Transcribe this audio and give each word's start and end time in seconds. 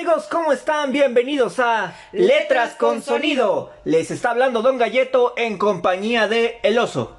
amigos? 0.00 0.28
¿Cómo 0.30 0.50
están? 0.50 0.92
Bienvenidos 0.92 1.58
a 1.58 1.94
Letras 2.12 2.74
con 2.74 3.02
Sonido. 3.02 3.70
Les 3.84 4.10
está 4.10 4.30
hablando 4.30 4.62
Don 4.62 4.78
Galleto 4.78 5.34
en 5.36 5.58
compañía 5.58 6.26
de 6.26 6.58
El 6.62 6.78
Oso. 6.78 7.18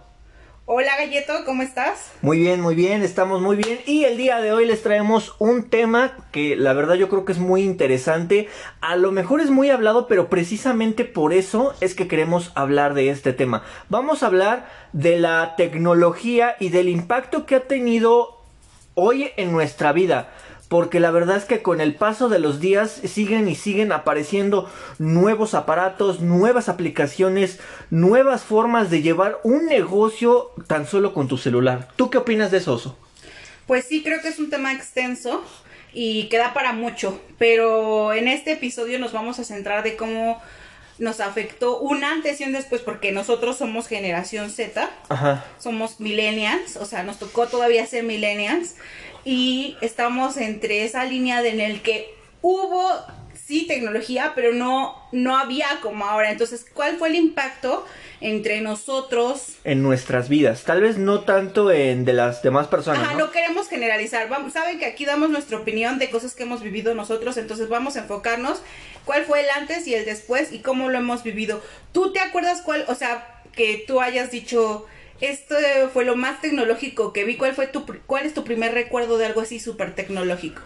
Hola 0.65 0.97
Galleto, 0.97 1.33
¿cómo 1.45 1.61
estás? 1.61 2.11
Muy 2.23 2.39
bien, 2.39 2.59
muy 2.59 2.73
bien, 2.73 3.03
estamos 3.03 3.39
muy 3.39 3.55
bien. 3.55 3.81
Y 3.85 4.05
el 4.05 4.17
día 4.17 4.41
de 4.41 4.51
hoy 4.51 4.65
les 4.65 4.81
traemos 4.81 5.35
un 5.37 5.69
tema 5.69 6.17
que 6.31 6.55
la 6.55 6.73
verdad 6.73 6.95
yo 6.95 7.07
creo 7.07 7.23
que 7.23 7.33
es 7.33 7.37
muy 7.37 7.61
interesante. 7.61 8.49
A 8.79 8.95
lo 8.95 9.11
mejor 9.11 9.41
es 9.41 9.51
muy 9.51 9.69
hablado, 9.69 10.07
pero 10.07 10.27
precisamente 10.27 11.05
por 11.05 11.33
eso 11.33 11.75
es 11.81 11.93
que 11.93 12.07
queremos 12.07 12.51
hablar 12.55 12.95
de 12.95 13.11
este 13.11 13.31
tema. 13.31 13.61
Vamos 13.89 14.23
a 14.23 14.25
hablar 14.25 14.67
de 14.91 15.19
la 15.19 15.53
tecnología 15.55 16.55
y 16.59 16.69
del 16.69 16.89
impacto 16.89 17.45
que 17.45 17.57
ha 17.57 17.67
tenido 17.67 18.39
hoy 18.95 19.29
en 19.37 19.51
nuestra 19.51 19.91
vida 19.91 20.31
porque 20.71 21.01
la 21.01 21.11
verdad 21.11 21.35
es 21.35 21.43
que 21.43 21.61
con 21.61 21.81
el 21.81 21.95
paso 21.95 22.29
de 22.29 22.39
los 22.39 22.61
días 22.61 23.01
siguen 23.03 23.49
y 23.49 23.55
siguen 23.55 23.91
apareciendo 23.91 24.71
nuevos 24.99 25.53
aparatos, 25.53 26.21
nuevas 26.21 26.69
aplicaciones, 26.69 27.59
nuevas 27.89 28.43
formas 28.43 28.89
de 28.89 29.01
llevar 29.01 29.41
un 29.43 29.65
negocio 29.65 30.51
tan 30.67 30.87
solo 30.87 31.13
con 31.13 31.27
tu 31.27 31.37
celular. 31.37 31.89
¿Tú 31.97 32.09
qué 32.09 32.19
opinas 32.19 32.51
de 32.51 32.59
eso? 32.59 32.75
Oso? 32.75 32.97
Pues 33.67 33.83
sí, 33.83 34.01
creo 34.01 34.21
que 34.21 34.29
es 34.29 34.39
un 34.39 34.49
tema 34.49 34.71
extenso 34.71 35.43
y 35.91 36.29
queda 36.29 36.53
para 36.53 36.71
mucho, 36.71 37.19
pero 37.37 38.13
en 38.13 38.29
este 38.29 38.53
episodio 38.53 38.97
nos 38.97 39.11
vamos 39.11 39.39
a 39.39 39.43
centrar 39.43 39.83
de 39.83 39.97
cómo 39.97 40.41
nos 40.99 41.19
afectó 41.19 41.79
un 41.79 42.03
antes 42.03 42.39
y 42.39 42.43
un 42.45 42.53
después, 42.53 42.81
porque 42.81 43.11
nosotros 43.11 43.57
somos 43.57 43.87
generación 43.87 44.51
Z, 44.51 44.89
Ajá. 45.09 45.43
somos 45.57 45.99
millennials, 45.99 46.77
o 46.77 46.85
sea, 46.85 47.03
nos 47.03 47.17
tocó 47.17 47.47
todavía 47.47 47.85
ser 47.87 48.03
millennials, 48.03 48.75
y 49.23 49.77
estamos 49.81 50.37
entre 50.37 50.83
esa 50.83 51.05
línea 51.05 51.41
de 51.41 51.49
en 51.49 51.59
el 51.59 51.81
que 51.81 52.13
hubo 52.41 52.89
sí 53.51 53.67
tecnología, 53.67 54.31
pero 54.33 54.53
no, 54.53 54.95
no 55.11 55.37
había 55.37 55.67
como 55.81 56.05
ahora. 56.05 56.31
Entonces, 56.31 56.65
¿cuál 56.73 56.97
fue 56.97 57.09
el 57.09 57.15
impacto 57.15 57.85
entre 58.21 58.61
nosotros? 58.61 59.57
En 59.65 59.83
nuestras 59.83 60.29
vidas. 60.29 60.63
Tal 60.63 60.81
vez 60.81 60.97
no 60.97 61.21
tanto 61.21 61.69
en 61.71 62.05
de 62.05 62.13
las 62.13 62.41
demás 62.41 62.67
personas. 62.67 63.01
Ajá, 63.01 63.13
¿no? 63.13 63.25
no, 63.25 63.31
queremos 63.31 63.67
generalizar. 63.67 64.29
Vamos, 64.29 64.53
saben 64.53 64.79
que 64.79 64.85
aquí 64.85 65.05
damos 65.05 65.29
nuestra 65.29 65.57
opinión 65.57 65.99
de 65.99 66.09
cosas 66.09 66.33
que 66.33 66.43
hemos 66.43 66.63
vivido 66.63 66.95
nosotros, 66.95 67.35
entonces 67.37 67.67
vamos 67.67 67.97
a 67.97 67.99
enfocarnos 67.99 68.61
cuál 69.03 69.25
fue 69.25 69.41
el 69.41 69.49
antes 69.49 69.85
y 69.85 69.95
el 69.95 70.05
después 70.05 70.53
y 70.53 70.59
cómo 70.59 70.89
lo 70.89 70.97
hemos 70.97 71.23
vivido. 71.23 71.61
¿Tú 71.91 72.13
te 72.13 72.19
acuerdas 72.19 72.61
cuál, 72.61 72.85
o 72.87 72.95
sea, 72.95 73.41
que 73.53 73.83
tú 73.85 73.99
hayas 73.99 74.31
dicho 74.31 74.85
esto 75.21 75.55
fue 75.93 76.05
lo 76.05 76.15
más 76.15 76.41
tecnológico 76.41 77.13
que 77.13 77.23
vi. 77.23 77.37
¿Cuál 77.37 77.53
fue 77.53 77.67
tu, 77.67 77.85
cuál 78.05 78.25
es 78.25 78.33
tu 78.33 78.43
primer 78.43 78.73
recuerdo 78.73 79.17
de 79.17 79.25
algo 79.27 79.41
así 79.41 79.59
súper 79.59 79.95
tecnológico? 79.95 80.61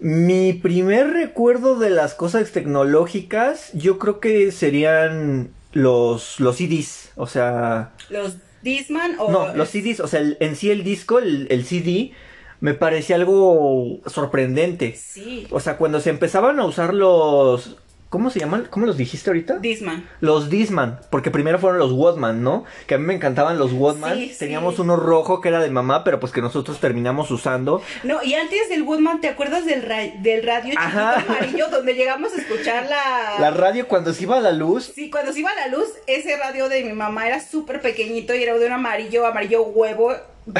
Mi 0.00 0.52
primer 0.52 1.10
recuerdo 1.10 1.78
de 1.78 1.90
las 1.90 2.14
cosas 2.14 2.50
tecnológicas, 2.52 3.70
yo 3.72 3.98
creo 3.98 4.20
que 4.20 4.52
serían 4.52 5.50
los, 5.72 6.40
los 6.40 6.56
CDs, 6.56 7.12
o 7.16 7.26
sea... 7.26 7.92
¿Los 8.10 8.36
Disman 8.62 9.16
o...? 9.18 9.30
No, 9.30 9.54
los 9.54 9.68
CDs, 9.70 10.00
o 10.00 10.06
sea, 10.08 10.20
el- 10.20 10.36
en 10.40 10.56
sí 10.56 10.70
el 10.70 10.84
disco, 10.84 11.18
el, 11.18 11.46
el 11.50 11.64
CD, 11.64 12.12
me 12.60 12.74
parecía 12.74 13.16
algo 13.16 14.00
sorprendente. 14.06 14.94
Sí, 14.96 15.46
O 15.50 15.60
sea, 15.60 15.76
cuando 15.76 16.00
se 16.00 16.10
empezaban 16.10 16.58
a 16.60 16.66
usar 16.66 16.92
los... 16.94 17.76
¿Cómo 18.14 18.30
se 18.30 18.38
llaman? 18.38 18.68
¿Cómo 18.70 18.86
los 18.86 18.96
dijiste 18.96 19.28
ahorita? 19.28 19.58
Disman. 19.58 20.08
Los 20.20 20.48
Disman, 20.48 21.00
porque 21.10 21.32
primero 21.32 21.58
fueron 21.58 21.80
los 21.80 21.90
Walkman, 21.90 22.44
¿no? 22.44 22.64
Que 22.86 22.94
a 22.94 22.98
mí 22.98 23.04
me 23.04 23.12
encantaban 23.12 23.58
los. 23.58 23.72
Sí, 23.72 24.28
sí. 24.30 24.36
Teníamos 24.38 24.78
uno 24.78 24.94
rojo 24.94 25.40
que 25.40 25.48
era 25.48 25.58
de 25.60 25.68
mamá, 25.68 26.04
pero 26.04 26.20
pues 26.20 26.30
que 26.30 26.40
nosotros 26.40 26.78
terminamos 26.78 27.32
usando. 27.32 27.82
No, 28.04 28.22
y 28.22 28.34
antes 28.34 28.68
del 28.68 28.84
Woodman, 28.84 29.20
¿te 29.20 29.26
acuerdas 29.26 29.66
del, 29.66 29.82
ra- 29.82 30.12
del 30.20 30.44
radio 30.44 30.74
Ajá. 30.78 31.24
amarillo 31.28 31.68
donde 31.70 31.94
llegamos 31.94 32.32
a 32.34 32.36
escuchar 32.36 32.86
la... 32.88 33.34
La 33.40 33.50
radio 33.50 33.88
cuando 33.88 34.12
se 34.14 34.22
iba 34.22 34.36
a 34.36 34.40
la 34.40 34.52
luz. 34.52 34.92
Sí, 34.94 35.10
cuando 35.10 35.32
se 35.32 35.40
iba 35.40 35.52
la 35.56 35.66
luz, 35.76 35.88
ese 36.06 36.36
radio 36.36 36.68
de 36.68 36.84
mi 36.84 36.92
mamá 36.92 37.26
era 37.26 37.40
súper 37.40 37.80
pequeñito 37.80 38.32
y 38.32 38.44
era 38.44 38.56
de 38.56 38.64
un 38.64 38.72
amarillo, 38.74 39.26
amarillo 39.26 39.64
huevo 39.64 40.12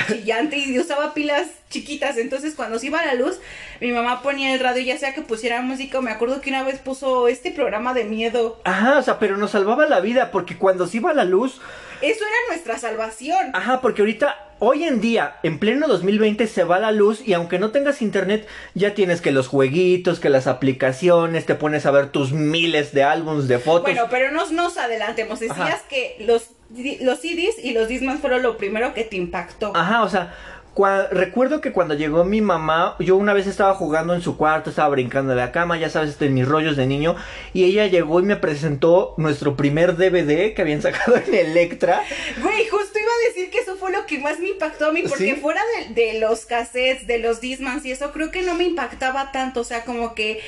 chillante 0.09 0.57
y 0.57 0.79
usaba 0.79 1.15
pilas 1.15 1.47
chiquitas. 1.71 2.17
Entonces, 2.17 2.55
cuando 2.55 2.79
se 2.79 2.87
iba 2.87 3.05
la 3.05 3.15
luz, 3.15 3.39
mi 3.81 3.93
mamá 3.93 4.23
ponía 4.23 4.55
el 4.55 4.61
radio, 4.61 4.83
ya 4.83 4.99
sea 4.99 5.15
que 5.15 5.23
pusiera 5.23 5.61
música. 5.63 6.01
Me 6.01 6.11
acuerdo 6.11 6.41
que 6.41 6.51
una 6.51 6.63
vez 6.63 6.79
puso 6.79 7.29
este 7.29 7.51
programa 7.51 7.95
de 7.95 8.05
miedo. 8.05 8.61
Ajá, 8.65 8.99
o 8.99 9.03
sea, 9.03 9.19
pero 9.19 9.37
nos 9.37 9.51
salvaba 9.51 9.87
la 9.87 10.01
vida, 10.01 10.31
porque 10.31 10.57
cuando 10.57 10.87
se 10.87 10.99
iba 10.99 11.13
la 11.13 11.25
luz, 11.25 11.61
Eso 12.01 12.25
era 12.25 12.37
nuestra 12.49 12.79
salvación. 12.79 13.51
Ajá, 13.55 13.81
porque 13.81 14.03
ahorita, 14.03 14.37
hoy 14.59 14.85
en 14.85 15.01
día, 15.01 15.37
en 15.43 15.59
pleno 15.59 15.87
2020, 15.87 16.47
se 16.47 16.65
va 16.65 16.79
la 16.79 16.93
luz 16.93 17.27
y 17.27 17.33
aunque 17.33 17.59
no 17.59 17.71
tengas 17.71 18.03
internet, 18.03 18.47
ya 18.75 18.95
tienes 18.95 19.21
que 19.21 19.33
los 19.33 19.49
jueguitos, 19.49 20.21
que 20.21 20.29
las 20.29 20.47
aplicaciones, 20.47 21.47
te 21.47 21.55
pones 21.55 21.87
a 21.87 21.91
ver 21.93 22.11
tus 22.11 22.33
miles 22.33 22.93
de 22.93 23.05
álbums 23.05 23.49
de 23.49 23.59
fotos. 23.59 23.85
Bueno, 23.85 24.07
pero 24.11 24.31
no 24.33 24.51
nos 24.51 24.77
adelantemos. 24.77 25.41
Decías 25.41 25.59
Ajá. 25.59 25.83
que 25.89 26.17
los, 26.21 26.51
los 27.01 27.21
CDs 27.21 27.63
y 27.63 27.73
los 27.73 27.89
Discman 27.89 28.19
fueron 28.19 28.43
lo 28.43 28.57
primero 28.57 28.95
que 28.95 29.05
te 29.05 29.17
impactó. 29.17 29.73
Ajá, 29.77 30.03
o 30.03 30.09
sea, 30.09 30.35
cua- 30.75 31.09
recuerdo 31.11 31.61
que 31.61 31.73
cuando 31.73 31.95
llegó 31.95 32.25
mi 32.25 32.41
mamá, 32.41 32.97
yo 32.99 33.17
una 33.17 33.33
vez 33.33 33.47
estaba 33.47 33.75
jugando 33.75 34.15
en 34.15 34.23
su 34.23 34.37
cuarto, 34.37 34.71
estaba 34.71 34.89
brincando 34.89 35.33
en 35.33 35.39
la 35.39 35.53
cama, 35.53 35.79
ya 35.79 35.89
sabes, 35.89 36.21
en 36.21 36.35
mis 36.35 36.49
rollos 36.49 36.77
de 36.77 36.87
niño, 36.87 37.15
y 37.53 37.65
ella 37.65 37.87
llegó 37.87 38.19
y 38.21 38.25
me 38.25 38.37
presentó 38.37 39.15
nuestro 39.17 39.57
primer 39.57 39.97
DVD 39.97 40.53
que 40.55 40.63
habían 40.63 40.83
sacado 40.89 41.17
en 41.17 41.33
Electra. 41.35 42.03
Güey, 42.43 42.67
justo 42.69 42.99
iba 42.99 43.11
a 43.13 43.29
decir 43.29 43.51
que 43.51 43.59
eso 43.59 43.77
fue 43.77 43.93
lo 43.93 44.05
que 44.07 44.19
más 44.19 44.41
me 44.41 44.49
impactó 44.49 44.87
a 44.87 44.93
mí, 44.93 45.03
porque 45.09 45.35
¿Sí? 45.35 45.41
fuera 45.41 45.61
de, 45.89 45.95
de 45.95 46.19
los 46.19 46.45
cassettes, 46.45 47.07
de 47.07 47.19
los 47.19 47.41
Dismans 47.41 47.85
y 47.87 47.93
eso, 47.93 48.11
creo 48.13 48.31
que 48.31 48.43
no 48.43 48.55
me 48.55 48.65
impactaba 48.65 49.31
tanto, 49.33 49.61
o 49.61 49.65
sea, 49.65 49.85
como 49.85 50.15
que, 50.15 50.41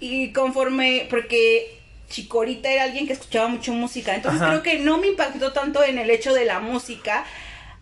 y 0.00 0.32
conforme, 0.32 1.06
porque 1.10 1.80
Chicorita 2.14 2.70
era 2.70 2.84
alguien 2.84 3.08
que 3.08 3.12
escuchaba 3.12 3.48
mucho 3.48 3.72
música, 3.72 4.14
entonces 4.14 4.40
Ajá. 4.40 4.50
creo 4.50 4.62
que 4.62 4.78
no 4.78 4.98
me 4.98 5.08
impactó 5.08 5.52
tanto 5.52 5.82
en 5.82 5.98
el 5.98 6.10
hecho 6.10 6.32
de 6.32 6.44
la 6.44 6.60
música, 6.60 7.24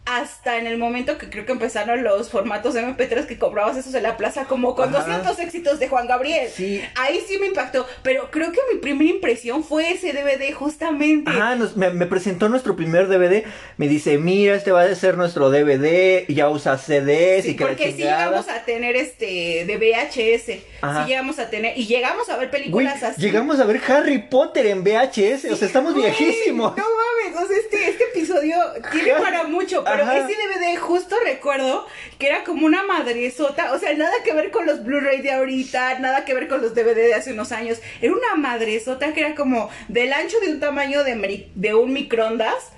hasta 0.04 0.58
en 0.58 0.66
el 0.66 0.78
momento 0.78 1.16
que 1.16 1.30
creo 1.30 1.46
que 1.46 1.52
empezaron 1.52 2.02
los 2.02 2.28
formatos 2.28 2.74
MP3 2.74 3.26
que 3.26 3.38
comprabas 3.38 3.76
esos 3.76 3.94
en 3.94 4.02
la 4.02 4.16
plaza, 4.16 4.46
como 4.46 4.74
con 4.74 4.88
Ajá. 4.94 4.98
200 5.04 5.38
éxitos 5.38 5.78
de 5.78 5.88
Juan 5.88 6.08
Gabriel. 6.08 6.48
Sí. 6.52 6.82
Ahí 6.96 7.22
sí 7.26 7.38
me 7.38 7.46
impactó, 7.46 7.86
pero 8.02 8.28
creo 8.32 8.50
que 8.50 8.58
mi 8.72 8.80
primera 8.80 9.10
impresión 9.10 9.62
fue 9.62 9.92
ese 9.92 10.12
DVD, 10.12 10.52
justamente. 10.52 11.30
Ajá, 11.30 11.54
nos- 11.54 11.76
me, 11.76 11.90
me 11.90 12.06
presentó 12.06 12.48
nuestro 12.48 12.74
primer 12.74 13.06
DVD. 13.06 13.44
Me 13.76 13.86
dice, 13.86 14.18
mira, 14.18 14.56
este 14.56 14.72
va 14.72 14.82
a 14.82 14.94
ser 14.96 15.16
nuestro 15.16 15.50
DVD. 15.50 16.24
Ya 16.28 16.48
usa 16.50 16.78
CDs 16.78 17.44
Sí, 17.44 17.50
y 17.52 17.56
que 17.56 17.64
porque 17.64 17.92
sí 17.92 17.98
chingada". 17.98 18.24
llegamos 18.26 18.48
a 18.48 18.64
tener 18.64 18.96
este 18.96 19.64
de 19.66 19.76
VHS. 19.78 20.62
Ajá. 20.80 21.04
Sí 21.04 21.10
llegamos 21.10 21.38
a 21.38 21.48
tener. 21.48 21.78
Y 21.78 21.86
llegamos 21.86 22.28
a 22.28 22.36
ver 22.38 22.50
películas 22.50 23.02
así. 23.04 23.20
llegamos 23.22 23.60
a 23.60 23.64
ver 23.64 23.80
Harry 23.86 24.19
Potter 24.19 24.66
en 24.66 24.82
VHS. 24.82 25.44
o 25.52 25.56
sea, 25.56 25.66
estamos 25.69 25.94
viejísimos. 25.94 26.76
No 26.76 26.84
mames, 26.84 27.40
o 27.40 27.46
sea, 27.46 27.56
este, 27.56 27.88
este 27.90 28.04
episodio 28.04 28.56
tiene 28.90 29.12
para 29.14 29.44
mucho, 29.44 29.84
pero 29.92 30.04
Ajá. 30.04 30.19
ese 30.19 30.34
DVD 30.34 30.78
justo 30.78 31.16
recuerdo 31.25 31.86
que 32.19 32.26
era 32.26 32.44
como 32.44 32.66
una 32.66 32.82
madresota, 32.82 33.72
o 33.72 33.78
sea, 33.78 33.94
nada 33.94 34.12
que 34.25 34.32
ver 34.32 34.50
con 34.50 34.66
los 34.66 34.84
Blu-ray 34.84 35.22
de 35.22 35.32
ahorita, 35.32 35.98
nada 35.98 36.25
que 36.25 36.34
ver 36.34 36.48
con 36.48 36.62
los 36.62 36.75
DVD 36.75 36.94
de 36.94 37.14
hace 37.14 37.32
unos 37.32 37.53
años, 37.53 37.80
era 38.00 38.12
una 38.12 38.34
madresota 38.36 39.12
que 39.12 39.20
era 39.20 39.34
como 39.34 39.70
del 39.88 40.12
ancho 40.12 40.38
de 40.41 40.52
un 40.52 40.60
tamaño 40.60 41.04
de, 41.04 41.50
de 41.54 41.75
un 41.75 41.92
microondas, 41.92 42.72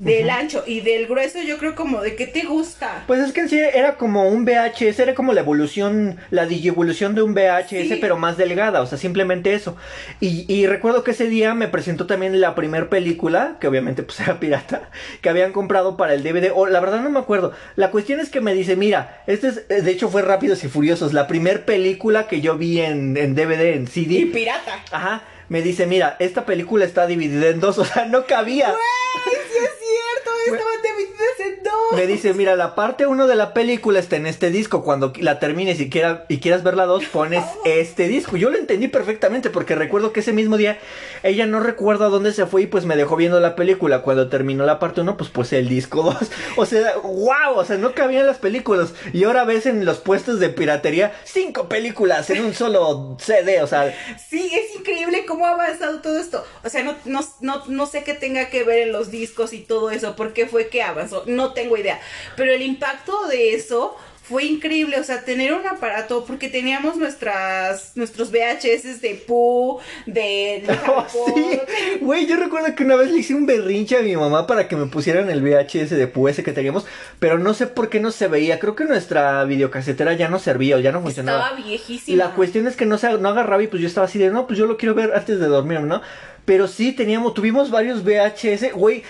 del 0.00 0.30
ancho 0.30 0.64
y 0.66 0.80
del 0.80 1.06
grueso 1.06 1.42
yo 1.46 1.58
creo 1.58 1.74
como 1.74 2.00
de 2.00 2.16
qué 2.16 2.26
te 2.26 2.44
gusta. 2.46 3.04
Pues 3.06 3.20
es 3.20 3.32
que 3.32 3.40
en 3.40 3.48
sí 3.50 3.58
era 3.60 3.96
como 3.96 4.26
un 4.28 4.46
VHS, 4.46 4.98
era 4.98 5.14
como 5.14 5.34
la 5.34 5.42
evolución, 5.42 6.16
la 6.30 6.46
digievolución 6.46 7.14
de 7.14 7.20
un 7.22 7.34
VHS, 7.34 7.68
Sí. 7.88 7.98
pero 8.00 8.16
más 8.16 8.38
delgada, 8.38 8.80
o 8.80 8.86
sea, 8.86 8.96
simplemente 8.96 9.52
eso. 9.52 9.76
Y, 10.18 10.46
y 10.52 10.66
recuerdo 10.66 11.04
que 11.04 11.10
ese 11.10 11.28
día 11.28 11.52
me 11.52 11.68
presentó 11.68 12.06
también 12.06 12.40
la 12.40 12.54
primer 12.54 12.88
película, 12.88 13.58
que 13.60 13.68
obviamente 13.68 14.02
pues 14.02 14.18
era 14.20 14.40
pirata, 14.40 14.88
que 15.20 15.28
habían 15.28 15.52
comprado 15.52 15.98
para 15.98 16.14
el 16.14 16.22
DVD, 16.22 16.50
o 16.54 16.66
la 16.66 16.80
verdad 16.80 17.00
no 17.02 17.10
me 17.10 17.18
acuerdo. 17.20 17.52
La 17.76 17.90
cuestión 17.90 18.20
es 18.20 18.30
que 18.30 18.40
me 18.40 18.54
dice, 18.54 18.76
mira, 18.76 19.22
este 19.26 19.48
es, 19.48 19.64
eh, 19.68 19.82
de 19.82 19.90
hecho 19.90 20.08
fue 20.08 20.22
Rápidos 20.22 20.64
y 20.64 20.68
Furiosos, 20.68 21.12
la 21.12 21.26
primer 21.26 21.66
película 21.66 22.26
que 22.26 22.40
yo 22.40 22.56
vi 22.56 22.80
en, 22.80 23.18
en 23.18 23.34
DVD, 23.34 23.74
en 23.74 23.86
CD. 23.86 24.14
Y 24.14 24.24
pirata. 24.24 24.82
Ajá, 24.92 25.22
me 25.50 25.60
dice, 25.60 25.84
mira, 25.86 26.16
esta 26.20 26.46
película 26.46 26.86
está 26.86 27.06
dividida 27.06 27.48
en 27.48 27.60
dos, 27.60 27.76
o 27.78 27.84
sea, 27.84 28.06
no 28.06 28.24
cabía. 28.24 28.68
¡Güey! 28.70 29.36
Sí 29.52 29.58
es 29.58 29.70
cierto, 29.78 30.30
estaban 30.46 30.82
divididas 30.82 31.40
en 31.40 31.62
dos. 31.64 31.72
Me 31.92 32.06
dice, 32.06 32.32
mira, 32.34 32.54
la 32.54 32.76
parte 32.76 33.06
1 33.06 33.26
de 33.26 33.34
la 33.34 33.52
película 33.52 33.98
está 33.98 34.14
en 34.16 34.26
este 34.26 34.50
disco. 34.50 34.84
Cuando 34.84 35.12
la 35.18 35.40
termines 35.40 35.80
y, 35.80 35.90
quiera- 35.90 36.24
y 36.28 36.38
quieras 36.38 36.62
ver 36.62 36.74
la 36.74 36.86
2, 36.86 37.04
pones 37.06 37.44
este 37.64 38.06
disco. 38.06 38.36
Yo 38.36 38.48
lo 38.48 38.56
entendí 38.56 38.86
perfectamente 38.86 39.50
porque 39.50 39.74
recuerdo 39.74 40.12
que 40.12 40.20
ese 40.20 40.32
mismo 40.32 40.56
día 40.56 40.78
ella 41.24 41.46
no 41.46 41.58
recuerda 41.60 42.08
dónde 42.08 42.32
se 42.32 42.46
fue 42.46 42.62
y 42.62 42.66
pues 42.68 42.84
me 42.84 42.94
dejó 42.96 43.16
viendo 43.16 43.40
la 43.40 43.56
película. 43.56 44.02
Cuando 44.02 44.28
terminó 44.28 44.64
la 44.64 44.78
parte 44.78 45.00
1, 45.00 45.16
pues 45.16 45.30
puse 45.30 45.58
el 45.58 45.68
disco 45.68 46.02
2. 46.04 46.16
O 46.56 46.64
sea, 46.64 46.96
wow, 47.02 47.56
o 47.56 47.64
sea, 47.64 47.76
no 47.76 47.92
cabían 47.92 48.26
las 48.26 48.38
películas. 48.38 48.94
Y 49.12 49.24
ahora 49.24 49.44
ves 49.44 49.66
en 49.66 49.84
los 49.84 49.98
puestos 49.98 50.38
de 50.38 50.48
piratería 50.50 51.12
cinco 51.24 51.68
películas 51.68 52.30
en 52.30 52.44
un 52.44 52.54
solo 52.54 53.16
CD, 53.20 53.62
o 53.62 53.66
sea, 53.66 53.92
Sí, 54.28 54.52
es 54.54 54.76
increíble 54.78 55.26
cómo 55.26 55.39
ha 55.46 55.52
avanzado 55.52 56.00
todo 56.00 56.18
esto. 56.18 56.44
O 56.64 56.68
sea, 56.68 56.82
no, 56.82 56.96
no, 57.04 57.20
no, 57.40 57.64
no 57.66 57.86
sé 57.86 58.04
qué 58.04 58.14
tenga 58.14 58.50
que 58.50 58.64
ver 58.64 58.80
en 58.80 58.92
los 58.92 59.10
discos 59.10 59.52
y 59.52 59.60
todo 59.60 59.90
eso, 59.90 60.16
por 60.16 60.32
qué 60.32 60.46
fue 60.46 60.68
que 60.68 60.82
avanzó, 60.82 61.24
no 61.26 61.52
tengo 61.52 61.76
idea. 61.76 62.00
Pero 62.36 62.52
el 62.52 62.62
impacto 62.62 63.26
de 63.28 63.54
eso 63.54 63.96
fue 64.30 64.44
increíble, 64.44 64.96
o 65.00 65.02
sea, 65.02 65.24
tener 65.24 65.52
un 65.52 65.66
aparato, 65.66 66.24
porque 66.24 66.48
teníamos 66.48 66.96
nuestras, 66.96 67.96
nuestros 67.96 68.30
VHS 68.30 69.00
de 69.00 69.20
Pooh, 69.26 69.80
de... 70.06 70.62
Oh, 70.88 71.04
sí, 71.08 71.60
güey, 72.00 72.26
yo 72.26 72.36
recuerdo 72.36 72.74
que 72.76 72.84
una 72.84 72.94
vez 72.94 73.10
le 73.10 73.18
hice 73.18 73.34
un 73.34 73.44
berrinche 73.44 73.96
a 73.96 74.02
mi 74.02 74.16
mamá 74.16 74.46
para 74.46 74.68
que 74.68 74.76
me 74.76 74.86
pusieran 74.86 75.28
el 75.30 75.42
VHS 75.42 75.90
de 75.90 76.06
Pooh 76.06 76.28
ese 76.28 76.44
que 76.44 76.52
teníamos, 76.52 76.86
pero 77.18 77.38
no 77.38 77.54
sé 77.54 77.66
por 77.66 77.88
qué 77.88 77.98
no 77.98 78.12
se 78.12 78.28
veía, 78.28 78.60
creo 78.60 78.76
que 78.76 78.84
nuestra 78.84 79.44
videocasetera 79.44 80.12
ya 80.12 80.28
no 80.28 80.38
servía 80.38 80.76
o 80.76 80.78
ya 80.78 80.92
no 80.92 81.02
funcionaba. 81.02 81.48
Estaba 81.48 81.60
viejísima. 81.66 82.24
La 82.24 82.34
cuestión 82.34 82.68
es 82.68 82.76
que 82.76 82.86
no, 82.86 82.98
se, 82.98 83.12
no 83.18 83.28
agarraba 83.28 83.64
y 83.64 83.66
pues 83.66 83.82
yo 83.82 83.88
estaba 83.88 84.06
así 84.06 84.20
de, 84.20 84.30
no, 84.30 84.46
pues 84.46 84.56
yo 84.60 84.66
lo 84.66 84.76
quiero 84.76 84.94
ver 84.94 85.12
antes 85.12 85.40
de 85.40 85.46
dormir, 85.46 85.80
¿no? 85.80 86.02
Pero 86.44 86.68
sí, 86.68 86.92
teníamos, 86.92 87.34
tuvimos 87.34 87.72
varios 87.72 88.04
VHS, 88.04 88.74
güey, 88.74 89.02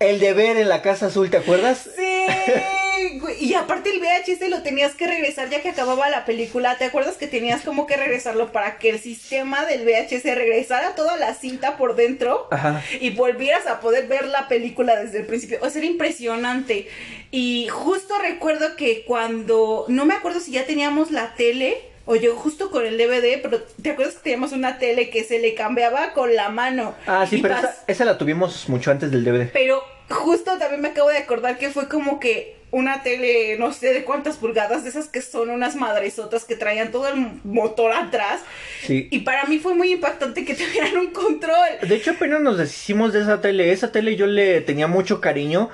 el 0.00 0.20
de 0.20 0.32
ver 0.32 0.56
en 0.56 0.70
la 0.70 0.80
Casa 0.80 1.06
Azul, 1.06 1.28
¿te 1.28 1.36
acuerdas? 1.36 1.90
Sí, 1.94 2.02
güey, 3.20 3.44
y 3.44 3.54
aparte 3.54 3.90
el 3.90 4.00
VHS 4.00 4.48
lo 4.48 4.62
tenías 4.62 4.94
que 4.94 5.06
regresar 5.06 5.50
ya 5.50 5.62
que 5.62 5.70
acababa 5.70 6.08
la 6.08 6.24
película. 6.24 6.76
¿Te 6.78 6.84
acuerdas 6.84 7.16
que 7.16 7.26
tenías 7.26 7.62
como 7.62 7.86
que 7.86 7.96
regresarlo 7.96 8.52
para 8.52 8.78
que 8.78 8.90
el 8.90 9.00
sistema 9.00 9.64
del 9.66 9.84
VHS 9.84 10.24
regresara 10.24 10.94
toda 10.94 11.16
la 11.16 11.34
cinta 11.34 11.76
por 11.76 11.96
dentro 11.96 12.48
Ajá. 12.50 12.82
y 13.00 13.10
volvieras 13.10 13.66
a 13.66 13.80
poder 13.80 14.06
ver 14.06 14.26
la 14.26 14.48
película 14.48 14.96
desde 14.96 15.18
el 15.20 15.26
principio? 15.26 15.58
O 15.62 15.70
sea, 15.70 15.80
era 15.82 15.90
impresionante. 15.90 16.88
Y 17.30 17.68
justo 17.70 18.14
recuerdo 18.18 18.76
que 18.76 19.04
cuando, 19.04 19.84
no 19.88 20.04
me 20.04 20.14
acuerdo 20.14 20.40
si 20.40 20.52
ya 20.52 20.64
teníamos 20.66 21.10
la 21.10 21.34
tele. 21.34 21.76
O 22.06 22.16
llegó 22.16 22.36
justo 22.36 22.70
con 22.70 22.84
el 22.84 22.98
DVD, 22.98 23.40
pero 23.40 23.62
¿te 23.62 23.92
acuerdas 23.92 24.16
que 24.16 24.24
teníamos 24.24 24.52
una 24.52 24.78
tele 24.78 25.08
que 25.08 25.24
se 25.24 25.38
le 25.38 25.54
cambiaba 25.54 26.12
con 26.12 26.36
la 26.36 26.50
mano? 26.50 26.94
Ah, 27.06 27.26
sí, 27.26 27.38
pero 27.40 27.56
esa 27.86 28.04
la 28.04 28.18
tuvimos 28.18 28.68
mucho 28.68 28.90
antes 28.90 29.10
del 29.10 29.24
DVD. 29.24 29.48
pero 29.50 29.82
justo 30.08 30.58
también 30.58 30.80
me 30.80 30.88
acabo 30.88 31.08
de 31.10 31.18
acordar 31.18 31.58
que 31.58 31.70
fue 31.70 31.88
como 31.88 32.20
que 32.20 32.56
una 32.70 33.02
tele, 33.04 33.56
no 33.56 33.72
sé 33.72 33.92
de 33.94 34.02
cuántas 34.04 34.36
pulgadas, 34.36 34.82
de 34.82 34.90
esas 34.90 35.06
que 35.06 35.22
son 35.22 35.48
unas 35.50 35.76
madresotas 35.76 36.44
que 36.44 36.56
traían 36.56 36.90
todo 36.90 37.06
el 37.06 37.14
motor 37.44 37.92
atrás. 37.92 38.40
Sí. 38.82 39.06
Y 39.12 39.20
para 39.20 39.44
mí 39.44 39.60
fue 39.60 39.74
muy 39.74 39.92
impactante 39.92 40.44
que 40.44 40.54
tuvieran 40.56 40.96
un 40.96 41.12
control. 41.12 41.56
De 41.82 41.94
hecho, 41.94 42.10
apenas 42.12 42.40
nos 42.40 42.58
deshicimos 42.58 43.12
de 43.12 43.20
esa 43.20 43.40
tele. 43.40 43.70
Esa 43.70 43.92
tele 43.92 44.16
yo 44.16 44.26
le 44.26 44.60
tenía 44.60 44.88
mucho 44.88 45.20
cariño. 45.20 45.70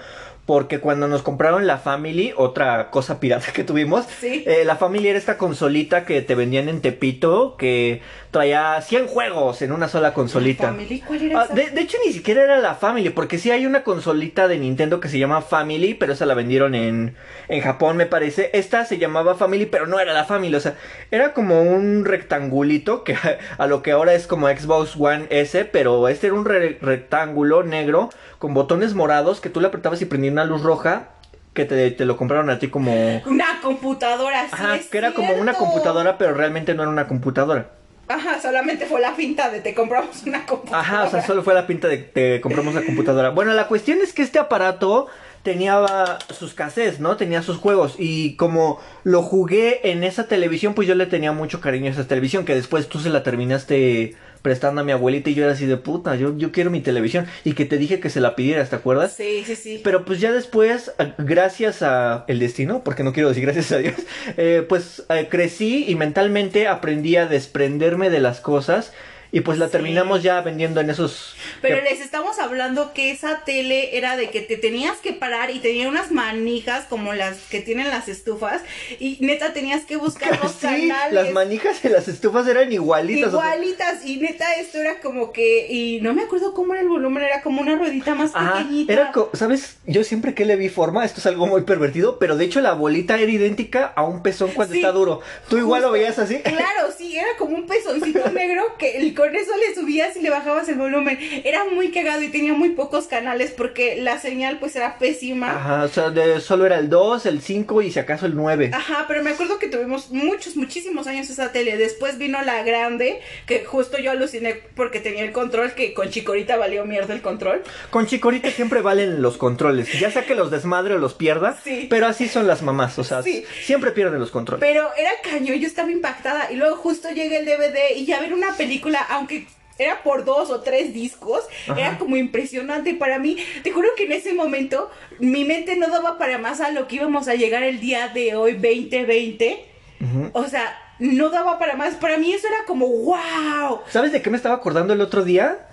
Porque 0.46 0.80
cuando 0.80 1.06
nos 1.06 1.22
compraron 1.22 1.68
la 1.68 1.78
Family, 1.78 2.32
otra 2.36 2.90
cosa 2.90 3.20
pirata 3.20 3.52
que 3.52 3.62
tuvimos, 3.62 4.06
Sí. 4.20 4.42
eh, 4.46 4.64
la 4.64 4.74
Family 4.74 5.06
era 5.06 5.18
esta 5.18 5.38
consolita 5.38 6.04
que 6.04 6.22
te 6.22 6.34
vendían 6.34 6.68
en 6.68 6.80
Tepito, 6.80 7.56
que 7.56 8.00
traía 8.30 8.80
100 8.80 9.08
juegos 9.08 9.60
en 9.62 9.72
una 9.72 9.88
sola 9.88 10.14
consolita. 10.14 10.68
Family, 10.68 11.00
¿cuál 11.00 11.22
era 11.22 11.40
Ah, 11.40 11.44
esa? 11.46 11.54
de, 11.54 11.70
de 11.70 11.80
hecho, 11.80 11.98
ni 12.06 12.12
siquiera 12.12 12.44
era 12.44 12.58
la 12.58 12.74
Family, 12.74 13.10
porque 13.10 13.38
sí 13.38 13.50
hay 13.50 13.66
una 13.66 13.82
consolita 13.82 14.46
de 14.46 14.58
Nintendo 14.58 15.00
que 15.00 15.08
se 15.08 15.18
llama 15.18 15.42
Family, 15.42 15.94
pero 15.94 16.12
esa 16.12 16.26
la 16.26 16.34
vendieron 16.34 16.74
en, 16.74 17.16
en 17.48 17.60
Japón, 17.60 17.96
me 17.96 18.06
parece. 18.06 18.50
Esta 18.52 18.84
se 18.84 18.98
llamaba 18.98 19.34
Family, 19.34 19.66
pero 19.66 19.86
no 19.86 19.98
era 19.98 20.12
la 20.12 20.24
Family, 20.24 20.54
o 20.54 20.60
sea, 20.60 20.76
era 21.10 21.32
como 21.32 21.62
un 21.62 22.04
rectangulito, 22.04 23.02
que 23.04 23.16
a 23.58 23.66
lo 23.66 23.82
que 23.82 23.92
ahora 23.92 24.14
es 24.14 24.26
como 24.26 24.48
Xbox 24.48 24.94
One 24.98 25.26
S, 25.30 25.64
pero 25.64 26.06
este 26.08 26.28
era 26.28 26.36
un 26.36 26.44
re- 26.44 26.78
rectángulo 26.80 27.62
negro 27.64 28.10
con 28.38 28.54
botones 28.54 28.94
morados 28.94 29.40
que 29.40 29.50
tú 29.50 29.60
le 29.60 29.66
apretabas 29.66 30.00
y 30.02 30.04
prendía 30.06 30.30
una 30.32 30.44
luz 30.44 30.62
roja. 30.62 31.08
Que 31.52 31.64
te, 31.64 31.90
te 31.90 32.04
lo 32.04 32.16
compraron 32.16 32.48
a 32.48 32.60
ti 32.60 32.68
como... 32.68 32.92
Una 33.26 33.60
computadora, 33.60 34.42
sí 34.44 34.50
Ajá, 34.52 34.76
es 34.76 34.86
que 34.86 34.98
era 34.98 35.14
como 35.14 35.34
una 35.34 35.54
computadora, 35.54 36.16
pero 36.16 36.32
realmente 36.32 36.74
no 36.74 36.82
era 36.82 36.90
una 36.92 37.08
computadora. 37.08 37.70
Ajá, 38.10 38.40
solamente 38.40 38.86
fue 38.86 39.00
la 39.00 39.12
finta 39.12 39.50
de 39.50 39.60
te 39.60 39.72
compramos 39.72 40.24
una 40.26 40.44
computadora. 40.44 40.80
Ajá, 40.80 41.04
o 41.04 41.10
sea, 41.10 41.22
solo 41.24 41.44
fue 41.44 41.54
la 41.54 41.68
pinta 41.68 41.86
de 41.86 41.98
te 41.98 42.40
compramos 42.40 42.74
la 42.74 42.82
computadora. 42.82 43.30
Bueno, 43.30 43.52
la 43.52 43.68
cuestión 43.68 43.98
es 44.02 44.12
que 44.12 44.22
este 44.22 44.40
aparato 44.40 45.06
tenía 45.44 46.18
sus 46.30 46.54
cassettes, 46.54 46.98
¿no? 46.98 47.16
Tenía 47.16 47.42
sus 47.42 47.56
juegos. 47.56 47.94
Y 47.98 48.34
como 48.34 48.80
lo 49.04 49.22
jugué 49.22 49.92
en 49.92 50.02
esa 50.02 50.26
televisión, 50.26 50.74
pues 50.74 50.88
yo 50.88 50.96
le 50.96 51.06
tenía 51.06 51.30
mucho 51.30 51.60
cariño 51.60 51.86
a 51.86 51.90
esa 51.90 52.08
televisión. 52.08 52.44
Que 52.44 52.56
después 52.56 52.88
tú 52.88 52.98
se 52.98 53.10
la 53.10 53.22
terminaste 53.22 54.16
prestando 54.42 54.80
a 54.80 54.84
mi 54.84 54.92
abuelita 54.92 55.30
y 55.30 55.34
yo 55.34 55.44
era 55.44 55.52
así 55.52 55.66
de 55.66 55.76
puta, 55.76 56.16
yo, 56.16 56.36
yo 56.36 56.52
quiero 56.52 56.70
mi 56.70 56.80
televisión. 56.80 57.26
Y 57.44 57.52
que 57.52 57.64
te 57.64 57.78
dije 57.78 58.00
que 58.00 58.10
se 58.10 58.20
la 58.20 58.36
pidieras, 58.36 58.70
¿te 58.70 58.76
acuerdas? 58.76 59.14
Sí, 59.14 59.42
sí, 59.46 59.56
sí. 59.56 59.80
Pero 59.82 60.04
pues 60.04 60.20
ya 60.20 60.32
después, 60.32 60.92
gracias 61.18 61.82
a 61.82 62.24
el 62.28 62.38
destino, 62.38 62.82
porque 62.84 63.02
no 63.02 63.12
quiero 63.12 63.28
decir 63.28 63.44
gracias 63.44 63.72
a 63.72 63.78
Dios, 63.78 63.94
eh, 64.36 64.64
pues 64.68 65.04
eh, 65.08 65.28
crecí 65.30 65.84
y 65.88 65.94
mentalmente 65.94 66.68
aprendí 66.68 67.16
a 67.16 67.26
desprenderme 67.26 68.10
de 68.10 68.20
las 68.20 68.40
cosas 68.40 68.92
y 69.32 69.40
pues 69.40 69.58
la 69.58 69.66
Sí. 69.66 69.72
terminamos 69.72 70.22
ya 70.22 70.40
vendiendo 70.40 70.80
en 70.80 70.90
esos... 70.90 71.34
Pero 71.62 71.76
que- 71.76 71.82
les 71.90 72.00
estamos 72.00 72.38
hablando 72.38 72.92
que 72.92 73.10
esa 73.10 73.44
tele 73.44 73.96
era 73.96 74.16
de 74.16 74.30
que 74.30 74.40
te 74.40 74.56
tenías 74.56 74.96
que 74.98 75.12
parar 75.12 75.50
y 75.50 75.58
tenía 75.60 75.88
unas 75.88 76.10
manijas 76.10 76.84
como 76.86 77.12
las 77.12 77.38
que 77.50 77.60
tienen 77.60 77.88
las 77.88 78.08
estufas 78.08 78.62
y 78.98 79.18
neta 79.20 79.52
tenías 79.52 79.84
que 79.84 79.96
buscar 79.96 80.38
los 80.42 80.52
sí, 80.60 80.66
canales. 80.88 81.12
las 81.12 81.30
manijas 81.32 81.82
de 81.82 81.90
las 81.90 82.08
estufas 82.08 82.46
eran 82.48 82.72
igualitas. 82.72 83.32
o 83.34 83.40
sea, 83.40 83.54
Igualitas, 83.56 84.04
y 84.04 84.16
neta 84.18 84.52
esto 84.54 84.78
era 84.78 85.00
como 85.00 85.32
que, 85.32 85.66
y 85.70 86.00
no 86.00 86.14
me 86.14 86.22
acuerdo 86.22 86.54
cómo 86.54 86.72
era 86.74 86.82
el 86.82 86.88
volumen, 86.88 87.22
era 87.22 87.42
como 87.42 87.60
una 87.60 87.76
ruedita 87.76 88.14
más 88.14 88.30
Ajá, 88.34 88.58
pequeñita. 88.58 88.92
era, 88.92 89.12
¿sabes? 89.34 89.76
Yo 89.86 90.02
siempre 90.04 90.34
que 90.34 90.44
le 90.44 90.56
vi 90.56 90.68
forma, 90.68 91.04
esto 91.04 91.20
es 91.20 91.26
algo 91.26 91.46
muy 91.46 91.62
pervertido, 91.62 92.18
pero 92.18 92.36
de 92.36 92.44
hecho 92.44 92.60
la 92.60 92.72
bolita 92.72 93.18
era 93.18 93.30
idéntica 93.30 93.92
a 93.94 94.02
un 94.02 94.22
pezón 94.22 94.50
cuando 94.52 94.74
Sí, 94.74 94.80
está 94.80 94.92
duro. 94.92 95.20
¿Tú 95.48 95.58
igual 95.58 95.82
lo 95.82 95.90
veías 95.90 96.18
así? 96.18 96.38
Claro, 96.40 96.88
sí, 96.96 97.16
era 97.16 97.28
como 97.38 97.56
un 97.56 97.66
pezoncito 97.66 98.30
negro 98.32 98.64
que 98.78 98.96
el- 98.96 99.14
con 99.20 99.36
eso 99.36 99.50
le 99.56 99.74
subías 99.74 100.16
y 100.16 100.20
le 100.22 100.30
bajabas 100.30 100.66
el 100.70 100.76
volumen. 100.76 101.18
Era 101.44 101.64
muy 101.66 101.90
cagado 101.90 102.22
y 102.22 102.28
tenía 102.28 102.54
muy 102.54 102.70
pocos 102.70 103.06
canales 103.06 103.50
porque 103.50 103.96
la 104.00 104.18
señal 104.18 104.58
pues 104.58 104.74
era 104.76 104.98
pésima. 104.98 105.50
Ajá, 105.56 105.84
o 105.84 105.88
sea, 105.88 106.08
de- 106.10 106.40
solo 106.40 106.64
era 106.64 106.78
el 106.78 106.88
2, 106.88 107.26
el 107.26 107.42
5 107.42 107.82
y 107.82 107.92
si 107.92 107.98
acaso 107.98 108.24
el 108.24 108.34
9. 108.34 108.70
Ajá, 108.72 109.04
pero 109.08 109.22
me 109.22 109.30
acuerdo 109.30 109.58
que 109.58 109.68
tuvimos 109.68 110.10
muchos, 110.10 110.56
muchísimos 110.56 111.06
años 111.06 111.28
esa 111.28 111.52
tele. 111.52 111.76
Después 111.76 112.16
vino 112.16 112.40
la 112.42 112.62
grande, 112.62 113.20
que 113.46 113.64
justo 113.64 113.98
yo 113.98 114.10
aluciné 114.10 114.54
porque 114.74 115.00
tenía 115.00 115.22
el 115.24 115.32
control, 115.32 115.72
que 115.74 115.92
con 115.92 116.08
Chicorita 116.08 116.56
valió 116.56 116.84
mierda 116.86 117.12
el 117.12 117.20
control. 117.20 117.62
Con 117.90 118.06
Chicorita 118.06 118.50
siempre 118.50 118.80
valen 118.80 119.20
los 119.20 119.36
controles, 119.36 119.92
ya 120.00 120.10
sea 120.10 120.24
que 120.24 120.34
los 120.34 120.50
desmadre 120.50 120.94
o 120.94 120.98
los 120.98 121.12
pierda, 121.14 121.58
Sí. 121.62 121.86
pero 121.90 122.06
así 122.06 122.26
son 122.28 122.46
las 122.46 122.62
mamás, 122.62 122.98
o 122.98 123.04
sea, 123.04 123.22
Sí. 123.22 123.44
siempre 123.64 123.90
pierden 123.90 124.18
los 124.18 124.30
controles. 124.30 124.60
Pero 124.66 124.88
era 124.96 125.10
cañón, 125.22 125.58
yo 125.58 125.66
estaba 125.66 125.90
impactada. 125.90 126.50
Y 126.50 126.56
luego 126.56 126.76
justo 126.76 127.10
llega 127.10 127.36
el 127.36 127.44
DVD 127.44 127.94
y 127.96 128.06
ya 128.06 128.20
ver 128.20 128.32
una 128.32 128.56
película, 128.56 129.00
aunque 129.10 129.46
era 129.78 130.02
por 130.02 130.24
dos 130.24 130.50
o 130.50 130.60
tres 130.60 130.92
discos, 130.92 131.44
Ajá. 131.66 131.80
era 131.80 131.98
como 131.98 132.16
impresionante 132.16 132.94
para 132.94 133.18
mí. 133.18 133.36
Te 133.62 133.72
juro 133.72 133.88
que 133.96 134.04
en 134.04 134.12
ese 134.12 134.34
momento 134.34 134.90
mi 135.18 135.44
mente 135.44 135.76
no 135.76 135.88
daba 135.88 136.18
para 136.18 136.38
más 136.38 136.60
a 136.60 136.70
lo 136.70 136.86
que 136.86 136.96
íbamos 136.96 137.28
a 137.28 137.34
llegar 137.34 137.62
el 137.62 137.80
día 137.80 138.08
de 138.08 138.36
hoy, 138.36 138.52
2020. 138.52 139.64
Ujú. 140.00 140.30
O 140.34 140.44
sea, 140.44 140.76
no 140.98 141.30
daba 141.30 141.58
para 141.58 141.76
más. 141.76 141.94
Para 141.94 142.18
mí 142.18 142.32
eso 142.32 142.46
era 142.46 142.64
como, 142.66 142.86
wow. 142.86 143.80
¿Sabes 143.88 144.12
de 144.12 144.22
qué 144.22 144.30
me 144.30 144.36
estaba 144.36 144.54
acordando 144.54 144.92
el 144.92 145.00
otro 145.00 145.24
día? 145.24 145.66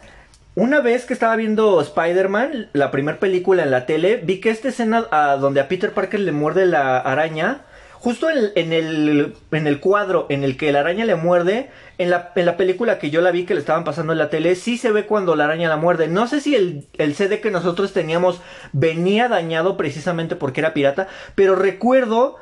Una 0.55 0.81
vez 0.81 1.05
que 1.05 1.13
estaba 1.13 1.35
viendo 1.35 1.79
Spider-Man, 1.81 2.69
la 2.73 2.89
primera 2.89 3.19
película 3.19 3.61
en 3.61 3.69
la 3.69 3.85
tele, 3.85 4.17
vi 4.17 4.39
que 4.39 4.49
esta 4.49 4.69
escena 4.69 5.05
a 5.11 5.35
donde 5.35 5.61
a 5.61 5.67
Peter 5.67 5.93
Parker 5.93 6.19
le 6.19 6.31
muerde 6.31 6.65
la 6.65 6.97
araña, 6.97 7.61
justo 7.99 8.29
en, 8.29 8.73
el, 8.73 9.35
en 9.51 9.67
el 9.67 9.79
cuadro 9.79 10.25
en 10.29 10.43
el 10.43 10.57
que 10.57 10.71
la 10.71 10.79
araña 10.79 11.05
le 11.05 11.15
muerde, 11.15 11.69
en 11.97 12.09
la, 12.09 12.31
en 12.35 12.45
la 12.45 12.57
película 12.57 12.99
que 12.99 13.09
yo 13.09 13.21
la 13.21 13.31
vi 13.31 13.45
que 13.45 13.53
le 13.53 13.59
estaban 13.59 13.83
pasando 13.83 14.13
en 14.13 14.19
la 14.19 14.29
tele, 14.29 14.55
sí 14.55 14.77
se 14.77 14.91
ve 14.91 15.05
cuando 15.05 15.35
la 15.35 15.45
araña 15.45 15.69
la 15.69 15.77
muerde. 15.77 16.07
No 16.07 16.27
sé 16.27 16.41
si 16.41 16.55
el, 16.55 16.87
el 16.97 17.15
CD 17.15 17.41
que 17.41 17.51
nosotros 17.51 17.93
teníamos 17.93 18.41
venía 18.71 19.27
dañado 19.27 19.77
precisamente 19.77 20.35
porque 20.35 20.61
era 20.61 20.73
pirata, 20.73 21.07
pero 21.35 21.55
recuerdo 21.55 22.37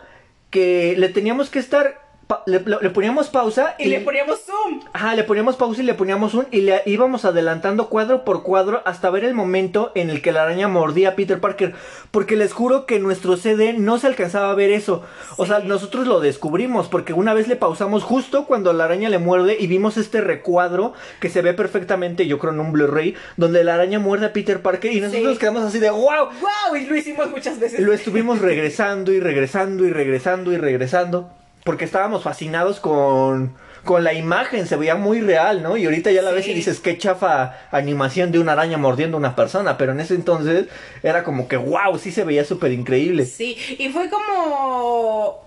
que 0.50 0.95
le 0.97 1.09
teníamos 1.09 1.50
que 1.50 1.59
estar... 1.59 2.04
le, 2.48 2.60
le 2.82 2.89
poníamos 2.89 3.29
pausa 3.29 3.75
Y 3.77 3.86
le 3.86 4.00
poníamos 4.01 4.39
zoom. 4.41 4.82
Ajá, 4.94 5.15
le 5.15 5.24
poníamos 5.24 5.55
pausa 5.55 5.82
y 5.82 5.86
le 5.86 5.94
poníamos 5.94 6.34
un 6.34 6.48
y 6.51 6.62
le 6.62 6.82
íbamos 6.86 7.24
adelantando 7.25 7.88
cuadro 7.89 8.24
por 8.25 8.44
cuadro 8.44 8.82
hasta 8.86 9.10
ver 9.10 9.24
el 9.25 9.34
momento 9.34 9.91
en 9.96 10.10
el 10.10 10.22
que 10.22 10.32
la 10.32 10.44
araña 10.44 10.67
mordía 10.67 11.10
a 11.10 11.15
Peter 11.15 11.39
Parker. 11.39 11.74
Porque 12.12 12.36
les 12.36 12.51
juro 12.53 12.86
que 12.86 12.96
en 12.96 13.03
nuestro 13.03 13.38
CD 13.38 13.74
no 13.74 13.98
se 14.00 14.08
alcanzaba 14.08 14.51
a 14.51 14.55
ver 14.55 14.72
eso. 14.72 15.03
O 15.38 15.46
sea, 15.46 15.60
nosotros 15.60 16.08
lo 16.08 16.20
descubrimos 16.20 16.88
porque 16.88 17.13
una 17.13 17.34
vez 17.34 17.48
le 17.48 17.55
pausamos 17.55 18.03
justo 18.03 18.46
cuando 18.46 18.74
la 18.74 18.86
araña 18.86 19.10
le 19.10 19.20
muerde 19.20 19.58
y 19.60 19.67
vimos 19.67 19.98
este 19.98 20.22
recuadro 20.22 20.94
que 21.20 21.29
se 21.29 21.41
ve 21.41 21.53
perfectamente, 21.53 22.25
yo 22.27 22.39
creo 22.39 22.53
en 22.53 22.60
un 22.60 22.72
Blu-ray, 22.72 23.15
donde 23.38 23.63
la 23.63 23.75
araña 23.75 24.00
muerde 24.00 24.25
a 24.27 24.34
Peter 24.34 24.62
Parker 24.62 24.91
y 24.91 25.00
nosotros 25.01 25.22
Sí. 25.22 25.27
nos 25.29 25.39
quedamos 25.39 25.63
así 25.63 25.79
de 25.79 25.89
wow. 25.89 26.01
¡Wow! 26.41 26.75
Y 26.75 26.86
lo 26.88 26.96
hicimos 26.96 27.29
muchas 27.29 27.60
veces. 27.60 27.79
Lo 27.79 27.94
estuvimos 27.94 28.39
regresando 28.39 29.12
y 29.13 29.20
regresando 29.20 29.86
y 29.86 29.91
regresando 29.91 30.51
y 30.51 30.58
regresando. 30.58 31.29
Porque 31.65 31.84
estábamos 31.84 32.22
fascinados 32.22 32.79
con, 32.79 33.55
con 33.84 34.03
la 34.03 34.13
imagen, 34.13 34.67
se 34.67 34.75
veía 34.75 34.93
muy 34.93 35.19
real, 35.22 35.63
¿no? 35.63 35.77
Y 35.77 35.86
ahorita 35.86 36.12
ya 36.12 36.22
la 36.22 36.29
Sí. 36.29 36.36
ves 36.36 36.48
y 36.48 36.53
dices, 36.53 36.79
qué 36.79 36.95
chafa 36.95 37.57
animación 37.72 38.31
de 38.31 38.38
una 38.38 38.51
araña 38.51 38.77
mordiendo 38.77 39.17
a 39.17 39.19
una 39.19 39.36
persona. 39.36 39.75
Pero 39.75 39.91
en 39.93 40.00
ese 40.00 40.13
entonces 40.13 40.67
era 41.01 41.24
como 41.24 41.48
que, 41.48 41.57
wow, 41.57 41.98
sí 41.98 42.12
se 42.12 42.24
veía 42.24 42.45
súper 42.45 42.72
increíble. 42.72 43.25
Sí, 43.25 43.57
y 43.79 43.89
fue 43.89 44.12
como 44.12 45.43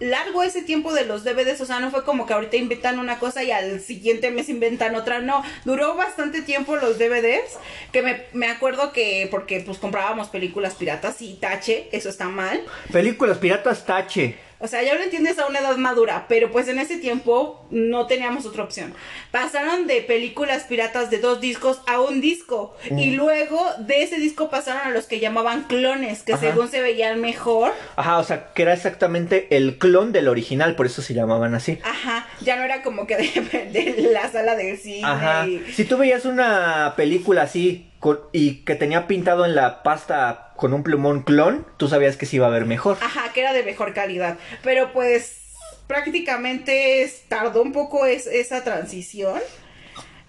largo 0.00 0.42
ese 0.42 0.60
tiempo 0.60 0.92
de 0.92 1.06
los 1.06 1.24
DVDs, 1.24 1.62
o 1.62 1.64
sea, 1.66 1.80
no 1.80 1.90
fue 1.90 2.04
como 2.04 2.26
que 2.26 2.34
ahorita 2.34 2.56
inventan 2.56 2.98
una 2.98 3.18
cosa 3.18 3.42
y 3.42 3.50
al 3.50 3.80
siguiente 3.80 4.30
mes 4.30 4.50
inventan 4.50 4.94
otra, 4.96 5.20
no, 5.20 5.42
duró 5.64 5.94
bastante 5.94 6.42
tiempo 6.42 6.76
los 6.76 6.98
DVDs, 6.98 7.56
que 7.90 8.02
me, 8.02 8.24
me 8.34 8.48
acuerdo 8.48 8.92
que, 8.92 9.28
porque 9.30 9.60
pues 9.64 9.78
comprábamos 9.78 10.28
películas 10.28 10.74
piratas 10.74 11.22
y 11.22 11.34
tache, 11.34 11.88
eso 11.92 12.10
está 12.10 12.28
mal, 12.28 12.60
Películas 12.92 13.38
piratas 13.38 13.86
tache. 13.86 14.36
O 14.60 14.68
sea, 14.68 14.82
ya 14.82 14.94
lo 14.94 15.02
entiendes 15.02 15.38
a 15.38 15.46
una 15.46 15.58
edad 15.58 15.76
madura, 15.76 16.26
pero 16.28 16.50
pues 16.50 16.68
en 16.68 16.78
ese 16.78 16.96
tiempo 16.96 17.66
no 17.70 18.06
teníamos 18.06 18.46
otra 18.46 18.62
opción. 18.64 18.94
Pasaron 19.30 19.86
de 19.86 20.00
películas 20.00 20.64
piratas 20.64 21.10
de 21.10 21.18
dos 21.18 21.40
discos 21.40 21.80
a 21.86 22.00
un 22.00 22.20
disco. 22.20 22.74
Y 22.90 23.10
Mm. 23.10 23.16
luego 23.16 23.60
de 23.78 24.02
ese 24.02 24.16
disco 24.18 24.48
pasaron 24.50 24.82
a 24.86 24.90
los 24.90 25.06
que 25.06 25.18
llamaban 25.20 25.64
clones, 25.64 26.22
que 26.22 26.34
Ajá. 26.34 26.40
según 26.42 26.68
se 26.68 26.80
veían 26.80 27.20
mejor. 27.20 27.72
Ajá, 27.96 28.18
o 28.18 28.24
sea, 28.24 28.52
que 28.54 28.62
era 28.62 28.72
exactamente 28.72 29.48
el 29.50 29.76
clon 29.78 30.12
del 30.12 30.28
original, 30.28 30.76
por 30.76 30.86
eso 30.86 31.02
se 31.02 31.14
llamaban 31.14 31.54
así. 31.54 31.78
Ajá, 31.82 32.26
ya 32.40 32.56
no 32.56 32.62
era 32.62 32.82
como 32.82 33.06
que 33.06 33.16
de, 33.16 33.24
de 33.72 34.10
la 34.12 34.30
sala 34.30 34.54
del 34.56 34.78
cine. 34.78 35.04
Ajá. 35.04 35.46
y- 35.46 35.64
Si 35.72 35.84
tú 35.84 35.98
veías 35.98 36.24
una 36.24 36.94
película 36.96 37.42
así 37.42 37.90
y 38.32 38.64
que 38.64 38.74
tenía 38.74 39.06
pintado 39.06 39.44
en 39.44 39.54
la 39.54 39.82
pasta 39.82 40.52
con 40.56 40.72
un 40.74 40.82
plumón 40.82 41.22
clon, 41.22 41.66
tú 41.76 41.88
sabías 41.88 42.16
que 42.16 42.26
se 42.26 42.36
iba 42.36 42.46
a 42.46 42.50
ver 42.50 42.64
mejor. 42.66 42.96
Ajá, 43.00 43.32
que 43.32 43.40
era 43.40 43.52
de 43.52 43.62
mejor 43.62 43.92
calidad. 43.94 44.36
Pero 44.62 44.92
pues 44.92 45.40
prácticamente 45.86 47.10
tardó 47.28 47.62
un 47.62 47.72
poco 47.72 48.06
es- 48.06 48.26
esa 48.26 48.62
transición. 48.64 49.40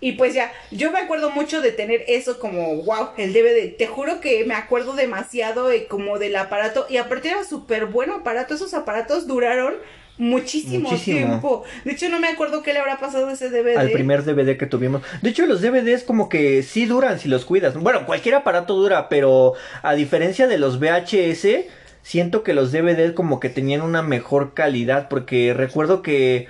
Y 0.02 0.14
pues 0.14 0.34
ya, 0.34 0.52
yo 0.72 0.92
me 0.92 1.00
acuerdo 1.00 1.32
mucho 1.32 1.62
de 1.62 1.72
tener 1.72 2.04
eso 2.08 2.40
como, 2.40 2.84
wow, 2.84 3.10
el 3.18 3.34
DVD. 3.34 3.70
Te 3.78 3.88
juro 3.88 4.20
que 4.20 4.44
me 4.46 4.54
acuerdo 4.54 4.94
demasiado 4.94 5.68
de, 5.68 5.88
como 5.88 6.20
del 6.20 6.36
aparato. 6.36 6.86
Y 6.90 6.98
aparte 6.98 7.30
era 7.30 7.44
súper 7.44 7.86
bueno 7.86 8.16
aparato. 8.16 8.54
Esos 8.54 8.74
aparatos 8.74 9.26
duraron 9.26 9.76
muchísimo, 10.18 10.90
Muchísimo. 10.90 11.18
tiempo. 11.18 11.64
De 11.84 11.92
hecho, 11.92 12.10
no 12.10 12.20
me 12.20 12.28
acuerdo 12.28 12.64
qué 12.64 12.74
le 12.74 12.80
habrá 12.80 13.00
pasado 13.00 13.28
a 13.28 13.34
ese 13.34 13.50
DVD. 13.50 13.78
Al 13.78 13.92
primer 13.92 14.24
DVD 14.24 14.58
que 14.58 14.66
tuvimos. 14.66 15.02
De 15.22 15.30
hecho, 15.30 15.46
los 15.46 15.62
DVDs 15.62 16.04
como 16.04 16.30
que 16.30 16.64
sí 16.64 16.86
duran 16.86 17.20
si 17.20 17.28
los 17.28 17.46
cuidas. 17.46 17.76
Bueno, 17.76 18.06
cualquier 18.06 18.36
aparato 18.36 18.76
dura, 18.76 19.10
pero 19.10 19.54
a 19.82 19.94
diferencia 19.94 20.48
de 20.48 20.58
los 20.58 20.80
VHS, 20.80 21.66
siento 22.02 22.44
que 22.44 22.54
los 22.54 22.72
DVDs 22.72 23.14
como 23.14 23.40
que 23.40 23.50
tenían 23.50 23.82
una 23.82 24.02
mejor 24.02 24.54
calidad. 24.54 25.10
Porque 25.10 25.54
recuerdo 25.54 26.02
que 26.02 26.48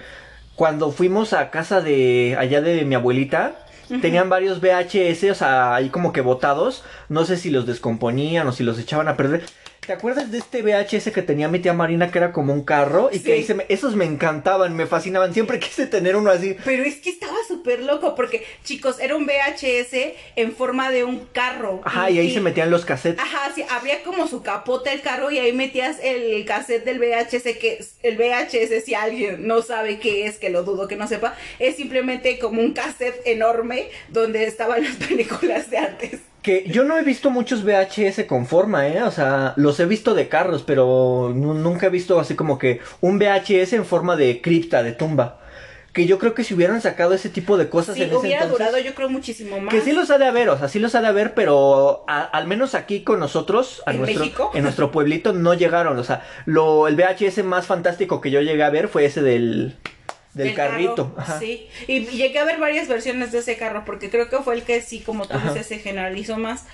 cuando 0.56 0.92
fuimos 0.92 1.34
a 1.34 1.50
casa 1.50 1.82
de 1.82 2.36
allá 2.40 2.62
de 2.62 2.86
mi 2.86 2.96
abuelita, 2.96 3.56
tenían 4.02 4.30
varios 4.30 4.62
VHS, 4.62 5.32
o 5.32 5.36
sea, 5.36 5.76
ahí 5.76 5.90
como 5.90 6.14
que 6.14 6.22
botados. 6.22 6.84
No 7.10 7.26
sé 7.26 7.38
si 7.38 7.50
los 7.50 7.66
descomponían 7.66 8.48
o 8.48 8.52
si 8.52 8.64
los 8.64 8.80
echaban 8.80 9.08
a 9.08 9.18
perder. 9.18 9.44
¿Te 9.86 9.94
acuerdas 9.94 10.32
de 10.32 10.40
este 10.40 10.64
VHS 10.64 11.12
que 11.12 11.22
tenía 11.22 11.48
mi 11.48 11.60
tía 11.60 11.74
Marina 11.74 12.10
que 12.12 12.18
era 12.18 12.32
como 12.32 12.52
un 12.54 12.64
carro? 12.64 13.10
Y 13.12 13.18
Sí. 13.20 13.24
que 13.24 13.34
ahí 13.34 13.44
se 13.44 13.54
me- 13.54 13.66
esos 13.70 13.96
me 13.96 14.06
encantaban, 14.06 14.76
me 14.76 14.88
fascinaban. 14.88 15.32
Siempre 15.34 15.60
quise 15.60 15.86
tener 15.86 16.16
uno 16.16 16.32
así. 16.32 16.56
Pero 16.66 16.84
es 16.84 16.96
que 16.96 17.12
estaba 17.12 17.38
súper 17.48 17.84
loco 17.84 18.16
porque, 18.16 18.44
chicos, 18.64 19.00
era 19.00 19.16
un 19.16 19.26
VHS 19.28 20.16
en 20.36 20.54
forma 20.56 20.90
de 20.90 21.04
un 21.04 21.28
carro. 21.32 21.82
Ajá, 21.84 22.10
y 22.10 22.18
ahí 22.18 22.34
se 22.34 22.42
metían 22.42 22.72
los 22.72 22.84
cassettes. 22.84 23.24
Ajá, 23.24 23.52
sí, 23.54 23.64
abría 23.70 24.02
como 24.04 24.28
su 24.28 24.42
capota 24.42 24.92
el 24.92 25.02
carro 25.02 25.30
y 25.30 25.38
ahí 25.38 25.54
metías 25.54 25.98
el 26.02 26.44
cassette 26.46 26.84
del 26.84 26.98
VHS, 27.00 27.54
que 27.60 27.86
el 28.02 28.18
VHS, 28.18 28.82
si 28.84 28.96
alguien 28.96 29.46
no 29.46 29.62
sabe 29.62 30.00
qué 30.00 30.26
es, 30.26 30.38
que 30.38 30.50
lo 30.50 30.64
dudo 30.64 30.88
que 30.88 30.96
no 30.96 31.08
sepa, 31.08 31.36
es 31.60 31.76
simplemente 31.76 32.40
como 32.40 32.60
un 32.62 32.74
cassette 32.74 33.22
enorme 33.26 33.90
donde 34.10 34.46
estaban 34.46 34.84
las 34.84 34.96
películas 35.10 35.70
de 35.70 35.78
antes. 35.78 36.20
Que 36.46 36.64
yo 36.68 36.84
no 36.84 36.96
he 36.96 37.02
visto 37.02 37.32
muchos 37.32 37.64
VHS 37.64 38.26
con 38.28 38.46
forma, 38.46 38.88
¿eh? 38.88 39.02
O 39.02 39.10
sea, 39.10 39.54
los 39.56 39.80
he 39.80 39.86
visto 39.88 40.14
de 40.14 40.28
carros, 40.30 40.62
pero 40.62 41.32
nu- 41.34 41.56
nunca 41.56 41.88
he 41.88 41.90
visto 41.90 42.20
así 42.20 42.36
como 42.36 42.60
que 42.60 42.82
un 43.02 43.18
VHS 43.18 43.74
en 43.74 43.84
forma 43.84 44.16
de 44.16 44.42
cripta, 44.42 44.84
de 44.84 44.92
tumba. 44.92 45.40
Que 45.92 46.06
yo 46.06 46.20
creo 46.20 46.36
que 46.36 46.44
si 46.44 46.54
hubieran 46.54 46.82
sacado 46.82 47.16
ese 47.16 47.30
tipo 47.30 47.58
de 47.58 47.68
cosas 47.70 47.96
Sí, 47.96 48.04
en 48.04 48.10
ese 48.10 48.18
hubiera 48.18 48.44
entonces... 48.44 48.68
durado 48.68 48.78
yo 48.86 48.94
creo 48.94 49.10
muchísimo 49.10 49.60
más. 49.60 49.74
Que 49.74 49.82
sí 49.82 49.92
los 49.94 50.12
ha 50.12 50.20
de 50.20 50.26
haber, 50.28 50.50
o 50.50 50.58
sea, 50.60 50.68
sí 50.68 50.78
los 50.78 50.94
ha 50.94 51.02
de 51.02 51.08
haber, 51.08 51.34
pero 51.34 52.04
a- 52.08 52.22
al 52.26 52.46
menos 52.46 52.76
aquí 52.76 53.02
con 53.04 53.20
nosotros, 53.20 53.82
a 53.88 53.92
¿En 53.92 54.00
nuestro, 54.02 54.20
México? 54.20 54.52
en 54.54 54.64
nuestro 54.64 54.92
pueblito, 54.92 55.34
no 55.34 55.56
llegaron. 55.56 55.98
O 55.98 56.04
sea, 56.04 56.24
lo, 56.46 56.88
el 56.88 56.96
VHS 56.96 57.44
más 57.44 57.66
fantástico 57.66 58.22
que 58.22 58.30
yo 58.30 58.42
llegué 58.42 58.62
a 58.64 58.70
ver 58.70 58.88
fue 58.88 59.06
ese 59.06 59.24
del, 59.24 59.78
del 60.36 60.54
carrito. 60.54 61.14
carro, 61.16 61.22
Ajá. 61.22 61.40
Sí, 61.40 61.68
y 61.88 62.06
llegué 62.06 62.40
a 62.40 62.46
ver 62.46 62.60
varias 62.60 62.88
versiones 62.88 63.32
de 63.32 63.40
ese 63.40 63.58
carro 63.58 63.84
porque 63.86 64.10
creo 64.10 64.30
que 64.30 64.38
fue 64.38 64.56
el 64.56 64.64
que 64.64 64.82
sí, 64.82 65.00
como 65.02 65.28
tú 65.28 65.38
Ajá. 65.38 65.50
dices, 65.54 65.68
se 65.68 65.80
generalizó 65.80 66.38
más. 66.38 66.66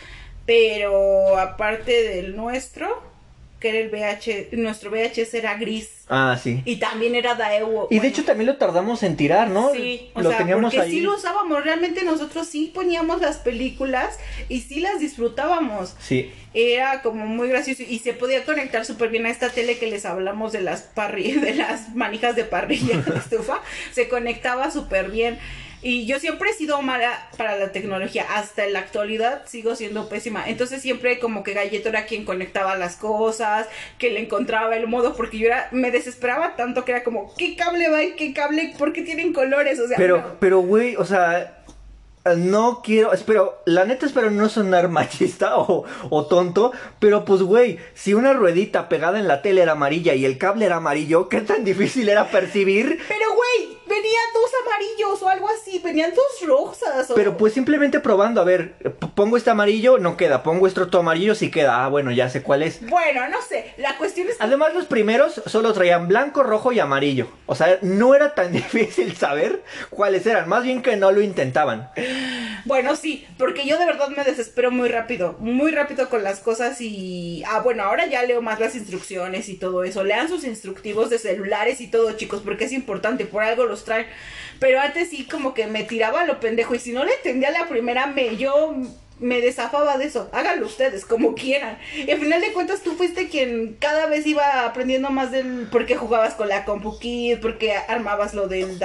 Pero 0.46 1.38
aparte 1.38 1.92
del 2.04 2.36
nuestro, 2.36 3.02
que 3.62 3.70
era 3.70 3.78
el 3.80 3.90
VH, 3.90 4.50
nuestro 4.58 4.92
VHS 4.92 5.34
era 5.36 5.56
gris 5.56 5.88
Ah, 6.10 6.38
sí. 6.42 6.62
y 6.66 6.76
también 6.78 7.16
era 7.16 7.36
Daewoo. 7.36 7.88
Y 7.90 8.00
de 8.00 8.08
hecho 8.10 8.26
también 8.26 8.48
lo 8.48 8.58
tardamos 8.58 9.02
en 9.04 9.16
tirar, 9.16 9.50
¿no? 9.50 9.72
Sí, 9.72 10.10
o 10.14 10.22
lo 10.22 10.30
sea, 10.30 10.40
teníamos 10.40 10.74
porque 10.74 10.82
ahí. 10.82 10.92
sí 10.92 11.00
lo 11.00 11.16
usábamos, 11.16 11.64
realmente 11.64 12.04
nosotros 12.04 12.48
sí 12.48 12.70
poníamos 12.76 13.22
las 13.22 13.38
películas 13.38 14.18
y 14.50 14.60
sí 14.62 14.82
las 14.82 15.00
disfrutábamos. 15.00 15.96
Sí. 16.00 16.32
Era 16.54 17.02
como 17.02 17.26
muy 17.28 17.48
gracioso 17.48 17.84
y 17.88 18.00
se 18.00 18.12
podía 18.14 18.44
conectar 18.44 18.84
súper 18.86 19.08
bien 19.10 19.26
a 19.26 19.30
esta 19.30 19.50
tele 19.50 19.78
que 19.78 19.88
les 19.88 20.04
hablamos 20.06 20.52
de 20.52 20.60
las 20.62 20.82
parri 20.82 21.32
de 21.40 21.54
las 21.54 21.96
manijas 21.96 22.36
de 22.36 22.44
parrilla 22.44 22.98
de 22.98 23.18
estufa. 23.20 23.62
Se 23.94 24.10
conectaba 24.10 24.70
súper 24.72 25.10
bien. 25.12 25.40
Y 25.84 26.06
yo 26.06 26.20
siempre 26.20 26.52
he 26.52 26.54
sido 26.54 26.82
mala 26.82 27.30
para 27.38 27.58
la 27.58 27.72
tecnología. 27.72 28.26
Hasta 28.36 28.66
en 28.66 28.74
la 28.74 28.80
actualidad 28.80 29.44
sigo 29.48 29.76
siendo 29.76 30.10
pésima. 30.10 30.48
Entonces 30.48 30.82
siempre 30.82 31.20
como 31.20 31.44
que 31.44 31.54
Galleto 31.54 31.90
era 31.90 32.06
quien 32.06 32.24
conectaba 32.26 32.76
las 32.76 32.96
cosas, 32.96 33.68
que 33.98 34.12
le 34.12 34.20
encontraba 34.20 34.76
el 34.76 34.88
modo, 34.88 35.16
porque 35.16 35.38
yo 35.40 35.48
era, 35.48 35.70
me 35.72 35.92
desesperaba 35.92 36.56
tanto 36.56 36.86
que 36.86 36.92
era 36.92 37.04
como, 37.04 37.34
¿qué 37.36 37.56
cable 37.56 37.90
va 37.90 38.04
y 38.04 38.12
qué 38.14 38.34
cable? 38.34 38.74
¿Por 38.78 38.94
qué 38.94 39.02
tienen 39.02 39.34
colores? 39.34 39.80
O 39.80 39.88
sea, 39.88 39.98
Pero, 39.98 40.18
no. 40.18 40.40
pero, 40.40 40.60
güey, 40.60 40.96
o 40.96 41.06
sea, 41.06 41.58
no 42.38 42.82
quiero, 42.84 43.14
espero, 43.14 43.62
la 43.66 43.86
neta 43.86 44.06
espero 44.06 44.30
no 44.30 44.48
sonar 44.50 44.90
machista 44.90 45.58
o, 45.58 45.86
o 46.10 46.26
tonto, 46.28 46.72
pero 47.00 47.26
pues, 47.26 47.42
güey, 47.42 47.80
si 47.96 48.14
una 48.14 48.34
ruedita 48.34 48.90
pegada 48.90 49.20
en 49.20 49.28
la 49.28 49.42
tele 49.42 49.62
era 49.64 49.72
amarilla 49.72 50.14
y 50.14 50.26
el 50.26 50.38
cable 50.38 50.66
era 50.66 50.76
amarillo, 50.78 51.30
¿qué 51.30 51.42
tan 51.42 51.64
difícil 51.64 52.08
era 52.10 52.30
percibir? 52.30 53.00
Pero 53.08 53.26
güey, 53.34 53.78
venían 53.92 54.24
dos 54.34 54.50
amarillos 54.66 55.22
o 55.22 55.30
algo 55.30 55.48
así, 55.50 55.80
venían 55.80 56.12
dos 56.16 56.48
rosas. 56.48 57.12
o- 57.12 57.16
Pero 57.16 57.38
pues 57.38 57.54
simplemente 57.54 58.00
probando, 58.00 58.40
a 58.42 58.44
ver, 58.46 58.74
p- 58.78 59.08
pongo 59.14 59.38
este 59.38 59.50
amarillo, 59.50 59.98
no 59.98 60.18
queda, 60.18 60.44
pongo 60.44 60.66
este 60.68 60.82
otro 60.82 61.02
amarillo, 61.02 61.36
sí 61.36 61.52
queda, 61.52 61.84
ah, 61.84 61.90
bueno, 61.90 62.12
ya 62.12 62.30
sé 62.30 62.42
cuál 62.42 62.64
es. 62.64 62.86
Bueno, 62.88 63.28
no 63.30 63.42
sé, 63.42 63.74
la 63.78 63.98
cuestión 63.98 64.28
es 64.30 64.38
que 64.38 64.44
Además, 64.44 64.74
los 64.74 64.86
primeros 64.86 65.42
solo 65.46 65.74
traían 65.74 66.08
blanco, 66.08 66.44
rojo 66.44 66.72
y 66.72 66.80
amarillo. 66.80 67.28
O 67.46 67.56
sea, 67.56 67.78
no 67.82 68.16
era 68.16 68.34
tan 68.34 68.52
difícil 68.62 69.16
saber 69.16 69.64
cuáles 69.90 70.26
eran, 70.26 70.48
más 70.48 70.64
bien 70.64 70.82
que 70.82 70.96
no 70.96 71.12
lo 71.12 71.22
intentaban. 71.22 71.90
Bueno, 72.66 72.96
sí, 72.96 73.26
porque 73.38 73.66
yo 73.66 73.78
de 73.78 73.86
verdad 73.86 74.08
me 74.10 74.24
desespero 74.24 74.72
muy 74.72 74.88
rápido, 74.90 75.36
muy 75.40 75.72
rápido 75.72 76.10
con 76.10 76.24
las 76.24 76.40
cosas 76.40 76.80
y... 76.80 77.44
Ah, 77.48 77.60
bueno, 77.62 77.84
ahora 77.84 78.06
ya 78.06 78.24
leo 78.24 78.42
más 78.42 78.60
las 78.60 78.76
instrucciones 78.76 79.50
y 79.50 79.58
todo 79.58 79.84
eso. 79.84 80.04
Lean 80.04 80.30
sus 80.30 80.44
instructivos 80.44 81.10
de 81.10 81.18
celulares 81.20 81.82
y 81.82 81.88
todo, 81.88 82.12
chicos, 82.14 82.42
porque 82.44 82.66
es 82.66 82.72
importante, 82.72 83.26
por 83.26 83.44
algo 83.44 83.66
los 83.66 83.81
Pero 84.60 84.80
antes 84.80 85.10
sí 85.10 85.26
como 85.26 85.54
que 85.54 85.68
me 85.68 85.84
tiraba 85.84 86.26
lo 86.26 86.40
pendejo 86.40 86.76
y 86.76 86.80
si 86.80 86.92
no 86.92 87.04
le 87.04 87.14
entendía 87.16 87.52
la 87.52 87.68
primera, 87.68 88.08
me 88.08 88.38
yo 88.38 88.76
me 89.22 89.40
desafaba 89.40 89.98
de 89.98 90.06
eso. 90.06 90.30
Háganlo 90.34 90.66
ustedes, 90.66 91.06
como 91.06 91.36
quieran. 91.36 91.78
Y 91.96 92.12
al 92.12 92.20
final 92.20 92.42
de 92.42 92.52
cuentas 92.54 92.82
tú 92.82 92.96
fuiste 92.96 93.30
quien 93.30 93.78
cada 93.80 94.08
vez 94.08 94.26
iba 94.26 94.66
aprendiendo 94.66 95.10
más 95.12 95.32
del... 95.32 95.68
por 95.72 95.86
qué 95.86 95.96
jugabas 95.96 96.34
con 96.34 96.50
la 96.50 96.66
Compu 96.66 97.00
Kid, 97.00 97.40
por 97.40 97.58
qué 97.58 97.74
armabas 97.74 98.34
lo 98.34 98.48
del, 98.48 98.80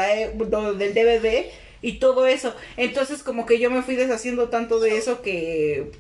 lo 0.51 0.75
del 0.75 0.95
DVD 0.95 1.47
y 1.81 1.99
todo 1.99 2.27
eso. 2.27 2.55
Entonces 2.77 3.23
como 3.23 3.47
que 3.47 3.59
yo 3.59 3.71
me 3.71 3.83
fui 3.83 3.97
deshaciendo 3.97 4.51
tanto 4.51 4.79
de 4.79 4.99
eso 4.99 5.23
que 5.23 5.91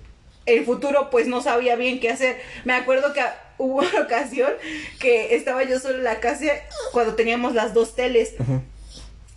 el 0.45 0.65
futuro 0.65 1.09
pues 1.11 1.27
no 1.27 1.41
sabía 1.43 1.77
bien 1.77 1.99
qué 1.99 2.11
hacer. 2.11 2.37
Me 2.65 2.75
acuerdo 2.75 3.15
que 3.15 3.23
hubo 3.59 3.79
una 3.79 4.03
ocasión 4.03 4.53
que 5.01 5.35
estaba 5.35 5.65
yo 5.65 5.79
solo 5.81 5.97
en 5.97 6.05
la 6.05 6.21
casa 6.21 6.45
cuando 6.93 7.15
teníamos 7.15 7.55
las 7.55 7.73
dos 7.73 7.97
teles 7.97 8.35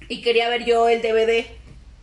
y 0.10 0.22
quería 0.22 0.50
ver 0.50 0.66
yo 0.66 0.89
el 0.89 1.01
DVD 1.01 1.46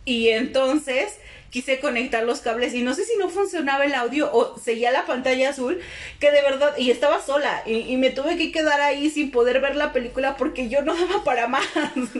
y 0.05 0.29
entonces 0.29 1.19
quise 1.49 1.79
conectar 1.79 2.23
los 2.23 2.39
cables 2.39 2.73
y 2.73 2.81
no 2.81 2.93
sé 2.93 3.03
si 3.03 3.17
no 3.17 3.29
funcionaba 3.29 3.85
el 3.85 3.93
audio 3.93 4.29
o 4.33 4.57
seguía 4.57 4.91
la 4.91 5.05
pantalla 5.05 5.49
azul 5.49 5.79
que 6.19 6.31
de 6.31 6.41
verdad 6.41 6.73
y 6.77 6.91
estaba 6.91 7.21
sola 7.21 7.63
y, 7.65 7.95
me 7.97 8.09
tuve 8.09 8.37
que 8.37 8.51
quedar 8.51 8.81
ahí 8.81 9.09
sin 9.09 9.31
poder 9.31 9.61
ver 9.61 9.75
la 9.75 9.93
película 9.93 10.37
porque 10.37 10.69
yo 10.69 10.81
no 10.81 10.93
daba 11.07 11.23
para 11.23 11.47
más. 11.47 11.65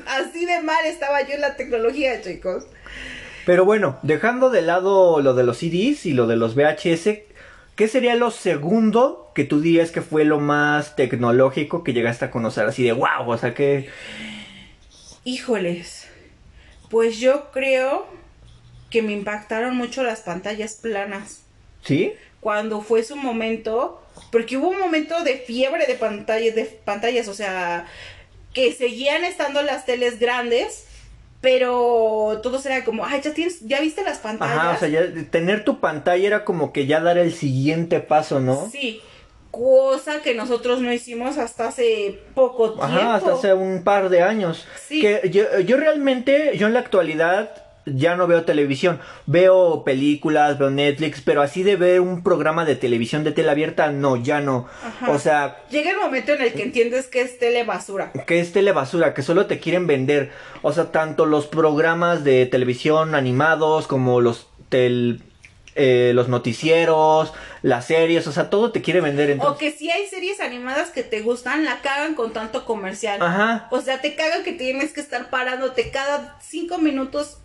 Así 0.05 0.45
de 0.45 0.61
mal 0.61 0.85
estaba 0.85 1.21
yo 1.27 1.35
en 1.35 1.41
la 1.41 1.55
tecnología 1.55 2.21
chicos. 2.21 2.65
Pero 3.45 3.63
bueno, 3.63 3.97
dejando 4.01 4.49
de 4.49 4.61
lado 4.61 5.21
lo 5.21 5.33
de 5.33 5.43
los 5.43 5.57
CDs 5.57 6.05
y 6.05 6.11
lo 6.13 6.27
de 6.27 6.35
los 6.35 6.55
VHS, 6.55 7.19
¿qué 7.75 7.87
sería 7.87 8.15
lo 8.15 8.29
segundo 8.29 9.31
que 9.33 9.45
tú 9.45 9.61
dirías 9.61 9.91
que 9.91 10.01
fue 10.01 10.25
lo 10.25 10.39
más 10.39 10.97
tecnológico 10.97 11.83
que 11.83 11.93
llegaste 11.93 12.25
a 12.25 12.31
conocer? 12.31 12.65
Así 12.65 12.83
de 12.83 12.91
wow, 12.91 13.27
o 13.27 13.37
sea 13.37 13.53
que... 13.53 13.89
híjoles 15.27 16.07
pues 16.89 17.17
yo 17.19 17.51
creo 17.51 18.05
que 18.89 19.01
me 19.01 19.11
impactaron 19.11 19.75
mucho 19.75 20.03
las 20.03 20.21
pantallas 20.21 20.75
planas 20.75 21.41
¿Sí? 21.83 22.13
cuando 22.39 22.81
fue 22.81 23.03
su 23.03 23.15
momento, 23.15 24.01
porque 24.31 24.57
hubo 24.57 24.69
un 24.69 24.79
momento 24.79 25.23
de 25.23 25.37
fiebre 25.37 25.85
de 25.85 25.95
pantallas, 25.95 26.55
de 26.55 26.65
pantallas, 26.65 27.27
o 27.27 27.33
sea, 27.33 27.85
que 28.53 28.71
seguían 28.73 29.25
estando 29.25 29.61
las 29.61 29.85
teles 29.85 30.19
grandes, 30.19 30.85
pero 31.41 32.39
todos 32.41 32.65
era 32.65 32.85
como, 32.85 33.05
ay, 33.05 33.21
ya 33.21 33.33
tienes, 33.33 33.59
ya 33.67 33.81
viste 33.81 34.03
las 34.03 34.19
pantallas. 34.19 34.57
Ajá, 34.57 34.71
o 34.75 34.79
sea, 34.79 34.87
ya 34.87 35.29
tener 35.29 35.65
tu 35.65 35.79
pantalla 35.79 36.25
era 36.25 36.45
como 36.45 36.71
que 36.71 36.85
ya 36.85 37.01
dar 37.01 37.17
el 37.17 37.33
siguiente 37.33 37.99
paso, 37.99 38.39
¿no? 38.39 38.69
Sí. 38.71 39.01
Cosa 39.57 40.21
que 40.21 40.35
nosotros 40.35 40.81
no 40.81 40.91
hicimos 40.93 41.37
hasta 41.37 41.67
hace 41.67 42.19
poco 42.35 42.73
tiempo. 42.73 42.83
Ajá, 42.85 43.15
hasta 43.15 43.33
hace 43.33 43.53
un 43.53 43.83
par 43.83 44.09
de 44.09 44.21
años. 44.21 44.67
Sí. 44.87 45.01
Que 45.01 45.29
yo, 45.31 45.59
yo 45.59 45.77
realmente, 45.77 46.51
yo 46.57 46.67
en 46.67 46.73
la 46.73 46.79
actualidad 46.79 47.63
ya 47.85 48.15
no 48.17 48.27
veo 48.27 48.43
televisión. 48.43 48.99
Veo 49.27 49.83
películas, 49.85 50.59
veo 50.59 50.69
Netflix, 50.69 51.21
pero 51.21 51.41
así 51.41 51.63
de 51.63 51.77
ver 51.77 52.01
un 52.01 52.21
programa 52.21 52.65
de 52.65 52.75
televisión 52.75 53.23
de 53.23 53.31
tele 53.31 53.49
abierta, 53.49 53.91
no, 53.93 54.17
ya 54.17 54.41
no. 54.41 54.67
Ajá. 54.85 55.11
O 55.11 55.17
sea, 55.19 55.63
Llega 55.71 55.91
el 55.91 55.97
momento 55.97 56.33
en 56.33 56.41
el 56.41 56.53
que 56.53 56.63
entiendes 56.63 57.07
que 57.07 57.21
es 57.21 57.39
telebasura. 57.39 58.11
que 58.25 58.39
es 58.41 58.51
telebasura, 58.51 59.13
que 59.13 59.21
solo 59.21 59.45
te 59.45 59.59
quieren 59.59 59.87
vender. 59.87 60.31
O 60.63 60.73
sea, 60.73 60.91
tanto 60.91 61.25
los 61.25 61.47
programas 61.47 62.23
de 62.25 62.45
televisión 62.45 63.15
animados 63.15 63.87
como 63.87 64.19
los 64.19 64.47
tel- 64.69 65.21
eh, 65.77 66.11
los 66.13 66.27
noticieros, 66.27 67.33
las 67.61 67.85
series, 67.85 68.27
o 68.27 68.31
sea, 68.31 68.49
todo 68.49 68.71
te 68.71 68.81
quiere 68.81 69.01
vender. 69.01 69.29
O 69.29 69.33
Entonces... 69.33 69.59
que 69.59 69.77
si 69.77 69.89
hay 69.89 70.07
series 70.07 70.39
animadas 70.41 70.89
que 70.89 71.03
te 71.03 71.21
gustan, 71.21 71.65
la 71.65 71.81
cagan 71.81 72.15
con 72.15 72.33
tanto 72.33 72.65
comercial. 72.65 73.21
Ajá. 73.21 73.67
O 73.71 73.79
sea, 73.81 74.01
te 74.01 74.15
cagan 74.15 74.43
que 74.43 74.53
tienes 74.53 74.93
que 74.93 75.01
estar 75.01 75.29
parándote 75.29 75.91
cada 75.91 76.37
cinco 76.41 76.77
minutos 76.79 77.37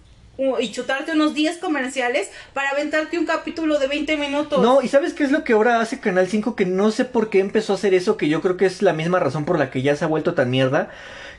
y 0.61 0.73
chutarte 0.73 1.12
unos 1.12 1.35
10 1.35 1.59
comerciales 1.59 2.31
para 2.55 2.71
aventarte 2.71 3.19
un 3.19 3.27
capítulo 3.27 3.79
de 3.79 3.87
20 3.87 4.17
minutos. 4.17 4.62
No, 4.62 4.81
y 4.83 4.89
¿sabes 4.89 5.12
qué 5.12 5.25
es 5.25 5.31
lo 5.31 5.45
que 5.45 5.53
ahora 5.53 5.81
hace 5.81 6.01
Canal 6.01 6.27
5? 6.27 6.57
Que 6.57 6.65
no 6.65 6.91
sé 6.91 7.05
por 7.05 7.29
qué 7.29 7.41
empezó 7.41 7.75
a 7.75 7.77
hacer 7.77 7.95
eso, 7.95 8.17
que 8.17 8.29
yo 8.29 8.41
creo 8.41 8.57
que 8.57 8.67
es 8.67 8.83
la 8.83 8.95
misma 8.95 9.21
razón 9.21 9.45
por 9.45 9.59
la 9.59 9.71
que 9.71 9.83
ya 9.83 9.95
se 9.95 10.05
ha 10.05 10.09
vuelto 10.09 10.35
tan 10.35 10.51
mierda. 10.51 10.91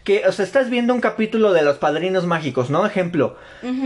Que, 0.04 0.28
o 0.28 0.32
sea, 0.34 0.44
estás 0.44 0.70
viendo 0.70 0.94
un 0.94 1.00
capítulo 1.00 1.54
de 1.54 1.62
los 1.62 1.78
padrinos 1.78 2.26
mágicos, 2.26 2.70
¿no? 2.70 2.86
Ejemplo. 2.86 3.38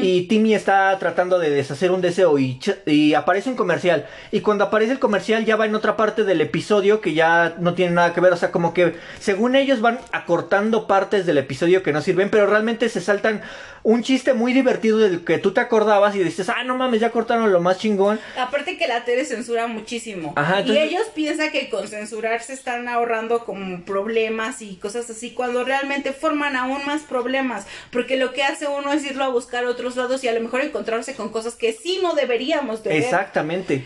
Y 0.02 0.24
Timmy 0.24 0.56
está 0.56 0.98
tratando 0.98 1.38
de 1.38 1.52
deshacer 1.52 1.92
un 1.92 2.02
deseo 2.02 2.40
y, 2.40 2.60
y 2.88 3.14
aparece 3.14 3.50
un 3.50 3.56
comercial. 3.56 4.08
Y 4.32 4.40
cuando 4.42 4.64
aparece 4.64 4.94
el 4.94 5.00
comercial 5.00 5.46
ya 5.46 5.56
va 5.56 5.68
en 5.68 5.76
otra 5.76 5.96
parte 5.96 6.24
del 6.24 6.42
episodio 6.42 7.02
que 7.02 7.14
ya 7.14 7.56
no 7.60 7.76
tiene 7.76 7.92
nada 7.94 8.14
que 8.16 8.22
ver. 8.22 8.34
O 8.34 8.38
sea, 8.38 8.52
como 8.52 8.74
que 8.74 8.96
según 9.20 9.56
ellos 9.56 9.80
van 9.82 10.00
acortando 10.12 10.88
partes 10.88 11.28
del 11.28 11.38
episodio 11.38 11.84
que 11.84 11.94
no 11.94 12.02
sirven, 12.02 12.32
pero 12.32 12.48
realmente 12.48 12.90
se 12.90 13.00
saltan 13.02 13.44
un 13.84 14.02
chiste 14.04 14.34
muy 14.34 14.52
divertido 14.54 14.98
del 14.98 15.24
que 15.24 15.38
tú 15.38 15.54
te 15.54 15.62
acordabas 15.62 16.16
y 16.16 16.20
dices, 16.24 16.50
ah, 16.50 16.64
no 16.66 16.76
mames, 16.76 17.00
ya 17.00 17.12
cortaron 17.12 17.54
lo 17.54 17.62
más 17.62 17.78
chingón. 17.78 18.20
Aparte 18.38 18.78
que 18.78 18.88
la 18.88 19.06
tele 19.06 19.24
censura 19.24 19.68
muchísimo. 19.68 20.34
Ajá, 20.36 20.60
entonces- 20.62 20.84
Y 20.84 20.88
ellos 20.90 21.04
piensan 21.16 21.52
que 21.52 21.70
con 21.70 21.88
censurar 21.88 22.42
se 22.42 22.54
están 22.54 22.88
ahorrando 22.90 23.46
como 23.46 23.82
problemas 23.86 24.62
y 24.62 24.76
cosas 24.78 25.10
así, 25.10 25.32
cuando 25.32 25.64
realmente 25.64 26.07
forman 26.14 26.56
aún 26.56 26.86
más 26.86 27.02
problemas. 27.04 27.66
Porque 27.92 28.18
lo 28.18 28.34
que 28.34 28.44
hace 28.44 28.68
uno 28.68 28.94
es 28.94 29.06
irlo 29.06 29.24
a 29.24 29.30
buscar 29.30 29.66
a 29.66 29.70
otros 29.70 29.96
lados 29.96 30.24
y 30.24 30.28
a 30.28 30.34
lo 30.34 30.42
mejor 30.42 30.62
encontrarse 30.62 31.16
con 31.16 31.30
cosas 31.30 31.56
que 31.56 31.74
sí 31.74 32.00
no 32.02 32.14
deberíamos 32.14 32.84
de 32.84 32.90
ver. 32.92 33.04
Exactamente. 33.04 33.84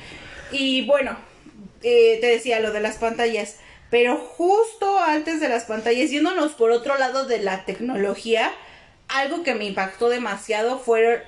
Y 0.51 0.85
bueno, 0.85 1.17
eh, 1.83 2.17
te 2.21 2.27
decía 2.27 2.59
lo 2.59 2.71
de 2.71 2.81
las 2.81 2.97
pantallas. 2.97 3.57
Pero 3.89 4.17
justo 4.17 4.99
antes 4.99 5.41
de 5.41 5.49
las 5.49 5.65
pantallas, 5.65 6.09
yéndonos 6.09 6.53
por 6.53 6.71
otro 6.71 6.97
lado 6.97 7.25
de 7.25 7.39
la 7.39 7.65
tecnología, 7.65 8.51
algo 9.09 9.43
que 9.43 9.53
me 9.53 9.65
impactó 9.65 10.07
demasiado 10.07 10.79
fueron 10.79 11.19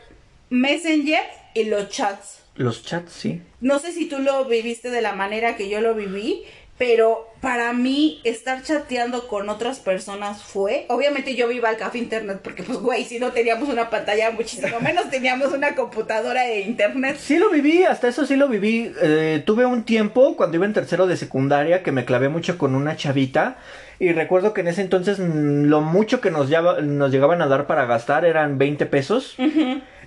Messenger 0.50 1.24
y 1.54 1.66
los 1.66 1.90
chats. 1.90 2.40
Los 2.56 2.86
chats, 2.86 3.12
sí. 3.12 3.42
No 3.60 3.80
sé 3.80 3.92
si 3.92 4.06
tú 4.06 4.20
lo 4.20 4.46
viviste 4.46 4.90
de 4.90 5.02
la 5.02 5.14
manera 5.14 5.58
que 5.58 5.68
yo 5.68 5.82
lo 5.82 5.94
viví, 5.94 6.44
pero 6.78 7.33
para 7.44 7.74
mí 7.74 8.22
estar 8.24 8.64
chateando 8.64 9.28
con 9.28 9.50
otras 9.50 9.80
personas 9.80 10.42
fue, 10.42 10.86
obviamente 10.88 11.36
yo 11.36 11.52
iba 11.52 11.68
al 11.68 11.76
café 11.76 11.98
internet 11.98 12.40
porque 12.42 12.64
pues 12.64 12.80
güey, 12.80 13.04
si 13.04 13.20
no 13.20 13.34
teníamos 13.34 13.68
una 13.68 13.90
pantalla 13.90 14.32
muchísimo 14.32 14.80
menos 14.80 15.10
teníamos 15.10 15.52
una 15.52 15.76
computadora 15.76 16.48
e 16.48 16.62
internet. 16.62 17.18
Sí 17.20 17.38
lo 17.38 17.50
viví, 17.50 17.84
hasta 17.84 18.08
eso 18.08 18.26
sí 18.26 18.38
lo 18.38 18.48
viví. 18.48 18.94
Eh, 19.02 19.44
tuve 19.46 19.66
un 19.66 19.84
tiempo 19.84 20.38
cuando 20.38 20.56
iba 20.56 20.66
en 20.66 20.72
tercero 20.72 21.06
de 21.06 21.18
secundaria 21.18 21.84
que 21.84 21.92
me 21.92 22.06
clavé 22.06 22.30
mucho 22.30 22.58
con 22.58 22.76
una 22.76 22.96
chavita. 22.96 23.58
Y 24.00 24.14
recuerdo 24.14 24.54
que 24.54 24.62
en 24.62 24.70
ese 24.70 24.82
entonces 24.82 25.20
mm, 25.20 25.66
lo 25.66 25.82
mucho 25.82 26.22
que 26.22 26.32
nos 26.32 26.50
llegaban 26.50 27.42
a 27.42 27.48
dar 27.48 27.68
para 27.68 27.86
gastar 27.86 28.24
eran 28.24 28.58
20 28.58 28.86
pesos. 28.86 29.36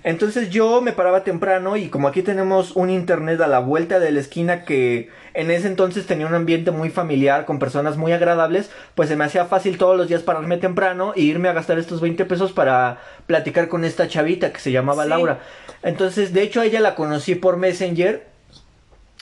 Entonces 0.03 0.49
yo 0.49 0.81
me 0.81 0.93
paraba 0.93 1.23
temprano 1.23 1.75
y 1.75 1.89
como 1.89 2.07
aquí 2.07 2.21
tenemos 2.21 2.75
un 2.75 2.89
internet 2.89 3.41
a 3.41 3.47
la 3.47 3.59
vuelta 3.59 3.99
de 3.99 4.11
la 4.11 4.19
esquina 4.19 4.63
que 4.63 5.09
en 5.33 5.51
ese 5.51 5.67
entonces 5.67 6.05
tenía 6.05 6.27
un 6.27 6.33
ambiente 6.33 6.71
muy 6.71 6.89
familiar 6.89 7.26
con 7.45 7.59
personas 7.59 7.97
muy 7.97 8.11
agradables, 8.11 8.69
pues 8.95 9.09
se 9.09 9.15
me 9.15 9.25
hacía 9.25 9.45
fácil 9.45 9.77
todos 9.77 9.97
los 9.97 10.07
días 10.07 10.23
pararme 10.23 10.57
temprano 10.57 11.13
e 11.15 11.21
irme 11.21 11.49
a 11.49 11.53
gastar 11.53 11.77
estos 11.79 12.01
20 12.01 12.25
pesos 12.25 12.51
para 12.51 12.99
platicar 13.25 13.67
con 13.67 13.83
esta 13.85 14.07
chavita 14.07 14.51
que 14.53 14.59
se 14.59 14.71
llamaba 14.71 15.03
Sí. 15.03 15.09
Laura. 15.09 15.39
Entonces, 15.83 16.33
de 16.33 16.41
hecho, 16.41 16.61
a 16.61 16.65
ella 16.65 16.79
la 16.79 16.95
conocí 16.95 17.35
por 17.35 17.57
Messenger 17.57 18.25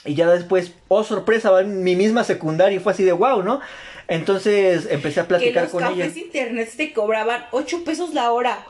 y 0.04 0.14
ya 0.14 0.28
después, 0.30 0.72
oh 0.88 1.04
sorpresa, 1.04 1.50
va 1.50 1.60
en 1.62 1.82
mi 1.82 1.96
misma 1.96 2.22
secundaria 2.24 2.76
y 2.76 2.80
fue 2.80 2.92
así 2.92 3.02
de 3.04 3.12
wow, 3.12 3.42
¿no? 3.42 3.60
Entonces 4.08 4.86
empecé 4.90 5.20
a 5.20 5.24
Que 5.24 5.28
platicar 5.28 5.62
los 5.64 5.72
con 5.72 5.84
ella. 5.84 6.04
cafés 6.06 6.16
internet 6.16 6.70
te 6.76 6.92
cobraban 6.92 7.44
8 7.50 7.82
pesos 7.84 8.14
la 8.14 8.30
hora. 8.30 8.64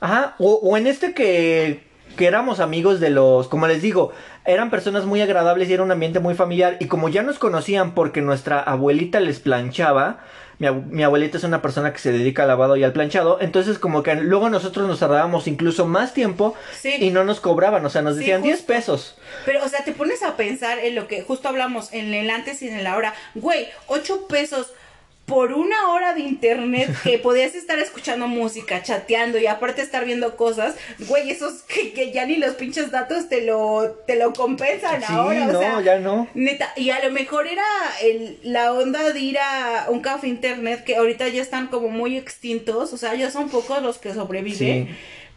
Ajá, 0.00 0.34
o, 0.38 0.54
o 0.54 0.76
en 0.76 0.86
este 0.86 1.14
que, 1.14 1.82
que 2.16 2.26
éramos 2.26 2.60
amigos 2.60 3.00
de 3.00 3.10
los, 3.10 3.48
como 3.48 3.66
les 3.66 3.82
digo, 3.82 4.12
eran 4.44 4.70
personas 4.70 5.04
muy 5.04 5.20
agradables 5.20 5.68
y 5.68 5.72
era 5.74 5.82
un 5.82 5.90
ambiente 5.92 6.20
muy 6.20 6.34
familiar. 6.34 6.76
Y 6.80 6.86
como 6.86 7.08
ya 7.08 7.22
nos 7.22 7.38
conocían 7.38 7.94
porque 7.94 8.20
nuestra 8.22 8.60
abuelita 8.60 9.20
les 9.20 9.40
planchaba, 9.40 10.20
mi, 10.58 10.66
abu- 10.68 10.84
mi 10.90 11.02
abuelita 11.02 11.38
es 11.38 11.44
una 11.44 11.62
persona 11.62 11.92
que 11.92 11.98
se 11.98 12.12
dedica 12.12 12.42
al 12.42 12.48
lavado 12.48 12.76
y 12.76 12.84
al 12.84 12.92
planchado, 12.92 13.38
entonces 13.40 13.78
como 13.78 14.02
que 14.02 14.14
luego 14.14 14.48
nosotros 14.50 14.86
nos 14.86 15.00
tardábamos 15.00 15.48
incluso 15.48 15.86
más 15.86 16.14
tiempo 16.14 16.54
Sí. 16.78 16.94
y 17.00 17.10
no 17.10 17.24
nos 17.24 17.40
cobraban, 17.40 17.84
o 17.84 17.90
sea, 17.90 18.02
nos 18.02 18.14
Sí, 18.14 18.20
decían 18.20 18.42
10 18.42 18.58
justo. 18.58 18.72
pesos. 18.72 19.16
Pero, 19.44 19.64
o 19.64 19.68
sea, 19.68 19.82
te 19.84 19.92
pones 19.92 20.22
a 20.22 20.36
pensar 20.36 20.78
en 20.78 20.94
lo 20.94 21.08
que 21.08 21.22
justo 21.22 21.48
hablamos, 21.48 21.92
en 21.92 22.14
el 22.14 22.30
antes 22.30 22.62
y 22.62 22.68
en 22.68 22.76
el 22.76 22.86
ahora. 22.86 23.14
Güey, 23.34 23.66
8 23.88 24.26
pesos 24.28 24.72
por 25.32 25.54
una 25.54 25.88
hora 25.88 26.12
de 26.12 26.20
internet 26.20 26.94
que 27.02 27.16
podías 27.26 27.54
estar 27.54 27.78
escuchando 27.78 28.28
música, 28.28 28.82
chateando 28.82 29.38
y 29.38 29.46
aparte 29.46 29.80
estar 29.80 30.04
viendo 30.04 30.36
cosas, 30.36 30.74
güey, 31.08 31.30
esos 31.30 31.62
que, 31.62 31.94
que 31.94 32.12
ya 32.12 32.26
ni 32.26 32.36
los 32.36 32.54
pinches 32.56 32.90
datos 32.90 33.30
te 33.30 33.40
lo, 33.40 33.96
te 34.06 34.16
lo 34.16 34.34
compensan 34.34 35.00
Sí, 35.00 35.06
ahora, 35.08 35.48
o 35.48 35.52
no, 35.52 35.58
sea, 35.58 35.80
ya 35.80 35.98
no. 35.98 36.28
Neta, 36.34 36.74
y 36.76 36.90
a 36.90 37.02
lo 37.02 37.10
mejor 37.10 37.46
era 37.46 37.64
el, 38.02 38.40
la 38.42 38.74
onda 38.74 39.10
de 39.10 39.20
ir 39.20 39.38
a 39.38 39.86
un 39.88 40.00
café 40.00 40.28
internet 40.28 40.84
que 40.84 40.96
ahorita 40.96 41.26
ya 41.28 41.40
están 41.40 41.68
como 41.68 41.88
muy 41.88 42.18
extintos, 42.18 42.92
o 42.92 42.98
sea, 42.98 43.14
ya 43.14 43.30
son 43.30 43.48
pocos 43.48 43.82
los 43.82 43.96
que 43.96 44.12
sobreviven. 44.12 44.88
Sí. 44.88 44.94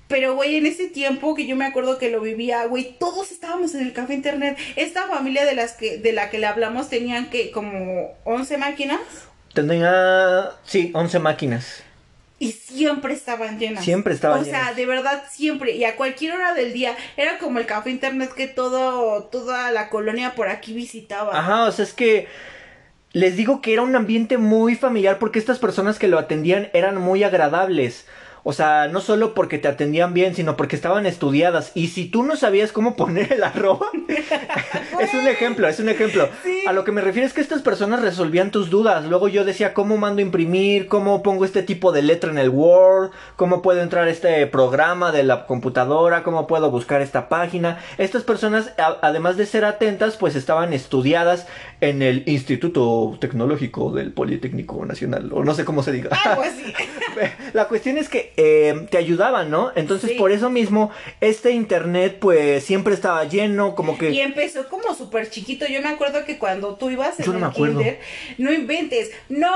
Pero, 0.09 0.35
güey, 0.35 0.57
en 0.57 0.65
ese 0.65 0.89
tiempo 0.89 1.35
que 1.35 1.47
yo 1.47 1.55
me 1.55 1.65
acuerdo 1.65 1.97
que 1.97 2.11
lo 2.11 2.19
vivía, 2.19 2.65
güey, 2.65 2.97
todos 2.99 3.31
estábamos 3.31 3.73
en 3.75 3.81
el 3.81 3.93
café 3.93 4.13
internet. 4.13 4.57
Esta 4.75 5.07
familia 5.07 5.45
de 5.45 5.55
las 5.55 5.71
que 5.71 5.97
de 5.97 6.11
la 6.11 6.29
que 6.29 6.37
le 6.37 6.47
hablamos 6.47 6.89
tenían 6.89 7.29
que 7.29 7.49
como 7.49 8.13
11 8.25 8.57
máquinas 8.57 8.99
Tenía, 9.55 10.51
sí, 10.65 10.91
11 10.93 11.19
máquinas. 11.19 11.81
y 12.37 12.51
siempre 12.51 13.13
estaban 13.13 13.57
llenas. 13.57 13.83
Siempre 13.83 14.13
estaban 14.13 14.41
O 14.41 14.43
sea, 14.43 14.59
llenas. 14.59 14.75
de 14.75 14.85
verdad 14.85 15.23
siempre 15.31 15.71
y 15.71 15.85
a 15.85 15.95
cualquier 15.95 16.33
hora 16.33 16.53
del 16.53 16.73
día 16.73 16.95
era 17.17 17.37
como 17.39 17.59
el 17.59 17.65
café 17.65 17.89
internet 17.89 18.31
que 18.35 18.47
todo 18.47 19.23
toda 19.23 19.71
la 19.71 19.89
colonia 19.89 20.35
por 20.35 20.49
aquí 20.49 20.73
visitaba. 20.73 21.37
Ajá, 21.37 21.63
o 21.63 21.71
sea, 21.71 21.83
es 21.83 21.93
que 21.93 22.27
les 23.13 23.37
digo 23.37 23.61
que 23.61 23.71
era 23.71 23.81
un 23.81 23.95
ambiente 23.95 24.37
muy 24.37 24.75
familiar 24.75 25.17
porque 25.17 25.39
estas 25.39 25.57
personas 25.59 25.97
que 25.97 26.09
lo 26.09 26.19
atendían 26.19 26.67
eran 26.73 26.97
muy 26.97 27.23
agradables. 27.23 28.05
O 28.47 28.53
sea, 28.53 28.87
no 28.87 29.01
solo 29.01 29.33
porque 29.33 29.57
te 29.57 29.67
atendían 29.67 30.13
bien, 30.13 30.35
sino 30.35 30.55
porque 30.55 30.75
estaban 30.75 31.07
estudiadas. 31.07 31.71
Y 31.73 31.87
si 31.87 32.05
tú 32.05 32.21
no 32.21 32.35
sabías 32.35 32.71
cómo 32.71 32.95
poner 32.95 33.33
el 33.33 33.43
arroba, 33.43 33.87
es 34.99 35.13
un 35.15 35.27
ejemplo, 35.27 35.67
es 35.67 35.79
un 35.79 35.89
ejemplo. 35.89 36.29
Sí. 36.43 36.63
A 36.67 36.71
lo 36.73 36.83
que 36.83 36.91
me 36.91 37.01
refiero 37.01 37.25
es 37.27 37.33
que 37.33 37.41
estas 37.41 37.63
personas 37.63 38.01
resolvían 38.01 38.51
tus 38.51 38.69
dudas. 38.69 39.03
Luego 39.05 39.27
yo 39.29 39.45
decía, 39.45 39.73
¿cómo 39.73 39.97
mando 39.97 40.19
a 40.19 40.21
imprimir? 40.21 40.87
¿Cómo 40.87 41.23
pongo 41.23 41.43
este 41.43 41.63
tipo 41.63 41.91
de 41.91 42.03
letra 42.03 42.29
en 42.31 42.37
el 42.37 42.49
Word? 42.49 43.09
¿Cómo 43.35 43.61
puedo 43.63 43.81
entrar 43.81 44.07
a 44.07 44.11
este 44.11 44.45
programa 44.47 45.11
de 45.11 45.23
la 45.23 45.47
computadora? 45.47 46.21
¿Cómo 46.23 46.45
puedo 46.47 46.69
buscar 46.71 47.01
esta 47.01 47.29
página? 47.29 47.79
Estas 47.97 48.21
personas, 48.23 48.73
a- 48.77 48.97
además 49.01 49.37
de 49.37 49.47
ser 49.47 49.65
atentas, 49.65 50.17
pues 50.17 50.35
estaban 50.35 50.71
estudiadas 50.71 51.47
en 51.85 52.01
el 52.01 52.23
Instituto 52.27 53.17
Tecnológico 53.19 53.91
del 53.91 54.11
Politécnico 54.11 54.85
Nacional, 54.85 55.31
o 55.33 55.43
no 55.43 55.53
sé 55.53 55.65
cómo 55.65 55.83
se 55.83 55.91
diga. 55.91 56.09
Algo 56.25 56.41
así. 56.43 56.73
La 57.53 57.67
cuestión 57.69 57.97
es 57.97 58.09
que 58.09 58.33
eh, 58.35 58.87
te 58.89 58.97
ayudaban, 58.97 59.49
¿no? 59.49 59.71
Entonces, 59.75 60.11
Sí. 60.11 60.17
por 60.17 60.31
eso 60.31 60.49
mismo, 60.49 60.91
este 61.21 61.51
internet, 61.51 62.17
pues, 62.19 62.63
siempre 62.63 62.93
estaba 62.93 63.23
lleno, 63.23 63.73
como 63.75 63.97
que... 63.97 64.09
Y 64.09 64.19
empezó 64.19 64.67
como 64.67 64.93
súper 64.93 65.29
chiquito. 65.29 65.65
Yo 65.65 65.81
me 65.81 65.87
acuerdo 65.89 66.25
que 66.25 66.37
cuando 66.37 66.75
tú 66.75 66.89
ibas 66.89 67.17
en 67.19 67.25
Yo 67.25 67.31
no 67.33 67.39
me 67.39 67.45
el 67.45 67.51
acuerdo. 67.51 67.77
kinder, 67.79 67.99
no 68.37 68.51
inventes. 68.51 69.11
No, 69.29 69.49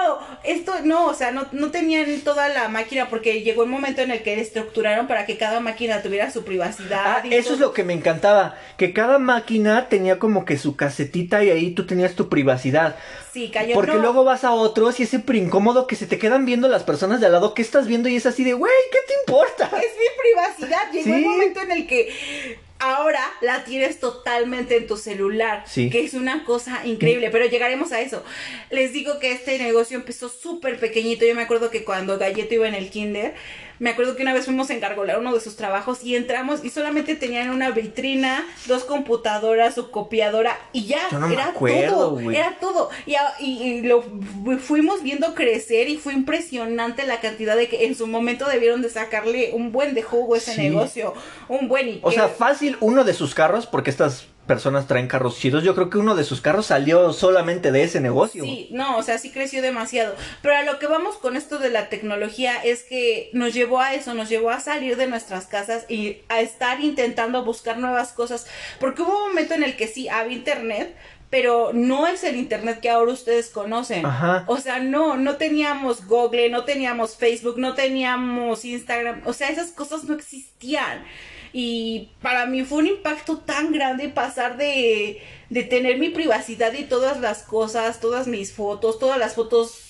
esto 0.45 0.73
no, 0.85 1.07
o 1.07 1.13
sea, 1.13 1.31
no, 1.31 1.47
no 1.51 1.69
tenían 1.71 2.05
toda 2.21 2.47
la 2.49 2.69
máquina 2.69 3.09
porque 3.09 3.41
llegó 3.41 3.63
un 3.63 3.69
momento 3.71 4.01
en 4.01 4.11
el 4.11 4.21
que 4.23 4.39
estructuraron 4.39 5.07
para 5.07 5.25
que 5.25 5.37
cada 5.37 5.59
máquina 5.59 6.01
tuviera 6.01 6.31
su 6.31 6.43
privacidad. 6.43 7.17
Ah, 7.21 7.21
y 7.27 7.33
eso 7.33 7.53
es 7.53 7.59
lo 7.59 7.73
que 7.73 7.83
me 7.83 7.93
encantaba, 7.93 8.55
que 8.77 8.93
cada 8.93 9.19
máquina 9.19 9.89
tenía 9.89 10.17
como 10.19 10.45
que 10.45 10.57
su 10.57 10.75
casetita 10.77 11.43
y 11.43 11.49
ahí 11.49 11.71
tú 11.71 11.85
tenías 11.85 12.15
tu 12.19 12.27
privacidad. 12.29 12.97
Sí, 13.33 13.49
cayó. 13.49 13.73
Porque 13.75 13.93
no, 13.93 13.99
luego 14.01 14.25
vas 14.25 14.43
a 14.43 14.51
otros 14.51 14.99
y 14.99 15.03
es 15.03 15.09
súper 15.09 15.37
incómodo 15.37 15.87
que 15.87 15.95
se 15.95 16.05
te 16.05 16.19
quedan 16.19 16.45
viendo 16.45 16.67
las 16.67 16.83
personas 16.83 17.21
de 17.21 17.27
al 17.27 17.31
lado 17.31 17.53
que 17.53 17.61
estás 17.61 17.87
viendo 17.87 18.09
y 18.09 18.17
es 18.17 18.25
así 18.25 18.43
de, 18.43 18.51
güey, 18.53 18.71
¿qué 18.91 18.97
te 19.07 19.13
importa? 19.25 19.65
Es 19.77 19.93
mi 19.97 20.07
privacidad. 20.21 20.91
Llegó 20.91 21.15
el 21.15 21.21
Sí. 21.23 21.27
momento 21.29 21.61
en 21.61 21.71
el 21.71 21.87
que 21.87 22.59
ahora 22.79 23.21
la 23.41 23.63
tienes 23.63 23.99
totalmente 24.01 24.75
en 24.75 24.87
tu 24.87 24.97
celular, 24.97 25.63
Sí. 25.65 25.89
que 25.89 26.03
es 26.03 26.13
una 26.13 26.43
cosa 26.43 26.85
increíble, 26.85 27.29
pero 27.29 27.45
llegaremos 27.45 27.91
a 27.93 28.01
eso. 28.01 28.23
Les 28.69 28.91
digo 28.93 29.19
que 29.19 29.31
este 29.31 29.57
negocio 29.59 29.95
empezó 29.97 30.27
súper 30.29 30.77
pequeñito, 30.79 31.25
yo 31.25 31.35
me 31.35 31.43
acuerdo 31.43 31.69
que 31.71 31.83
cuando 31.85 32.17
Galleto 32.17 32.53
iba 32.55 32.67
en 32.67 32.75
el 32.75 32.89
kinder, 32.89 33.33
me 33.79 33.89
acuerdo 33.91 34.15
que 34.15 34.23
una 34.23 34.33
vez 34.33 34.45
fuimos 34.45 34.69
a 34.69 34.73
encargolar 34.73 35.19
uno 35.19 35.33
de 35.33 35.39
sus 35.39 35.55
trabajos 35.55 36.03
y 36.03 36.15
entramos 36.15 36.63
y 36.63 36.69
solamente 36.69 37.15
tenían 37.15 37.49
una 37.49 37.71
vitrina, 37.71 38.45
dos 38.67 38.83
computadoras, 38.83 39.75
su 39.75 39.89
copiadora 39.91 40.57
y 40.73 40.85
ya, 40.85 40.99
Yo 41.11 41.19
no 41.19 41.27
me 41.27 41.33
era 41.33 41.47
acuerdo, 41.49 41.95
todo, 42.15 42.31
era 42.31 42.57
todo. 42.59 42.89
Y, 43.05 43.15
a- 43.15 43.33
y- 43.39 43.63
y 43.63 43.81
lo 43.81 44.01
fu- 44.01 44.57
fuimos 44.59 45.01
viendo 45.03 45.33
crecer 45.33 45.89
y 45.89 45.97
fue 45.97 46.13
impresionante 46.13 47.05
la 47.05 47.19
cantidad 47.21 47.55
de 47.55 47.67
que 47.69 47.85
en 47.85 47.95
su 47.95 48.07
momento 48.07 48.45
debieron 48.47 48.81
de 48.81 48.89
sacarle 48.89 49.51
un 49.53 49.71
buen 49.71 49.93
de 49.93 50.03
jugo 50.03 50.35
a 50.35 50.37
ese 50.37 50.53
Sí. 50.53 50.61
negocio, 50.61 51.13
un 51.47 51.67
buen 51.67 51.87
y 51.89 51.99
O 52.03 52.11
sea, 52.11 52.27
fácil 52.27 52.77
uno 52.81 53.03
de 53.03 53.13
sus 53.13 53.33
carros, 53.33 53.65
porque 53.65 53.89
estas 53.89 54.25
personas 54.49 54.87
traen 54.87 55.07
carros 55.07 55.37
chidos. 55.37 55.63
Yo 55.63 55.75
creo 55.75 55.91
que 55.91 55.99
uno 55.99 56.15
de 56.15 56.23
sus 56.23 56.41
carros 56.41 56.65
salió 56.65 57.13
solamente 57.13 57.71
de 57.71 57.83
ese 57.83 58.01
negocio. 58.01 58.43
Sí, 58.43 58.67
no, 58.71 58.97
o 58.97 59.03
sea, 59.03 59.19
sí 59.19 59.29
creció 59.29 59.61
demasiado. 59.61 60.15
Pero 60.41 60.55
a 60.55 60.63
lo 60.63 60.79
que 60.79 60.87
vamos 60.87 61.17
con 61.17 61.37
esto 61.37 61.59
de 61.59 61.69
la 61.69 61.87
tecnología 61.87 62.55
es 62.63 62.81
que 62.81 63.29
nos 63.31 63.53
llevó 63.53 63.79
a 63.79 63.93
eso, 63.93 64.15
nos 64.15 64.27
llevó 64.27 64.49
a 64.49 64.59
salir 64.59 64.97
de 64.97 65.05
nuestras 65.05 65.45
casas 65.45 65.85
y 65.87 66.17
a 66.29 66.41
estar 66.41 66.81
intentando 66.81 67.45
buscar 67.45 67.77
nuevas 67.77 68.11
cosas. 68.11 68.47
Porque 68.79 69.03
hubo 69.03 69.15
un 69.15 69.29
momento 69.29 69.53
en 69.53 69.61
el 69.61 69.77
que 69.77 69.87
sí 69.87 70.09
había 70.09 70.35
internet, 70.35 70.95
pero 71.29 71.69
no 71.71 72.07
es 72.07 72.23
el 72.23 72.35
internet 72.35 72.79
que 72.79 72.89
ahora 72.89 73.13
ustedes 73.13 73.51
conocen. 73.51 74.03
Ajá. 74.03 74.45
O 74.47 74.57
sea, 74.57 74.79
no, 74.79 75.15
no 75.15 75.35
teníamos 75.35 76.07
Google, 76.07 76.49
no 76.49 76.63
teníamos 76.63 77.15
Facebook, 77.17 77.59
no 77.59 77.75
teníamos 77.75 78.65
Instagram. 78.65 79.21
O 79.25 79.33
sea, 79.33 79.49
esas 79.49 79.69
cosas 79.69 80.05
no 80.05 80.15
existían. 80.15 81.05
Y 81.53 82.09
para 82.21 82.45
mí 82.45 82.63
fue 82.63 82.79
un 82.79 82.87
impacto 82.87 83.37
tan 83.37 83.71
grande 83.71 84.09
pasar 84.09 84.57
de, 84.57 85.21
de 85.49 85.63
tener 85.63 85.97
mi 85.97 86.09
privacidad 86.09 86.73
y 86.73 86.83
todas 86.83 87.19
las 87.19 87.43
cosas, 87.43 87.99
todas 87.99 88.27
mis 88.27 88.53
fotos, 88.53 88.99
todas 88.99 89.17
las 89.17 89.33
fotos 89.33 89.85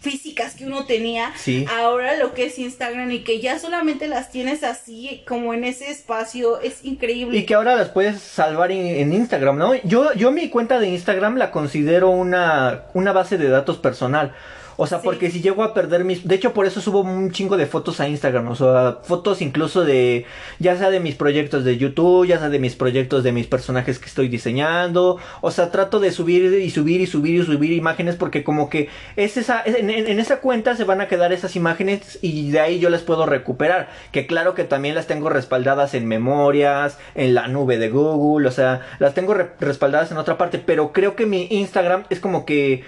físicas 0.00 0.54
que 0.54 0.64
uno 0.64 0.86
tenía, 0.86 1.32
Sí. 1.36 1.66
ahora 1.76 2.16
lo 2.16 2.32
que 2.32 2.44
es 2.46 2.58
Instagram 2.58 3.10
y 3.10 3.24
que 3.24 3.40
ya 3.40 3.58
solamente 3.58 4.06
las 4.06 4.30
tienes 4.30 4.62
así 4.62 5.24
como 5.26 5.54
en 5.54 5.64
ese 5.64 5.90
espacio, 5.90 6.60
es 6.60 6.84
increíble. 6.84 7.36
Y 7.36 7.44
que 7.46 7.54
ahora 7.54 7.74
las 7.74 7.88
puedes 7.88 8.20
salvar 8.20 8.70
en, 8.70 8.86
en 8.86 9.12
Instagram, 9.12 9.58
¿no? 9.58 9.74
Yo, 9.82 10.12
yo 10.14 10.30
mi 10.30 10.50
cuenta 10.50 10.78
de 10.78 10.88
Instagram 10.88 11.36
la 11.36 11.50
considero 11.50 12.10
una, 12.10 12.84
una 12.94 13.12
base 13.12 13.38
de 13.38 13.48
datos 13.48 13.78
personal. 13.78 14.32
O 14.80 14.86
sea, 14.86 14.98
Sí. 15.00 15.04
porque 15.04 15.28
si 15.32 15.40
llego 15.42 15.64
a 15.64 15.74
perder 15.74 16.04
mis... 16.04 16.26
De 16.26 16.36
hecho, 16.36 16.52
por 16.54 16.64
eso 16.64 16.80
subo 16.80 17.00
un 17.00 17.32
chingo 17.32 17.56
de 17.56 17.66
fotos 17.66 17.98
a 18.00 18.08
Instagram. 18.08 18.46
O 18.48 18.54
sea, 18.54 18.98
fotos 19.02 19.42
incluso 19.42 19.84
de... 19.84 20.24
Ya 20.60 20.76
sea 20.76 20.90
de 20.90 21.00
mis 21.00 21.16
proyectos 21.16 21.64
de 21.64 21.76
YouTube, 21.78 22.26
ya 22.28 22.38
sea 22.38 22.48
de 22.48 22.60
mis 22.60 22.76
proyectos 22.76 23.24
de 23.24 23.32
mis 23.32 23.48
personajes 23.48 23.98
que 23.98 24.06
estoy 24.06 24.28
diseñando. 24.28 25.18
O 25.40 25.50
sea, 25.50 25.72
trato 25.72 25.98
de 25.98 26.12
subir 26.12 26.44
y 26.62 26.70
subir 26.70 27.00
y 27.00 27.06
subir 27.08 27.40
y 27.40 27.44
subir 27.44 27.72
imágenes 27.72 28.14
porque 28.14 28.44
como 28.44 28.70
que 28.70 28.88
es 29.16 29.36
esa... 29.36 29.62
es- 29.62 29.74
En, 29.80 29.90
en- 29.90 30.06
en 30.06 30.20
esa 30.20 30.38
cuenta 30.40 30.76
se 30.76 30.84
van 30.84 31.00
a 31.00 31.08
quedar 31.08 31.32
esas 31.32 31.56
imágenes 31.56 32.20
y 32.22 32.50
de 32.52 32.60
ahí 32.60 32.78
yo 32.78 32.88
las 32.88 33.02
puedo 33.02 33.26
recuperar. 33.26 33.88
Que 34.12 34.28
claro 34.28 34.54
que 34.54 34.62
también 34.62 34.94
las 34.94 35.08
tengo 35.08 35.28
respaldadas 35.28 35.94
en 35.94 36.06
memorias, 36.06 36.98
en 37.16 37.34
la 37.34 37.48
nube 37.48 37.78
de 37.78 37.90
Google. 37.90 38.46
O 38.46 38.52
sea, 38.52 38.82
las 39.00 39.12
tengo 39.14 39.34
re- 39.34 39.50
respaldadas 39.58 40.12
en 40.12 40.18
otra 40.18 40.38
parte. 40.38 40.58
Pero 40.64 40.92
creo 40.92 41.16
que 41.16 41.26
mi 41.26 41.48
Instagram 41.50 42.04
es 42.10 42.20
como 42.20 42.46
que 42.46 42.84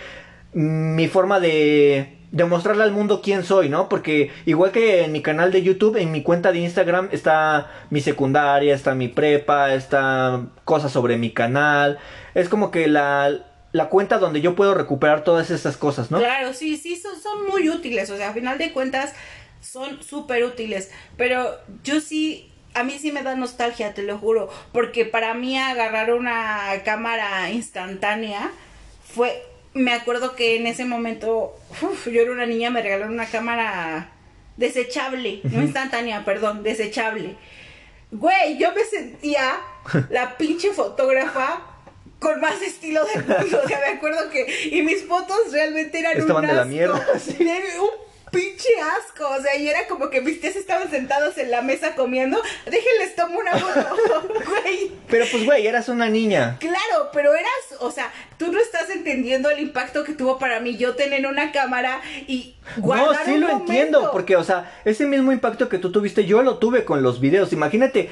mi 0.52 1.08
forma 1.08 1.40
de 1.40 2.18
demostrarle 2.32 2.84
al 2.84 2.92
mundo 2.92 3.22
quién 3.22 3.44
soy, 3.44 3.68
¿no? 3.68 3.88
Porque 3.88 4.30
igual 4.46 4.70
que 4.70 5.04
en 5.04 5.12
mi 5.12 5.22
canal 5.22 5.50
de 5.50 5.62
YouTube, 5.62 5.96
en 5.96 6.12
mi 6.12 6.22
cuenta 6.22 6.52
de 6.52 6.60
Instagram 6.60 7.08
está 7.12 7.70
mi 7.90 8.00
secundaria, 8.00 8.74
está 8.74 8.94
mi 8.94 9.08
prepa, 9.08 9.74
está 9.74 10.46
cosas 10.64 10.92
sobre 10.92 11.16
mi 11.16 11.30
canal. 11.32 11.98
Es 12.34 12.48
como 12.48 12.70
que 12.70 12.86
la, 12.86 13.32
la 13.72 13.88
cuenta 13.88 14.18
donde 14.18 14.40
yo 14.40 14.54
puedo 14.54 14.74
recuperar 14.74 15.24
todas 15.24 15.50
esas 15.50 15.76
cosas, 15.76 16.10
¿no? 16.10 16.18
Claro, 16.18 16.52
sí, 16.52 16.76
sí, 16.76 16.96
son, 16.96 17.20
son 17.20 17.46
muy 17.48 17.68
útiles, 17.68 18.10
o 18.10 18.16
sea, 18.16 18.30
a 18.30 18.32
final 18.32 18.58
de 18.58 18.72
cuentas 18.72 19.12
son 19.60 20.02
súper 20.02 20.44
útiles, 20.44 20.90
pero 21.16 21.50
yo 21.84 22.00
sí, 22.00 22.50
a 22.74 22.82
mí 22.82 22.96
sí 22.98 23.12
me 23.12 23.22
da 23.22 23.34
nostalgia, 23.34 23.92
te 23.92 24.02
lo 24.02 24.18
juro, 24.18 24.48
porque 24.72 25.04
para 25.04 25.34
mí 25.34 25.58
agarrar 25.58 26.12
una 26.14 26.70
cámara 26.84 27.50
instantánea 27.50 28.50
fue, 29.02 29.42
me 29.74 29.92
acuerdo 29.92 30.34
que 30.34 30.56
en 30.56 30.66
ese 30.66 30.84
momento, 30.84 31.56
uf, 31.82 32.08
yo 32.08 32.22
era 32.22 32.32
una 32.32 32.46
niña, 32.46 32.70
me 32.70 32.82
regalaron 32.82 33.12
una 33.14 33.26
cámara 33.26 34.10
desechable, 34.56 35.40
no 35.44 35.62
instantánea, 35.62 36.24
perdón, 36.24 36.62
desechable. 36.62 37.36
Güey, 38.10 38.58
yo 38.58 38.72
me 38.74 38.84
sentía 38.84 39.60
la 40.10 40.36
pinche 40.36 40.70
fotógrafa 40.70 41.66
con 42.18 42.40
más 42.40 42.60
estilo 42.60 43.04
del 43.06 43.24
mundo. 43.26 43.60
O 43.64 43.68
sea, 43.68 43.80
me 43.80 43.96
acuerdo 43.96 44.30
que. 44.30 44.46
Y 44.70 44.82
mis 44.82 45.04
fotos 45.04 45.52
realmente 45.52 45.98
eran 45.98 46.18
Estaban 46.18 46.44
un 46.44 46.50
de 46.50 46.56
la 46.56 46.64
mierda, 46.64 47.06
sí. 47.18 47.36
Un 47.40 48.09
pinche 48.30 48.68
asco. 48.98 49.28
O 49.28 49.42
sea, 49.42 49.56
y 49.56 49.68
era 49.68 49.86
como 49.86 50.10
que 50.10 50.20
mis 50.20 50.40
tías 50.40 50.56
estaban 50.56 50.90
sentados 50.90 51.38
en 51.38 51.50
la 51.50 51.62
mesa 51.62 51.94
comiendo. 51.94 52.40
Déjenles 52.64 53.16
tomo 53.16 53.38
una 53.38 53.52
foto. 53.52 54.28
Güey. 54.50 54.92
Pero 55.08 55.24
pues, 55.30 55.44
güey, 55.44 55.66
eras 55.66 55.88
una 55.88 56.08
niña. 56.08 56.56
Claro, 56.60 57.10
pero 57.12 57.34
eras, 57.34 57.80
o 57.80 57.90
sea, 57.90 58.12
tú 58.38 58.52
no 58.52 58.60
estás 58.60 58.90
entendiendo 58.90 59.50
el 59.50 59.60
impacto 59.60 60.04
que 60.04 60.12
tuvo 60.12 60.38
para 60.38 60.60
mí 60.60 60.76
yo 60.76 60.94
tener 60.94 61.26
una 61.26 61.52
cámara 61.52 62.00
y 62.26 62.56
No, 62.76 62.82
guardar 62.82 63.24
sí 63.24 63.32
un 63.32 63.40
lo 63.40 63.50
entiendo, 63.50 64.10
porque, 64.12 64.36
o 64.36 64.44
sea, 64.44 64.72
ese 64.84 65.06
mismo 65.06 65.32
impacto 65.32 65.68
que 65.68 65.78
tú 65.78 65.92
tuviste, 65.92 66.24
yo 66.24 66.42
lo 66.42 66.58
tuve 66.58 66.84
con 66.84 67.02
los 67.02 67.20
videos. 67.20 67.52
Imagínate 67.52 68.10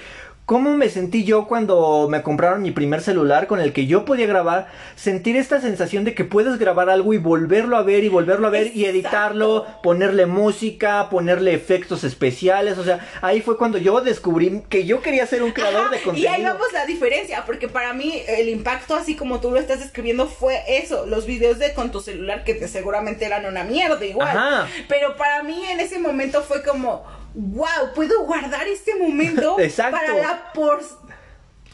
cómo 0.48 0.74
me 0.78 0.88
sentí 0.88 1.24
yo 1.24 1.46
cuando 1.46 2.08
me 2.08 2.22
compraron 2.22 2.62
mi 2.62 2.70
primer 2.70 3.02
celular 3.02 3.46
con 3.46 3.60
el 3.60 3.74
que 3.74 3.86
yo 3.86 4.06
podía 4.06 4.26
grabar. 4.26 4.68
Sentir 4.96 5.36
esta 5.36 5.60
sensación 5.60 6.04
de 6.04 6.14
que 6.14 6.24
puedes 6.24 6.58
grabar 6.58 6.88
algo 6.88 7.12
y 7.12 7.18
volverlo 7.18 7.76
a 7.76 7.82
ver 7.82 8.02
y 8.02 8.08
volverlo 8.08 8.46
a 8.46 8.50
ver 8.50 8.74
y 8.74 8.86
editarlo, 8.86 9.66
ponerle 9.82 10.24
música, 10.24 11.10
ponerle 11.10 11.52
efectos 11.52 12.02
especiales. 12.02 12.78
O 12.78 12.84
sea, 12.84 13.06
ahí 13.20 13.42
fue 13.42 13.58
cuando 13.58 13.76
yo 13.76 14.00
descubrí 14.00 14.62
que 14.70 14.86
yo 14.86 15.02
quería 15.02 15.26
ser 15.26 15.42
un 15.42 15.52
creador 15.52 15.82
Ajá, 15.82 15.90
de 15.90 16.00
contenido. 16.00 16.32
Y 16.32 16.34
ahí 16.34 16.42
vamos 16.42 16.72
la 16.72 16.86
diferencia, 16.86 17.44
porque 17.44 17.68
para 17.68 17.92
mí 17.92 18.22
el 18.26 18.48
impacto, 18.48 18.94
así 18.94 19.16
como 19.16 19.40
tú 19.40 19.50
lo 19.50 19.60
estás 19.60 19.80
describiendo, 19.80 20.28
fue 20.28 20.62
eso, 20.66 21.04
los 21.04 21.26
videos 21.26 21.58
de 21.58 21.74
con 21.74 21.92
tu 21.92 22.00
celular 22.00 22.44
que 22.44 22.54
te 22.54 22.68
seguramente 22.68 23.26
eran 23.26 23.44
una 23.44 23.64
mierda 23.64 24.02
igual. 24.02 24.34
Ajá. 24.34 24.66
Pero 24.88 25.14
para 25.18 25.42
mí 25.42 25.62
en 25.68 25.80
ese 25.80 25.98
momento 25.98 26.42
fue 26.42 26.62
como, 26.62 27.04
wow, 27.38 27.94
puedo 27.94 28.24
guardar 28.24 28.66
este 28.66 28.96
momento 28.96 29.56
para 29.76 30.14
la 30.14 30.52
por 30.52 30.82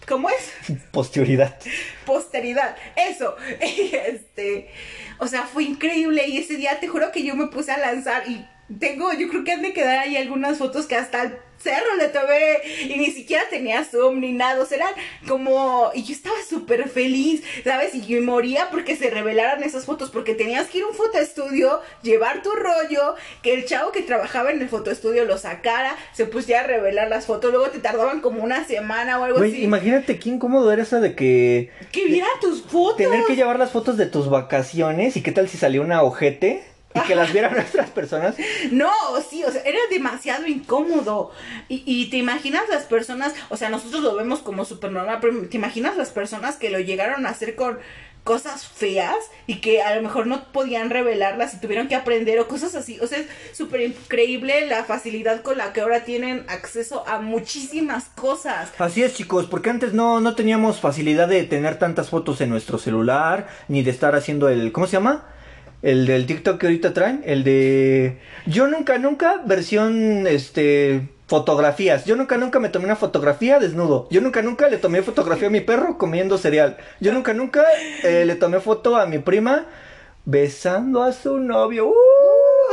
¿Cómo 0.07 0.29
es? 0.29 0.53
Posterioridad. 0.91 1.59
posteridad. 2.05 2.77
Eso. 2.95 3.37
Este, 3.61 4.69
o 5.19 5.27
sea, 5.27 5.45
fue 5.45 5.65
increíble 5.65 6.27
y 6.29 6.37
ese 6.37 6.57
día 6.57 6.79
te 6.79 6.89
juro 6.89 7.11
que 7.11 7.25
yo 7.25 7.35
me 7.35 7.47
puse 7.47 7.73
a 7.73 7.79
lanzar 7.79 8.29
y 8.29 8.47
tengo, 8.79 9.13
yo 9.15 9.29
creo 9.29 9.45
que 9.45 9.53
han 9.53 9.63
de 9.63 9.73
quedar 9.73 10.01
ahí 10.01 10.17
algunas 10.19 10.59
fotos 10.59 10.87
que 10.87 10.97
hasta 10.97 11.23
el 11.23 11.39
cerro 11.65 11.97
le 11.99 12.09
tomé 12.09 12.59
y 12.83 12.97
ni 12.99 13.07
siquiera 13.11 13.43
tenía 13.51 13.85
zoom 13.85 14.21
ni 14.21 14.33
nada, 14.33 14.63
o 14.63 14.67
sea, 14.67 14.77
eran 14.79 14.93
como, 15.27 15.91
y 15.95 16.05
yo 16.05 16.13
estaba 16.13 16.37
súper 16.49 16.89
feliz, 16.89 17.43
¿sabes? 17.65 17.95
Y 17.95 18.03
yo 18.07 18.23
moría 18.23 18.69
porque 18.71 18.95
se 18.97 19.11
revelaran 19.11 19.63
esas 19.63 19.87
fotos, 19.87 20.11
porque 20.11 20.35
tenías 20.35 20.69
que 20.69 20.79
ir 20.79 20.85
a 20.85 20.89
un 20.89 20.95
fotoestudio, 20.95 21.81
llevar 22.03 22.43
tu 22.43 22.51
rollo, 22.53 23.15
que 23.43 23.55
el 23.55 23.65
chavo 23.65 23.91
que 23.93 24.03
trabajaba 24.03 24.51
en 24.53 24.61
el 24.61 24.69
fotoestudio 24.69 25.25
lo 25.25 25.39
sacara, 25.39 25.97
se 26.13 26.27
pusiera 26.27 26.61
a 26.61 26.67
revelar 26.67 27.09
las 27.09 27.27
fotos, 27.27 27.51
luego 27.51 27.71
te 27.71 27.79
tardaban 27.79 28.21
como 28.21 28.45
una 28.45 28.65
semana 28.67 29.19
o 29.19 29.25
algo 29.25 29.39
así. 29.41 29.63
imagínate 29.65 30.19
qué 30.19 30.29
incómodo 30.29 30.71
era 30.71 30.83
eso 30.83 31.01
de 31.01 31.15
que 31.15 31.71
Que 31.91 32.05
vieran 32.05 32.29
tus 32.41 32.63
fotos. 32.63 32.99
tener 32.99 33.25
que 33.25 33.37
llevar 33.37 33.59
las 33.59 33.71
fotos 33.73 33.97
de 33.97 34.07
tus 34.07 34.29
vacaciones 34.29 35.17
y 35.17 35.23
qué 35.23 35.33
tal 35.33 35.49
si 35.49 35.57
salió 35.57 35.81
una 35.83 36.03
ojete 36.03 36.63
y 36.95 37.01
que 37.01 37.15
las 37.15 37.33
vieran 37.33 37.53
nuestras 37.55 37.91
personas. 37.91 38.37
No, 38.71 38.93
sí, 39.29 39.45
o 39.45 39.51
sea, 39.51 39.63
era 39.63 39.79
demasiado 39.91 40.47
incómodo. 40.47 41.33
Y, 41.69 41.83
y 41.87 42.11
te 42.11 42.17
imaginas 42.17 42.65
las 42.69 42.85
personas, 42.85 43.35
o 43.49 43.57
sea, 43.57 43.69
nosotros 43.69 44.03
lo 44.03 44.15
vemos 44.15 44.41
como 44.41 44.65
súper 44.65 44.93
normal, 44.93 45.19
pero 45.21 45.49
te 45.49 45.57
imaginas 45.57 45.97
las 45.97 46.11
personas 46.11 46.57
que 46.57 46.71
lo 46.71 46.79
llegaron 46.81 47.27
a 47.27 47.31
hacer 47.31 47.55
con 47.55 47.79
cosas 48.25 48.67
feas 48.67 49.17
y 49.47 49.57
que 49.57 49.83
a 49.83 49.95
lo 49.95 50.03
mejor 50.03 50.27
no 50.27 50.45
podían 50.51 50.89
revelarlas 50.91 51.55
y 51.55 51.61
tuvieron 51.61 51.89
que 51.89 51.95
aprender 51.95 52.41
o 52.41 52.49
cosas 52.49 52.75
así. 52.75 52.99
O 53.01 53.07
sea, 53.07 53.19
es 53.19 53.27
súper 53.53 53.83
increíble 53.83 54.67
la 54.67 54.85
facilidad 54.85 55.43
con 55.43 55.59
la 55.59 55.73
que 55.73 55.83
ahora 55.83 56.05
tienen 56.05 56.45
acceso 56.49 57.07
a 57.07 57.21
muchísimas 57.21 58.07
cosas. 58.17 58.73
Así 58.79 59.03
es, 59.03 59.15
chicos, 59.15 59.47
porque 59.47 59.71
antes 59.71 59.93
no, 59.93 60.21
no 60.21 60.35
teníamos 60.35 60.81
facilidad 60.81 61.29
de 61.29 61.45
tener 61.45 61.79
tantas 61.79 62.09
fotos 62.09 62.41
en 62.41 62.49
nuestro 62.49 62.79
celular, 62.79 63.47
ni 63.69 63.83
de 63.83 63.91
estar 63.91 64.17
haciendo 64.17 64.49
el, 64.49 64.73
¿cómo 64.73 64.87
se 64.87 64.95
llama? 64.95 65.27
El 65.85 66.07
del 66.07 66.25
TikTok 66.25 66.59
que 66.59 66.67
ahorita 66.67 66.95
traen, 66.95 67.23
el 67.27 67.45
de 67.45 68.17
yo 68.47 68.69
nunca 68.69 68.97
nunca 68.97 69.43
versión 69.45 70.27
este 70.27 71.03
fotografías. 71.27 72.07
Yo 72.07 72.17
nunca 72.17 72.39
nunca 72.39 72.59
me 72.59 72.71
tomé 72.71 72.87
una 72.87 72.97
fotografía 72.97 73.59
desnudo. 73.59 74.09
Yo 74.11 74.23
nunca 74.23 74.41
nunca 74.41 74.69
le 74.69 74.79
tomé 74.79 75.03
fotografía 75.03 75.49
a 75.49 75.51
mi 75.51 75.61
perro 75.61 75.99
comiendo 75.99 76.39
cereal. 76.39 76.79
Yo 77.01 77.13
nunca 77.13 77.35
nunca 77.35 77.67
eh, 78.03 78.25
le 78.25 78.35
tomé 78.35 78.61
foto 78.61 78.97
a 78.97 79.05
mi 79.05 79.19
prima 79.19 79.67
besando 80.25 81.03
a 81.03 81.13
su 81.13 81.39
novio. 81.39 81.89
¡Uh! 81.89 81.95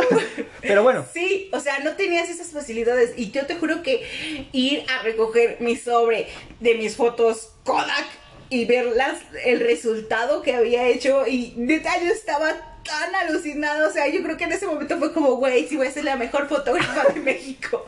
Pero 0.62 0.82
bueno. 0.82 1.06
Sí, 1.13 1.50
o 1.52 1.60
sea, 1.60 1.80
no 1.80 1.91
tenías 1.97 2.30
esas 2.30 2.52
facilidades. 2.52 3.12
Y 3.17 3.32
yo 3.32 3.45
te 3.45 3.56
juro 3.56 3.84
que 3.84 4.06
ir 4.54 4.86
a 4.89 5.04
recoger 5.04 5.58
mi 5.60 5.76
sobre 5.76 6.28
de 6.62 6.76
mis 6.76 6.95
fotos 6.95 7.52
Kodak 7.65 8.08
y 8.50 8.63
ver 8.63 8.86
las, 8.95 9.19
el 9.43 9.60
resultado 9.60 10.41
que 10.41 10.56
había 10.56 10.88
hecho. 10.88 11.28
Y 11.28 11.54
neta, 11.58 11.91
yo 12.02 12.10
estaba 12.10 12.70
tan 12.84 13.15
alucinada. 13.15 13.88
O 13.88 13.91
sea, 13.91 14.08
yo 14.08 14.22
creo 14.24 14.38
que 14.38 14.46
en 14.46 14.52
ese 14.52 14.67
momento 14.67 14.98
fue 14.98 15.13
como, 15.13 15.36
güey, 15.36 15.67
si 15.67 15.78
voy 15.78 15.88
a 15.88 15.91
ser 15.91 16.06
la 16.06 16.15
mejor 16.15 16.48
fotógrafa 16.48 17.12
de 17.13 17.20
México. 17.20 17.86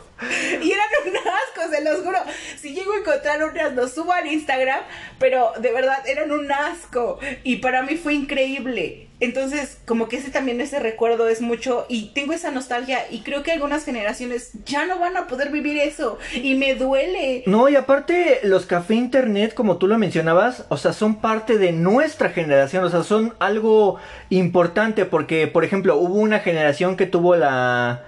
Y 0.62 0.72
eran 0.72 0.88
un 1.06 1.18
asco, 1.18 1.70
se 1.70 1.84
los 1.84 2.02
juro. 2.02 2.20
Si 2.60 2.74
llego 2.74 2.94
a 2.94 2.98
encontrar 2.98 3.44
unas, 3.44 3.74
lo 3.74 3.88
subo 3.88 4.14
al 4.14 4.28
Instagram, 4.28 4.82
pero 5.20 5.52
de 5.60 5.72
verdad 5.72 6.08
eran 6.08 6.32
un 6.32 6.52
asco. 6.52 7.20
Y 7.44 7.58
para 7.58 7.84
mí 7.84 7.96
fue 7.96 8.14
increíble. 8.14 9.08
Entonces, 9.24 9.78
como 9.86 10.10
que 10.10 10.18
ese 10.18 10.32
también, 10.32 10.62
ese 10.62 10.80
recuerdo 10.80 11.28
es 11.28 11.42
mucho. 11.42 11.86
Y 11.90 12.12
tengo 12.14 12.34
esa 12.34 12.52
nostalgia. 12.52 13.00
Y 13.10 13.22
creo 13.22 13.44
que 13.44 13.52
algunas 13.52 13.86
generaciones 13.86 14.52
ya 14.66 14.86
no 14.86 15.00
van 15.00 15.18
a 15.18 15.28
poder 15.28 15.52
vivir 15.52 15.78
eso. 15.78 16.18
Y 16.34 16.56
me 16.56 16.76
duele. 16.76 17.44
No, 17.46 17.70
y 17.70 17.76
aparte, 17.76 18.40
los 18.44 18.66
café 18.66 18.96
internet, 18.96 19.54
como 19.54 19.78
tú 19.78 19.88
lo 19.88 19.98
mencionabas, 19.98 20.66
o 20.70 20.78
sea, 20.78 20.94
son 20.94 21.22
parte 21.22 21.58
de 21.58 21.72
nuestra 21.72 22.30
generación. 22.30 22.84
O 22.84 22.90
sea, 22.90 23.04
son 23.04 23.34
algo 23.40 23.98
importante. 24.30 25.06
Porque, 25.06 25.48
por 25.48 25.64
ejemplo, 25.64 25.98
hubo 25.98 26.16
una 26.16 26.40
generación 26.40 26.98
que 26.98 27.06
tuvo 27.06 27.36
la 27.36 28.04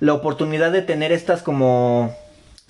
la 0.00 0.14
oportunidad 0.14 0.72
de 0.72 0.82
tener 0.82 1.12
estas 1.12 1.42
como 1.42 2.16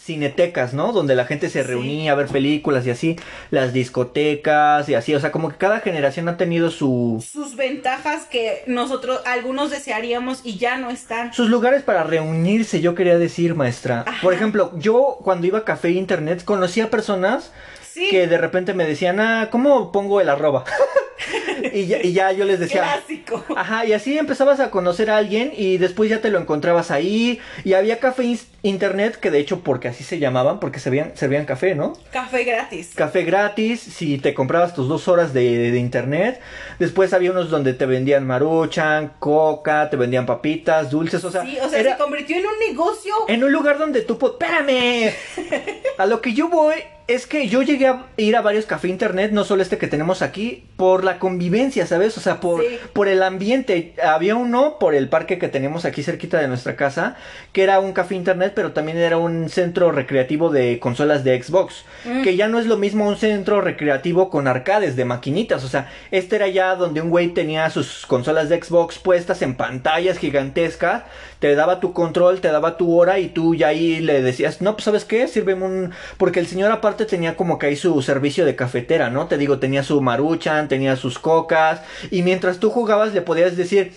cinetecas, 0.00 0.72
¿no? 0.72 0.92
Donde 0.92 1.14
la 1.14 1.26
gente 1.26 1.50
se 1.50 1.62
reunía 1.62 2.12
a 2.12 2.14
ver 2.14 2.26
películas 2.28 2.86
y 2.86 2.90
así, 2.90 3.16
las 3.50 3.72
discotecas 3.72 4.88
y 4.88 4.94
así, 4.94 5.14
o 5.14 5.20
sea, 5.20 5.30
como 5.30 5.50
que 5.50 5.56
cada 5.56 5.80
generación 5.80 6.28
ha 6.28 6.36
tenido 6.36 6.70
su... 6.70 7.24
Sus 7.26 7.54
ventajas 7.56 8.24
que 8.24 8.62
nosotros, 8.66 9.20
algunos 9.26 9.70
desearíamos 9.70 10.40
y 10.42 10.56
ya 10.56 10.78
no 10.78 10.90
están. 10.90 11.32
Sus 11.32 11.50
lugares 11.50 11.82
para 11.82 12.02
reunirse, 12.02 12.80
yo 12.80 12.94
quería 12.94 13.18
decir, 13.18 13.54
maestra. 13.54 14.04
Por 14.22 14.32
ejemplo, 14.32 14.72
yo 14.78 15.18
cuando 15.22 15.46
iba 15.46 15.58
a 15.58 15.64
café 15.64 15.90
internet 15.90 16.44
conocía 16.44 16.90
personas 16.90 17.52
que 17.94 18.26
de 18.26 18.38
repente 18.38 18.74
me 18.74 18.84
decían, 18.86 19.20
ah, 19.20 19.48
¿cómo 19.50 19.92
pongo 19.92 20.20
el 20.20 20.28
arroba? 20.28 20.64
y, 21.72 21.86
ya, 21.86 22.02
y, 22.02 22.12
ya, 22.12 22.32
yo 22.32 22.44
les 22.44 22.60
decía. 22.60 22.82
Clásico. 22.82 23.44
Ajá, 23.56 23.84
y 23.84 23.92
así 23.92 24.18
empezabas 24.18 24.60
a 24.60 24.70
conocer 24.70 25.10
a 25.10 25.16
alguien 25.16 25.52
y 25.56 25.78
después 25.78 26.10
ya 26.10 26.20
te 26.20 26.30
lo 26.30 26.38
encontrabas 26.38 26.90
ahí. 26.90 27.40
Y 27.64 27.74
había 27.74 27.98
café 27.98 28.38
internet, 28.62 29.16
que 29.16 29.30
de 29.30 29.38
hecho, 29.38 29.60
porque 29.60 29.88
así 29.88 30.04
se 30.04 30.18
llamaban, 30.18 30.60
porque 30.60 30.78
servían, 30.78 31.12
servían 31.16 31.46
café, 31.46 31.74
¿no? 31.74 31.94
Café 32.12 32.44
gratis. 32.44 32.92
Café 32.94 33.24
gratis, 33.24 33.80
si 33.80 34.18
te 34.18 34.34
comprabas 34.34 34.74
tus 34.74 34.88
dos 34.88 35.08
horas 35.08 35.32
de, 35.32 35.70
de 35.70 35.78
internet. 35.78 36.40
Después 36.78 37.12
había 37.12 37.30
unos 37.30 37.50
donde 37.50 37.74
te 37.74 37.86
vendían 37.86 38.26
maruchan, 38.26 39.12
coca, 39.18 39.90
te 39.90 39.96
vendían 39.96 40.26
papitas, 40.26 40.90
dulces, 40.90 41.24
o 41.24 41.30
sea. 41.30 41.42
Sí, 41.42 41.58
o 41.62 41.68
sea, 41.68 41.82
se 41.82 41.96
convirtió 41.96 42.36
en 42.36 42.46
un 42.46 42.58
negocio. 42.68 43.14
En 43.28 43.44
un 43.44 43.52
lugar 43.52 43.78
donde 43.78 44.02
tú. 44.02 44.18
¡Espérame! 44.22 45.12
a 45.98 46.06
lo 46.06 46.20
que 46.20 46.32
yo 46.32 46.48
voy 46.48 46.76
es 47.14 47.26
que 47.26 47.48
yo 47.48 47.62
llegué 47.62 47.88
a 47.88 48.06
ir 48.16 48.36
a 48.36 48.40
varios 48.40 48.66
café 48.66 48.86
internet, 48.86 49.32
no 49.32 49.42
solo 49.42 49.62
este 49.62 49.78
que 49.78 49.88
tenemos 49.88 50.22
aquí, 50.22 50.64
por 50.76 51.02
la 51.02 51.18
convivencia, 51.18 51.84
¿sabes? 51.84 52.16
O 52.16 52.20
sea, 52.20 52.38
por, 52.38 52.62
por 52.92 53.08
el 53.08 53.24
ambiente. 53.24 53.94
Había 54.00 54.36
uno 54.36 54.78
por 54.78 54.94
el 54.94 55.08
parque 55.08 55.36
que 55.36 55.48
tenemos 55.48 55.84
aquí 55.84 56.04
cerquita 56.04 56.38
de 56.38 56.46
nuestra 56.46 56.76
casa, 56.76 57.16
que 57.52 57.64
era 57.64 57.80
un 57.80 57.92
café 57.92 58.14
internet, 58.14 58.52
pero 58.54 58.70
también 58.70 58.96
era 58.96 59.18
un 59.18 59.48
centro 59.48 59.90
recreativo 59.90 60.50
de 60.50 60.78
consolas 60.78 61.24
de 61.24 61.42
Xbox. 61.42 61.84
Mm. 62.04 62.22
Que 62.22 62.36
ya 62.36 62.46
no 62.46 62.60
es 62.60 62.66
lo 62.66 62.76
mismo 62.76 63.08
un 63.08 63.16
centro 63.16 63.60
recreativo 63.60 64.30
con 64.30 64.46
arcades 64.46 64.94
de 64.94 65.04
maquinitas. 65.04 65.64
O 65.64 65.68
sea, 65.68 65.90
este 66.12 66.36
era 66.36 66.46
ya 66.46 66.76
donde 66.76 67.00
un 67.00 67.10
güey 67.10 67.30
tenía 67.30 67.68
sus 67.70 68.06
consolas 68.06 68.48
de 68.48 68.62
Xbox 68.62 69.00
puestas 69.00 69.42
en 69.42 69.56
pantallas 69.56 70.16
gigantescas. 70.16 71.02
Te 71.40 71.54
daba 71.56 71.80
tu 71.80 71.92
control, 71.92 72.40
te 72.40 72.48
daba 72.48 72.76
tu 72.76 72.96
hora 72.96 73.18
y 73.18 73.28
tú 73.28 73.54
ya 73.54 73.68
ahí 73.68 73.98
le 73.98 74.22
decías, 74.22 74.60
no, 74.60 74.74
pues 74.74 74.84
sabes 74.84 75.04
qué, 75.04 75.26
sírveme 75.26 75.64
un... 75.64 75.90
Porque 76.16 76.38
el 76.38 76.46
señor 76.46 76.70
aparte 76.70 77.06
tenía 77.06 77.34
como 77.36 77.58
que 77.58 77.66
ahí 77.66 77.76
su 77.76 78.00
servicio 78.02 78.44
de 78.44 78.54
cafetera, 78.54 79.10
¿no? 79.10 79.26
Te 79.26 79.38
digo, 79.38 79.58
tenía 79.58 79.82
su 79.82 80.00
maruchan, 80.00 80.68
tenía 80.68 80.96
sus 80.96 81.18
cocas, 81.18 81.80
y 82.10 82.22
mientras 82.22 82.58
tú 82.58 82.70
jugabas 82.70 83.12
le 83.12 83.22
podías 83.22 83.56
decir, 83.56 83.92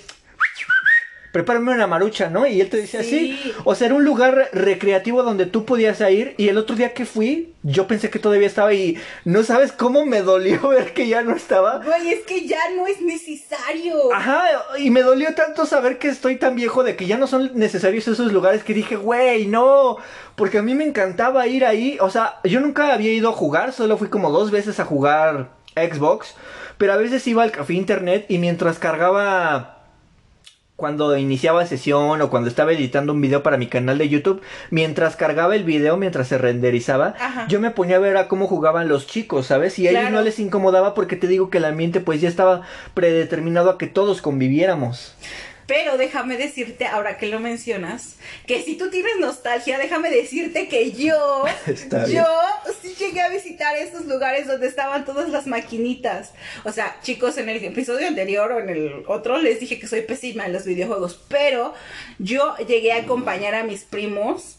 prepárame 1.33 1.71
una 1.73 1.87
marucha, 1.87 2.29
¿no? 2.29 2.45
Y 2.45 2.61
él 2.61 2.69
te 2.69 2.77
decía 2.77 2.99
así. 2.99 3.53
O 3.63 3.73
sea, 3.73 3.87
era 3.87 3.95
un 3.95 4.05
lugar 4.05 4.49
recreativo 4.53 5.23
donde 5.23 5.47
tú 5.47 5.65
podías 5.65 5.99
ir. 6.01 6.35
Y 6.37 6.47
el 6.49 6.59
otro 6.59 6.75
día 6.75 6.93
que 6.93 7.07
fui, 7.07 7.55
yo 7.63 7.87
pensé 7.87 8.11
que 8.11 8.19
todavía 8.19 8.45
estaba 8.45 8.71
y 8.71 8.99
no 9.25 9.41
sabes 9.41 9.71
cómo 9.71 10.05
me 10.05 10.21
dolió 10.21 10.67
ver 10.69 10.93
que 10.93 11.07
ya 11.07 11.23
no 11.23 11.35
estaba. 11.35 11.79
Güey, 11.79 12.09
es 12.09 12.19
que 12.19 12.45
ya 12.45 12.59
no 12.75 12.85
es 12.85 13.01
necesario. 13.01 14.13
Ajá, 14.13 14.43
y 14.77 14.91
me 14.91 15.01
dolió 15.01 15.33
tanto 15.33 15.65
saber 15.65 15.97
que 15.97 16.09
estoy 16.09 16.35
tan 16.35 16.55
viejo 16.55 16.83
de 16.83 16.95
que 16.95 17.07
ya 17.07 17.17
no 17.17 17.25
son 17.25 17.49
necesarios 17.55 18.07
esos 18.07 18.31
lugares 18.31 18.63
que 18.63 18.75
dije, 18.75 18.95
güey, 18.95 19.47
no. 19.47 19.97
Porque 20.35 20.59
a 20.59 20.61
mí 20.61 20.75
me 20.75 20.85
encantaba 20.85 21.47
ir 21.47 21.65
ahí. 21.65 21.97
O 21.99 22.11
sea, 22.11 22.41
yo 22.43 22.59
nunca 22.59 22.93
había 22.93 23.11
ido 23.11 23.29
a 23.29 23.33
jugar, 23.33 23.73
solo 23.73 23.97
fui 23.97 24.07
como 24.07 24.29
dos 24.29 24.51
veces 24.51 24.79
a 24.79 24.85
jugar 24.85 25.49
Xbox. 25.75 26.35
Pero 26.77 26.93
a 26.93 26.97
veces 26.97 27.25
iba 27.25 27.41
al 27.41 27.51
café 27.51 27.73
internet 27.73 28.25
y 28.29 28.37
mientras 28.37 28.77
cargaba 28.77 29.72
cuando 30.83 31.15
iniciaba 31.15 31.65
sesión 31.65 32.21
o 32.21 32.29
cuando 32.29 32.49
estaba 32.49 32.73
editando 32.73 33.13
un 33.13 33.21
video 33.21 33.41
para 33.41 33.55
mi 33.55 33.67
canal 33.67 33.97
de 33.97 34.09
YouTube, 34.09 34.41
mientras 34.69 35.15
cargaba 35.15 35.55
el 35.55 35.63
video, 35.63 35.95
mientras 35.95 36.27
se 36.27 36.37
renderizaba, 36.37 37.15
yo 37.47 37.61
me 37.61 37.71
ponía 37.71 37.95
a 37.95 37.99
ver 37.99 38.17
a 38.17 38.27
cómo 38.27 38.47
jugaban 38.47 38.89
los 38.89 39.07
chicos, 39.07 39.45
¿sabes? 39.45 39.79
Y 39.79 39.87
a 39.87 39.91
ellos 39.91 40.11
no 40.11 40.21
les 40.21 40.39
incomodaba 40.39 40.93
porque 40.93 41.15
te 41.15 41.27
digo 41.27 41.49
que 41.49 41.59
el 41.59 41.63
ambiente 41.63 42.01
pues 42.01 42.19
ya 42.19 42.27
estaba 42.27 42.63
predeterminado 42.95 43.69
a 43.69 43.77
que 43.77 43.87
todos 43.87 44.21
conviviéramos. 44.21 45.15
Pero 45.67 45.97
déjame 45.97 46.37
decirte, 46.37 46.85
ahora 46.85 47.17
que 47.17 47.27
lo 47.27 47.39
mencionas, 47.39 48.15
que 48.47 48.61
si 48.63 48.75
tú 48.75 48.89
tienes 48.89 49.17
nostalgia, 49.19 49.77
déjame 49.77 50.09
decirte 50.09 50.67
que 50.67 50.91
yo, 50.91 51.45
yo 52.09 52.25
sí 52.81 52.95
llegué 52.99 53.21
a 53.21 53.29
visitar 53.29 53.75
esos 53.77 54.05
lugares 54.05 54.47
donde 54.47 54.67
estaban 54.67 55.05
todas 55.05 55.29
las 55.29 55.47
maquinitas. 55.47 56.33
O 56.63 56.71
sea, 56.71 56.97
chicos, 57.01 57.37
en 57.37 57.49
el 57.49 57.63
episodio 57.63 58.07
anterior 58.07 58.51
o 58.51 58.59
en 58.59 58.69
el 58.69 59.03
otro 59.07 59.37
les 59.37 59.59
dije 59.59 59.79
que 59.79 59.87
soy 59.87 60.01
pésima 60.01 60.45
en 60.45 60.53
los 60.53 60.65
videojuegos, 60.65 61.19
pero 61.27 61.73
yo 62.19 62.55
llegué 62.57 62.91
a 62.91 62.97
acompañar 62.97 63.55
a 63.55 63.63
mis 63.63 63.83
primos 63.83 64.57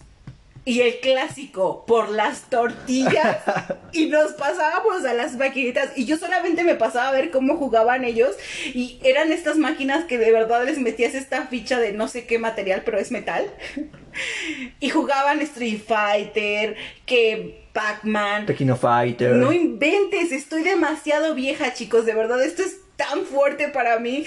y 0.65 0.81
el 0.81 1.01
clásico 1.01 1.85
por 1.87 2.11
las 2.11 2.43
tortillas 2.43 3.39
y 3.93 4.07
nos 4.07 4.33
pasábamos 4.33 5.05
a 5.05 5.13
las 5.13 5.37
maquinitas 5.37 5.91
y 5.97 6.07
yo 6.07 6.17
solamente 6.17 6.65
me 6.65 6.75
pasaba 6.75 7.09
a 7.09 7.13
ver 7.13 7.31
cómo 7.31 7.57
jugaban 7.57 8.05
ellos 8.05 8.35
y 8.67 8.99
eran 9.05 9.31
estas 9.31 9.57
máquinas 9.57 10.05
que 10.05 10.19
de 10.19 10.33
verdad 10.33 10.65
les 10.65 10.79
metías 10.79 11.15
esta 11.15 11.47
ficha 11.47 11.79
de 11.79 11.93
no 11.93 12.09
sé 12.09 12.27
qué 12.27 12.39
material 12.39 12.83
pero 12.85 12.99
es 12.99 13.11
metal 13.11 13.45
y 14.81 14.89
jugaban 14.89 15.41
Street 15.43 15.81
Fighter 15.87 16.77
que 17.05 17.65
Pac-Man. 17.73 18.47
Tequino 18.47 18.77
Fighter. 18.77 19.33
No 19.33 19.53
inventes 19.53 20.33
estoy 20.33 20.63
demasiado 20.63 21.35
vieja 21.35 21.75
chicos 21.75 22.07
de 22.07 22.15
verdad 22.15 22.43
esto 22.43 22.63
es 22.63 22.77
tan 22.97 23.25
fuerte 23.25 23.69
para 23.69 23.99
mí. 23.99 24.25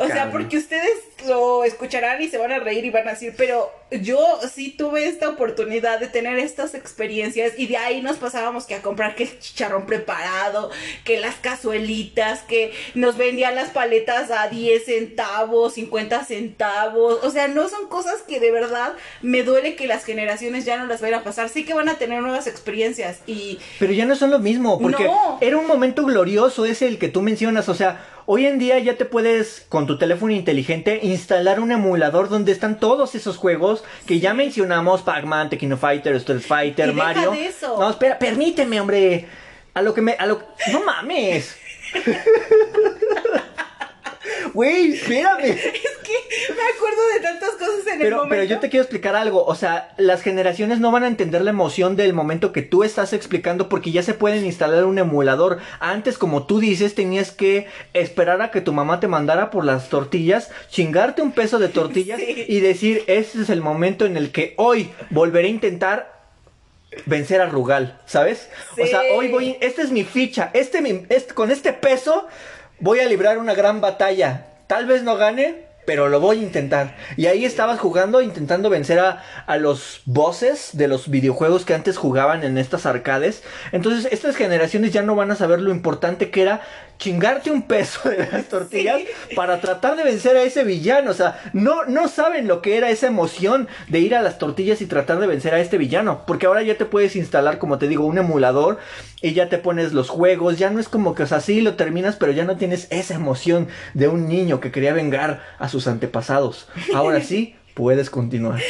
o 0.00 0.06
sea, 0.06 0.30
porque 0.30 0.56
ustedes 0.56 0.92
lo 1.26 1.64
escucharán 1.64 2.20
y 2.22 2.28
se 2.28 2.38
van 2.38 2.52
a 2.52 2.58
reír 2.58 2.84
y 2.84 2.90
van 2.90 3.08
a 3.08 3.12
decir, 3.12 3.34
pero 3.36 3.70
yo 3.90 4.18
sí 4.52 4.70
tuve 4.70 5.06
esta 5.06 5.28
oportunidad 5.28 6.00
de 6.00 6.08
tener 6.08 6.38
estas 6.38 6.74
experiencias 6.74 7.52
y 7.56 7.66
de 7.66 7.76
ahí 7.76 8.02
nos 8.02 8.16
pasábamos 8.16 8.64
que 8.66 8.74
a 8.74 8.82
comprar 8.82 9.14
que 9.14 9.24
el 9.24 9.38
chicharrón 9.38 9.86
preparado, 9.86 10.70
que 11.04 11.20
las 11.20 11.36
cazuelitas, 11.36 12.42
que 12.42 12.72
nos 12.94 13.16
vendían 13.16 13.54
las 13.54 13.70
paletas 13.70 14.30
a 14.30 14.48
10 14.48 14.84
centavos, 14.84 15.74
50 15.74 16.24
centavos. 16.24 17.22
O 17.22 17.30
sea, 17.30 17.48
no 17.48 17.68
son 17.68 17.88
cosas 17.88 18.22
que 18.22 18.40
de 18.40 18.50
verdad 18.50 18.94
me 19.22 19.42
duele 19.42 19.76
que 19.76 19.86
las 19.86 20.04
generaciones 20.04 20.64
ya 20.64 20.76
no 20.76 20.86
las 20.86 21.00
vayan 21.00 21.20
a 21.20 21.24
pasar. 21.24 21.48
Sí 21.48 21.64
que 21.64 21.74
van 21.74 21.88
a 21.88 21.98
tener 21.98 22.22
nuevas 22.22 22.46
experiencias 22.46 23.20
y... 23.26 23.58
Pero 23.78 23.92
ya 23.92 24.04
no 24.04 24.16
son 24.16 24.30
lo 24.30 24.38
mismo, 24.38 24.80
porque 24.80 25.08
era 25.40 25.56
un 25.56 25.66
momento 25.66 26.04
glorioso 26.04 26.64
ese 26.64 26.86
el 26.88 26.98
que 26.98 27.08
tú 27.08 27.22
mencionas, 27.22 27.68
o 27.68 27.74
sea, 27.74 28.13
Hoy 28.26 28.46
en 28.46 28.58
día 28.58 28.78
ya 28.78 28.96
te 28.96 29.04
puedes, 29.04 29.66
con 29.68 29.86
tu 29.86 29.98
teléfono 29.98 30.32
inteligente, 30.32 31.00
instalar 31.02 31.60
un 31.60 31.72
emulador 31.72 32.30
donde 32.30 32.52
están 32.52 32.80
todos 32.80 33.14
esos 33.14 33.36
juegos 33.36 33.84
que 34.06 34.18
ya 34.18 34.32
mencionamos, 34.32 35.02
Pac-Man, 35.02 35.50
Tekken 35.50 35.76
Fighter, 35.78 36.14
Street 36.16 36.40
Fighter, 36.40 36.94
Mario. 36.94 37.34
No, 37.78 37.90
espera, 37.90 38.18
permíteme, 38.18 38.80
hombre. 38.80 39.26
A 39.74 39.82
lo 39.82 39.92
que 39.92 40.00
me, 40.00 40.12
a 40.12 40.24
lo, 40.24 40.42
no 40.72 40.82
mames. 40.84 41.56
Güey, 44.52 44.92
espérame. 44.94 45.44
Es 45.84 46.10
que 46.10 46.52
me 46.52 46.62
acuerdo 46.76 47.08
de 47.14 47.20
tantas 47.20 47.50
cosas 47.52 47.86
en 47.92 47.98
pero, 47.98 48.08
el 48.08 48.14
momento. 48.14 48.28
Pero 48.30 48.44
yo 48.44 48.60
te 48.60 48.68
quiero 48.68 48.82
explicar 48.82 49.16
algo. 49.16 49.44
O 49.44 49.54
sea, 49.54 49.94
las 49.96 50.22
generaciones 50.22 50.80
no 50.80 50.90
van 50.90 51.04
a 51.04 51.06
entender 51.06 51.42
la 51.42 51.50
emoción 51.50 51.96
del 51.96 52.12
momento 52.12 52.52
que 52.52 52.62
tú 52.62 52.84
estás 52.84 53.12
explicando 53.12 53.68
porque 53.68 53.90
ya 53.90 54.02
se 54.02 54.12
pueden 54.12 54.44
instalar 54.44 54.84
un 54.84 54.98
emulador. 54.98 55.60
Antes, 55.80 56.18
como 56.18 56.46
tú 56.46 56.60
dices, 56.60 56.94
tenías 56.94 57.30
que 57.30 57.66
esperar 57.94 58.42
a 58.42 58.50
que 58.50 58.60
tu 58.60 58.72
mamá 58.72 59.00
te 59.00 59.08
mandara 59.08 59.50
por 59.50 59.64
las 59.64 59.88
tortillas, 59.88 60.50
chingarte 60.68 61.22
un 61.22 61.32
peso 61.32 61.58
de 61.58 61.68
tortillas 61.68 62.20
y 62.48 62.60
decir, 62.60 63.04
este 63.06 63.42
es 63.42 63.50
el 63.50 63.62
momento 63.62 64.04
en 64.04 64.16
el 64.16 64.30
que 64.30 64.54
hoy 64.56 64.90
volveré 65.10 65.48
a 65.48 65.50
intentar 65.50 66.14
vencer 67.06 67.40
a 67.40 67.46
Rugal, 67.46 68.00
¿sabes? 68.06 68.48
O 68.80 68.86
sea, 68.86 69.00
hoy 69.14 69.28
voy, 69.28 69.56
esta 69.60 69.82
es 69.82 69.90
mi 69.90 70.04
ficha, 70.04 70.50
este, 70.52 71.06
este, 71.08 71.34
con 71.34 71.50
este 71.50 71.72
peso 71.72 72.26
voy 72.84 73.00
a 73.00 73.08
librar 73.08 73.38
una 73.38 73.54
gran 73.54 73.80
batalla. 73.80 74.44
Tal 74.66 74.84
vez 74.84 75.02
no 75.02 75.16
gane, 75.16 75.64
pero 75.86 76.10
lo 76.10 76.20
voy 76.20 76.40
a 76.40 76.42
intentar. 76.42 76.94
Y 77.16 77.26
ahí 77.28 77.46
estabas 77.46 77.80
jugando, 77.80 78.20
intentando 78.20 78.68
vencer 78.68 78.98
a, 78.98 79.22
a, 79.46 79.56
los 79.56 80.02
bosses 80.04 80.68
de 80.74 80.86
los 80.86 81.08
videojuegos 81.08 81.64
que 81.64 81.72
antes 81.72 81.96
jugaban 81.96 82.44
en 82.44 82.58
estas 82.58 82.84
arcades. 82.84 83.42
Entonces, 83.72 84.12
estas 84.12 84.36
generaciones 84.36 84.92
ya 84.92 85.00
no 85.00 85.16
van 85.16 85.30
a 85.30 85.34
saber 85.34 85.62
lo 85.62 85.70
importante 85.70 86.30
que 86.30 86.42
era 86.42 86.60
chingarte 86.98 87.50
un 87.50 87.62
peso 87.62 88.08
de 88.08 88.28
las 88.30 88.44
tortillas 88.48 89.00
para 89.34 89.60
tratar 89.60 89.96
de 89.96 90.04
vencer 90.04 90.36
a 90.36 90.42
ese 90.42 90.64
villano. 90.64 91.10
O 91.10 91.14
sea, 91.14 91.40
no, 91.52 91.84
no 91.84 92.08
saben 92.08 92.46
lo 92.46 92.62
que 92.62 92.76
era 92.76 92.90
esa 92.90 93.06
emoción 93.06 93.68
de 93.88 94.00
ir 94.00 94.14
a 94.14 94.22
las 94.22 94.38
tortillas 94.38 94.80
y 94.80 94.86
tratar 94.86 95.18
de 95.18 95.26
vencer 95.26 95.54
a 95.54 95.60
este 95.60 95.78
villano. 95.78 96.22
Porque 96.26 96.46
ahora 96.46 96.62
ya 96.62 96.76
te 96.76 96.84
puedes 96.84 97.16
instalar, 97.16 97.58
como 97.58 97.78
te 97.78 97.88
digo, 97.88 98.06
un 98.06 98.18
emulador 98.18 98.78
y 99.22 99.32
ya 99.32 99.48
te 99.48 99.58
pones 99.58 99.92
los 99.92 100.08
juegos. 100.08 100.58
Ya 100.58 100.70
no 100.70 100.80
es 100.80 100.88
como 100.88 101.14
que, 101.14 101.24
o 101.24 101.26
sea, 101.26 101.40
sí 101.40 101.60
lo 101.60 101.74
terminas, 101.74 102.16
pero 102.16 102.32
ya 102.32 102.44
no 102.44 102.56
tienes 102.56 102.86
esa 102.90 103.14
emoción 103.14 103.68
de 103.94 104.08
un 104.08 104.28
niño 104.28 104.60
que 104.60 104.70
quería 104.70 104.92
vengar 104.92 105.42
a 105.58 105.68
sus 105.68 105.86
antepasados. 105.86 106.68
Ahora 106.94 107.20
sí, 107.20 107.56
puedes 107.74 108.10
continuar. 108.10 108.60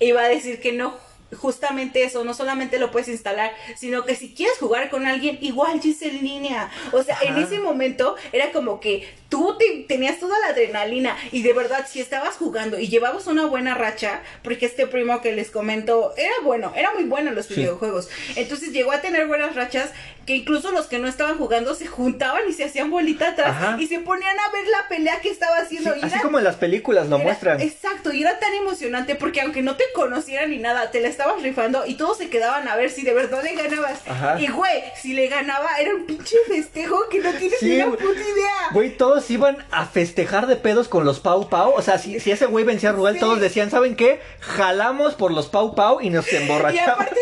Iba 0.00 0.22
a 0.22 0.28
decir 0.28 0.60
que 0.60 0.72
no 0.72 1.03
justamente 1.32 2.04
eso, 2.04 2.24
no 2.24 2.34
solamente 2.34 2.78
lo 2.78 2.90
puedes 2.90 3.08
instalar, 3.08 3.52
sino 3.76 4.04
que 4.04 4.14
si 4.14 4.34
quieres 4.34 4.58
jugar 4.58 4.90
con 4.90 5.06
alguien, 5.06 5.38
igual 5.40 5.80
ya 5.80 5.90
es 5.90 6.02
en 6.02 6.22
línea. 6.22 6.70
O 6.92 7.02
sea, 7.02 7.18
en 7.22 7.36
ese 7.36 7.58
momento 7.58 8.16
era 8.32 8.52
como 8.52 8.80
que 8.80 9.08
tú 9.28 9.56
tenías 9.88 10.20
toda 10.20 10.38
la 10.38 10.48
adrenalina 10.48 11.16
y 11.32 11.42
de 11.42 11.52
verdad 11.52 11.86
si 11.90 12.00
estabas 12.00 12.36
jugando 12.36 12.78
y 12.78 12.88
llevabas 12.88 13.26
una 13.26 13.46
buena 13.46 13.74
racha, 13.74 14.22
porque 14.42 14.66
este 14.66 14.86
primo 14.86 15.20
que 15.20 15.32
les 15.32 15.50
comento 15.50 16.14
era 16.16 16.34
bueno, 16.44 16.72
era 16.76 16.92
muy 16.92 17.04
bueno 17.04 17.30
en 17.30 17.36
los 17.36 17.48
videojuegos. 17.48 18.08
Entonces 18.36 18.72
llegó 18.72 18.92
a 18.92 19.00
tener 19.00 19.26
buenas 19.26 19.54
rachas 19.54 19.90
que 20.26 20.36
incluso 20.36 20.70
los 20.70 20.86
que 20.86 20.98
no 20.98 21.08
estaban 21.08 21.38
jugando 21.38 21.74
se 21.74 21.86
juntaban 21.86 22.42
y 22.48 22.52
se 22.52 22.64
hacían 22.64 22.90
bolita 22.90 23.28
atrás 23.28 23.80
y 23.80 23.86
se 23.86 24.00
ponían 24.00 24.36
a 24.38 24.52
ver 24.52 24.66
la 24.68 24.88
pelea 24.88 25.20
que 25.20 25.30
estaba 25.30 25.58
haciendo. 25.58 25.94
así 26.02 26.18
como 26.20 26.38
en 26.38 26.44
las 26.44 26.56
películas 26.56 27.08
lo 27.08 27.18
muestran. 27.18 27.60
Exacto, 27.60 28.12
y 28.12 28.22
era 28.22 28.38
tan 28.38 28.54
emocionante 28.54 29.14
porque 29.14 29.40
aunque 29.40 29.62
no 29.62 29.76
te 29.76 29.84
conocieran 29.94 30.50
ni 30.50 30.58
nada, 30.58 30.90
te 30.90 31.00
la 31.00 31.08
estabas 31.08 31.42
rifando 31.42 31.84
y 31.86 31.94
todos 31.94 32.18
se 32.18 32.28
quedaban 32.28 32.68
a 32.68 32.76
ver 32.76 32.90
si 32.90 33.02
de 33.02 33.14
verdad 33.14 33.42
le 33.42 33.54
ganabas. 33.54 34.00
Y 34.38 34.48
güey, 34.48 34.82
si 35.00 35.12
le 35.12 35.28
ganaba 35.28 35.76
era 35.78 35.94
un 35.94 36.06
pinche 36.06 36.36
festejo 36.48 37.08
que 37.08 37.20
no 37.20 37.32
tienes 37.32 37.62
ni 37.62 37.76
una 37.76 37.90
puta 37.96 38.20
idea. 38.20 38.52
Güey, 38.72 38.96
todos 38.96 39.30
iban 39.30 39.58
a 39.70 39.86
festejar 39.86 40.46
de 40.46 40.56
pedos 40.56 40.88
con 40.88 41.04
los 41.04 41.20
Pau 41.20 41.48
Pau. 41.48 41.72
O 41.76 41.82
sea, 41.82 41.98
si, 41.98 42.20
si 42.20 42.30
ese 42.30 42.46
güey 42.46 42.64
vencía 42.64 42.90
a 42.90 43.14
todos 43.18 43.40
decían, 43.40 43.70
¿saben 43.70 43.96
qué? 43.96 44.20
Jalamos 44.40 45.14
por 45.14 45.32
los 45.32 45.48
Pau 45.48 45.74
Pau 45.74 46.00
y 46.00 46.10
nos 46.10 46.26
emborrachamos. 46.32 46.74
Y 46.74 46.90
aparte 46.90 47.20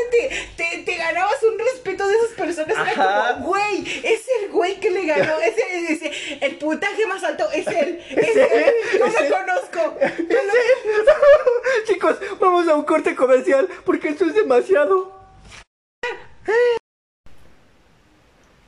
te, 0.56 0.82
te, 0.84 0.94
ganabas 0.96 1.42
un 1.42 1.58
respeto 1.58 2.06
de 2.06 2.14
esas 2.14 2.30
personas. 2.36 2.76
Era 2.76 2.91
como, 2.94 3.48
güey, 3.48 3.85
es 4.02 4.26
el 4.40 4.50
güey 4.50 4.78
que 4.81 4.90
le 4.90 5.05
ganó. 5.07 5.38
Ese, 5.40 5.92
ese, 5.92 6.38
el 6.40 6.57
puntaje 6.57 7.07
más 7.07 7.22
alto 7.24 7.50
es 7.52 7.66
él. 7.66 8.00
Es, 8.11 8.37
él. 8.37 8.74
Yo 8.98 9.07
lo 9.07 9.37
conozco. 9.37 9.98
Chicos, 11.87 12.16
vamos 12.40 12.68
a 12.68 12.74
un 12.74 12.85
corte 12.85 13.14
comercial 13.14 13.68
porque 13.85 14.09
esto 14.09 14.26
es 14.26 14.35
demasiado. 14.35 15.22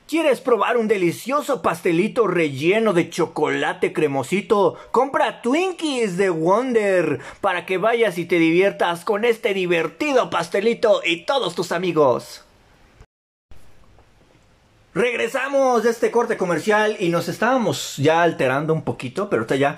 ¿Quieres 0.07 0.41
probar 0.41 0.77
un 0.77 0.87
delicioso 0.87 1.63
pastelito 1.63 2.27
relleno 2.27 2.93
de 2.93 3.11
chocolate 3.11 3.93
cremosito? 3.93 4.77
Compra 4.93 5.43
Twinkies 5.43 6.17
de 6.17 6.31
Wonder 6.31 7.21
para 7.41 7.67
que 7.67 7.79
vayas 7.79 8.19
y 8.19 8.27
te 8.27 8.39
diviertas 8.39 9.05
con 9.05 9.25
este 9.25 9.55
divertido 9.55 10.31
pastelito 10.31 11.01
y 11.05 11.25
todos 11.25 11.55
tus 11.55 11.73
amigos. 11.73 12.45
Regresamos 14.95 15.83
de 15.83 15.91
este 15.91 16.13
corte 16.13 16.37
comercial 16.37 16.97
y 17.01 17.09
nos 17.09 17.29
estábamos 17.29 17.97
ya 17.97 18.23
alterando 18.23 18.73
un 18.73 18.83
poquito, 18.83 19.29
pero 19.29 19.43
ahorita 19.43 19.57
ya 19.57 19.77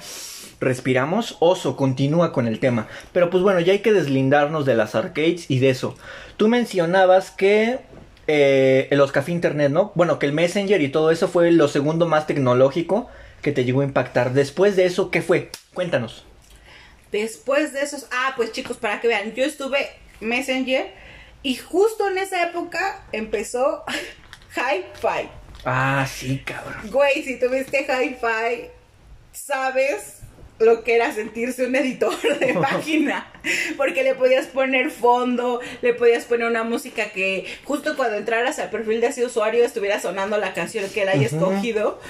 respiramos. 0.61 1.39
Oso 1.41 1.75
continúa 1.75 2.35
con 2.35 2.47
el 2.47 2.61
tema. 2.61 2.87
Pero 3.15 3.31
pues 3.31 3.43
bueno, 3.43 3.61
ya 3.61 3.73
hay 3.73 3.79
que 3.79 3.95
deslindarnos 3.95 4.67
de 4.67 4.75
las 4.75 4.95
arcades 4.95 5.51
y 5.51 5.59
de 5.59 5.71
eso. 5.71 5.97
Tú 6.37 6.49
mencionabas 6.49 7.31
que 7.31 7.79
eh, 8.27 8.89
los 8.91 9.11
café 9.11 9.33
internet, 9.33 9.73
¿no? 9.73 9.91
Bueno, 9.95 10.19
que 10.19 10.27
el 10.27 10.35
Messenger 10.35 10.83
y 10.83 10.91
todo 10.91 11.11
eso 11.11 11.29
fue 11.29 11.51
lo 11.51 11.69
segundo 11.69 12.07
más 12.07 12.27
tecnológico 12.27 13.09
que 13.41 13.53
te 13.53 13.65
llegó 13.65 13.81
a 13.81 13.85
impactar. 13.85 14.35
Después 14.35 14.77
de 14.77 14.85
eso, 14.85 15.11
¿qué 15.11 15.23
fue? 15.23 15.51
Cuéntanos. 15.73 16.27
Después 17.11 17.73
de 17.73 17.81
esos, 17.81 18.07
ah, 18.13 18.35
pues 18.37 18.53
chicos, 18.53 18.77
para 18.77 19.01
que 19.01 19.09
vean, 19.09 19.33
yo 19.33 19.45
estuve 19.45 19.89
Messenger 20.21 20.93
y 21.43 21.55
justo 21.55 22.07
en 22.11 22.19
esa 22.19 22.43
época 22.43 23.07
empezó 23.13 23.83
Hi-Fi. 24.57 25.29
Ah, 25.64 26.07
sí, 26.09 26.42
cabrón. 26.45 26.90
Güey, 26.90 27.23
si 27.23 27.38
tuviste 27.38 27.81
Hi-Fi, 27.81 28.71
sabes 29.33 30.21
lo 30.59 30.85
que 30.85 30.95
era 30.95 31.12
sentirse 31.12 31.66
un 31.66 31.77
editor 31.77 32.16
de 32.38 32.55
página, 32.61 33.31
porque 33.77 34.03
le 34.03 34.14
podías 34.14 34.47
poner 34.47 34.90
fondo, 34.90 35.61
le 35.83 35.92
podías 35.92 36.25
poner 36.25 36.47
una 36.47 36.64
música 36.64 37.11
que 37.11 37.47
justo 37.64 37.97
cuando 37.97 38.16
entraras 38.16 38.59
al 38.59 38.71
perfil 38.71 39.01
de 39.01 39.09
ese 39.09 39.25
usuario 39.25 39.64
estuviera 39.64 40.01
sonando 40.01 40.38
la 40.38 40.55
canción 40.55 40.88
que 40.90 41.03
él 41.03 41.09
haya 41.11 41.27
escogido 41.27 42.01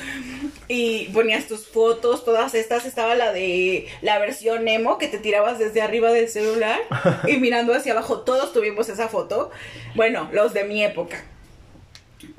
y 0.68 1.06
ponías 1.06 1.46
tus 1.46 1.66
fotos, 1.66 2.24
todas 2.24 2.54
estas, 2.54 2.84
estaba 2.84 3.14
la 3.16 3.32
de 3.32 3.88
la 4.00 4.18
versión 4.18 4.68
emo 4.68 4.98
que 4.98 5.08
te 5.08 5.18
tirabas 5.18 5.58
desde 5.58 5.82
arriba 5.82 6.12
del 6.12 6.28
celular 6.28 6.78
y 7.26 7.38
mirando 7.38 7.74
hacia 7.74 7.92
abajo, 7.92 8.20
todos 8.20 8.52
tuvimos 8.52 8.88
esa 8.88 9.08
foto, 9.08 9.50
bueno, 9.96 10.28
los 10.32 10.54
de 10.54 10.64
mi 10.64 10.84
época, 10.84 11.24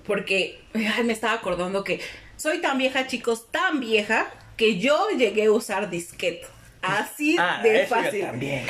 porque 0.06 0.60
me 1.04 1.13
estaba 1.13 1.34
acordando 1.34 1.84
que 1.84 2.00
soy 2.36 2.60
tan 2.60 2.78
vieja 2.78 3.08
chicos, 3.08 3.48
tan 3.52 3.80
vieja, 3.80 4.32
que 4.56 4.80
yo 4.80 5.10
llegué 5.18 5.46
a 5.46 5.52
usar 5.52 5.90
disquete. 5.90 6.46
Así 6.82 7.36
ah, 7.40 7.60
de 7.63 7.88
fácil. 7.88 8.22
también. 8.22 8.66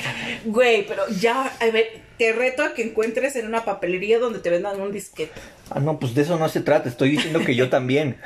Güey, 0.45 0.87
pero 0.87 1.03
ya, 1.19 1.51
a 1.59 1.65
ver, 1.65 2.01
te 2.17 2.31
reto 2.31 2.63
a 2.63 2.73
que 2.73 2.83
encuentres 2.83 3.35
en 3.35 3.45
una 3.45 3.65
papelería 3.65 4.17
donde 4.17 4.39
te 4.39 4.49
vendan 4.49 4.79
un 4.79 4.91
disquete. 4.91 5.33
Ah, 5.69 5.79
no, 5.79 5.99
pues 5.99 6.15
de 6.15 6.21
eso 6.21 6.39
no 6.39 6.47
se 6.47 6.61
trata, 6.61 6.87
estoy 6.87 7.11
diciendo 7.11 7.41
que 7.41 7.55
yo 7.55 7.69
también. 7.69 8.19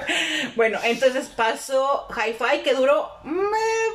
bueno, 0.56 0.80
entonces 0.84 1.28
pasó 1.28 2.08
Hi-Fi 2.10 2.62
que 2.63 2.74
duró, 2.74 3.10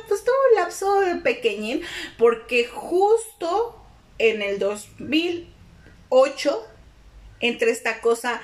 pues 0.07 0.23
tuvo 0.23 0.35
un 0.51 0.55
lapso 0.55 1.01
pequeñín, 1.23 1.81
porque 2.17 2.67
justo 2.67 3.81
en 4.19 4.41
el 4.41 4.59
2008, 4.59 6.67
entre 7.39 7.71
esta 7.71 8.01
cosa 8.01 8.41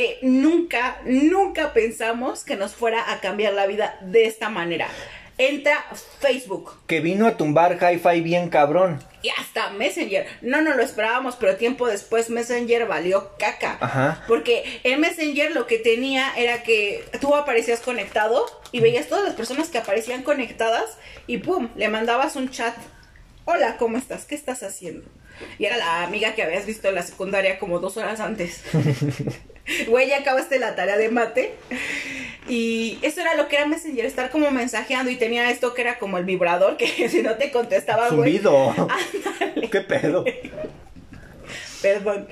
que 0.00 0.18
nunca, 0.22 1.02
nunca 1.04 1.74
pensamos 1.74 2.42
que 2.42 2.56
nos 2.56 2.72
fuera 2.72 3.12
a 3.12 3.20
cambiar 3.20 3.52
la 3.52 3.66
vida 3.66 3.98
de 4.00 4.24
esta 4.24 4.48
manera. 4.48 4.88
Entra 5.36 5.84
Facebook. 6.20 6.72
Que 6.86 7.00
vino 7.00 7.26
a 7.26 7.36
tumbar 7.36 7.78
Hi-Fi 7.78 8.22
bien 8.22 8.48
cabrón. 8.48 9.04
Y 9.20 9.28
hasta 9.28 9.68
Messenger. 9.72 10.26
No 10.40 10.62
nos 10.62 10.76
lo 10.76 10.82
esperábamos, 10.82 11.36
pero 11.36 11.56
tiempo 11.56 11.86
después 11.86 12.30
Messenger 12.30 12.86
valió 12.86 13.32
caca. 13.38 13.76
Ajá. 13.78 14.24
Porque 14.26 14.80
en 14.84 15.00
Messenger 15.00 15.52
lo 15.52 15.66
que 15.66 15.76
tenía 15.76 16.32
era 16.34 16.62
que 16.62 17.04
tú 17.20 17.34
aparecías 17.34 17.80
conectado 17.80 18.46
y 18.72 18.80
veías 18.80 19.06
todas 19.06 19.24
las 19.24 19.34
personas 19.34 19.68
que 19.68 19.76
aparecían 19.76 20.22
conectadas 20.22 20.96
y 21.26 21.36
pum, 21.38 21.68
le 21.76 21.90
mandabas 21.90 22.36
un 22.36 22.48
chat. 22.48 22.74
Hola, 23.44 23.76
¿cómo 23.76 23.98
estás? 23.98 24.24
¿Qué 24.24 24.34
estás 24.34 24.62
haciendo? 24.62 25.06
Y 25.58 25.64
era 25.64 25.76
la 25.76 26.04
amiga 26.04 26.34
que 26.34 26.42
habías 26.42 26.66
visto 26.66 26.88
en 26.88 26.94
la 26.94 27.02
secundaria 27.02 27.58
como 27.58 27.78
dos 27.78 27.96
horas 27.96 28.20
antes. 28.20 28.62
güey, 29.88 30.08
ya 30.08 30.18
acabaste 30.18 30.58
la 30.58 30.74
tarea 30.74 30.96
de 30.96 31.10
mate. 31.10 31.54
Y 32.48 32.98
eso 33.02 33.20
era 33.20 33.34
lo 33.34 33.48
que 33.48 33.56
era 33.56 33.66
Messenger, 33.66 34.04
estar 34.04 34.30
como 34.30 34.50
mensajeando 34.50 35.10
y 35.10 35.16
tenía 35.16 35.50
esto 35.50 35.74
que 35.74 35.82
era 35.82 35.98
como 35.98 36.18
el 36.18 36.24
vibrador, 36.24 36.76
que 36.76 36.86
si 37.08 37.22
no 37.22 37.36
te 37.36 37.50
contestaba, 37.50 38.08
güey. 38.08 38.38
Zumbido. 38.38 38.74
¿Qué 39.70 39.80
pedo? 39.80 40.24
Perdón. 41.82 42.28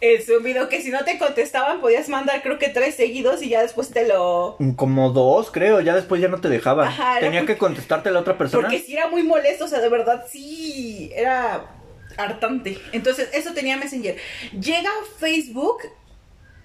El 0.00 0.22
zumbido 0.22 0.68
que 0.68 0.80
si 0.80 0.90
no 0.90 1.04
te 1.04 1.18
contestaban 1.18 1.80
podías 1.80 2.08
mandar 2.08 2.42
creo 2.42 2.58
que 2.58 2.68
tres 2.68 2.94
seguidos 2.94 3.42
y 3.42 3.50
ya 3.50 3.60
después 3.60 3.90
te 3.90 4.08
lo... 4.08 4.56
Como 4.76 5.10
dos, 5.10 5.50
creo, 5.50 5.80
ya 5.80 5.94
después 5.94 6.20
ya 6.20 6.28
no 6.28 6.40
te 6.40 6.48
dejaban. 6.48 6.90
Tenía 7.20 7.44
que 7.44 7.58
contestarte 7.58 8.08
a 8.08 8.12
la 8.12 8.20
otra 8.20 8.38
persona. 8.38 8.68
Porque 8.68 8.78
si 8.78 8.96
era 8.96 9.08
muy 9.08 9.22
molesto, 9.22 9.66
o 9.66 9.68
sea, 9.68 9.80
de 9.80 9.88
verdad 9.90 10.24
sí, 10.30 11.10
era 11.14 11.79
hartante. 12.22 12.78
Entonces, 12.92 13.28
eso 13.32 13.52
tenía 13.52 13.76
Messenger. 13.76 14.16
Llega 14.52 14.90
Facebook 15.18 15.82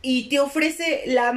y 0.07 0.29
te 0.29 0.39
ofrece 0.39 1.01
la, 1.07 1.33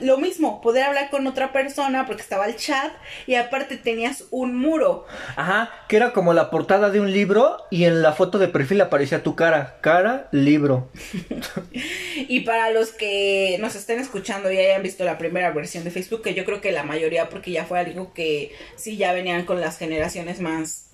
lo 0.00 0.16
mismo, 0.16 0.62
poder 0.62 0.84
hablar 0.84 1.10
con 1.10 1.26
otra 1.26 1.52
persona 1.52 2.06
porque 2.06 2.22
estaba 2.22 2.46
el 2.46 2.56
chat 2.56 2.90
y 3.26 3.34
aparte 3.34 3.76
tenías 3.76 4.24
un 4.30 4.56
muro. 4.56 5.04
Ajá, 5.36 5.70
que 5.86 5.96
era 5.96 6.14
como 6.14 6.32
la 6.32 6.48
portada 6.48 6.88
de 6.88 6.98
un 6.98 7.12
libro 7.12 7.58
y 7.70 7.84
en 7.84 8.00
la 8.00 8.14
foto 8.14 8.38
de 8.38 8.48
perfil 8.48 8.80
aparecía 8.80 9.22
tu 9.22 9.36
cara, 9.36 9.76
cara, 9.82 10.28
libro. 10.32 10.88
y 12.16 12.40
para 12.40 12.70
los 12.70 12.90
que 12.90 13.58
nos 13.60 13.74
estén 13.74 13.98
escuchando 13.98 14.50
y 14.50 14.56
hayan 14.56 14.82
visto 14.82 15.04
la 15.04 15.18
primera 15.18 15.50
versión 15.50 15.84
de 15.84 15.90
Facebook, 15.90 16.22
que 16.22 16.32
yo 16.32 16.46
creo 16.46 16.62
que 16.62 16.72
la 16.72 16.84
mayoría 16.84 17.28
porque 17.28 17.50
ya 17.50 17.66
fue 17.66 17.80
algo 17.80 18.14
que 18.14 18.56
sí 18.76 18.96
ya 18.96 19.12
venían 19.12 19.44
con 19.44 19.60
las 19.60 19.76
generaciones 19.76 20.40
más 20.40 20.86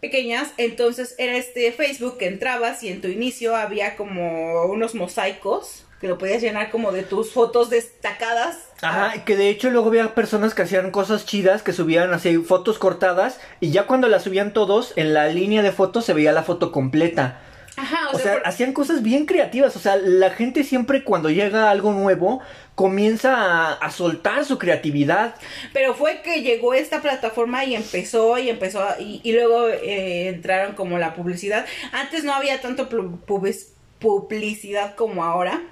pequeñas, 0.00 0.50
entonces 0.56 1.14
era 1.18 1.36
este 1.36 1.72
Facebook 1.72 2.18
que 2.18 2.26
entrabas 2.26 2.82
y 2.82 2.88
en 2.88 3.00
tu 3.00 3.08
inicio 3.08 3.56
había 3.56 3.96
como 3.96 4.64
unos 4.66 4.94
mosaicos 4.94 5.86
que 6.00 6.08
lo 6.08 6.18
podías 6.18 6.42
llenar 6.42 6.70
como 6.70 6.92
de 6.92 7.02
tus 7.02 7.32
fotos 7.32 7.70
destacadas. 7.70 8.58
Ajá, 8.82 9.24
que 9.24 9.36
de 9.36 9.48
hecho 9.48 9.70
luego 9.70 9.88
había 9.88 10.14
personas 10.14 10.54
que 10.54 10.62
hacían 10.62 10.90
cosas 10.90 11.24
chidas, 11.24 11.62
que 11.62 11.72
subían 11.72 12.12
así 12.12 12.36
fotos 12.38 12.78
cortadas 12.78 13.40
y 13.60 13.70
ya 13.70 13.86
cuando 13.86 14.08
las 14.08 14.24
subían 14.24 14.52
todos, 14.52 14.92
en 14.96 15.14
la 15.14 15.28
línea 15.28 15.62
de 15.62 15.72
fotos 15.72 16.04
se 16.04 16.12
veía 16.12 16.32
la 16.32 16.42
foto 16.42 16.70
completa. 16.70 17.40
Ajá, 17.76 18.08
O 18.12 18.18
sea, 18.18 18.40
hacían 18.44 18.72
cosas 18.72 19.02
bien 19.02 19.26
creativas. 19.26 19.76
O 19.76 19.78
sea, 19.78 19.96
la 19.96 20.30
gente 20.30 20.64
siempre 20.64 21.04
cuando 21.04 21.30
llega 21.30 21.70
algo 21.70 21.92
nuevo 21.92 22.40
comienza 22.74 23.36
a, 23.36 23.72
a 23.74 23.90
soltar 23.90 24.44
su 24.44 24.58
creatividad. 24.58 25.34
Pero 25.72 25.94
fue 25.94 26.22
que 26.22 26.42
llegó 26.42 26.74
esta 26.74 27.02
plataforma 27.02 27.64
y 27.64 27.74
empezó 27.74 28.38
y 28.38 28.48
empezó 28.48 28.86
y, 28.98 29.20
y 29.22 29.32
luego 29.32 29.68
eh, 29.68 30.28
entraron 30.28 30.74
como 30.74 30.98
la 30.98 31.14
publicidad. 31.14 31.66
Antes 31.92 32.24
no 32.24 32.32
había 32.32 32.60
tanto 32.60 32.88
publicidad 32.88 34.94
como 34.94 35.24
ahora. 35.24 35.62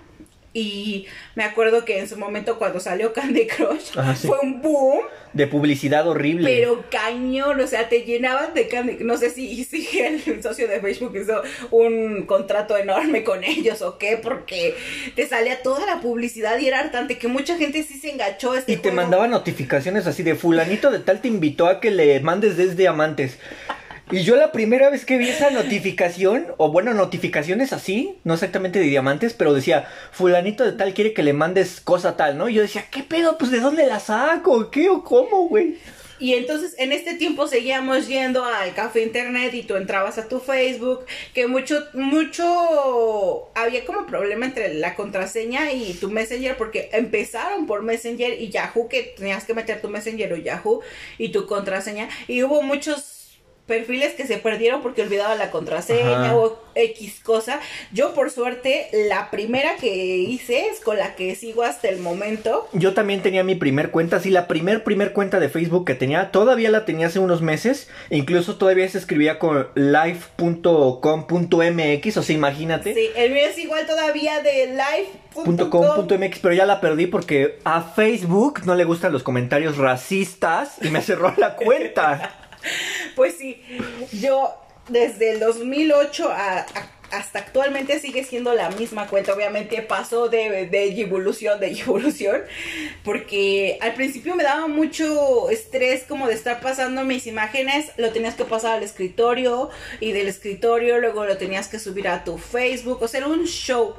Y 0.57 1.07
me 1.35 1.43
acuerdo 1.43 1.85
que 1.85 1.99
en 1.99 2.09
su 2.09 2.17
momento 2.17 2.59
cuando 2.59 2.79
salió 2.79 3.13
Candy 3.13 3.49
Crush 3.49 3.91
Ajá, 3.99 4.15
sí. 4.15 4.29
fue 4.29 4.39
un 4.41 4.63
boom, 4.63 5.01
De 5.33 5.49
publicidad 5.49 6.07
horrible. 6.07 6.49
pero 6.49 6.85
cañón, 6.93 7.61
o 7.61 7.67
sea, 7.67 7.89
te 7.89 8.03
llenaban 8.03 8.55
de 8.55 8.69
Candy 8.69 8.99
No 9.01 9.17
sé 9.17 9.31
si, 9.31 9.65
si 9.65 9.99
el 9.99 10.41
socio 10.43 10.69
de 10.69 10.81
Facebook 10.81 11.17
hizo 11.21 11.43
un 11.73 12.25
contrato 12.27 12.77
enorme 12.77 13.25
con 13.25 13.43
ellos 13.43 13.83
o 13.83 13.99
qué, 13.99 14.17
porque 14.17 14.77
te 15.17 15.27
salía 15.27 15.61
toda 15.63 15.85
la 15.87 16.01
publicidad 16.01 16.57
y 16.61 16.69
era 16.69 16.79
hartante 16.79 17.19
que 17.19 17.27
mucha 17.27 17.57
gente 17.59 17.83
sí 17.83 17.99
se 17.99 18.13
enganchó 18.13 18.53
a 18.53 18.59
este 18.61 18.71
Y 18.73 18.77
te 18.77 18.83
juego. 18.91 18.97
mandaban 18.97 19.31
notificaciones 19.31 20.07
así 20.07 20.23
de 20.23 20.37
fulanito 20.37 20.93
de 20.93 21.01
tal 21.01 21.21
te 21.21 21.27
invitó 21.27 21.67
a 21.67 21.81
que 21.81 21.91
le 21.91 22.21
mandes 22.21 22.57
10 22.57 22.77
diamantes. 22.77 23.39
Y 24.11 24.23
yo 24.23 24.37
la 24.37 24.53
primera 24.53 24.91
vez 24.91 25.07
que 25.07 25.17
vi 25.17 25.31
esa 25.31 25.51
notificación, 25.51 26.49
o 26.59 26.71
bueno, 26.71 26.93
notificaciones 26.93 27.73
así, 27.73 28.19
no 28.23 28.35
exactamente 28.35 28.79
de 28.79 28.85
diamantes, 28.85 29.33
pero 29.33 29.55
decía, 29.55 29.89
fulanito 30.13 30.63
de 30.63 30.73
tal 30.73 30.93
quiere 30.93 31.15
que 31.15 31.23
le 31.23 31.33
mandes 31.33 31.81
cosa 31.81 32.15
tal, 32.15 32.37
¿no? 32.37 32.51
Y 32.51 32.55
yo 32.55 32.63
decía, 32.63 32.85
¿qué 32.91 33.03
pedo? 33.03 33.39
Pues 33.39 33.51
de 33.51 33.61
dónde 33.61 33.87
la 33.87 34.01
saco, 34.01 34.71
¿qué 34.71 34.91
o 34.91 35.03
cómo, 35.03 35.49
güey? 35.49 35.79
Y 36.19 36.35
entonces 36.35 36.75
en 36.79 36.93
este 36.93 37.15
tiempo 37.15 37.47
seguíamos 37.49 38.07
yendo 38.07 38.45
al 38.45 38.73
café 38.75 39.03
internet 39.03 39.53
y 39.55 39.63
tú 39.63 39.77
entrabas 39.77 40.17
a 40.19 40.29
tu 40.29 40.39
Facebook, 40.39 41.05
que 41.33 41.47
mucho, 41.47 41.83
mucho, 41.93 43.51
había 43.55 43.85
como 43.85 44.07
problema 44.07 44.47
entre 44.47 44.75
la 44.75 44.95
contraseña 44.95 45.73
y 45.73 45.95
tu 45.95 46.11
Messenger, 46.11 46.57
porque 46.57 46.89
empezaron 46.93 47.67
por 47.67 47.83
Messenger 47.83 48.41
y 48.41 48.51
Yahoo, 48.51 48.89
que 48.89 49.15
tenías 49.17 49.45
que 49.45 49.55
meter 49.55 49.81
tu 49.81 49.89
Messenger 49.89 50.33
o 50.35 50.37
Yahoo 50.37 50.83
y 51.19 51.31
tu 51.31 51.47
contraseña, 51.47 52.09
y 52.29 52.43
hubo 52.43 52.63
muchos 52.63 53.14
perfiles 53.67 54.15
que 54.15 54.27
se 54.27 54.37
perdieron 54.37 54.83
porque 54.83 55.03
olvidaba 55.03 55.35
la 55.37 55.51
contraseña 55.51 56.27
Ajá. 56.27 56.37
o 56.37 56.63
X 56.75 57.21
cosa. 57.23 57.61
Yo 57.93 58.13
por 58.15 58.31
suerte, 58.31 58.89
la 59.09 59.31
primera 59.31 59.77
que 59.77 60.17
hice 60.17 60.67
es 60.69 60.81
con 60.81 60.99
la 60.99 61.15
que 61.15 61.35
sigo 61.35 61.63
hasta 61.63 61.89
el 61.89 61.99
momento. 61.99 62.69
Yo 62.73 62.93
también 62.95 63.23
tenía 63.23 63.43
mi 63.45 63.55
primer 63.55 63.91
cuenta, 63.91 64.21
sí, 64.21 64.31
la 64.31 64.47
primer 64.49 64.85
primer 64.85 65.13
cuenta 65.13 65.41
de 65.41 65.49
Facebook 65.49 65.87
que 65.87 65.95
tenía, 65.95 66.31
todavía 66.31 66.71
la 66.71 66.85
tenía 66.85 67.07
hace 67.07 67.21
unos 67.21 67.41
meses, 67.41 67.89
e 68.11 68.19
incluso 68.19 68.57
todavía 68.57 68.89
se 68.89 68.99
escribía 68.99 69.39
con 69.39 69.69
live.com.mx, 69.75 70.67
o 72.17 72.23
sea, 72.23 72.35
imagínate. 72.35 72.93
Sí, 72.95 73.09
el 73.17 73.33
mío 73.33 73.45
es 73.49 73.59
igual 73.59 73.87
todavía 73.87 74.43
de 74.43 74.67
live.com. 74.67 75.71
.com.mx, 75.71 76.39
pero 76.41 76.55
ya 76.55 76.67
la 76.67 76.81
perdí 76.81 77.07
porque 77.07 77.59
a 77.65 77.83
Facebook 77.83 78.61
no 78.65 78.75
le 78.75 78.85
gustan 78.85 79.13
los 79.13 79.23
comentarios 79.23 79.79
racistas 79.79 80.77
y 80.83 80.91
me 80.91 81.01
cerró 81.01 81.35
la 81.37 81.57
cuenta. 81.57 82.41
Pues 83.17 83.37
sí, 83.39 83.63
yo 84.13 84.55
desde 84.89 85.31
el 85.33 85.41
2008 85.41 86.29
a- 86.31 86.59
a- 86.61 86.91
hasta 87.11 87.39
actualmente 87.39 88.01
sigue 88.01 88.25
siendo 88.25 88.55
la 88.55 88.71
misma 88.71 89.07
cuenta. 89.07 89.33
Obviamente 89.33 89.81
pasó 89.83 90.29
de, 90.29 90.67
de 90.67 91.01
evolución, 91.01 91.61
de 91.61 91.69
evolución, 91.81 92.43
porque 93.05 93.79
al 93.81 93.95
principio 93.95 94.35
me 94.35 94.43
daba 94.43 94.67
mucho 94.67 95.49
estrés 95.51 96.03
como 96.09 96.27
de 96.27 96.35
estar 96.35 96.61
pasando 96.61 97.05
mis 97.05 97.27
imágenes, 97.27 97.87
lo 97.99 98.11
tenías 98.11 98.35
que 98.35 98.45
pasar 98.45 98.79
al 98.79 98.83
escritorio 98.83 99.71
y 100.01 100.13
del 100.13 100.27
escritorio 100.29 100.99
luego 100.99 101.25
lo 101.25 101.37
tenías 101.37 101.69
que 101.69 101.79
subir 101.79 102.09
a 102.09 102.25
tu 102.25 102.37
Facebook, 102.39 103.01
o 103.03 103.09
sea, 103.09 103.19
era 103.21 103.29
un 103.29 103.45
show. 103.47 103.95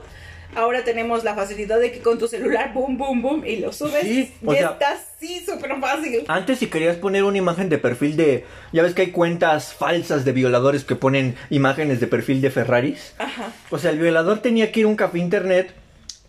Ahora 0.56 0.84
tenemos 0.84 1.24
la 1.24 1.36
facilidad 1.36 1.80
de 1.80 1.91
que 1.91 1.99
con 1.99 2.18
tu 2.18 2.28
celular, 2.28 2.74
boom, 2.74 2.97
boom, 2.97 3.22
boom, 3.22 3.45
y 3.45 3.58
lo 3.58 3.72
subes. 3.74 4.01
Sí, 4.03 4.34
o 4.45 4.53
y 4.53 4.58
sea- 4.58 4.70
está 4.72 4.91
así 4.93 5.43
súper 5.45 5.80
fácil. 5.80 6.24
Antes 6.28 6.60
si 6.60 6.68
querías 6.68 6.95
poner 6.97 7.24
una 7.24 7.38
imagen 7.38 7.70
de 7.70 7.78
perfil 7.78 8.16
de... 8.18 8.45
Ya 8.72 8.84
ves 8.84 8.93
que 8.93 9.03
hay 9.03 9.12
cuentas 9.12 9.74
falsas 9.74 10.26
de 10.26 10.32
violadores 10.32 10.84
que 10.86 10.95
ponen 10.95 11.36
imágenes 11.49 11.99
de 11.99 12.08
perfil 12.08 12.41
de 12.41 12.51
Ferraris. 12.51 13.14
Ajá. 13.18 13.51
O 13.70 13.78
sea, 13.78 13.91
el 13.91 13.99
violador 13.99 14.39
tenía 14.39 14.72
que 14.72 14.82
ir 14.82 14.86
a 14.86 14.89
un 14.89 14.95
café 14.95 15.20
internet, 15.20 15.74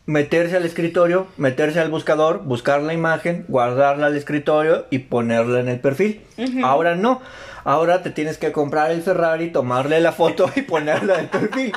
meterse 0.07 0.57
al 0.57 0.64
escritorio, 0.64 1.27
meterse 1.37 1.81
al 1.81 1.91
buscador, 1.91 2.43
buscar 2.45 2.81
la 2.83 2.95
imagen, 2.95 3.45
guardarla 3.49 4.07
al 4.07 4.16
escritorio 4.16 4.87
y 4.91 5.01
ponerla 5.01 5.61
en 5.61 5.68
el 5.68 5.81
perfil. 5.81 6.20
Ahora 6.62 6.95
no. 6.95 7.20
Ahora 7.64 8.03
te 8.05 8.11
tienes 8.11 8.39
que 8.39 8.53
comprar 8.53 8.93
el 8.93 9.03
Ferrari, 9.03 9.51
tomarle 9.51 9.99
la 10.01 10.12
foto 10.12 10.49
y 10.55 10.62
ponerla 10.62 11.14
en 11.14 11.20
el 11.20 11.27
perfil. 11.29 11.72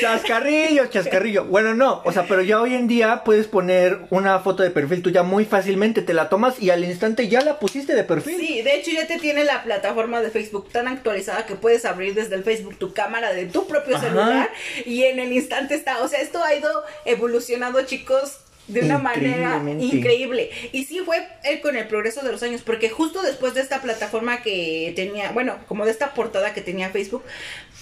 Chascarrillo, 0.00 0.86
chascarrillo. 0.86 1.44
Bueno, 1.44 1.74
no, 1.74 2.02
o 2.04 2.12
sea, 2.12 2.26
pero 2.26 2.42
ya 2.42 2.60
hoy 2.60 2.74
en 2.74 2.88
día 2.88 3.22
puedes 3.24 3.46
poner 3.46 4.00
una 4.10 4.38
foto 4.40 4.62
de 4.62 4.70
perfil 4.70 5.02
tuya 5.02 5.22
muy 5.22 5.44
fácilmente, 5.44 6.02
te 6.02 6.14
la 6.14 6.28
tomas 6.28 6.60
y 6.60 6.70
al 6.70 6.84
instante 6.84 7.28
ya 7.28 7.40
la 7.40 7.58
pusiste 7.58 7.94
de 7.94 8.04
perfil. 8.04 8.36
Sí, 8.38 8.62
de 8.62 8.76
hecho 8.76 8.90
ya 8.90 9.06
te 9.06 9.18
tiene 9.18 9.44
la 9.44 9.62
plataforma 9.62 10.20
de 10.20 10.30
Facebook 10.30 10.70
tan 10.70 10.88
actualizada 10.88 11.46
que 11.46 11.54
puedes 11.54 11.84
abrir 11.84 12.14
desde 12.14 12.34
el 12.34 12.44
Facebook 12.44 12.78
tu 12.78 12.92
cámara 12.92 13.32
de 13.32 13.46
tu 13.46 13.66
propio 13.66 13.96
Ajá. 13.96 14.06
celular 14.06 14.50
y 14.84 15.04
en 15.04 15.18
el 15.18 15.32
instante 15.32 15.74
está, 15.74 16.02
o 16.02 16.08
sea, 16.08 16.20
esto 16.20 16.42
ha 16.42 16.54
ido 16.54 16.70
evolucionando, 17.04 17.82
chicos, 17.82 18.38
de 18.68 18.80
una 18.80 18.98
manera 18.98 19.62
increíble. 19.80 20.50
Y 20.72 20.84
sí 20.84 21.00
fue 21.04 21.26
eh, 21.44 21.60
con 21.60 21.76
el 21.76 21.88
progreso 21.88 22.22
de 22.22 22.30
los 22.30 22.42
años, 22.42 22.62
porque 22.62 22.90
justo 22.90 23.22
después 23.22 23.54
de 23.54 23.62
esta 23.62 23.80
plataforma 23.80 24.42
que 24.42 24.92
tenía, 24.94 25.32
bueno, 25.32 25.56
como 25.66 25.84
de 25.84 25.90
esta 25.90 26.14
portada 26.14 26.52
que 26.52 26.60
tenía 26.60 26.90
Facebook, 26.90 27.24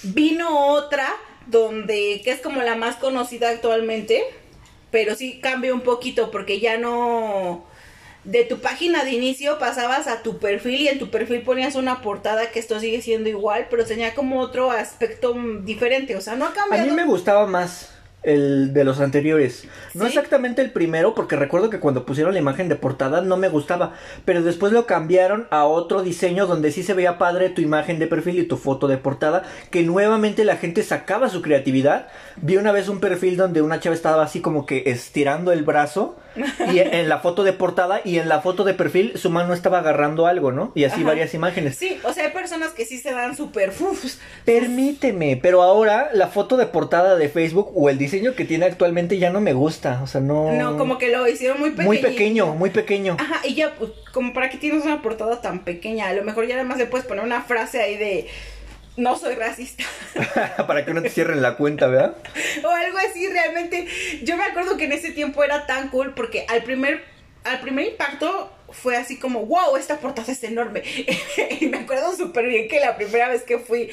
vino 0.04 0.68
otra 0.68 1.12
donde, 1.46 2.20
que 2.24 2.30
es 2.32 2.40
como 2.40 2.62
la 2.62 2.76
más 2.76 2.96
conocida 2.96 3.50
actualmente, 3.50 4.24
pero 4.90 5.14
sí 5.14 5.40
cambia 5.40 5.74
un 5.74 5.82
poquito 5.82 6.30
porque 6.30 6.60
ya 6.60 6.78
no 6.78 7.64
de 8.24 8.44
tu 8.44 8.58
página 8.60 9.04
de 9.04 9.12
inicio 9.12 9.58
pasabas 9.58 10.08
a 10.08 10.22
tu 10.22 10.38
perfil 10.38 10.80
y 10.82 10.88
en 10.88 10.98
tu 10.98 11.10
perfil 11.10 11.42
ponías 11.42 11.76
una 11.76 12.02
portada 12.02 12.50
que 12.50 12.58
esto 12.58 12.80
sigue 12.80 13.00
siendo 13.02 13.28
igual, 13.28 13.68
pero 13.70 13.84
tenía 13.86 14.14
como 14.14 14.40
otro 14.40 14.70
aspecto 14.72 15.34
diferente, 15.62 16.16
o 16.16 16.20
sea, 16.20 16.34
no 16.36 16.46
ha 16.46 16.50
A 16.50 16.54
cambiado. 16.54 16.86
mí 16.86 16.90
me 16.90 17.04
gustaba 17.04 17.46
más 17.46 17.90
el 18.26 18.74
de 18.74 18.84
los 18.84 19.00
anteriores. 19.00 19.66
No 19.94 20.06
exactamente 20.06 20.60
el 20.60 20.72
primero, 20.72 21.14
porque 21.14 21.36
recuerdo 21.36 21.70
que 21.70 21.80
cuando 21.80 22.04
pusieron 22.04 22.34
la 22.34 22.40
imagen 22.40 22.68
de 22.68 22.76
portada 22.76 23.22
no 23.22 23.36
me 23.36 23.48
gustaba. 23.48 23.94
Pero 24.24 24.42
después 24.42 24.72
lo 24.72 24.84
cambiaron 24.84 25.46
a 25.50 25.64
otro 25.64 26.02
diseño 26.02 26.46
donde 26.46 26.72
sí 26.72 26.82
se 26.82 26.94
veía 26.94 27.18
padre 27.18 27.50
tu 27.50 27.62
imagen 27.62 27.98
de 27.98 28.06
perfil 28.06 28.38
y 28.40 28.46
tu 28.48 28.56
foto 28.56 28.88
de 28.88 28.98
portada. 28.98 29.44
Que 29.70 29.82
nuevamente 29.82 30.44
la 30.44 30.56
gente 30.56 30.82
sacaba 30.82 31.28
su 31.28 31.40
creatividad. 31.40 32.08
Vi 32.36 32.56
una 32.56 32.72
vez 32.72 32.88
un 32.88 33.00
perfil 33.00 33.36
donde 33.36 33.62
una 33.62 33.80
chava 33.80 33.94
estaba 33.94 34.22
así 34.22 34.40
como 34.40 34.66
que 34.66 34.82
estirando 34.86 35.52
el 35.52 35.62
brazo. 35.62 36.16
Y 36.72 36.78
en 36.80 37.08
la 37.08 37.18
foto 37.18 37.44
de 37.44 37.52
portada 37.52 38.00
y 38.04 38.18
en 38.18 38.28
la 38.28 38.40
foto 38.40 38.64
de 38.64 38.74
perfil 38.74 39.12
su 39.16 39.30
mano 39.30 39.54
estaba 39.54 39.78
agarrando 39.78 40.26
algo, 40.26 40.52
¿no? 40.52 40.72
Y 40.74 40.84
así 40.84 41.00
Ajá. 41.00 41.08
varias 41.08 41.34
imágenes. 41.34 41.76
Sí, 41.76 41.98
o 42.04 42.12
sea, 42.12 42.26
hay 42.26 42.32
personas 42.32 42.72
que 42.72 42.84
sí 42.84 42.98
se 42.98 43.12
dan 43.12 43.36
súper. 43.36 43.72
Permíteme, 44.44 45.36
pero 45.36 45.62
ahora 45.62 46.10
la 46.12 46.28
foto 46.28 46.56
de 46.56 46.66
portada 46.66 47.16
de 47.16 47.28
Facebook 47.28 47.72
o 47.74 47.90
el 47.90 47.98
diseño 47.98 48.34
que 48.34 48.44
tiene 48.44 48.66
actualmente 48.66 49.18
ya 49.18 49.30
no 49.30 49.40
me 49.40 49.52
gusta, 49.52 50.00
o 50.02 50.06
sea, 50.06 50.20
no... 50.20 50.52
No, 50.52 50.76
como 50.76 50.98
que 50.98 51.08
lo 51.10 51.26
hicieron 51.28 51.58
muy 51.58 51.70
pequeño. 51.70 51.86
Muy 51.86 51.98
pequeño, 51.98 52.54
muy 52.54 52.70
pequeño. 52.70 53.16
Ajá, 53.18 53.40
y 53.46 53.54
ya, 53.54 53.74
pues, 53.78 53.90
como 54.12 54.32
para 54.32 54.50
que 54.50 54.58
tienes 54.58 54.84
una 54.84 55.02
portada 55.02 55.40
tan 55.40 55.64
pequeña, 55.64 56.08
a 56.08 56.12
lo 56.12 56.24
mejor 56.24 56.46
ya 56.46 56.56
nada 56.56 56.66
más 56.66 56.78
le 56.78 56.86
puedes 56.86 57.06
poner 57.06 57.24
una 57.24 57.42
frase 57.42 57.80
ahí 57.80 57.96
de 57.96 58.26
no 58.96 59.18
soy 59.18 59.34
racista. 59.34 59.84
Para 60.66 60.84
que 60.84 60.94
no 60.94 61.02
te 61.02 61.10
cierren 61.10 61.42
la 61.42 61.56
cuenta, 61.56 61.86
¿verdad? 61.86 62.16
o 62.64 62.68
algo 62.68 62.98
así, 62.98 63.28
realmente. 63.28 63.86
Yo 64.22 64.36
me 64.36 64.44
acuerdo 64.44 64.76
que 64.76 64.84
en 64.84 64.92
ese 64.92 65.12
tiempo 65.12 65.44
era 65.44 65.66
tan 65.66 65.88
cool 65.88 66.14
porque 66.14 66.46
al 66.48 66.62
primer, 66.62 67.04
al 67.44 67.60
primer 67.60 67.86
impacto 67.86 68.52
fue 68.70 68.96
así 68.96 69.18
como, 69.18 69.46
wow, 69.46 69.76
esta 69.76 69.98
portada 69.98 70.32
es 70.32 70.42
enorme. 70.44 70.82
y 71.60 71.66
me 71.66 71.78
acuerdo 71.78 72.16
súper 72.16 72.46
bien 72.46 72.68
que 72.68 72.80
la 72.80 72.96
primera 72.96 73.28
vez 73.28 73.42
que 73.42 73.58
fui 73.58 73.90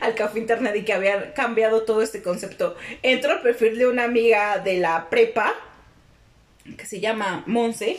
al 0.00 0.14
café 0.14 0.38
internet 0.38 0.74
y 0.76 0.84
que 0.84 0.92
había 0.92 1.32
cambiado 1.34 1.82
todo 1.82 2.02
este 2.02 2.22
concepto, 2.22 2.76
entro 3.02 3.32
al 3.32 3.42
perfil 3.42 3.78
de 3.78 3.86
una 3.86 4.04
amiga 4.04 4.58
de 4.58 4.78
la 4.78 5.08
prepa 5.08 5.54
que 6.76 6.86
se 6.86 7.00
llama 7.00 7.42
Monse 7.46 7.96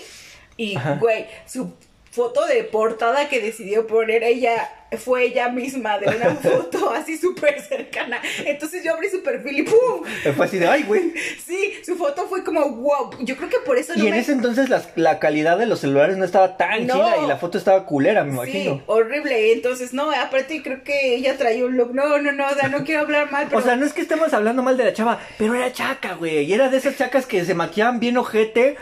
y, 0.57 0.75
Ajá. 0.75 0.95
güey, 0.95 1.25
su 1.45 1.73
foto 2.11 2.45
de 2.45 2.63
portada 2.63 3.29
que 3.29 3.39
decidió 3.41 3.87
poner 3.87 4.23
ella 4.23 4.69
fue 4.97 5.23
ella 5.25 5.49
misma 5.49 5.97
de 5.97 6.07
una 6.15 6.35
foto 6.41 6.91
así 6.91 7.17
súper 7.17 7.61
cercana. 7.61 8.21
Entonces 8.45 8.83
yo 8.83 8.93
abrí 8.93 9.09
su 9.09 9.23
perfil 9.23 9.59
y 9.59 9.63
¡pum! 9.63 10.03
Fue 10.35 10.45
así 10.45 10.57
de, 10.57 10.67
ay, 10.67 10.83
güey. 10.83 11.13
Sí, 11.45 11.73
su 11.85 11.95
foto 11.95 12.27
fue 12.27 12.43
como, 12.43 12.69
wow. 12.71 13.11
Yo 13.19 13.35
creo 13.37 13.49
que 13.49 13.57
por 13.65 13.77
eso 13.77 13.93
Y 13.95 14.07
en 14.07 14.13
ese 14.13 14.31
entonces 14.31 14.69
la, 14.69 14.81
la 14.95 15.19
calidad 15.19 15.57
de 15.57 15.65
los 15.65 15.79
celulares 15.79 16.17
no 16.17 16.25
estaba 16.25 16.57
tan 16.57 16.87
No. 16.87 16.95
chida 16.95 17.17
y 17.23 17.27
la 17.27 17.37
foto 17.37 17.57
estaba 17.57 17.85
culera, 17.85 18.23
me 18.23 18.31
Sí, 18.31 18.35
imagino. 18.37 18.83
horrible. 18.87 19.53
Entonces, 19.53 19.93
no, 19.93 20.11
aparte 20.11 20.61
creo 20.63 20.83
que 20.83 21.15
ella 21.15 21.37
traía 21.37 21.65
un 21.65 21.77
look. 21.77 21.93
No, 21.93 22.17
no, 22.19 22.31
no, 22.31 22.47
o 22.47 22.53
sea, 22.55 22.67
no 22.69 22.83
quiero 22.83 23.01
hablar 23.01 23.31
mal, 23.31 23.45
pero... 23.47 23.59
O 23.59 23.61
sea, 23.61 23.75
no 23.75 23.85
es 23.85 23.93
que 23.93 24.01
estemos 24.01 24.33
hablando 24.33 24.61
mal 24.63 24.77
de 24.77 24.85
la 24.85 24.93
chava, 24.93 25.19
pero 25.37 25.55
era 25.55 25.71
chaca, 25.71 26.13
güey. 26.15 26.39
Y 26.45 26.53
era 26.53 26.69
de 26.69 26.77
esas 26.77 26.97
chacas 26.97 27.25
que 27.25 27.43
se 27.45 27.53
maquillaban 27.53 27.99
bien 27.99 28.17
ojete 28.17 28.77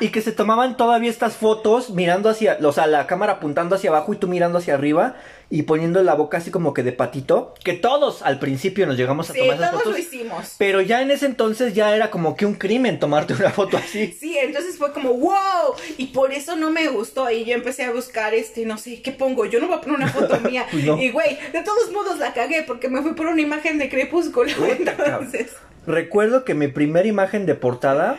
y 0.00 0.08
que 0.10 0.20
se 0.22 0.32
tomaban 0.32 0.76
todavía 0.76 1.10
estas 1.10 1.36
fotos 1.36 1.90
mirando 1.90 2.28
hacia, 2.28 2.58
o 2.62 2.72
sea, 2.72 2.86
la 2.86 3.06
cámara 3.06 3.34
apuntando 3.34 3.76
hacia 3.76 3.90
abajo 3.90 4.12
y 4.12 4.16
tú 4.16 4.28
mirando 4.28 4.58
hacia 4.58 4.74
arriba 4.74 5.14
y 5.50 5.62
poniendo 5.62 6.02
la 6.02 6.14
boca 6.14 6.38
así 6.38 6.50
como 6.50 6.72
que 6.74 6.82
de 6.82 6.92
patito. 6.92 7.54
Que 7.62 7.74
todos 7.74 8.22
al 8.22 8.38
principio 8.38 8.86
nos 8.86 8.96
llegamos 8.96 9.28
a 9.30 9.32
sí, 9.34 9.38
tomar 9.40 9.56
esas 9.56 9.70
todos 9.70 9.82
fotos. 9.84 9.98
lo 9.98 10.04
hicimos. 10.04 10.54
Pero 10.58 10.80
ya 10.80 11.02
en 11.02 11.10
ese 11.10 11.26
entonces 11.26 11.74
ya 11.74 11.94
era 11.94 12.10
como 12.10 12.36
que 12.36 12.46
un 12.46 12.54
crimen 12.54 12.98
tomarte 12.98 13.34
una 13.34 13.50
foto 13.50 13.76
así. 13.76 14.16
Sí, 14.22 14.36
entonces 14.38 14.78
fue 14.78 14.92
como, 14.92 15.12
wow, 15.14 15.74
y 15.98 16.06
por 16.06 16.32
eso 16.32 16.56
no 16.56 16.70
me 16.70 16.88
gustó, 16.88 17.30
y 17.30 17.44
yo 17.44 17.54
empecé 17.54 17.84
a 17.84 17.92
buscar, 17.92 18.34
este, 18.34 18.64
no 18.64 18.78
sé, 18.78 19.02
¿qué 19.02 19.12
pongo? 19.12 19.44
Yo 19.46 19.60
no 19.60 19.66
voy 19.66 19.76
a 19.76 19.80
poner 19.80 19.96
una 19.98 20.08
foto 20.08 20.38
mía, 20.48 20.66
Pues 20.70 20.84
no. 20.84 20.96
y 21.00 21.10
güey, 21.10 21.38
de 21.52 21.62
todos 21.62 21.90
modos 21.92 22.18
la 22.18 22.32
cagué, 22.32 22.62
porque 22.66 22.88
me 22.88 23.02
fui 23.02 23.12
por 23.14 23.26
una 23.26 23.40
imagen 23.40 23.78
de 23.78 23.88
Crepúsculo, 23.88 24.50
entonces, 24.66 25.52
Recuerdo 25.86 26.44
que 26.44 26.54
mi 26.54 26.68
primera 26.68 27.08
imagen 27.08 27.44
de 27.44 27.56
portada 27.56 28.16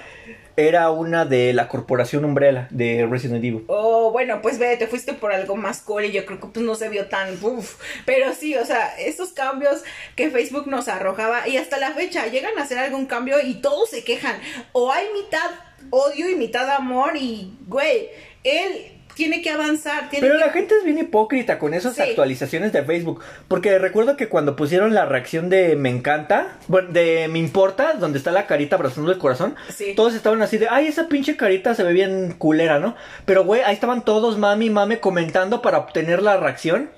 era 0.56 0.92
una 0.92 1.26
de 1.26 1.54
la 1.54 1.68
corporación 1.68 2.26
Umbrella 2.26 2.68
de 2.70 3.08
Resident 3.10 3.44
Evil. 3.44 3.66
oh, 3.68 4.12
bueno, 4.12 4.42
pues 4.42 4.60
ve, 4.60 4.78
te 4.78 4.88
fuiste 4.88 5.14
por 5.14 5.34
algo 5.34 5.56
más 5.56 5.82
cool, 5.82 6.06
y 6.06 6.12
yo 6.12 6.26
creo 6.26 6.40
que 6.40 6.48
pues 6.48 6.66
no 6.66 6.76
se 6.76 6.90
vio 6.90 7.08
tan, 7.08 7.38
pero 8.06 8.34
sí, 8.34 8.56
o 8.56 8.66
sea, 8.66 8.96
estos 8.98 9.34
cambios 9.34 9.84
que 10.16 10.30
Facebook 10.30 10.68
nos 10.68 10.88
arrojaba, 10.88 11.48
y 11.48 11.58
hasta 11.58 11.78
la 11.78 11.92
fecha, 11.92 12.28
llegan 12.28 12.58
a 12.58 12.64
hacer 12.64 12.78
algún 12.78 13.06
cambio 13.06 13.38
y 13.42 13.56
todos 13.56 13.90
se 13.90 14.04
quejan, 14.04 14.40
o 14.72 14.92
hay 14.92 15.08
mitad 15.14 15.50
odio 15.90 16.30
y 16.30 16.36
mitad 16.36 16.70
amor, 16.70 17.18
y 17.18 17.58
güey, 17.68 18.10
él 18.44 18.93
tiene 19.16 19.42
que 19.42 19.50
avanzar, 19.52 20.10
tiene 20.10 20.28
Pero 20.28 20.40
que... 20.40 20.46
la 20.46 20.52
gente 20.52 20.76
es 20.78 20.84
bien 20.84 20.98
hipócrita 20.98 21.60
con 21.60 21.74
esas 21.74 21.96
Sí. 21.96 22.02
actualizaciones 22.02 22.72
de 22.74 22.84
Facebook. 22.84 23.22
Porque 23.48 23.78
recuerdo 23.80 24.18
que 24.18 24.30
cuando 24.30 24.56
pusieron 24.56 24.94
la 24.94 25.06
reacción 25.06 25.50
de 25.50 25.76
me 25.76 25.90
encanta, 25.90 26.58
bueno, 26.68 26.90
de 26.92 27.28
me 27.30 27.40
importa, 27.40 27.94
donde 27.94 28.18
está 28.18 28.32
la 28.32 28.48
carita 28.48 28.76
abrazando 28.76 29.12
el 29.12 29.18
corazón, 29.18 29.56
Sí. 29.70 29.94
todos 29.96 30.14
estaban 30.16 30.42
así 30.42 30.58
de, 30.58 30.68
ay, 30.70 30.88
esa 30.88 31.08
pinche 31.08 31.38
carita 31.38 31.76
se 31.76 31.84
ve 31.84 31.94
bien 31.94 32.34
culera, 32.38 32.80
¿no? 32.80 32.96
Pero, 33.26 33.44
güey, 33.44 33.62
ahí 33.62 33.74
estaban 33.74 34.04
todos, 34.06 34.38
mami, 34.38 34.70
mame, 34.70 35.00
comentando 35.00 35.62
para 35.62 35.78
obtener 35.80 36.22
la 36.22 36.38
reacción. 36.38 36.90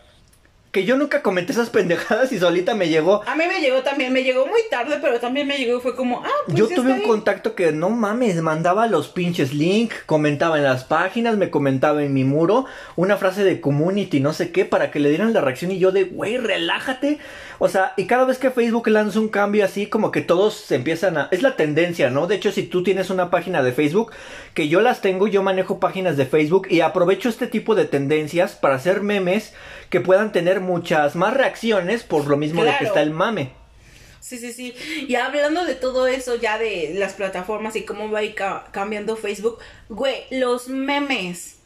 Que 0.75 0.83
yo 0.83 0.97
nunca 0.97 1.21
comenté 1.21 1.53
esas 1.53 1.69
pendejadas 1.69 2.33
y 2.33 2.37
solita 2.37 2.75
me 2.75 2.89
llegó. 2.89 3.21
A 3.25 3.35
mí 3.37 3.45
me 3.47 3.61
llegó 3.61 3.81
también, 3.81 4.11
me 4.11 4.23
llegó 4.23 4.45
muy 4.45 4.59
tarde, 4.69 4.97
pero 5.01 5.21
también 5.21 5.47
me 5.47 5.57
llegó 5.57 5.77
y 5.77 5.79
fue 5.79 5.95
como, 5.95 6.21
ah, 6.25 6.29
pues 6.47 6.57
Yo 6.57 6.67
tuve 6.67 6.91
un 6.91 6.99
ahí. 6.99 7.03
contacto 7.03 7.55
que 7.55 7.71
no 7.71 7.91
mames, 7.91 8.41
mandaba 8.41 8.85
los 8.87 9.07
pinches 9.07 9.53
link, 9.53 9.93
comentaba 10.05 10.57
en 10.57 10.65
las 10.65 10.83
páginas, 10.83 11.37
me 11.37 11.49
comentaba 11.49 12.03
en 12.03 12.13
mi 12.13 12.25
muro 12.25 12.65
una 12.97 13.15
frase 13.15 13.45
de 13.45 13.61
community, 13.61 14.19
no 14.19 14.33
sé 14.33 14.51
qué, 14.51 14.65
para 14.65 14.91
que 14.91 14.99
le 14.99 15.07
dieran 15.07 15.31
la 15.31 15.39
reacción 15.39 15.71
y 15.71 15.79
yo 15.79 15.93
de, 15.93 16.03
güey, 16.03 16.35
relájate. 16.39 17.19
O 17.57 17.69
sea, 17.69 17.93
y 17.95 18.05
cada 18.05 18.25
vez 18.25 18.37
que 18.37 18.51
Facebook 18.51 18.89
lanza 18.89 19.21
un 19.21 19.29
cambio 19.29 19.63
así, 19.63 19.87
como 19.87 20.11
que 20.11 20.19
todos 20.19 20.55
se 20.55 20.75
empiezan 20.75 21.17
a... 21.17 21.29
Es 21.31 21.41
la 21.41 21.55
tendencia, 21.55 22.09
¿no? 22.09 22.27
De 22.27 22.35
hecho, 22.35 22.51
si 22.51 22.63
tú 22.63 22.83
tienes 22.83 23.09
una 23.09 23.29
página 23.29 23.63
de 23.63 23.71
Facebook, 23.71 24.11
que 24.53 24.67
yo 24.67 24.81
las 24.81 24.99
tengo, 24.99 25.29
yo 25.29 25.41
manejo 25.41 25.79
páginas 25.79 26.17
de 26.17 26.25
Facebook 26.25 26.67
y 26.69 26.81
aprovecho 26.81 27.29
este 27.29 27.47
tipo 27.47 27.75
de 27.75 27.85
tendencias 27.85 28.55
para 28.55 28.75
hacer 28.75 28.99
memes 29.01 29.53
que 29.89 30.01
puedan 30.01 30.33
tener 30.33 30.59
muchas 30.65 31.15
más 31.15 31.33
reacciones 31.33 32.03
por 32.03 32.27
lo 32.27 32.37
mismo 32.37 32.63
de 32.63 32.75
que 32.77 32.85
está 32.85 33.01
el 33.01 33.11
mame. 33.11 33.51
Sí, 34.19 34.39
sí, 34.39 34.51
sí. 34.53 34.73
Y 35.07 35.15
hablando 35.15 35.63
de 35.65 35.75
todo 35.75 36.07
eso 36.07 36.35
ya 36.35 36.57
de 36.57 36.93
las 36.95 37.13
plataformas 37.13 37.75
y 37.75 37.83
cómo 37.83 38.09
va 38.09 38.19
a 38.19 38.23
ir 38.23 38.33
ca- 38.33 38.65
cambiando 38.71 39.15
Facebook, 39.15 39.59
güey, 39.87 40.23
los 40.31 40.67
memes. 40.67 41.57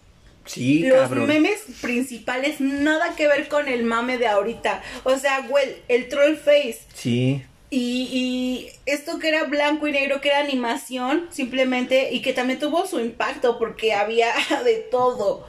Sí, 0.46 0.80
los 0.80 1.00
cabrón. 1.02 1.28
memes 1.28 1.62
principales, 1.82 2.60
nada 2.60 3.16
que 3.16 3.28
ver 3.28 3.48
con 3.48 3.68
el 3.68 3.84
mame 3.84 4.18
de 4.18 4.28
ahorita. 4.28 4.82
O 5.04 5.16
sea, 5.18 5.42
güey, 5.48 5.78
el 5.88 6.10
troll 6.10 6.36
face. 6.36 6.80
Sí. 6.94 7.44
Y, 7.70 8.10
y 8.12 8.70
esto 8.88 9.20
que 9.20 9.30
era 9.30 9.44
blanco 9.44 9.88
y 9.88 9.92
negro, 9.92 10.22
que 10.22 10.30
era 10.30 10.40
animación, 10.40 11.28
simplemente, 11.30 12.12
y 12.12 12.22
que 12.24 12.34
también 12.34 12.58
tuvo 12.60 12.88
su 12.88 13.00
impacto 13.00 13.60
porque 13.60 13.94
había 13.94 14.34
de 14.66 14.78
todo. 14.92 15.48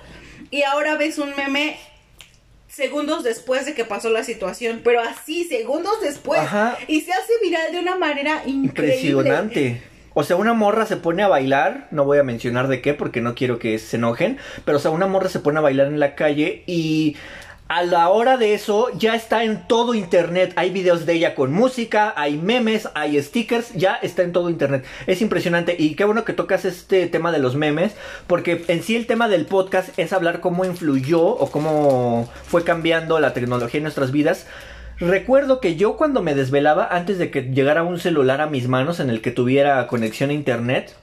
Y 0.51 0.63
ahora 0.63 0.97
ves 0.97 1.19
un 1.19 1.35
meme 1.35 1.79
segundos 2.71 3.25
después 3.25 3.66
de 3.66 3.75
que 3.75 3.85
pasó 3.85 4.11
la 4.11 4.25
situación, 4.25 4.81
pero 4.85 5.01
así, 5.01 5.45
segundos 5.45 6.01
después. 6.01 6.41
Ajá. 6.41 6.79
Y 6.87 7.01
se 7.03 7.12
hace 7.12 7.33
viral 7.43 7.73
de 7.73 7.81
una 7.81 7.97
manera 7.97 8.43
increíble. 8.47 9.01
Impresionante. 9.01 9.83
O 10.12 10.25
sea, 10.25 10.37
una 10.37 10.55
morra 10.55 10.87
se 10.87 10.97
pone 10.97 11.23
a 11.23 11.29
bailar, 11.29 11.87
no 11.93 12.05
voy 12.05 12.18
a 12.18 12.25
mencionar 12.25 12.66
de 12.68 12.81
qué 12.81 12.95
porque 12.95 13.21
no 13.21 13.35
quiero 13.35 13.59
que 13.59 13.79
se 13.79 13.97
enojen, 13.97 14.39
pero 14.64 14.79
o 14.79 14.81
sea, 14.81 14.91
una 14.91 15.07
morra 15.07 15.29
se 15.29 15.39
pone 15.39 15.59
a 15.59 15.62
bailar 15.62 15.87
en 15.87 16.01
la 16.01 16.16
calle 16.16 16.64
y 16.66 17.16
a 17.71 17.85
la 17.85 18.09
hora 18.09 18.37
de 18.37 18.53
eso 18.53 18.89
ya 18.99 19.14
está 19.14 19.45
en 19.45 19.68
todo 19.68 19.95
internet. 19.95 20.53
Hay 20.57 20.71
videos 20.71 21.07
de 21.07 21.12
ella 21.12 21.37
con 21.37 21.53
música, 21.53 22.12
hay 22.16 22.37
memes, 22.37 22.89
hay 22.95 23.23
stickers, 23.23 23.73
ya 23.75 23.95
está 23.95 24.25
en 24.25 24.33
todo 24.33 24.51
internet. 24.51 24.85
Es 25.07 25.23
impresionante 25.23 25.77
y 25.79 25.95
qué 25.95 26.05
bueno 26.05 26.25
que 26.25 26.33
tocas 26.33 26.64
este 26.64 27.07
tema 27.07 27.31
de 27.31 27.39
los 27.39 27.55
memes, 27.55 27.95
porque 28.27 28.64
en 28.66 28.83
sí 28.83 28.97
el 28.97 29.07
tema 29.07 29.29
del 29.29 29.47
podcast 29.47 29.97
es 30.01 30.12
hablar 30.12 30.41
cómo 30.41 30.64
influyó 30.64 31.23
o 31.23 31.49
cómo 31.53 32.29
fue 32.43 32.64
cambiando 32.64 33.21
la 33.21 33.35
tecnología 33.35 33.79
en 33.79 33.85
nuestras 33.85 34.11
vidas. 34.11 34.49
Recuerdo 34.99 35.61
que 35.61 35.77
yo 35.77 35.97
cuando 35.97 36.23
me 36.23 36.35
desvelaba, 36.35 36.89
antes 36.91 37.18
de 37.18 37.31
que 37.31 37.43
llegara 37.43 37.85
un 37.85 38.01
celular 38.01 38.41
a 38.41 38.49
mis 38.49 38.66
manos 38.66 38.99
en 38.99 39.11
el 39.11 39.21
que 39.21 39.31
tuviera 39.31 39.87
conexión 39.87 40.31
a 40.31 40.33
internet, 40.33 40.97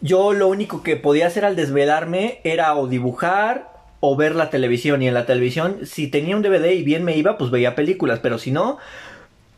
yo 0.00 0.32
lo 0.32 0.48
único 0.48 0.82
que 0.82 0.96
podía 0.96 1.28
hacer 1.28 1.44
al 1.44 1.54
desvelarme 1.54 2.40
era 2.42 2.74
o 2.74 2.88
dibujar 2.88 3.77
o 4.00 4.16
ver 4.16 4.34
la 4.34 4.50
televisión. 4.50 5.02
Y 5.02 5.08
en 5.08 5.14
la 5.14 5.26
televisión, 5.26 5.78
si 5.84 6.08
tenía 6.08 6.36
un 6.36 6.42
DVD 6.42 6.72
y 6.72 6.82
bien 6.82 7.04
me 7.04 7.16
iba, 7.16 7.38
pues 7.38 7.50
veía 7.50 7.74
películas. 7.74 8.20
Pero 8.20 8.38
si 8.38 8.50
no, 8.50 8.78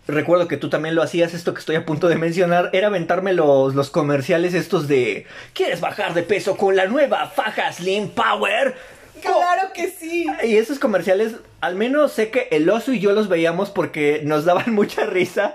recuerdo 0.06 0.48
que 0.48 0.56
tú 0.56 0.68
también 0.68 0.94
lo 0.94 1.02
hacías, 1.02 1.34
esto 1.34 1.54
que 1.54 1.60
estoy 1.60 1.76
a 1.76 1.86
punto 1.86 2.08
de 2.08 2.16
mencionar, 2.16 2.70
era 2.72 2.88
aventarme 2.88 3.32
los, 3.32 3.74
los 3.74 3.90
comerciales 3.90 4.54
estos 4.54 4.88
de 4.88 5.26
¿Quieres 5.54 5.80
bajar 5.80 6.14
de 6.14 6.22
peso 6.22 6.56
con 6.56 6.76
la 6.76 6.86
nueva 6.86 7.26
faja 7.26 7.72
Slim 7.72 8.08
Power? 8.08 8.74
Claro 9.20 9.72
que 9.74 9.88
sí. 9.90 10.26
Y 10.44 10.56
esos 10.56 10.78
comerciales, 10.78 11.34
al 11.60 11.74
menos 11.74 12.12
sé 12.12 12.30
que 12.30 12.48
el 12.50 12.68
oso 12.70 12.92
y 12.92 13.00
yo 13.00 13.12
los 13.12 13.28
veíamos 13.28 13.70
porque 13.70 14.22
nos 14.24 14.44
daban 14.44 14.72
mucha 14.74 15.06
risa. 15.06 15.54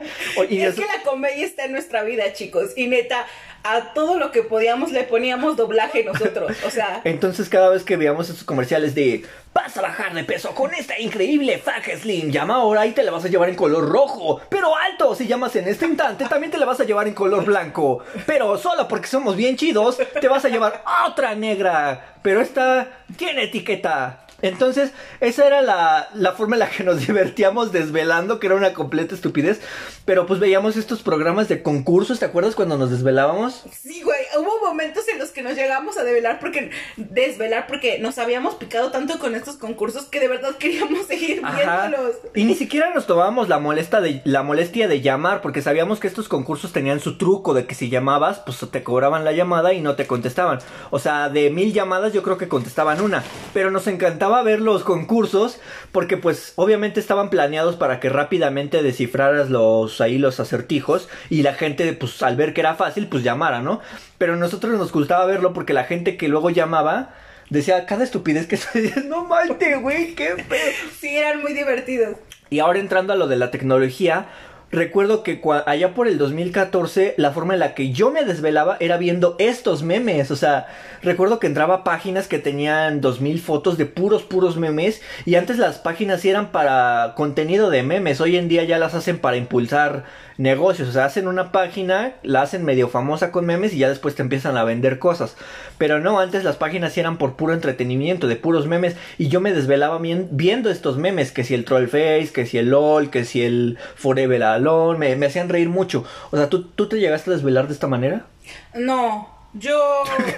Y 0.50 0.62
es 0.62 0.76
que 0.76 0.82
la 0.82 1.02
comedia 1.04 1.46
está 1.46 1.66
en 1.66 1.72
nuestra 1.72 2.04
vida, 2.04 2.34
chicos. 2.34 2.72
Y 2.76 2.88
neta, 2.88 3.26
a 3.64 3.94
todo 3.94 4.20
lo 4.20 4.32
que 4.32 4.44
podíamos 4.44 4.92
le 4.92 5.04
poníamos 5.04 5.58
doblaje 5.58 6.04
nosotros. 6.04 6.56
O 6.66 6.70
sea, 6.70 7.02
Entonces 7.04 7.50
cada 7.50 7.70
vez 7.70 7.84
que 7.84 7.98
veíamos 7.98 8.30
esos 8.30 8.44
comerciales 8.44 8.94
de 8.94 9.26
vas 9.54 9.76
a 9.78 9.82
bajar 9.82 10.14
de 10.14 10.24
peso 10.24 10.54
con 10.54 10.74
esta 10.74 11.00
increíble 11.00 11.58
faja 11.58 11.98
slim, 11.98 12.30
llama 12.30 12.56
ahora 12.56 12.86
y 12.86 12.92
te 12.92 13.04
la 13.04 13.12
vas 13.12 13.24
a 13.24 13.30
llevar 13.30 13.48
en 13.48 13.56
color 13.56 13.88
rojo, 13.88 14.42
pero 14.50 14.76
alto, 14.76 15.16
si 15.16 15.28
llamas 15.28 15.56
en 15.56 15.66
este 15.70 15.86
instante 15.86 16.26
también 16.26 16.52
te 16.52 16.58
la 16.58 16.66
vas 16.66 16.82
a 16.82 16.84
llevar 16.84 17.08
en 17.08 17.14
color 17.14 17.46
blanco, 17.46 18.04
pero 18.26 18.58
solo 18.58 18.86
porque 18.90 19.08
somos 19.08 19.38
bien 19.38 19.56
chidos 19.56 19.98
te 20.20 20.28
vas 20.28 20.44
a 20.44 20.50
llevar 20.50 20.84
otra 21.08 21.36
negra, 21.36 22.18
pero 22.22 22.42
esta 22.42 23.06
tiene 23.16 23.44
etiqueta. 23.44 24.25
Entonces, 24.42 24.92
esa 25.22 25.48
era 25.48 25.62
la, 25.62 26.10
la 26.14 26.32
forma 26.34 26.56
en 26.56 26.60
la 26.60 26.70
que 26.70 26.84
nos 26.84 27.00
divertíamos 27.08 27.72
desvelando, 27.72 28.40
que 28.40 28.48
era 28.48 28.56
una 28.56 28.74
completa 28.74 29.16
estupidez. 29.16 29.62
Pero 30.06 30.26
pues 30.28 30.40
veíamos 30.40 30.78
estos 30.78 31.02
programas 31.02 31.48
de 31.48 31.64
concursos, 31.64 32.20
¿te 32.20 32.26
acuerdas 32.26 32.56
cuando 32.56 32.78
nos 32.78 32.92
desvelábamos? 32.92 33.64
sí, 33.72 34.02
güey. 34.02 34.16
Hubo 34.38 34.66
momentos 34.68 35.08
en 35.08 35.18
los 35.18 35.30
que 35.30 35.42
nos 35.42 35.56
llegamos 35.56 35.98
a 35.98 36.04
desvelar 36.04 36.40
porque, 36.40 36.70
desvelar 36.98 37.68
porque 37.68 38.00
nos 38.00 38.18
habíamos 38.18 38.56
picado 38.56 38.92
tanto 38.92 39.18
con 39.18 39.34
estos 39.34 39.56
concursos 39.56 40.06
que 40.06 40.20
de 40.20 40.28
verdad 40.28 40.56
queríamos 40.58 41.06
seguir 41.08 41.42
Ajá. 41.44 41.88
viéndolos. 41.88 42.16
Y 42.34 42.44
ni 42.44 42.56
siquiera 42.56 42.94
nos 42.94 43.08
tomábamos 43.08 43.48
la 43.50 43.60
molesta 43.60 44.02
de 44.02 44.22
la 44.26 44.44
molestia 44.44 44.88
de 44.88 45.02
llamar 45.02 45.42
porque 45.42 45.62
sabíamos 45.62 46.00
que 46.00 46.08
estos 46.08 46.28
concursos 46.28 46.74
tenían 46.74 47.00
su 47.00 47.18
truco 47.18 47.54
de 47.54 47.66
que 47.66 47.76
si 47.76 47.90
llamabas 47.90 48.40
pues 48.40 48.60
te 48.70 48.84
cobraban 48.84 49.24
la 49.24 49.32
llamada 49.32 49.74
y 49.74 49.82
no 49.82 49.96
te 49.96 50.06
contestaban. 50.06 50.60
O 50.92 51.00
sea, 51.00 51.30
de 51.30 51.50
mil 51.50 51.74
llamadas 51.74 52.14
yo 52.14 52.22
creo 52.22 52.38
que 52.38 52.48
contestaban 52.48 53.02
una, 53.02 53.24
pero 53.54 53.72
nos 53.72 53.88
encantaba 54.26 54.44
ver 54.44 54.62
los 54.62 54.84
concursos 54.84 55.60
porque 55.92 56.18
pues 56.18 56.54
obviamente 56.56 57.00
estaban 57.00 57.30
planeados 57.30 57.76
para 57.76 58.00
que 58.00 58.10
rápidamente 58.10 58.82
descifraras 58.82 59.52
los 59.52 60.02
ahí 60.02 60.18
los 60.18 60.40
acertijos 60.40 61.08
y 61.30 61.44
la 61.44 61.54
gente 61.54 61.94
pues 61.94 62.24
al 62.24 62.36
ver 62.36 62.54
que 62.54 62.62
era 62.62 62.74
fácil 62.74 63.08
pues 63.08 63.24
llamara, 63.24 63.62
¿no? 63.62 63.82
Pero 64.18 64.34
a 64.34 64.38
nosotros 64.38 64.74
nos 64.78 64.92
gustaba 64.92 65.26
verlo 65.28 65.54
porque 65.54 65.74
la 65.74 65.84
gente 65.84 66.18
que 66.18 66.28
luego 66.28 66.50
llamaba 66.50 67.14
decía 67.52 67.86
cada 67.86 68.04
estupidez 68.04 68.48
que 68.48 68.58
se 68.58 68.82
decía, 68.82 69.04
no 69.06 69.26
malte, 69.26 69.76
güey, 69.76 70.16
qué 70.16 70.44
pedo. 70.50 70.72
Sí, 71.00 71.16
eran 71.16 71.42
muy 71.42 71.54
divertidos. 71.54 72.18
Y 72.50 72.60
ahora 72.60 72.80
entrando 72.80 73.14
a 73.14 73.16
lo 73.16 73.28
de 73.28 73.36
la 73.36 73.52
tecnología, 73.52 74.28
recuerdo 74.72 75.24
que 75.24 75.42
allá 75.66 75.94
por 75.94 76.08
el 76.08 76.18
2014 76.18 77.16
la 77.18 77.32
forma 77.32 77.54
en 77.54 77.60
la 77.60 77.74
que 77.74 77.92
yo 77.92 78.12
me 78.12 78.24
desvelaba 78.24 78.78
era 78.80 78.98
viendo 78.98 79.36
estos 79.40 79.84
memes, 79.84 80.32
o 80.32 80.36
sea, 80.36 80.68
recuerdo 81.02 81.40
que 81.40 81.48
entraba 81.48 81.76
a 81.76 81.84
páginas 81.84 82.28
que 82.28 82.40
tenían 82.40 83.02
2000 83.02 83.40
fotos 83.40 83.78
de 83.78 83.86
puros 83.86 84.24
puros 84.24 84.58
memes 84.58 85.02
y 85.26 85.36
antes 85.36 85.58
las 85.58 85.78
páginas 85.78 86.24
eran 86.26 86.52
para 86.52 87.14
contenido 87.16 87.70
de 87.70 87.84
memes, 87.84 88.22
hoy 88.22 88.38
en 88.38 88.48
día 88.48 88.64
ya 88.64 88.78
las 88.78 88.94
hacen 88.94 89.20
para 89.20 89.38
impulsar 89.38 90.04
negocios, 90.38 90.90
o 90.90 90.92
sea, 90.92 91.06
hacen 91.06 91.28
una 91.28 91.52
página, 91.52 92.14
la 92.24 92.42
hacen 92.42 92.66
medio 92.66 92.90
famosa 92.90 93.32
con 93.32 93.46
memes 93.46 93.74
y 93.74 93.78
ya 93.78 93.90
después 93.90 94.16
te 94.16 94.22
empiezan 94.22 94.58
a 94.58 94.64
vender 94.64 95.00
cosas. 95.00 95.36
Pero 95.78 96.00
no, 96.00 96.20
antes 96.20 96.44
las 96.44 96.58
páginas 96.58 96.94
sí 96.94 97.00
eran 97.00 97.18
por 97.18 97.36
puro 97.36 97.54
entretenimiento, 97.54 98.28
de 98.28 98.36
puros 98.36 98.68
memes 98.68 98.96
y 99.18 99.28
yo 99.30 99.40
me 99.42 99.54
desvelaba 99.54 99.98
bien- 100.00 100.28
viendo 100.32 100.70
estos 100.70 100.98
memes, 100.98 101.32
que 101.32 101.44
si 101.44 101.54
el 101.54 101.66
Trollface, 101.66 102.32
que 102.34 102.46
si 102.46 102.58
el 102.58 102.70
LOL, 102.70 103.10
que 103.10 103.24
si 103.26 103.42
el 103.44 103.78
Forever 103.96 104.44
Alone, 104.44 105.00
me, 105.00 105.16
me 105.16 105.26
hacían 105.28 105.50
reír 105.50 105.70
mucho. 105.70 106.04
O 106.32 106.38
sea, 106.38 106.50
¿tú, 106.50 106.64
¿tú 106.64 106.88
te 106.90 107.00
llegaste 107.00 107.30
a 107.30 107.34
desvelar 107.34 107.68
de 107.68 107.74
esta 107.74 107.88
manera? 107.88 108.26
No, 108.74 109.30
yo. 109.54 110.04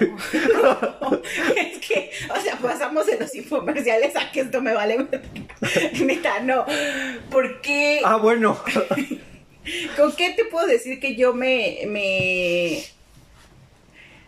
es 1.56 1.78
que, 1.86 2.10
o 2.36 2.40
sea, 2.40 2.56
pasamos 2.62 3.06
de 3.06 3.18
los 3.18 3.34
infomerciales 3.34 4.14
a 4.16 4.30
que 4.30 4.40
esto 4.40 4.60
me 4.60 4.74
vale. 4.74 5.06
Neta, 6.04 6.40
no. 6.40 6.64
Porque. 7.30 8.00
Ah, 8.04 8.16
bueno. 8.16 8.58
¿Con 9.96 10.14
qué 10.14 10.30
te 10.30 10.44
puedo 10.44 10.66
decir 10.66 11.00
que 11.00 11.16
yo 11.16 11.34
me. 11.34 11.80
me. 11.86 12.84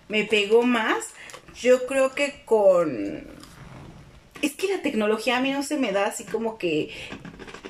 me 0.08 0.24
pegó 0.24 0.62
más? 0.62 1.06
Yo 1.60 1.86
creo 1.86 2.14
que 2.14 2.42
con. 2.44 3.26
Es 4.42 4.54
que 4.54 4.68
la 4.68 4.82
tecnología 4.82 5.36
a 5.36 5.40
mí 5.40 5.50
no 5.50 5.62
se 5.62 5.76
me 5.76 5.92
da 5.92 6.06
así 6.06 6.24
como 6.24 6.58
que. 6.58 6.90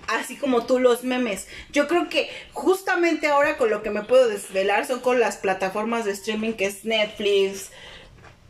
Así 0.08 0.36
como 0.36 0.66
tú 0.66 0.80
los 0.80 1.04
memes. 1.04 1.46
Yo 1.72 1.86
creo 1.86 2.08
que 2.08 2.28
justamente 2.52 3.28
ahora 3.28 3.56
con 3.56 3.70
lo 3.70 3.82
que 3.82 3.90
me 3.90 4.02
puedo 4.02 4.28
desvelar 4.28 4.86
son 4.86 5.00
con 5.00 5.20
las 5.20 5.36
plataformas 5.36 6.04
de 6.04 6.12
streaming 6.12 6.54
que 6.54 6.66
es 6.66 6.84
Netflix, 6.84 7.70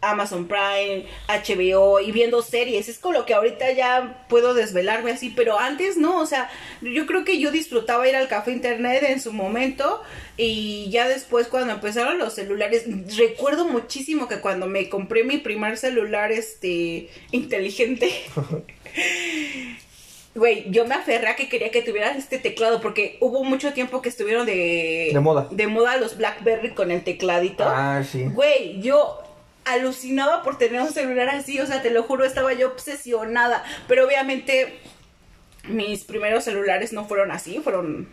Amazon 0.00 0.46
Prime, 0.46 1.06
HBO 1.28 2.00
y 2.00 2.12
viendo 2.12 2.42
series. 2.42 2.88
Es 2.88 2.98
con 2.98 3.14
lo 3.14 3.26
que 3.26 3.34
ahorita 3.34 3.72
ya 3.72 4.24
puedo 4.28 4.54
desvelarme 4.54 5.12
así, 5.12 5.30
pero 5.34 5.58
antes 5.58 5.96
no, 5.96 6.20
o 6.20 6.26
sea, 6.26 6.50
yo 6.80 7.06
creo 7.06 7.24
que 7.24 7.38
yo 7.38 7.50
disfrutaba 7.50 8.08
ir 8.08 8.16
al 8.16 8.28
café 8.28 8.52
internet 8.52 9.04
en 9.08 9.20
su 9.20 9.32
momento 9.32 10.02
y 10.36 10.88
ya 10.90 11.08
después 11.08 11.48
cuando 11.48 11.72
empezaron 11.72 12.18
los 12.18 12.34
celulares, 12.34 12.84
recuerdo 13.16 13.66
muchísimo 13.66 14.28
que 14.28 14.40
cuando 14.40 14.66
me 14.66 14.88
compré 14.88 15.24
mi 15.24 15.38
primer 15.38 15.76
celular 15.76 16.32
este 16.32 17.08
inteligente 17.30 18.10
Güey, 20.32 20.70
yo 20.70 20.86
me 20.86 20.94
aferré 20.94 21.28
a 21.28 21.34
que 21.34 21.48
quería 21.48 21.72
que 21.72 21.82
tuvieras 21.82 22.16
este 22.16 22.38
teclado 22.38 22.80
porque 22.80 23.18
hubo 23.20 23.42
mucho 23.42 23.72
tiempo 23.72 24.00
que 24.00 24.08
estuvieron 24.08 24.46
de... 24.46 25.10
De 25.12 25.20
moda. 25.20 25.48
De 25.50 25.66
moda 25.66 25.96
los 25.96 26.16
Blackberry 26.16 26.70
con 26.70 26.92
el 26.92 27.02
tecladito. 27.02 27.64
Ah, 27.66 28.04
sí. 28.08 28.26
Güey, 28.32 28.80
yo 28.80 29.18
alucinaba 29.64 30.42
por 30.42 30.58
tener 30.58 30.80
un 30.80 30.90
celular 30.90 31.28
así, 31.28 31.60
o 31.60 31.66
sea, 31.66 31.82
te 31.82 31.90
lo 31.90 32.02
juro, 32.02 32.24
estaba 32.24 32.52
yo 32.52 32.68
obsesionada. 32.68 33.64
Pero 33.88 34.06
obviamente 34.06 34.78
mis 35.68 36.04
primeros 36.04 36.44
celulares 36.44 36.92
no 36.92 37.06
fueron 37.06 37.30
así, 37.30 37.58
fueron... 37.58 38.08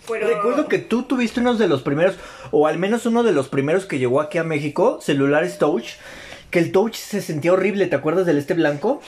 fueron... 0.00 0.30
Recuerdo 0.30 0.68
que 0.68 0.78
tú 0.78 1.04
tuviste 1.04 1.40
uno 1.40 1.54
de 1.54 1.68
los 1.68 1.82
primeros, 1.82 2.16
o 2.50 2.66
al 2.66 2.78
menos 2.78 3.06
uno 3.06 3.22
de 3.22 3.32
los 3.32 3.48
primeros 3.48 3.86
que 3.86 3.98
llegó 3.98 4.20
aquí 4.20 4.38
a 4.38 4.44
México, 4.44 4.98
celulares 5.00 5.58
Touch, 5.58 5.94
que 6.50 6.58
el 6.58 6.72
Touch 6.72 6.94
se 6.94 7.22
sentía 7.22 7.52
horrible, 7.52 7.86
¿te 7.86 7.96
acuerdas 7.96 8.26
del 8.26 8.38
este 8.38 8.54
blanco? 8.54 9.00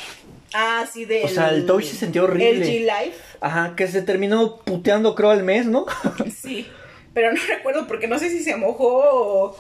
Ah, 0.55 0.87
sí, 0.91 1.05
del... 1.05 1.25
O 1.25 1.29
sea, 1.29 1.51
el 1.51 1.67
touch 1.67 1.85
se 1.85 1.97
sentía 1.97 2.23
horrible. 2.23 2.63
El 2.63 2.63
G-Life. 2.63 3.19
Ajá, 3.41 3.75
que 3.75 3.89
se 3.89 4.03
terminó 4.03 4.59
puteando 4.59 5.17
creo 5.17 5.31
al 5.31 5.43
mes, 5.43 5.67
¿no? 5.67 5.85
Sí, 6.35 6.69
pero 7.13 7.33
no 7.33 7.41
recuerdo 7.49 7.89
porque 7.89 8.07
no 8.07 8.19
sé 8.21 8.31
si 8.31 8.43
se 8.43 8.57
mojó 8.57 8.87
o... 8.87 9.57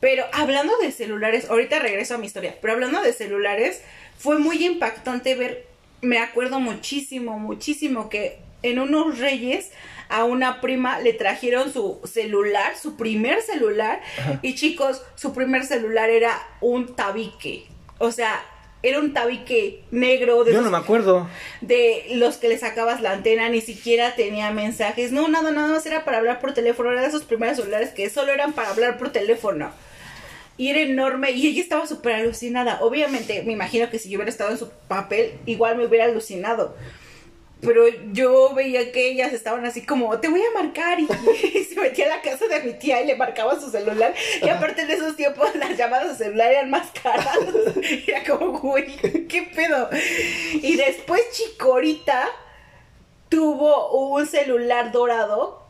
Pero 0.00 0.24
hablando 0.32 0.76
de 0.78 0.92
celulares, 0.92 1.48
ahorita 1.50 1.78
regreso 1.78 2.14
a 2.14 2.18
mi 2.18 2.26
historia, 2.26 2.56
pero 2.60 2.72
hablando 2.72 3.02
de 3.02 3.12
celulares, 3.12 3.82
fue 4.18 4.38
muy 4.38 4.64
impactante 4.64 5.34
ver, 5.34 5.66
me 6.00 6.18
acuerdo 6.18 6.58
muchísimo, 6.58 7.38
muchísimo 7.38 8.08
que 8.08 8.38
en 8.62 8.78
unos 8.78 9.18
reyes 9.18 9.70
a 10.08 10.24
una 10.24 10.60
prima 10.60 11.00
le 11.00 11.12
trajeron 11.12 11.72
su 11.72 12.00
celular, 12.04 12.76
su 12.76 12.96
primer 12.96 13.42
celular, 13.42 14.00
y 14.42 14.54
chicos, 14.54 15.02
su 15.14 15.32
primer 15.32 15.64
celular 15.64 16.10
era 16.10 16.36
un 16.60 16.96
tabique, 16.96 17.66
o 17.98 18.10
sea, 18.10 18.42
era 18.82 18.98
un 18.98 19.12
tabique 19.12 19.82
negro 19.90 20.44
de 20.44 20.52
Yo 20.52 20.62
no 20.62 20.70
me 20.70 20.78
acuerdo. 20.78 21.28
de 21.60 22.06
los 22.14 22.36
que 22.36 22.48
le 22.48 22.58
sacabas 22.58 23.00
la 23.00 23.12
antena, 23.12 23.48
ni 23.48 23.60
siquiera 23.60 24.14
tenía 24.14 24.50
mensajes, 24.50 25.12
no, 25.12 25.28
nada, 25.28 25.50
nada 25.50 25.68
más 25.68 25.84
era 25.86 26.04
para 26.04 26.18
hablar 26.18 26.40
por 26.40 26.54
teléfono, 26.54 26.90
era 26.90 27.02
de 27.02 27.08
esos 27.08 27.24
primeros 27.24 27.56
celulares 27.56 27.90
que 27.90 28.08
solo 28.08 28.32
eran 28.32 28.52
para 28.52 28.70
hablar 28.70 28.98
por 28.98 29.10
teléfono. 29.12 29.70
Y 30.56 30.68
era 30.68 30.80
enorme 30.80 31.30
y 31.30 31.46
ella 31.46 31.62
estaba 31.62 31.86
súper 31.86 32.14
alucinada. 32.14 32.80
Obviamente, 32.82 33.42
me 33.44 33.52
imagino 33.52 33.88
que 33.88 33.98
si 33.98 34.10
yo 34.10 34.18
hubiera 34.18 34.30
estado 34.30 34.50
en 34.50 34.58
su 34.58 34.68
papel, 34.88 35.32
igual 35.46 35.76
me 35.76 35.86
hubiera 35.86 36.04
alucinado. 36.04 36.76
Pero 37.60 37.86
yo 38.12 38.54
veía 38.54 38.90
que 38.90 39.10
ellas 39.10 39.32
estaban 39.32 39.66
así 39.66 39.82
como, 39.84 40.18
te 40.18 40.28
voy 40.28 40.40
a 40.40 40.62
marcar. 40.62 40.98
Y, 40.98 41.04
y 41.04 41.64
se 41.64 41.80
metía 41.80 42.06
a 42.06 42.16
la 42.16 42.22
casa 42.22 42.46
de 42.46 42.60
mi 42.60 42.72
tía 42.74 43.02
y 43.02 43.06
le 43.06 43.16
marcaba 43.16 43.60
su 43.60 43.70
celular. 43.70 44.14
Y 44.42 44.48
aparte 44.48 44.82
en 44.82 44.90
esos 44.90 45.16
tiempos 45.16 45.54
las 45.56 45.76
llamadas 45.76 46.18
de 46.18 46.24
celular 46.24 46.52
eran 46.52 46.70
más 46.70 46.90
caras. 47.02 47.38
Era 48.06 48.24
como, 48.24 48.58
güey, 48.58 48.96
¿qué 49.26 49.50
pedo? 49.54 49.88
Y 50.54 50.76
después 50.76 51.22
Chicorita 51.32 52.28
tuvo 53.28 54.10
un 54.10 54.26
celular 54.26 54.92
dorado. 54.92 55.60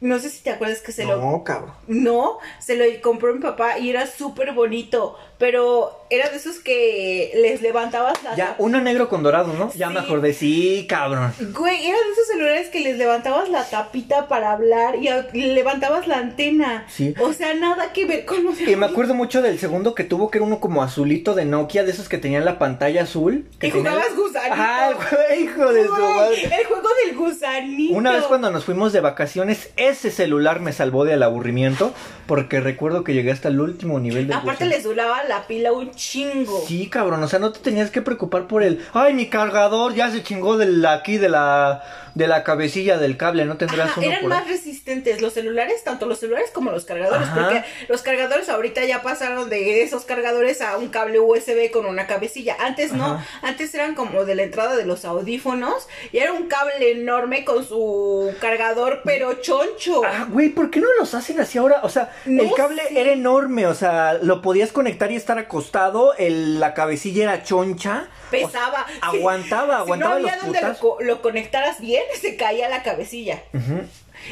No 0.00 0.18
sé 0.18 0.28
si 0.28 0.42
te 0.42 0.50
acuerdas 0.50 0.80
que 0.80 0.92
se 0.92 1.04
lo... 1.04 1.16
No, 1.16 1.42
cabrón. 1.42 1.72
No, 1.86 2.38
se 2.60 2.76
lo 2.76 2.84
compró 3.00 3.32
mi 3.32 3.40
papá 3.40 3.78
y 3.78 3.88
era 3.88 4.06
súper 4.06 4.52
bonito, 4.52 5.18
pero 5.38 6.04
era 6.08 6.28
de 6.30 6.36
esos 6.36 6.58
que 6.60 7.32
les 7.34 7.60
levantabas 7.62 8.22
la 8.22 8.36
Ya, 8.36 8.54
uno 8.58 8.80
negro 8.80 9.08
con 9.08 9.22
dorado, 9.24 9.52
¿no? 9.52 9.72
Ya 9.74 9.90
me 9.90 10.00
Sí. 10.00 10.06
acordé, 10.06 10.32
sí, 10.32 10.86
cabrón. 10.88 11.32
Güey, 11.52 11.86
era 11.86 11.96
de 11.98 12.12
esos 12.12 12.26
celulares 12.28 12.68
que 12.68 12.80
les 12.80 12.96
levantabas 12.96 13.48
la 13.48 13.64
tapita 13.68 14.28
para 14.28 14.52
hablar 14.52 14.94
y 14.96 15.42
levantabas 15.42 16.06
la 16.06 16.18
antena. 16.18 16.86
Sí. 16.88 17.12
O 17.20 17.32
sea, 17.32 17.54
nada 17.54 17.92
que 17.92 18.04
ver 18.06 18.24
con 18.24 18.44
los 18.44 18.60
Y 18.60 18.76
me 18.76 18.86
acuerdo 18.86 19.14
mucho 19.14 19.42
del 19.42 19.58
segundo 19.58 19.94
que 19.94 20.04
tuvo, 20.04 20.30
que 20.30 20.38
era 20.38 20.46
uno 20.46 20.60
como 20.60 20.82
azulito 20.82 21.34
de 21.34 21.44
Nokia, 21.44 21.82
de 21.84 21.90
esos 21.90 22.08
que 22.08 22.18
tenían 22.18 22.44
la 22.44 22.58
pantalla 22.58 23.02
azul. 23.02 23.48
Que 23.58 23.68
Y 23.68 23.72
tenía- 23.72 23.90
jugabas 23.90 24.16
gusanito. 24.16 24.54
Ah, 24.56 24.90
güey, 25.10 25.42
hijo 25.42 25.72
de 25.72 25.84
su 25.86 25.90
madre. 25.92 26.42
el 26.60 26.66
juego 26.66 26.88
del 27.04 27.16
gusanito. 27.16 27.94
Una 27.94 28.12
vez 28.12 28.24
cuando 28.24 28.50
nos 28.50 28.64
fuimos 28.64 28.92
de 28.92 29.00
vacaciones, 29.00 29.70
ese 29.76 30.10
celular 30.10 30.60
me 30.60 30.72
salvó 30.72 31.04
del 31.04 31.22
aburrimiento, 31.22 31.92
porque 32.26 32.60
recuerdo 32.60 33.02
que 33.04 33.12
llegué 33.12 33.32
hasta 33.32 33.48
el 33.48 33.60
último 33.60 33.98
nivel 33.98 34.28
de 34.28 34.34
Aparte 34.34 34.64
les 34.66 34.84
duraba 34.84 35.24
la 35.28 35.46
pila 35.46 35.72
un 35.72 35.90
chingo. 35.92 36.64
Sí, 36.66 36.88
cabrón, 36.88 37.22
o 37.22 37.28
sea, 37.28 37.38
no 37.38 37.52
te 37.52 37.60
tenías 37.60 37.90
que 37.90 38.02
preocupar 38.02 38.46
por 38.46 38.62
el, 38.62 38.84
ay, 38.92 39.14
mi 39.14 39.28
cargador 39.28 39.94
ya 39.94 40.10
se 40.10 40.22
chingó 40.22 40.56
de 40.56 40.66
la, 40.66 40.92
aquí 40.94 41.18
de 41.18 41.28
la, 41.28 41.82
de 42.14 42.26
la 42.28 42.44
cabecilla 42.44 42.96
del 42.98 43.16
cable, 43.16 43.44
no 43.44 43.56
tendrás 43.56 43.90
Ajá, 43.90 44.00
uno 44.00 44.08
eran 44.08 44.20
por 44.22 44.30
más 44.30 44.48
resistentes 44.48 45.20
los 45.20 45.32
celulares, 45.34 45.84
tanto 45.84 46.06
los 46.06 46.18
celulares 46.18 46.50
como 46.52 46.70
los 46.70 46.84
cargadores, 46.84 47.28
Ajá. 47.28 47.34
porque 47.40 47.64
los 47.88 48.02
cargadores 48.02 48.48
ahorita 48.48 48.84
ya 48.84 49.02
pasaron 49.02 49.50
de 49.50 49.82
esos 49.82 50.04
cargadores 50.04 50.60
a 50.62 50.78
un 50.78 50.88
cable 50.88 51.20
USB 51.20 51.70
con 51.70 51.86
una 51.86 52.06
cabecilla. 52.06 52.56
Antes 52.60 52.92
no, 52.92 53.22
antes 53.42 53.74
eran 53.74 53.94
como 53.94 54.24
de 54.24 54.34
la 54.34 54.42
entrada 54.44 54.76
de 54.76 54.86
los 54.86 55.04
audífonos 55.04 55.88
y 56.12 56.18
era 56.18 56.32
un 56.32 56.46
cable 56.48 56.92
enorme 56.92 57.44
con 57.44 57.64
su 57.66 58.34
cargador, 58.40 59.00
pero 59.04 59.34
choncho. 59.34 60.02
Ah, 60.04 60.26
güey, 60.30 60.48
¿por 60.50 60.70
qué 60.70 60.80
no 60.80 60.88
los 60.98 61.14
hacen 61.14 61.40
así 61.40 61.58
ahora? 61.58 61.80
O 61.82 61.88
sea, 61.88 62.12
No 62.24 62.42
el 62.42 62.52
cable 62.54 62.82
sé. 62.88 63.00
era 63.00 63.12
enorme, 63.12 63.66
o 63.66 63.74
sea, 63.74 64.14
lo 64.22 64.40
podías 64.42 64.72
conectar 64.72 65.10
y 65.12 65.15
estar 65.16 65.38
acostado, 65.38 66.14
el- 66.14 66.60
la 66.60 66.74
cabecilla 66.74 67.24
era 67.24 67.42
choncha. 67.42 68.08
Pesaba. 68.30 68.86
O- 69.02 69.16
aguantaba, 69.16 69.78
aguantaba 69.78 70.16
si 70.16 70.22
no 70.22 70.28
había 70.28 70.36
los 70.36 70.44
donde 70.44 70.60
lo, 70.62 70.74
putas. 70.74 71.06
lo 71.06 71.22
conectaras 71.22 71.80
bien, 71.80 72.02
se 72.20 72.36
caía 72.36 72.68
la 72.68 72.82
cabecilla. 72.82 73.42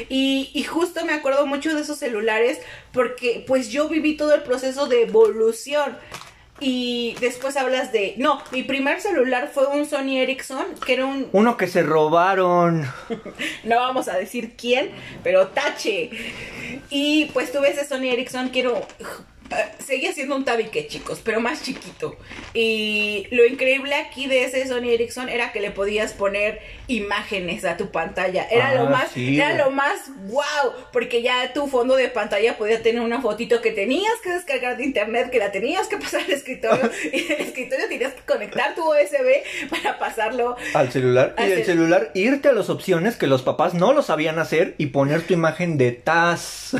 Y 0.09 0.63
justo 0.67 1.05
me 1.05 1.13
acuerdo 1.13 1.45
mucho 1.45 1.73
de 1.73 1.81
esos 1.81 1.97
celulares 1.99 2.59
porque 2.91 3.43
pues 3.47 3.69
yo 3.69 3.87
viví 3.87 4.17
todo 4.17 4.33
el 4.33 4.41
proceso 4.43 4.87
de 4.87 5.03
evolución. 5.03 5.97
Y 6.61 7.17
después 7.19 7.57
hablas 7.57 7.91
de... 7.91 8.13
No, 8.17 8.41
mi 8.51 8.63
primer 8.63 9.01
celular 9.01 9.51
fue 9.53 9.67
un 9.67 9.85
Sony 9.85 10.19
Ericsson, 10.19 10.65
que 10.85 10.93
era 10.93 11.05
un... 11.05 11.27
Uno 11.33 11.57
que 11.57 11.67
se 11.67 11.83
robaron. 11.83 12.85
No 13.65 13.75
vamos 13.75 14.07
a 14.07 14.15
decir 14.15 14.55
quién, 14.55 14.91
pero 15.21 15.47
tache. 15.47 16.09
Y 16.89 17.25
pues 17.33 17.51
tuve 17.51 17.71
ese 17.71 17.85
Sony 17.85 18.05
Ericsson 18.09 18.51
que 18.51 18.61
era... 18.61 18.71
eh, 19.51 19.55
seguía 19.85 20.11
siendo 20.13 20.35
un 20.35 20.45
tabique, 20.45 20.87
chicos, 20.87 21.21
pero 21.23 21.39
más 21.39 21.61
chiquito. 21.63 22.17
Y 22.53 23.27
lo 23.31 23.45
increíble 23.45 23.93
aquí 23.95 24.27
de 24.27 24.43
ese 24.45 24.67
Sony 24.67 24.89
Ericsson 24.89 25.29
era 25.29 25.51
que 25.51 25.59
le 25.59 25.71
podías 25.71 26.13
poner 26.13 26.59
imágenes 26.87 27.65
a 27.65 27.77
tu 27.77 27.91
pantalla. 27.91 28.47
Era 28.49 28.73
lo 28.75 28.87
Ah, 28.87 28.89
más, 28.89 29.11
sí. 29.11 29.35
era 29.39 29.53
lo 29.57 29.71
más 29.71 29.99
wow, 30.27 30.71
porque 30.93 31.21
ya 31.21 31.51
tu 31.53 31.67
fondo 31.67 31.95
de 31.95 32.07
pantalla 32.09 32.57
podía 32.57 32.81
tener 32.81 33.01
una 33.01 33.21
fotito 33.21 33.61
que 33.61 33.71
tenías 33.71 34.13
que 34.23 34.31
descargar 34.31 34.77
de 34.77 34.85
internet, 34.85 35.29
que 35.29 35.39
la 35.39 35.51
tenías 35.51 35.87
que 35.87 35.97
pasar 35.97 36.21
al 36.21 36.31
escritorio 36.31 36.89
y 37.13 37.21
del 37.23 37.41
escritorio 37.41 37.87
tenías 37.87 38.13
que 38.13 38.21
conectar 38.21 38.73
tu 38.75 38.81
USB 38.89 39.69
para 39.69 39.99
pasarlo. 39.99 40.55
Al 40.73 40.91
celular. 40.91 41.33
Al 41.37 41.49
y 41.49 41.51
el 41.53 41.59
cel- 41.61 41.65
celular, 41.65 42.11
irte 42.13 42.49
a 42.49 42.53
las 42.53 42.69
opciones 42.69 43.15
que 43.15 43.27
los 43.27 43.41
papás 43.41 43.73
no 43.73 43.93
lo 43.93 44.01
sabían 44.01 44.39
hacer 44.39 44.75
y 44.77 44.87
poner 44.87 45.21
tu 45.23 45.33
imagen 45.33 45.77
de 45.77 45.91
Taz. 45.91 46.71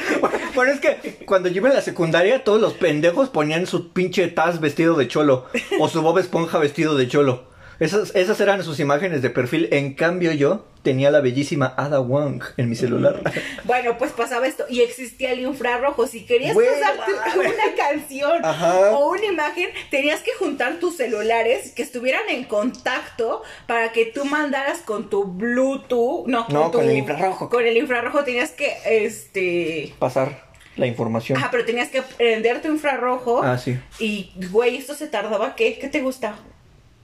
bueno, 0.54 0.72
es 0.72 0.80
que 0.80 0.96
cuando 1.26 1.48
yo 1.48 1.56
iba 1.56 1.68
en 1.68 1.74
la 1.74 1.80
secundaria, 1.82 2.09
todos 2.44 2.60
los 2.60 2.74
pendejos 2.74 3.28
ponían 3.28 3.66
su 3.66 3.92
pinche 3.92 4.28
Taz 4.28 4.60
vestido 4.60 4.94
de 4.94 5.08
cholo. 5.08 5.46
O 5.78 5.88
su 5.88 6.02
Bob 6.02 6.18
Esponja 6.18 6.58
vestido 6.58 6.96
de 6.96 7.08
cholo. 7.08 7.48
Esas, 7.78 8.14
esas 8.14 8.38
eran 8.40 8.62
sus 8.62 8.78
imágenes 8.78 9.22
de 9.22 9.30
perfil. 9.30 9.68
En 9.72 9.94
cambio, 9.94 10.32
yo 10.32 10.66
tenía 10.82 11.10
la 11.10 11.20
bellísima 11.20 11.72
Ada 11.78 11.98
Wong 12.00 12.42
en 12.58 12.68
mi 12.68 12.76
celular. 12.76 13.20
Bueno, 13.64 13.96
pues 13.98 14.12
pasaba 14.12 14.46
esto 14.46 14.64
y 14.68 14.80
existía 14.80 15.32
el 15.32 15.40
infrarrojo. 15.40 16.06
Si 16.06 16.26
querías 16.26 16.52
güey. 16.54 16.66
una 16.68 17.74
canción 17.76 18.44
Ajá. 18.44 18.90
o 18.90 19.10
una 19.12 19.24
imagen, 19.24 19.68
tenías 19.90 20.20
que 20.20 20.32
juntar 20.34 20.78
tus 20.78 20.96
celulares 20.96 21.72
que 21.72 21.82
estuvieran 21.82 22.22
en 22.28 22.44
contacto 22.44 23.42
para 23.66 23.92
que 23.92 24.06
tú 24.06 24.24
mandaras 24.26 24.80
con 24.80 25.08
tu 25.08 25.24
Bluetooth, 25.24 26.26
no, 26.26 26.46
No, 26.50 26.70
tu- 26.70 26.78
con 26.78 26.88
el 26.90 26.96
infrarrojo. 26.98 27.48
Con 27.48 27.64
el 27.66 27.76
infrarrojo 27.78 28.24
tenías 28.24 28.50
que, 28.50 28.74
este, 28.84 29.94
Pasar 29.98 30.49
la 30.76 30.86
información. 30.86 31.38
ah, 31.42 31.48
pero 31.50 31.64
tenías 31.64 31.88
que 31.88 32.02
prender 32.02 32.62
tu 32.62 32.68
infrarrojo 32.68 33.42
Ah, 33.42 33.58
sí. 33.58 33.78
y, 33.98 34.30
güey, 34.50 34.76
esto 34.76 34.94
se 34.94 35.06
tardaba, 35.08 35.54
¿qué? 35.56 35.78
¿Qué 35.78 35.88
te 35.88 36.00
gusta? 36.00 36.36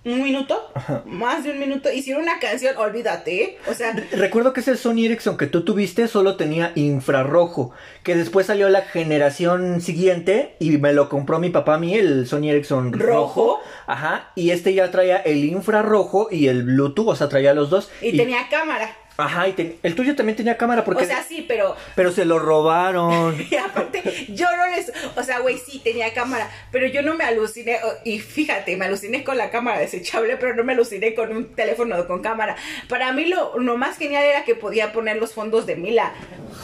¿Un 0.05 0.23
minuto? 0.23 0.71
Ajá. 0.73 1.03
Más 1.05 1.43
de 1.43 1.51
un 1.51 1.59
minuto. 1.59 1.89
Era 1.89 2.19
una 2.19 2.39
canción, 2.39 2.77
olvídate, 2.77 3.43
¿eh? 3.43 3.59
O 3.69 3.75
sea, 3.75 3.93
Recuerdo 4.13 4.53
que 4.53 4.61
ese 4.61 4.77
Sony 4.77 5.05
Ericsson 5.07 5.37
que 5.37 5.49
tú 5.49 5.65
tuviste 5.65 6.07
solo 6.07 6.37
tenía 6.37 6.71
infrarrojo, 6.77 7.73
que 8.05 8.15
después 8.15 8.47
salió 8.47 8.69
la 8.69 8.83
generación 8.83 9.81
siguiente 9.81 10.55
y 10.61 10.79
me 10.79 10.93
lo 10.93 11.09
compró 11.09 11.41
mi 11.41 11.51
papá 11.51 11.75
a 11.75 11.79
mí, 11.79 11.95
el 11.97 12.29
Sony 12.29 12.51
Ericsson 12.51 12.93
rojo. 12.93 13.05
Rojo. 13.05 13.61
Ajá, 13.89 14.31
y 14.37 14.51
este 14.51 14.75
ya 14.75 14.93
traía 14.93 15.17
el 15.17 15.45
infrarrojo 15.45 16.29
y 16.31 16.47
el 16.47 16.63
Bluetooth, 16.63 17.09
o 17.09 17.17
sea, 17.17 17.29
traía 17.29 17.53
los 17.53 17.69
dos. 17.69 17.91
y, 18.01 18.17
tenía 18.17 18.49
cámara. 18.49 18.97
Ajá, 19.17 19.49
y 19.49 19.79
el 19.83 19.95
tuyo 19.95 20.15
también 20.15 20.37
tenía 20.37 20.57
cámara 20.57 20.85
porque... 20.85 21.05
O 21.05 21.07
sea, 21.07 21.23
sí, 21.23 21.45
pero 21.49 21.75
Pero 21.95 22.13
se 22.13 22.25
lo 22.25 22.39
robaron. 22.39 23.37
Y 23.51 23.55
aparte, 23.57 24.03
yo 24.29 24.47
no 24.57 24.67
les. 24.67 24.93
O 25.17 25.23
sea, 25.23 25.39
güey, 25.39 25.59
sí, 25.59 25.79
tenía 25.79 26.13
cámara, 26.13 26.51
pero 26.71 26.87
yo 26.87 27.03
no 27.03 27.15
me 27.15 27.25
aluciné. 27.25 27.79
Y 28.05 28.19
fíjate, 28.19 28.77
me 28.77 28.87
aluciné 28.87 29.25
con 29.25 29.39
la 29.39 29.51
cámara 29.51 29.79
desechable, 29.79 30.37
pero 30.37 30.55
no 30.55 30.65
me 30.65 30.73
aluciné 30.73 31.15
con 31.15 31.35
un 31.35 31.55
teléfono 31.55 32.07
con 32.07 32.23
cámara. 32.23 32.57
Para 32.89 33.13
mí, 33.13 33.27
lo, 33.27 33.59
lo 33.59 33.77
más 33.77 33.97
genial 33.97 34.25
era 34.25 34.45
que 34.45 34.55
podía 34.55 34.93
poner 34.93 35.17
los 35.17 35.33
fondos 35.33 35.67
de 35.67 35.77
Mila 35.77 36.13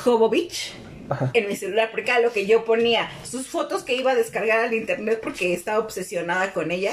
Jovovich. 0.04 0.74
Ajá. 1.08 1.30
En 1.34 1.48
mi 1.48 1.56
celular, 1.56 1.90
porque 1.90 2.10
era 2.10 2.20
lo 2.20 2.32
que 2.32 2.46
yo 2.46 2.64
ponía, 2.64 3.10
sus 3.24 3.46
fotos 3.46 3.82
que 3.82 3.94
iba 3.94 4.12
a 4.12 4.14
descargar 4.14 4.60
al 4.60 4.74
internet 4.74 5.20
porque 5.22 5.52
estaba 5.52 5.78
obsesionada 5.78 6.52
con 6.52 6.70
ella, 6.70 6.92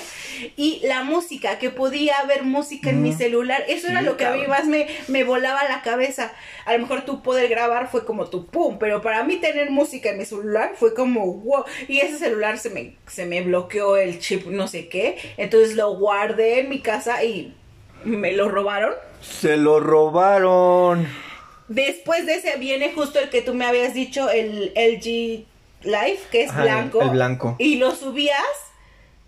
y 0.55 0.82
la 0.86 1.03
música, 1.03 1.60
que 1.60 1.70
podía 1.70 2.20
haber 2.20 2.43
música 2.43 2.89
en 2.89 3.01
mi 3.01 3.12
Mm. 3.12 3.18
celular, 3.18 3.64
eso 3.68 3.88
era 3.88 3.99
Sí, 3.99 4.05
lo 4.05 4.18
que 4.18 4.26
a 4.26 4.32
mí 4.32 4.39
cabrón. 4.45 4.57
más 4.57 4.68
me, 4.68 4.88
me 5.07 5.24
volaba 5.24 5.64
la 5.66 5.82
cabeza. 5.82 6.32
A 6.66 6.74
lo 6.74 6.80
mejor 6.80 7.05
tú 7.05 7.22
poder 7.24 7.49
grabar 7.49 7.89
fue 7.89 8.05
como 8.05 8.28
tu 8.30 8.45
pum, 8.47 8.78
pero 8.80 9.01
para 9.01 9.24
mí 9.24 9.38
tener 9.38 9.70
música 9.72 10.10
en 10.10 10.18
mi 10.18 10.26
celular 10.26 10.74
fue 10.76 10.93
como 10.93 11.26
wow. 11.34 11.64
Y 11.88 11.99
ese 11.99 12.18
celular 12.18 12.57
se 12.57 12.70
me, 12.70 12.95
se 13.07 13.26
me 13.26 13.41
bloqueó 13.41 13.97
el 13.97 14.20
chip, 14.20 14.45
no 14.47 14.68
sé 14.68 14.88
qué. 14.89 15.18
Entonces 15.38 15.76
lo 15.76 15.95
guardé 15.97 16.60
en 16.60 16.70
mi 16.70 16.80
casa 16.82 17.24
y 17.24 17.53
me 18.03 18.32
lo 18.34 18.49
robaron. 18.49 18.93
Se 19.22 19.57
lo 19.57 19.80
robaron. 19.80 21.07
Después 21.70 22.26
de 22.26 22.36
ese 22.36 22.57
viene 22.57 22.91
justo 22.93 23.20
el 23.20 23.30
que 23.30 23.41
tú 23.41 23.53
me 23.53 23.65
habías 23.65 23.93
dicho, 23.93 24.30
el 24.30 24.74
LG 24.76 25.45
Live, 25.84 26.20
que 26.32 26.43
es 26.43 26.49
Ajá, 26.49 26.63
blanco. 26.63 27.01
el 27.01 27.09
blanco. 27.11 27.55
Y 27.57 27.76
lo 27.78 27.95
subías 27.95 28.36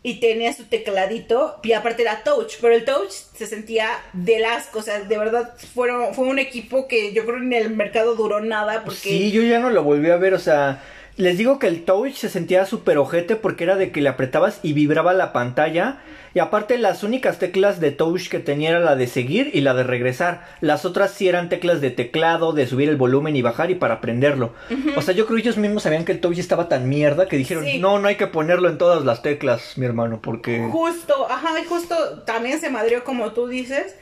y 0.03 0.19
tenía 0.19 0.51
su 0.51 0.65
tecladito 0.65 1.59
y 1.63 1.73
aparte 1.73 2.01
era 2.01 2.23
touch, 2.23 2.55
pero 2.59 2.73
el 2.73 2.83
touch 2.83 3.11
se 3.11 3.45
sentía 3.45 3.87
del 4.13 4.43
asco, 4.45 4.79
o 4.79 4.81
sea, 4.81 4.99
de 4.99 5.17
verdad 5.17 5.53
fueron, 5.75 6.15
fue 6.15 6.25
un 6.25 6.39
equipo 6.39 6.87
que 6.87 7.13
yo 7.13 7.23
creo 7.25 7.37
en 7.37 7.53
el 7.53 7.69
mercado 7.69 8.15
duró 8.15 8.41
nada 8.41 8.83
porque 8.83 8.97
Sí, 8.97 9.31
yo 9.31 9.43
ya 9.43 9.59
no 9.59 9.69
lo 9.69 9.83
volví 9.83 10.09
a 10.09 10.17
ver, 10.17 10.33
o 10.33 10.39
sea, 10.39 10.81
les 11.18 11.38
digo 11.38 11.59
que 11.59 11.68
el 11.68 11.84
touch 11.84 12.14
se 12.16 12.30
sentía 12.30 12.66
súper 12.66 12.97
ojete 12.97 13.36
porque 13.36 13.64
era 13.66 13.76
de 13.76 13.91
que 13.91 14.01
le 14.01 14.09
apretabas 14.09 14.59
y 14.64 14.74
vibraba 14.74 15.14
la 15.14 15.34
pantalla. 15.34 15.99
Y 16.34 16.39
aparte 16.39 16.78
las 16.78 17.03
únicas 17.03 17.39
teclas 17.39 17.82
de 17.82 17.91
touch 17.91 18.30
que 18.30 18.39
tenía 18.39 18.70
era 18.70 18.80
la 18.80 18.95
de 18.95 19.05
seguir 19.07 19.51
y 19.53 19.59
la 19.62 19.74
de 19.74 19.84
regresar. 19.84 20.45
Las 20.62 20.86
otras 20.86 21.12
sí 21.12 21.28
eran 21.28 21.49
teclas 21.49 21.82
de 21.82 21.91
teclado, 21.91 22.53
de 22.53 22.66
subir 22.68 22.88
el 22.88 22.95
volumen 22.95 23.36
y 23.36 23.41
bajar 23.41 23.70
y 23.70 23.76
para 23.76 23.99
prenderlo. 23.99 24.53
O 24.95 25.01
sea, 25.01 25.14
yo 25.14 25.26
creo 25.26 25.36
que 25.36 25.41
ellos 25.41 25.57
mismos 25.57 25.84
sabían 25.84 26.05
que 26.05 26.14
el 26.14 26.22
touch 26.22 26.38
estaba 26.39 26.70
tan 26.70 26.88
mierda 26.88 27.28
que 27.28 27.36
dijeron, 27.38 27.66
Sí. 27.66 27.80
no, 27.80 27.99
no 27.99 28.07
hay 28.07 28.16
que 28.16 28.28
ponerlo 28.28 28.70
en 28.70 28.78
todas 28.78 29.03
las 29.03 29.22
teclas, 29.22 29.78
mi 29.78 29.86
hermano, 29.86 30.22
porque... 30.22 30.66
justo, 30.72 31.28
ajá, 31.30 31.59
y 31.59 31.66
justo 31.66 31.95
también 32.26 32.59
se 32.62 32.70
madrió 32.70 33.03
como 33.03 33.34
tú 33.34 33.47
dices. 33.47 33.95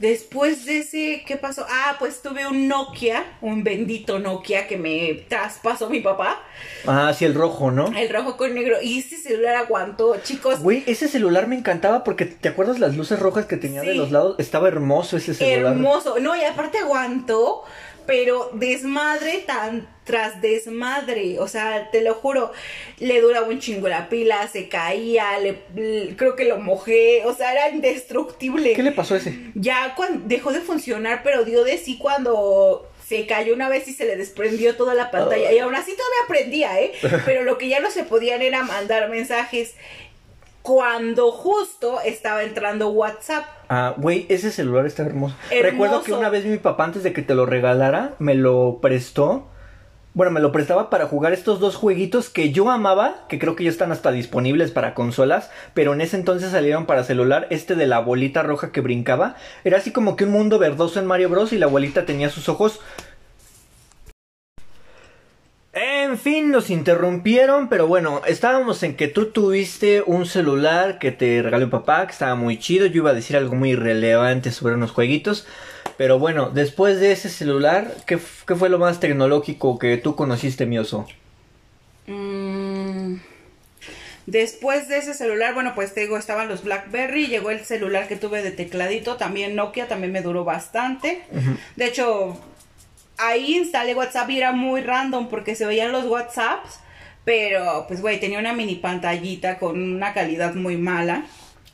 Después 0.00 0.64
de 0.64 0.78
ese, 0.78 1.24
¿qué 1.26 1.36
pasó? 1.36 1.66
Ah, 1.68 1.96
pues 1.98 2.22
tuve 2.22 2.46
un 2.46 2.68
Nokia, 2.68 3.36
un 3.42 3.62
bendito 3.62 4.18
Nokia 4.18 4.66
que 4.66 4.78
me 4.78 5.26
traspasó 5.28 5.90
mi 5.90 6.00
papá, 6.00 6.42
Ah, 6.86 7.12
sí, 7.14 7.26
el 7.26 7.34
rojo, 7.34 7.70
¿no? 7.70 7.88
el 7.94 8.08
rojo 8.08 8.38
con 8.38 8.54
negro, 8.54 8.76
y 8.82 9.00
ese 9.00 9.18
celular 9.18 9.56
aguantó, 9.56 10.16
chicos, 10.22 10.60
Güey, 10.60 10.84
ese 10.86 11.06
celular 11.06 11.48
me 11.48 11.56
encantaba 11.56 12.02
porque 12.02 12.24
¿te 12.24 12.48
acuerdas 12.48 12.78
las 12.78 12.96
luces 12.96 13.18
rojas 13.20 13.44
que 13.44 13.58
tenía 13.58 13.82
de 13.82 13.94
los 13.94 14.10
lados? 14.10 14.36
Estaba 14.38 14.68
hermoso 14.68 15.18
ese 15.18 15.34
celular. 15.34 15.72
hermoso. 15.74 16.18
No, 16.18 16.34
y 16.34 16.44
aparte 16.44 16.78
aguantó, 16.78 17.64
pero 18.06 18.50
desmadre 18.54 19.38
tan 19.46 19.88
tras 20.04 20.40
desmadre. 20.42 21.38
O 21.38 21.46
sea, 21.48 21.90
te 21.90 22.00
lo 22.02 22.14
juro, 22.14 22.52
le 22.98 23.20
duraba 23.20 23.46
un 23.48 23.60
chingo 23.60 23.88
la 23.88 24.08
pila, 24.08 24.48
se 24.48 24.68
caía, 24.68 25.38
le, 25.38 25.58
le- 25.76 26.16
creo 26.16 26.34
que 26.36 26.44
lo 26.44 26.58
mojé. 26.58 27.22
O 27.26 27.34
sea, 27.34 27.52
era 27.52 27.68
indestructible. 27.70 28.72
¿Qué 28.72 28.82
le 28.82 28.92
pasó 28.92 29.14
a 29.14 29.18
ese? 29.18 29.38
Ya 29.54 29.94
cuando 29.94 30.26
dejó 30.26 30.52
de 30.52 30.60
funcionar, 30.60 31.22
pero 31.22 31.44
dio 31.44 31.64
de 31.64 31.78
sí 31.78 31.96
cuando 31.98 32.86
se 33.06 33.26
cayó 33.26 33.54
una 33.54 33.68
vez 33.68 33.88
y 33.88 33.92
se 33.92 34.04
le 34.04 34.16
desprendió 34.16 34.76
toda 34.76 34.94
la 34.94 35.10
pantalla. 35.10 35.52
Y 35.52 35.58
aún 35.58 35.74
así 35.74 35.92
todavía 35.92 36.26
prendía, 36.28 36.80
¿eh? 36.80 36.92
Pero 37.24 37.42
lo 37.42 37.58
que 37.58 37.68
ya 37.68 37.80
no 37.80 37.90
se 37.90 38.04
podían 38.04 38.40
era 38.40 38.62
mandar 38.62 39.08
mensajes 39.10 39.74
cuando 40.62 41.30
justo 41.32 42.00
estaba 42.04 42.42
entrando 42.42 42.90
WhatsApp. 42.90 43.44
Ah, 43.68 43.94
güey, 43.96 44.26
ese 44.28 44.50
celular 44.50 44.86
está 44.86 45.02
hermoso. 45.04 45.34
Hermoso. 45.50 45.70
Recuerdo 45.70 46.02
que 46.02 46.12
una 46.12 46.28
vez 46.28 46.44
mi 46.44 46.58
papá, 46.58 46.84
antes 46.84 47.02
de 47.02 47.12
que 47.12 47.22
te 47.22 47.34
lo 47.34 47.46
regalara, 47.46 48.14
me 48.18 48.34
lo 48.34 48.78
prestó. 48.80 49.46
Bueno, 50.12 50.32
me 50.32 50.40
lo 50.40 50.50
prestaba 50.50 50.90
para 50.90 51.06
jugar 51.06 51.32
estos 51.32 51.60
dos 51.60 51.76
jueguitos 51.76 52.30
que 52.30 52.50
yo 52.50 52.68
amaba, 52.68 53.26
que 53.28 53.38
creo 53.38 53.54
que 53.54 53.62
ya 53.62 53.70
están 53.70 53.92
hasta 53.92 54.10
disponibles 54.10 54.72
para 54.72 54.92
consolas, 54.92 55.52
pero 55.72 55.94
en 55.94 56.00
ese 56.00 56.16
entonces 56.16 56.50
salieron 56.50 56.84
para 56.84 57.04
celular. 57.04 57.46
Este 57.50 57.76
de 57.76 57.86
la 57.86 58.00
bolita 58.00 58.42
roja 58.42 58.72
que 58.72 58.80
brincaba. 58.80 59.36
Era 59.62 59.78
así 59.78 59.92
como 59.92 60.16
que 60.16 60.24
un 60.24 60.32
mundo 60.32 60.58
verdoso 60.58 60.98
en 60.98 61.06
Mario 61.06 61.28
Bros. 61.28 61.52
y 61.52 61.58
la 61.58 61.66
abuelita 61.66 62.06
tenía 62.06 62.28
sus 62.28 62.48
ojos 62.48 62.80
en 66.10 66.18
fin, 66.18 66.50
nos 66.50 66.70
interrumpieron, 66.70 67.68
pero 67.68 67.86
bueno, 67.86 68.20
estábamos 68.26 68.82
en 68.82 68.96
que 68.96 69.08
tú 69.08 69.26
tuviste 69.32 70.02
un 70.04 70.26
celular 70.26 70.98
que 70.98 71.12
te 71.12 71.40
regaló 71.42 71.70
papá, 71.70 72.06
que 72.06 72.12
estaba 72.12 72.34
muy 72.34 72.58
chido. 72.58 72.86
Yo 72.86 72.96
iba 73.02 73.10
a 73.10 73.14
decir 73.14 73.36
algo 73.36 73.54
muy 73.54 73.74
relevante 73.74 74.50
sobre 74.52 74.74
unos 74.74 74.90
jueguitos. 74.90 75.46
Pero 75.96 76.18
bueno, 76.18 76.50
después 76.50 76.98
de 77.00 77.12
ese 77.12 77.28
celular, 77.28 77.94
¿qué, 78.06 78.14
f- 78.14 78.44
qué 78.46 78.54
fue 78.54 78.68
lo 78.70 78.78
más 78.78 79.00
tecnológico 79.00 79.78
que 79.78 79.96
tú 79.98 80.16
conociste, 80.16 80.66
mi 80.66 80.78
oso? 80.78 81.06
Mm, 82.06 83.16
Después 84.26 84.88
de 84.88 84.98
ese 84.98 85.12
celular, 85.14 85.54
bueno, 85.54 85.72
pues 85.74 85.92
te 85.92 86.02
digo, 86.02 86.16
estaban 86.16 86.48
los 86.48 86.62
BlackBerry, 86.62 87.26
llegó 87.26 87.50
el 87.50 87.64
celular 87.64 88.06
que 88.06 88.16
tuve 88.16 88.42
de 88.42 88.50
tecladito, 88.52 89.16
también 89.16 89.56
Nokia, 89.56 89.88
también 89.88 90.12
me 90.12 90.22
duró 90.22 90.44
bastante. 90.44 91.22
De 91.76 91.86
hecho, 91.86 92.38
ahí 93.20 93.56
instalé 93.56 93.94
WhatsApp 93.94 94.30
y 94.30 94.38
era 94.38 94.52
muy 94.52 94.80
random 94.80 95.28
porque 95.28 95.54
se 95.54 95.66
veían 95.66 95.92
los 95.92 96.04
WhatsApps, 96.06 96.80
pero 97.24 97.84
pues 97.88 98.00
güey, 98.00 98.18
tenía 98.20 98.38
una 98.38 98.52
mini 98.52 98.76
pantallita 98.76 99.58
con 99.58 99.80
una 99.80 100.12
calidad 100.14 100.54
muy 100.54 100.76
mala. 100.76 101.24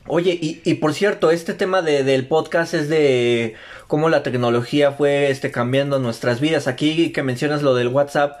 Oye, 0.09 0.37
y, 0.41 0.61
y 0.63 0.75
por 0.75 0.93
cierto, 0.93 1.31
este 1.31 1.53
tema 1.53 1.81
de- 1.81 2.03
del 2.03 2.27
podcast 2.27 2.73
es 2.73 2.87
de 2.87 3.55
cómo 3.87 4.07
la 4.09 4.23
tecnología 4.23 4.91
fue 4.93 5.29
este, 5.29 5.51
cambiando 5.51 5.99
nuestras 5.99 6.39
vidas. 6.39 6.67
Aquí 6.67 7.11
que 7.11 7.23
mencionas 7.23 7.61
lo 7.61 7.75
del 7.75 7.89
WhatsApp, 7.89 8.39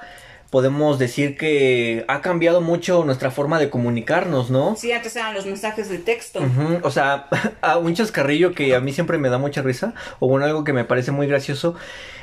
podemos 0.49 0.97
decir 0.97 1.37
que 1.37 2.05
ha 2.07 2.21
cambiado 2.21 2.61
mucho 2.61 3.03
nuestra 3.03 3.31
forma 3.31 3.59
de 3.59 3.69
comunicarnos, 3.69 4.49
¿no? 4.49 4.75
Sí, 4.77 4.91
antes 4.91 5.15
eran 5.15 5.33
los 5.33 5.45
mensajes 5.45 5.89
de 5.89 5.97
texto. 5.97 6.39
O 6.83 6.91
sea, 6.91 7.27
a 7.61 7.77
un 7.77 7.93
chascarrillo 7.93 8.53
que 8.53 8.75
a 8.75 8.79
mí 8.79 8.93
siempre 8.93 9.17
me 9.17 9.29
da 9.29 9.37
mucha 9.37 9.61
risa, 9.61 9.93
o 10.19 10.27
bueno, 10.27 10.45
algo 10.45 10.63
que 10.63 10.73
me 10.73 10.85
parece 10.85 11.11
muy 11.11 11.27
gracioso, 11.27 11.75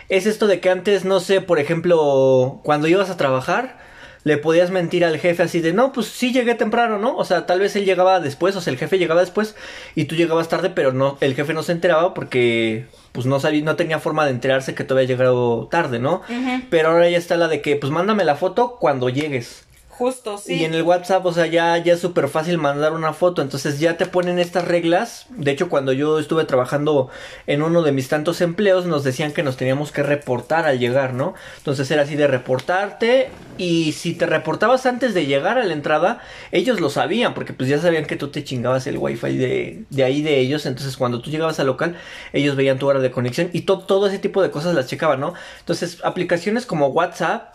es 0.09 0.27
esto 0.27 0.47
de 0.47 0.61
que 0.61 0.71
antes, 0.71 1.05
no 1.05 1.21
sé, 1.21 1.41
por 1.41 1.59
ejemplo, 1.59 2.61
cuando 2.63 2.89
ibas 2.89 3.11
a 3.11 3.17
trabajar, 3.17 3.79
le 4.25 4.39
podías 4.39 4.71
mentir 4.71 5.05
al 5.05 5.19
jefe 5.19 5.43
así 5.43 5.61
de, 5.61 5.75
no, 5.75 5.93
pues 5.93 6.07
sí 6.07 6.33
llegué 6.33 6.55
temprano, 6.55 6.99
¿no? 6.99 7.17
O 7.17 7.25
sea, 7.25 7.45
tal 7.47 7.61
vez 7.61 7.77
él 7.77 7.85
llegaba 7.85 8.21
después, 8.21 8.57
o 8.57 8.61
sea, 8.63 8.73
el 8.73 8.79
jefe 8.79 8.99
llegaba 8.99 9.21
después 9.21 9.55
y 9.95 10.07
tú 10.07 10.15
llegabas 10.15 10.49
tarde, 10.49 10.71
pero 10.71 10.93
no, 10.93 11.19
el 11.21 11.35
jefe 11.35 11.53
no 11.53 11.63
se 11.63 11.73
enteraba 11.73 12.15
porque 12.15 12.87
pues 13.15 13.27
no 13.27 13.39
sabía, 13.39 13.63
no 13.63 13.77
tenía 13.77 14.01
forma 14.01 14.25
de 14.25 14.33
enterarse 14.33 14.75
que 14.75 14.83
tú 14.83 14.95
había 14.95 15.07
llegado 15.07 15.69
tarde, 15.69 16.01
¿no? 16.01 16.23
Pero 16.69 16.89
ahora 16.89 17.09
ya 17.09 17.17
está 17.17 17.37
la 17.37 17.47
de 17.47 17.63
que, 17.63 17.77
pues 17.77 17.93
mándame 17.93 18.25
la 18.25 18.35
foto 18.35 18.77
cuando 18.81 19.09
llegues. 19.09 19.65
Justo, 19.97 20.39
sí. 20.39 20.55
Y 20.55 20.65
en 20.65 20.75
el 20.75 20.83
WhatsApp, 20.83 21.25
o 21.25 21.33
sea, 21.33 21.47
ya, 21.47 21.79
ya 21.79 21.93
es 21.93 22.01
súper 22.01 22.29
fácil 22.29 22.59
mandar 22.59 22.95
una 22.95 23.13
foto. 23.13 23.43
Entonces 23.43 23.79
ya 23.79 23.97
te 23.97 24.07
ponen 24.07 24.41
estas 24.41 24.67
reglas. 24.67 25.27
De 25.31 25.53
hecho, 25.53 25.69
cuando 25.69 25.93
yo 25.93 26.19
estuve 26.19 26.45
trabajando 26.45 27.11
en 27.47 27.63
uno 27.63 27.83
de 27.83 27.93
mis 27.93 28.09
tantos 28.09 28.41
empleos, 28.41 28.87
nos 28.87 29.05
decían 29.05 29.33
que 29.33 29.45
nos 29.45 29.57
teníamos 29.57 29.93
que 29.93 30.03
reportar 30.03 30.67
al 30.67 30.81
llegar, 30.81 31.15
¿no? 31.15 31.35
Entonces 31.59 31.89
era 31.93 32.03
así 32.03 32.17
de 32.17 32.27
reportarte. 32.27 33.31
Y 33.57 33.93
si 33.93 34.15
te 34.15 34.27
reportabas 34.27 34.85
antes 34.85 35.15
de 35.15 35.27
llegar 35.27 35.59
a 35.59 35.65
la 35.65 35.73
entrada, 35.73 36.21
ellos 36.51 36.81
lo 36.81 36.91
sabían, 36.91 37.33
porque 37.33 37.53
pues 37.53 37.69
ya 37.69 37.79
sabían 37.79 38.07
que 38.07 38.17
tú 38.17 38.29
te 38.29 38.43
chingabas 38.43 38.89
el 38.89 38.99
wifi 38.99 39.37
de, 39.37 39.85
de 39.91 40.03
ahí 40.03 40.23
de 40.23 40.41
ellos. 40.41 40.67
Entonces 40.67 40.97
cuando 40.97 41.21
tú 41.21 41.31
llegabas 41.31 41.61
al 41.61 41.67
local, 41.67 41.97
ellos 42.33 42.57
veían 42.57 42.81
tu 42.81 42.89
hora 42.89 42.99
de 42.99 43.13
conexión 43.13 43.51
y 43.53 43.61
todo 43.61 44.09
ese 44.09 44.19
tipo 44.19 44.43
de 44.43 44.51
cosas 44.51 44.75
las 44.75 44.89
checaban, 44.89 45.21
¿no? 45.21 45.35
Entonces, 45.61 46.01
aplicaciones 46.03 46.67
como 46.67 46.89
WhatsApp 46.89 47.55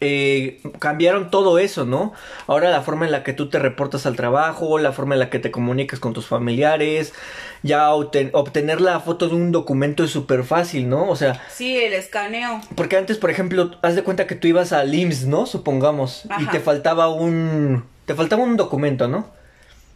eh, 0.00 0.60
cambiaron 0.78 1.30
todo 1.30 1.58
eso, 1.58 1.84
¿no? 1.84 2.12
Ahora 2.46 2.70
la 2.70 2.82
forma 2.82 3.06
en 3.06 3.12
la 3.12 3.22
que 3.22 3.32
tú 3.32 3.48
te 3.48 3.58
reportas 3.58 4.06
al 4.06 4.16
trabajo, 4.16 4.78
la 4.78 4.92
forma 4.92 5.14
en 5.14 5.20
la 5.20 5.30
que 5.30 5.38
te 5.38 5.50
comunicas 5.50 6.00
con 6.00 6.12
tus 6.12 6.26
familiares, 6.26 7.14
ya 7.62 7.92
obtener 7.92 8.80
la 8.80 9.00
foto 9.00 9.28
de 9.28 9.34
un 9.34 9.52
documento 9.52 10.04
es 10.04 10.10
súper 10.10 10.44
fácil, 10.44 10.88
¿no? 10.88 11.08
O 11.08 11.16
sea... 11.16 11.42
Sí, 11.50 11.76
el 11.76 11.92
escaneo. 11.92 12.60
Porque 12.74 12.96
antes, 12.96 13.18
por 13.18 13.30
ejemplo, 13.30 13.72
haz 13.82 13.96
de 13.96 14.02
cuenta 14.02 14.26
que 14.26 14.34
tú 14.34 14.48
ibas 14.48 14.72
al 14.72 14.94
IMSS, 14.94 15.26
¿no? 15.26 15.46
Supongamos, 15.46 16.24
y 16.38 16.46
te 16.46 16.60
faltaba 16.60 17.08
un... 17.08 17.84
te 18.06 18.14
faltaba 18.14 18.42
un 18.42 18.56
documento, 18.56 19.08
¿no? 19.08 19.26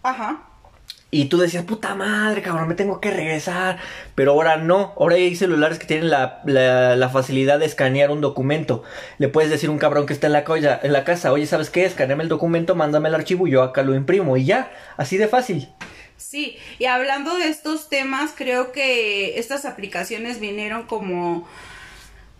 Ajá. 0.02 0.51
Y 1.14 1.26
tú 1.26 1.36
decías, 1.36 1.64
puta 1.64 1.94
madre, 1.94 2.40
cabrón, 2.40 2.68
me 2.68 2.74
tengo 2.74 2.98
que 2.98 3.10
regresar. 3.10 3.78
Pero 4.14 4.32
ahora 4.32 4.56
no. 4.56 4.94
Ahora 4.98 5.16
hay 5.16 5.36
celulares 5.36 5.78
que 5.78 5.84
tienen 5.84 6.08
la, 6.08 6.40
la, 6.46 7.08
facilidad 7.10 7.58
de 7.58 7.66
escanear 7.66 8.10
un 8.10 8.22
documento. 8.22 8.82
Le 9.18 9.28
puedes 9.28 9.50
decir 9.50 9.68
a 9.68 9.72
un 9.72 9.78
cabrón 9.78 10.06
que 10.06 10.14
está 10.14 10.28
en 10.28 10.32
la, 10.32 10.80
en 10.82 10.90
la 10.90 11.04
casa, 11.04 11.30
oye, 11.30 11.44
¿sabes 11.44 11.68
qué? 11.68 11.84
Escaneame 11.84 12.22
el 12.22 12.30
documento, 12.30 12.74
mándame 12.74 13.10
el 13.10 13.14
archivo 13.14 13.46
y 13.46 13.50
yo 13.50 13.62
acá 13.62 13.82
lo 13.82 13.94
imprimo. 13.94 14.38
Y 14.38 14.46
ya, 14.46 14.72
así 14.96 15.18
de 15.18 15.28
fácil. 15.28 15.68
Sí, 16.16 16.56
y 16.78 16.86
hablando 16.86 17.36
de 17.36 17.48
estos 17.48 17.90
temas, 17.90 18.32
creo 18.34 18.72
que 18.72 19.38
estas 19.38 19.66
aplicaciones 19.66 20.40
vinieron 20.40 20.84
como 20.84 21.46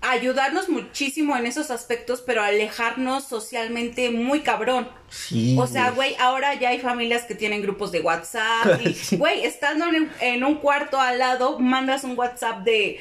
ayudarnos 0.02 0.68
muchísimo 0.68 1.36
en 1.36 1.46
esos 1.46 1.70
aspectos, 1.70 2.22
pero 2.26 2.42
alejarnos 2.42 3.24
socialmente 3.24 4.10
muy 4.10 4.40
cabrón. 4.40 4.88
Sí. 5.08 5.56
O 5.58 5.66
sea, 5.66 5.92
güey, 5.92 6.16
ahora 6.18 6.54
ya 6.54 6.70
hay 6.70 6.80
familias 6.80 7.22
que 7.24 7.36
tienen 7.36 7.62
grupos 7.62 7.92
de 7.92 8.00
WhatsApp. 8.00 8.80
Y, 8.84 9.16
güey, 9.16 9.44
estando 9.44 9.86
en, 10.20 10.44
un 10.44 10.56
cuarto 10.56 11.00
al 11.00 11.18
lado, 11.18 11.58
mandas 11.58 12.04
un 12.04 12.18
WhatsApp 12.18 12.64
de. 12.64 12.98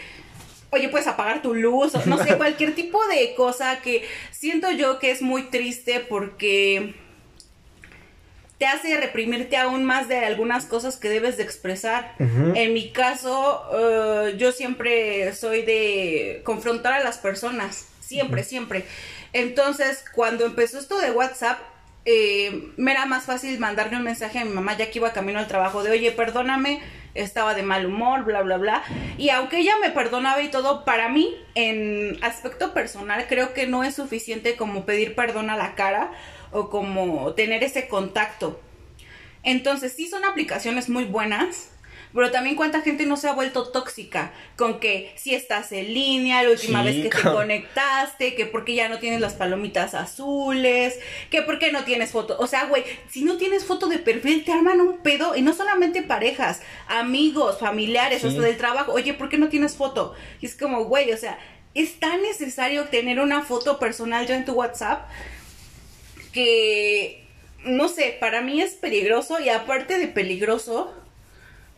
Oye, 0.70 0.88
puedes 0.88 1.08
apagar 1.08 1.42
tu 1.42 1.54
luz, 1.54 1.96
o 1.96 2.06
no 2.06 2.24
sé, 2.24 2.38
cualquier 2.38 2.76
tipo 2.76 3.00
de 3.08 3.34
cosa 3.36 3.82
que 3.82 4.08
siento 4.32 4.72
yo 4.72 5.00
que 5.00 5.12
es 5.12 5.22
muy 5.22 5.44
triste 5.44 6.00
porque 6.00 6.94
te 8.62 8.68
hace 8.68 8.96
reprimirte 8.96 9.58
aún 9.58 9.84
más 9.84 10.08
de 10.08 10.24
algunas 10.24 10.66
cosas 10.66 10.96
que 10.98 11.10
debes 11.10 11.36
de 11.36 11.42
expresar. 11.42 12.14
En 12.20 12.76
mi 12.76 12.92
caso, 12.92 13.64
eh, 13.74 14.36
yo 14.38 14.52
siempre 14.52 15.34
soy 15.34 15.64
de 15.64 16.42
confrontar 16.46 16.94
a 16.94 17.04
las 17.04 17.18
personas, 17.18 17.88
siempre, 18.02 18.44
siempre. 18.44 18.86
Entonces, 19.34 20.06
cuando 20.14 20.46
empezó 20.46 20.78
esto 20.78 21.00
de 21.00 21.10
WhatsApp, 21.10 21.58
eh, 22.06 22.72
me 22.78 22.92
era 22.92 23.08
más 23.08 23.24
fácil 23.24 23.58
mandarle 23.58 23.98
un 23.98 24.04
mensaje 24.04 24.38
a 24.38 24.46
mi 24.46 24.52
mamá 24.52 24.78
ya 24.78 24.92
que 24.92 25.00
iba 25.00 25.12
camino 25.12 25.40
al 25.40 25.48
trabajo 25.48 25.82
de, 25.82 25.90
oye, 25.90 26.12
perdóname, 26.12 26.82
estaba 27.16 27.56
de 27.56 27.64
mal 27.64 27.88
humor, 27.88 28.26
bla, 28.26 28.44
bla, 28.44 28.58
bla. 28.58 28.84
Y 29.18 29.30
aunque 29.30 29.58
ella 29.58 29.74
me 29.82 29.90
perdonaba 29.90 30.40
y 30.40 30.50
todo, 30.50 30.86
para 30.86 31.10
mí, 31.10 31.36
en 31.56 32.24
aspecto 32.24 32.76
personal, 32.76 33.26
creo 33.28 33.56
que 33.56 33.66
no 33.66 33.84
es 33.84 33.96
suficiente 33.96 34.56
como 34.56 34.86
pedir 34.86 35.16
perdón 35.16 35.50
a 35.50 35.58
la 35.58 35.74
cara 35.74 36.12
o 36.52 36.70
como 36.70 37.34
tener 37.34 37.64
ese 37.64 37.88
contacto. 37.88 38.60
Entonces, 39.44 39.94
sí 39.94 40.08
son 40.08 40.24
aplicaciones 40.26 40.90
muy 40.90 41.06
buenas, 41.06 41.72
pero 42.14 42.32
también 42.32 42.56
cuánta 42.56 42.82
gente 42.82 43.06
no 43.06 43.16
se 43.16 43.30
ha 43.30 43.34
vuelto 43.34 43.70
tóxica 43.70 44.34
con 44.58 44.80
que 44.80 45.14
si 45.16 45.34
estás 45.34 45.72
en 45.72 45.94
línea, 45.94 46.44
la 46.44 46.50
última 46.50 46.84
vez 46.84 47.02
que 47.02 47.10
te 47.10 47.22
conectaste, 47.22 48.36
que 48.36 48.46
porque 48.46 48.76
ya 48.76 48.90
no 48.90 49.00
tienes 49.00 49.22
las 49.22 49.34
palomitas 49.34 49.94
azules, 49.94 51.00
que 51.30 51.42
porque 51.42 51.72
no 51.72 51.84
tienes 51.84 52.12
foto. 52.12 52.36
O 52.40 52.48
sea, 52.48 52.66
güey, 52.66 52.84
si 53.10 53.24
no 53.24 53.38
tienes 53.38 53.64
foto 53.64 53.88
de 53.88 53.98
perfil, 53.98 54.44
te 54.44 54.52
arman 54.52 54.82
un 54.82 54.98
pedo 54.98 55.36
y 55.36 55.42
no 55.42 55.54
solamente 55.54 56.04
parejas, 56.04 56.62
amigos, 56.88 57.60
familiares, 57.60 58.24
hasta 58.26 58.42
del 58.42 58.58
trabajo. 58.58 58.92
Oye, 58.92 59.14
¿por 59.14 59.30
qué 59.30 59.38
no 59.38 59.50
tienes 59.50 59.76
foto? 59.76 60.14
Y 60.42 60.46
es 60.48 60.56
como, 60.56 60.84
güey, 60.84 61.12
o 61.14 61.18
sea, 61.18 61.40
es 61.74 62.00
tan 62.00 62.22
necesario 62.22 62.86
tener 62.86 63.22
una 63.22 63.44
foto 63.44 63.80
personal 63.80 64.28
ya 64.28 64.36
en 64.36 64.44
tu 64.44 64.54
WhatsApp 64.54 65.10
que, 66.32 67.28
no 67.64 67.88
sé, 67.88 68.18
para 68.20 68.42
mí 68.42 68.62
es 68.62 68.74
peligroso 68.74 69.40
y 69.40 69.50
aparte 69.50 69.98
de 69.98 70.08
peligroso, 70.08 70.94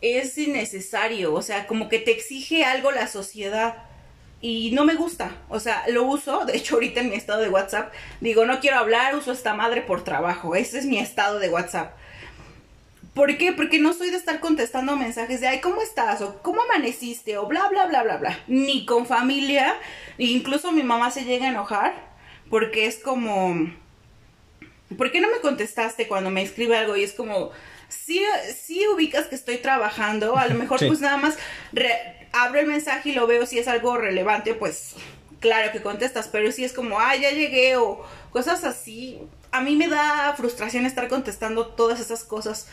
es 0.00 0.36
innecesario, 0.36 1.32
o 1.32 1.42
sea, 1.42 1.66
como 1.66 1.88
que 1.88 1.98
te 1.98 2.10
exige 2.10 2.64
algo 2.64 2.90
la 2.90 3.08
sociedad 3.08 3.84
y 4.40 4.72
no 4.72 4.84
me 4.84 4.94
gusta, 4.94 5.34
o 5.48 5.58
sea, 5.58 5.84
lo 5.88 6.04
uso, 6.04 6.44
de 6.46 6.56
hecho 6.56 6.74
ahorita 6.74 7.00
en 7.00 7.10
mi 7.10 7.16
estado 7.16 7.40
de 7.40 7.48
WhatsApp 7.48 7.92
digo, 8.20 8.44
no 8.44 8.60
quiero 8.60 8.78
hablar, 8.78 9.16
uso 9.16 9.32
esta 9.32 9.54
madre 9.54 9.80
por 9.80 10.04
trabajo, 10.04 10.54
ese 10.54 10.78
es 10.78 10.86
mi 10.86 10.98
estado 10.98 11.38
de 11.38 11.48
WhatsApp. 11.48 11.96
¿Por 13.14 13.38
qué? 13.38 13.52
Porque 13.52 13.78
no 13.78 13.92
soy 13.92 14.10
de 14.10 14.16
estar 14.16 14.40
contestando 14.40 14.96
mensajes 14.96 15.40
de, 15.40 15.46
ay, 15.46 15.60
¿cómo 15.60 15.80
estás? 15.80 16.20
O 16.20 16.42
¿cómo 16.42 16.62
amaneciste? 16.62 17.38
O 17.38 17.46
bla, 17.46 17.68
bla, 17.68 17.86
bla, 17.86 18.02
bla, 18.02 18.16
bla. 18.16 18.40
Ni 18.48 18.84
con 18.86 19.06
familia. 19.06 19.76
Incluso 20.18 20.72
mi 20.72 20.82
mamá 20.82 21.12
se 21.12 21.24
llega 21.24 21.46
a 21.46 21.50
enojar 21.50 21.94
porque 22.50 22.86
es 22.86 22.98
como, 22.98 23.72
¿por 24.96 25.12
qué 25.12 25.20
no 25.20 25.30
me 25.30 25.40
contestaste 25.40 26.08
cuando 26.08 26.30
me 26.30 26.42
escribe 26.42 26.76
algo? 26.76 26.96
Y 26.96 27.04
es 27.04 27.12
como, 27.12 27.50
sí, 27.88 28.22
sí 28.56 28.86
ubicas 28.88 29.26
que 29.26 29.34
estoy 29.34 29.58
trabajando, 29.58 30.36
a 30.36 30.46
lo 30.46 30.54
mejor 30.54 30.78
pues 30.86 31.00
nada 31.00 31.16
más 31.16 31.36
abro 32.32 32.60
el 32.60 32.66
mensaje 32.66 33.10
y 33.10 33.12
lo 33.12 33.26
veo 33.26 33.46
si 33.46 33.58
es 33.58 33.68
algo 33.68 33.96
relevante, 33.96 34.54
pues 34.54 34.94
claro 35.40 35.72
que 35.72 35.82
contestas, 35.82 36.28
pero 36.28 36.50
si 36.52 36.64
es 36.64 36.72
como, 36.72 36.98
ah, 36.98 37.14
ya 37.16 37.30
llegué 37.30 37.76
o 37.76 38.04
cosas 38.30 38.64
así, 38.64 39.20
a 39.52 39.60
mí 39.60 39.76
me 39.76 39.88
da 39.88 40.34
frustración 40.36 40.86
estar 40.86 41.08
contestando 41.08 41.66
todas 41.66 42.00
esas 42.00 42.24
cosas 42.24 42.68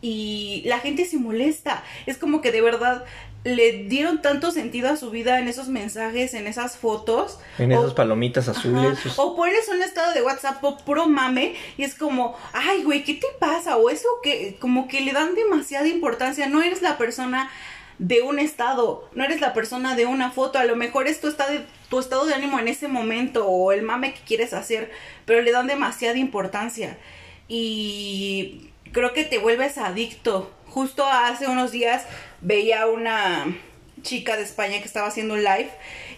y 0.00 0.62
la 0.66 0.80
gente 0.80 1.04
se 1.04 1.16
molesta. 1.16 1.84
Es 2.06 2.18
como 2.18 2.40
que 2.40 2.50
de 2.52 2.60
verdad 2.60 3.04
le 3.44 3.84
dieron 3.84 4.22
tanto 4.22 4.50
sentido 4.50 4.88
a 4.88 4.96
su 4.96 5.10
vida 5.10 5.38
en 5.38 5.48
esos 5.48 5.68
mensajes, 5.68 6.32
en 6.32 6.46
esas 6.46 6.78
fotos. 6.78 7.38
En 7.58 7.72
esas 7.72 7.92
palomitas 7.92 8.48
azules. 8.48 8.98
O 9.16 9.36
pones 9.36 9.68
un 9.68 9.82
estado 9.82 10.14
de 10.14 10.22
WhatsApp 10.22 10.64
o 10.64 10.78
puro 10.78 11.06
mame 11.06 11.54
y 11.76 11.84
es 11.84 11.94
como, 11.94 12.36
ay, 12.54 12.82
güey, 12.82 13.04
¿qué 13.04 13.14
te 13.14 13.26
pasa? 13.38 13.76
O 13.76 13.90
eso 13.90 14.08
que 14.22 14.56
como 14.58 14.88
que 14.88 15.02
le 15.02 15.12
dan 15.12 15.34
demasiada 15.34 15.86
importancia. 15.86 16.48
No 16.48 16.62
eres 16.62 16.80
la 16.80 16.96
persona 16.96 17.50
de 17.98 18.22
un 18.22 18.38
estado, 18.38 19.08
no 19.14 19.24
eres 19.24 19.40
la 19.40 19.52
persona 19.52 19.94
de 19.94 20.06
una 20.06 20.30
foto, 20.30 20.58
a 20.58 20.64
lo 20.64 20.74
mejor 20.74 21.06
es 21.06 21.20
tu 21.20 21.28
estado, 21.28 21.52
de, 21.52 21.64
tu 21.88 22.00
estado 22.00 22.26
de 22.26 22.34
ánimo 22.34 22.58
en 22.58 22.66
ese 22.66 22.88
momento 22.88 23.46
o 23.46 23.72
el 23.72 23.82
mame 23.82 24.14
que 24.14 24.20
quieres 24.26 24.52
hacer, 24.52 24.90
pero 25.26 25.42
le 25.42 25.52
dan 25.52 25.66
demasiada 25.66 26.18
importancia 26.18 26.98
y 27.46 28.70
creo 28.94 29.12
que 29.12 29.24
te 29.24 29.38
vuelves 29.38 29.76
adicto. 29.76 30.50
Justo 30.68 31.04
hace 31.04 31.46
unos 31.46 31.72
días 31.72 32.04
veía 32.40 32.86
una 32.86 33.54
chica 34.02 34.36
de 34.36 34.42
España 34.42 34.78
que 34.78 34.86
estaba 34.86 35.08
haciendo 35.08 35.34
un 35.34 35.44
live 35.44 35.70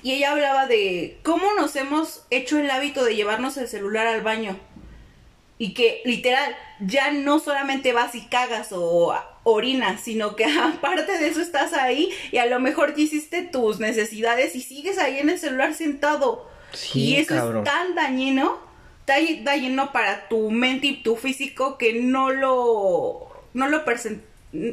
y 0.02 0.12
ella 0.12 0.32
hablaba 0.32 0.66
de 0.66 1.18
cómo 1.24 1.52
nos 1.54 1.74
hemos 1.74 2.24
hecho 2.30 2.58
el 2.58 2.70
hábito 2.70 3.04
de 3.04 3.16
llevarnos 3.16 3.56
el 3.56 3.66
celular 3.66 4.06
al 4.06 4.22
baño. 4.22 4.56
Y 5.58 5.72
que 5.72 6.02
literal, 6.04 6.54
ya 6.80 7.10
no 7.12 7.38
solamente 7.38 7.94
vas 7.94 8.14
y 8.14 8.26
cagas 8.26 8.68
o 8.72 9.16
orinas, 9.42 10.02
sino 10.02 10.36
que 10.36 10.44
aparte 10.60 11.18
de 11.18 11.28
eso 11.28 11.40
estás 11.40 11.72
ahí 11.72 12.12
y 12.30 12.36
a 12.38 12.46
lo 12.46 12.60
mejor 12.60 12.94
ya 12.94 13.02
hiciste 13.02 13.42
tus 13.42 13.80
necesidades 13.80 14.54
y 14.54 14.60
sigues 14.60 14.98
ahí 14.98 15.18
en 15.18 15.30
el 15.30 15.38
celular 15.38 15.72
sentado. 15.74 16.46
y 16.92 17.16
eso 17.16 17.34
es 17.34 17.64
tan 17.64 17.94
dañino, 17.94 18.65
dañino 19.06 19.92
para 19.92 20.28
tu 20.28 20.50
mente 20.50 20.88
y 20.88 21.02
tu 21.02 21.16
físico 21.16 21.78
que 21.78 21.94
no 21.94 22.30
lo, 22.30 23.28
no 23.54 23.68
lo 23.68 23.84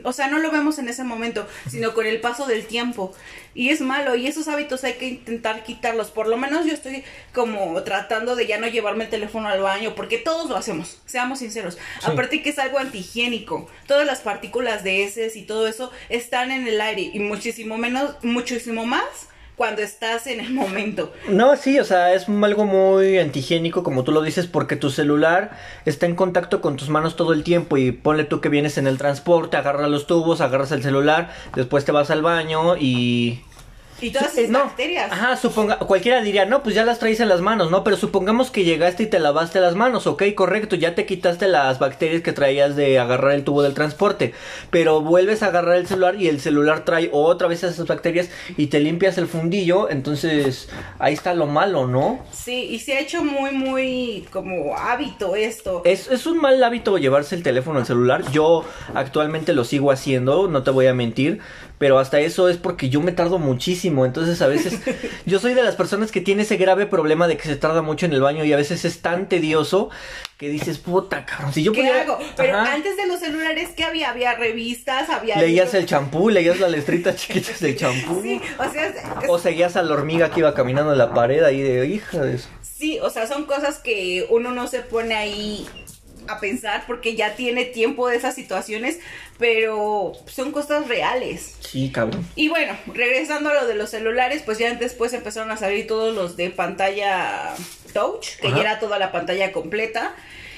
o 0.04 0.14
sea, 0.14 0.28
no 0.28 0.40
lo 0.40 0.52
vemos 0.52 0.78
en 0.80 0.88
ese 0.88 1.04
momento, 1.04 1.48
sino 1.70 1.94
con 1.94 2.06
el 2.06 2.22
paso 2.22 2.46
del 2.46 2.66
tiempo. 2.66 3.14
Y 3.54 3.70
es 3.70 3.82
malo, 3.82 4.16
y 4.16 4.28
esos 4.28 4.48
hábitos 4.48 4.84
hay 4.84 4.94
que 4.94 5.08
intentar 5.08 5.64
quitarlos. 5.64 6.12
Por 6.12 6.28
lo 6.28 6.38
menos 6.38 6.66
yo 6.66 6.74
estoy 6.74 7.04
como 7.34 7.82
tratando 7.84 8.36
de 8.36 8.48
ya 8.48 8.60
no 8.60 8.68
llevarme 8.68 9.06
el 9.06 9.10
teléfono 9.10 9.50
al 9.50 9.62
baño, 9.62 9.96
porque 9.96 10.18
todos 10.18 10.50
lo 10.50 10.56
hacemos, 10.56 11.02
seamos 11.06 11.40
sinceros. 11.40 11.78
Aparte 12.04 12.42
que 12.42 12.50
es 12.50 12.60
algo 12.60 12.80
antihigiénico. 12.80 13.70
Todas 13.88 14.06
las 14.06 14.22
partículas 14.22 14.84
de 14.84 15.04
heces 15.04 15.36
y 15.36 15.44
todo 15.44 15.68
eso 15.68 15.92
están 16.10 16.52
en 16.52 16.68
el 16.68 16.80
aire, 16.80 17.10
y 17.14 17.20
muchísimo 17.20 17.78
menos, 17.78 18.16
muchísimo 18.24 18.86
más 18.86 19.28
cuando 19.56 19.82
estás 19.82 20.28
en 20.28 20.40
el 20.40 20.54
momento. 20.54 21.14
No, 21.30 21.56
sí, 21.56 21.80
o 21.80 21.84
sea, 21.84 22.14
es 22.14 22.28
algo 22.28 22.66
muy 22.66 23.20
antihigiénico, 23.20 23.84
como 23.84 24.04
tú 24.04 24.12
lo 24.12 24.22
dices, 24.22 24.48
porque 24.48 24.76
tu 24.76 24.90
celular 24.90 25.52
está 25.86 26.06
en 26.06 26.16
contacto 26.16 26.62
con 26.62 26.76
tus 26.76 26.90
manos 26.90 27.16
todo 27.16 27.34
el 27.34 27.44
tiempo 27.44 27.78
y 27.78 27.92
ponle 27.92 28.24
tú 28.24 28.42
que 28.42 28.50
vienes 28.50 28.78
en 28.78 28.88
el 28.88 28.98
transporte, 28.98 29.58
agarras 29.58 29.90
los 29.90 30.08
tubos, 30.08 30.42
agarras 30.42 30.72
el 30.72 30.84
celular, 30.84 31.32
después 31.56 31.86
te 31.86 31.92
vas 31.92 32.10
al 32.10 32.22
baño 32.22 32.78
y 32.78 33.42
y 34.02 34.12
todas 34.12 34.38
esas 34.38 34.52
bacterias. 34.52 35.12
Ajá, 35.12 35.38
suponga, 35.38 35.80
cualquiera 35.80 36.22
diría, 36.22 36.46
no, 36.46 36.64
pues 36.64 36.76
ya 36.76 36.84
las 36.84 37.00
traes 37.00 37.20
en 37.20 37.30
las 37.30 37.42
manos, 37.42 37.72
¿no? 37.72 37.84
Pero 37.84 37.98
supongamos 37.98 38.52
que 38.52 38.64
llegaste 38.64 39.04
y 39.04 39.08
te 39.08 39.20
lavaste 39.20 39.60
las 39.60 39.76
manos, 39.76 40.08
ok, 40.08 40.24
correcto, 40.36 40.76
ya 40.76 40.96
te 40.96 41.06
quitaste 41.06 41.48
las 41.48 41.80
bacterias 41.80 42.22
que 42.22 42.34
traías 42.34 42.76
de 42.76 43.00
agarrar 43.00 43.34
el 43.34 43.44
tubo 43.44 43.62
del 43.64 43.74
transporte. 43.74 44.34
Pero 44.70 45.02
vuelves 45.02 45.44
a 45.44 45.48
agarrar 45.48 45.78
el 45.78 45.88
celular 45.88 46.16
y 46.16 46.28
el 46.28 46.42
celular 46.42 46.86
trae 46.86 47.10
otra 47.12 47.48
vez 47.48 47.64
esas 47.64 47.88
bacterias 47.88 48.30
y 48.58 48.68
te 48.68 48.80
limpias 48.80 49.18
el 49.18 49.28
fundillo, 49.28 49.90
entonces 49.90 50.70
ahí 51.00 51.14
está 51.14 51.34
lo 51.34 51.46
malo, 51.46 51.88
¿no? 51.88 52.20
Sí, 52.32 52.68
y 52.72 52.80
se 52.80 52.98
ha 52.98 53.00
hecho 53.00 53.24
muy, 53.24 53.52
muy 53.52 54.28
como 54.32 54.76
hábito 54.78 55.36
esto. 55.36 55.82
Es, 55.86 56.08
es 56.08 56.26
un 56.26 56.40
mal 56.40 56.62
hábito 56.64 56.98
llevarse 56.98 57.36
el 57.36 57.44
teléfono 57.44 57.80
al 57.80 57.86
celular. 57.86 58.24
Yo 58.32 58.66
actualmente 58.94 59.54
lo 59.54 59.64
sigo 59.64 59.92
haciendo, 59.92 60.48
no 60.48 60.64
te 60.64 60.72
voy 60.72 60.88
a 60.88 60.94
mentir 60.94 61.40
pero 61.84 62.00
hasta 62.00 62.22
eso 62.22 62.48
es 62.48 62.56
porque 62.56 62.88
yo 62.88 63.02
me 63.02 63.12
tardo 63.12 63.40
muchísimo, 63.40 64.06
entonces 64.06 64.42
a 64.42 64.48
veces 64.48 64.80
yo 65.26 65.38
soy 65.38 65.54
de 65.54 65.64
las 65.64 65.76
personas 65.76 66.14
que 66.14 66.22
tiene 66.22 66.44
ese 66.44 66.56
grave 66.56 66.86
problema 66.86 67.28
de 67.28 67.36
que 67.36 67.44
se 67.44 67.58
tarda 67.58 67.82
mucho 67.82 68.06
en 68.06 68.14
el 68.14 68.22
baño 68.22 68.46
y 68.46 68.54
a 68.54 68.56
veces 68.56 68.86
es 68.86 69.02
tan 69.02 69.28
tedioso 69.28 69.90
que 70.38 70.48
dices, 70.48 70.78
puta, 70.78 71.26
cabrón, 71.26 71.52
si 71.52 71.62
yo 71.62 71.74
¿Qué 71.74 71.86
hago? 71.90 72.20
Pero 72.38 72.58
antes 72.58 72.96
de 72.96 73.06
los 73.06 73.20
celulares, 73.20 73.72
¿qué 73.76 73.84
había? 73.84 74.12
Había 74.12 74.34
revistas, 74.36 75.10
había... 75.10 75.36
Leías 75.36 75.74
el 75.74 75.86
champú, 75.86 76.30
leías 76.30 76.58
las 76.62 76.72
letritas 76.72 77.18
chiquitas 77.18 77.60
del 77.60 77.76
champú. 77.76 78.22
Sí, 78.24 78.40
o 78.58 78.72
sea... 78.72 78.94
O 79.28 79.38
seguías 79.38 79.76
a 79.76 79.84
la 79.84 79.94
hormiga 79.94 80.32
que 80.32 80.40
iba 80.40 80.54
caminando 80.54 80.94
en 80.94 81.00
la 81.00 81.14
pared 81.14 81.44
ahí 81.44 81.62
de, 81.62 81.86
hija 81.86 82.22
de 82.22 82.36
eso. 82.36 82.48
Sí, 82.62 82.98
o 83.02 83.10
sea, 83.10 83.28
son 83.28 83.44
cosas 83.44 83.80
que 83.80 84.26
uno 84.30 84.52
no 84.52 84.68
se 84.68 84.80
pone 84.80 85.16
ahí 85.16 85.68
a 86.28 86.40
pensar 86.40 86.84
porque 86.88 87.16
ya 87.16 87.36
tiene 87.36 87.66
tiempo 87.66 88.08
de 88.08 88.18
esas 88.18 88.36
situaciones, 88.36 89.00
pero 89.38 90.14
son 90.26 90.52
cosas 90.52 90.88
reales. 90.88 91.56
Sí, 91.60 91.92
cabrón. 91.92 92.26
Y 92.36 92.50
bueno, 92.50 92.78
regresando 92.94 93.50
a 93.50 93.54
lo 93.54 93.68
de 93.68 93.76
los 93.76 93.90
celulares, 93.90 94.42
pues 94.44 94.58
ya 94.58 94.74
después 94.76 95.14
empezaron 95.14 95.52
a 95.52 95.58
salir 95.58 95.88
todos 95.88 96.14
los 96.16 96.38
de 96.38 96.50
pantalla 96.50 97.54
touch, 97.94 98.38
que 98.42 98.50
ya 98.50 98.62
era 98.62 98.80
toda 98.80 99.00
la 99.00 99.12
pantalla 99.12 99.52
completa. 99.52 100.16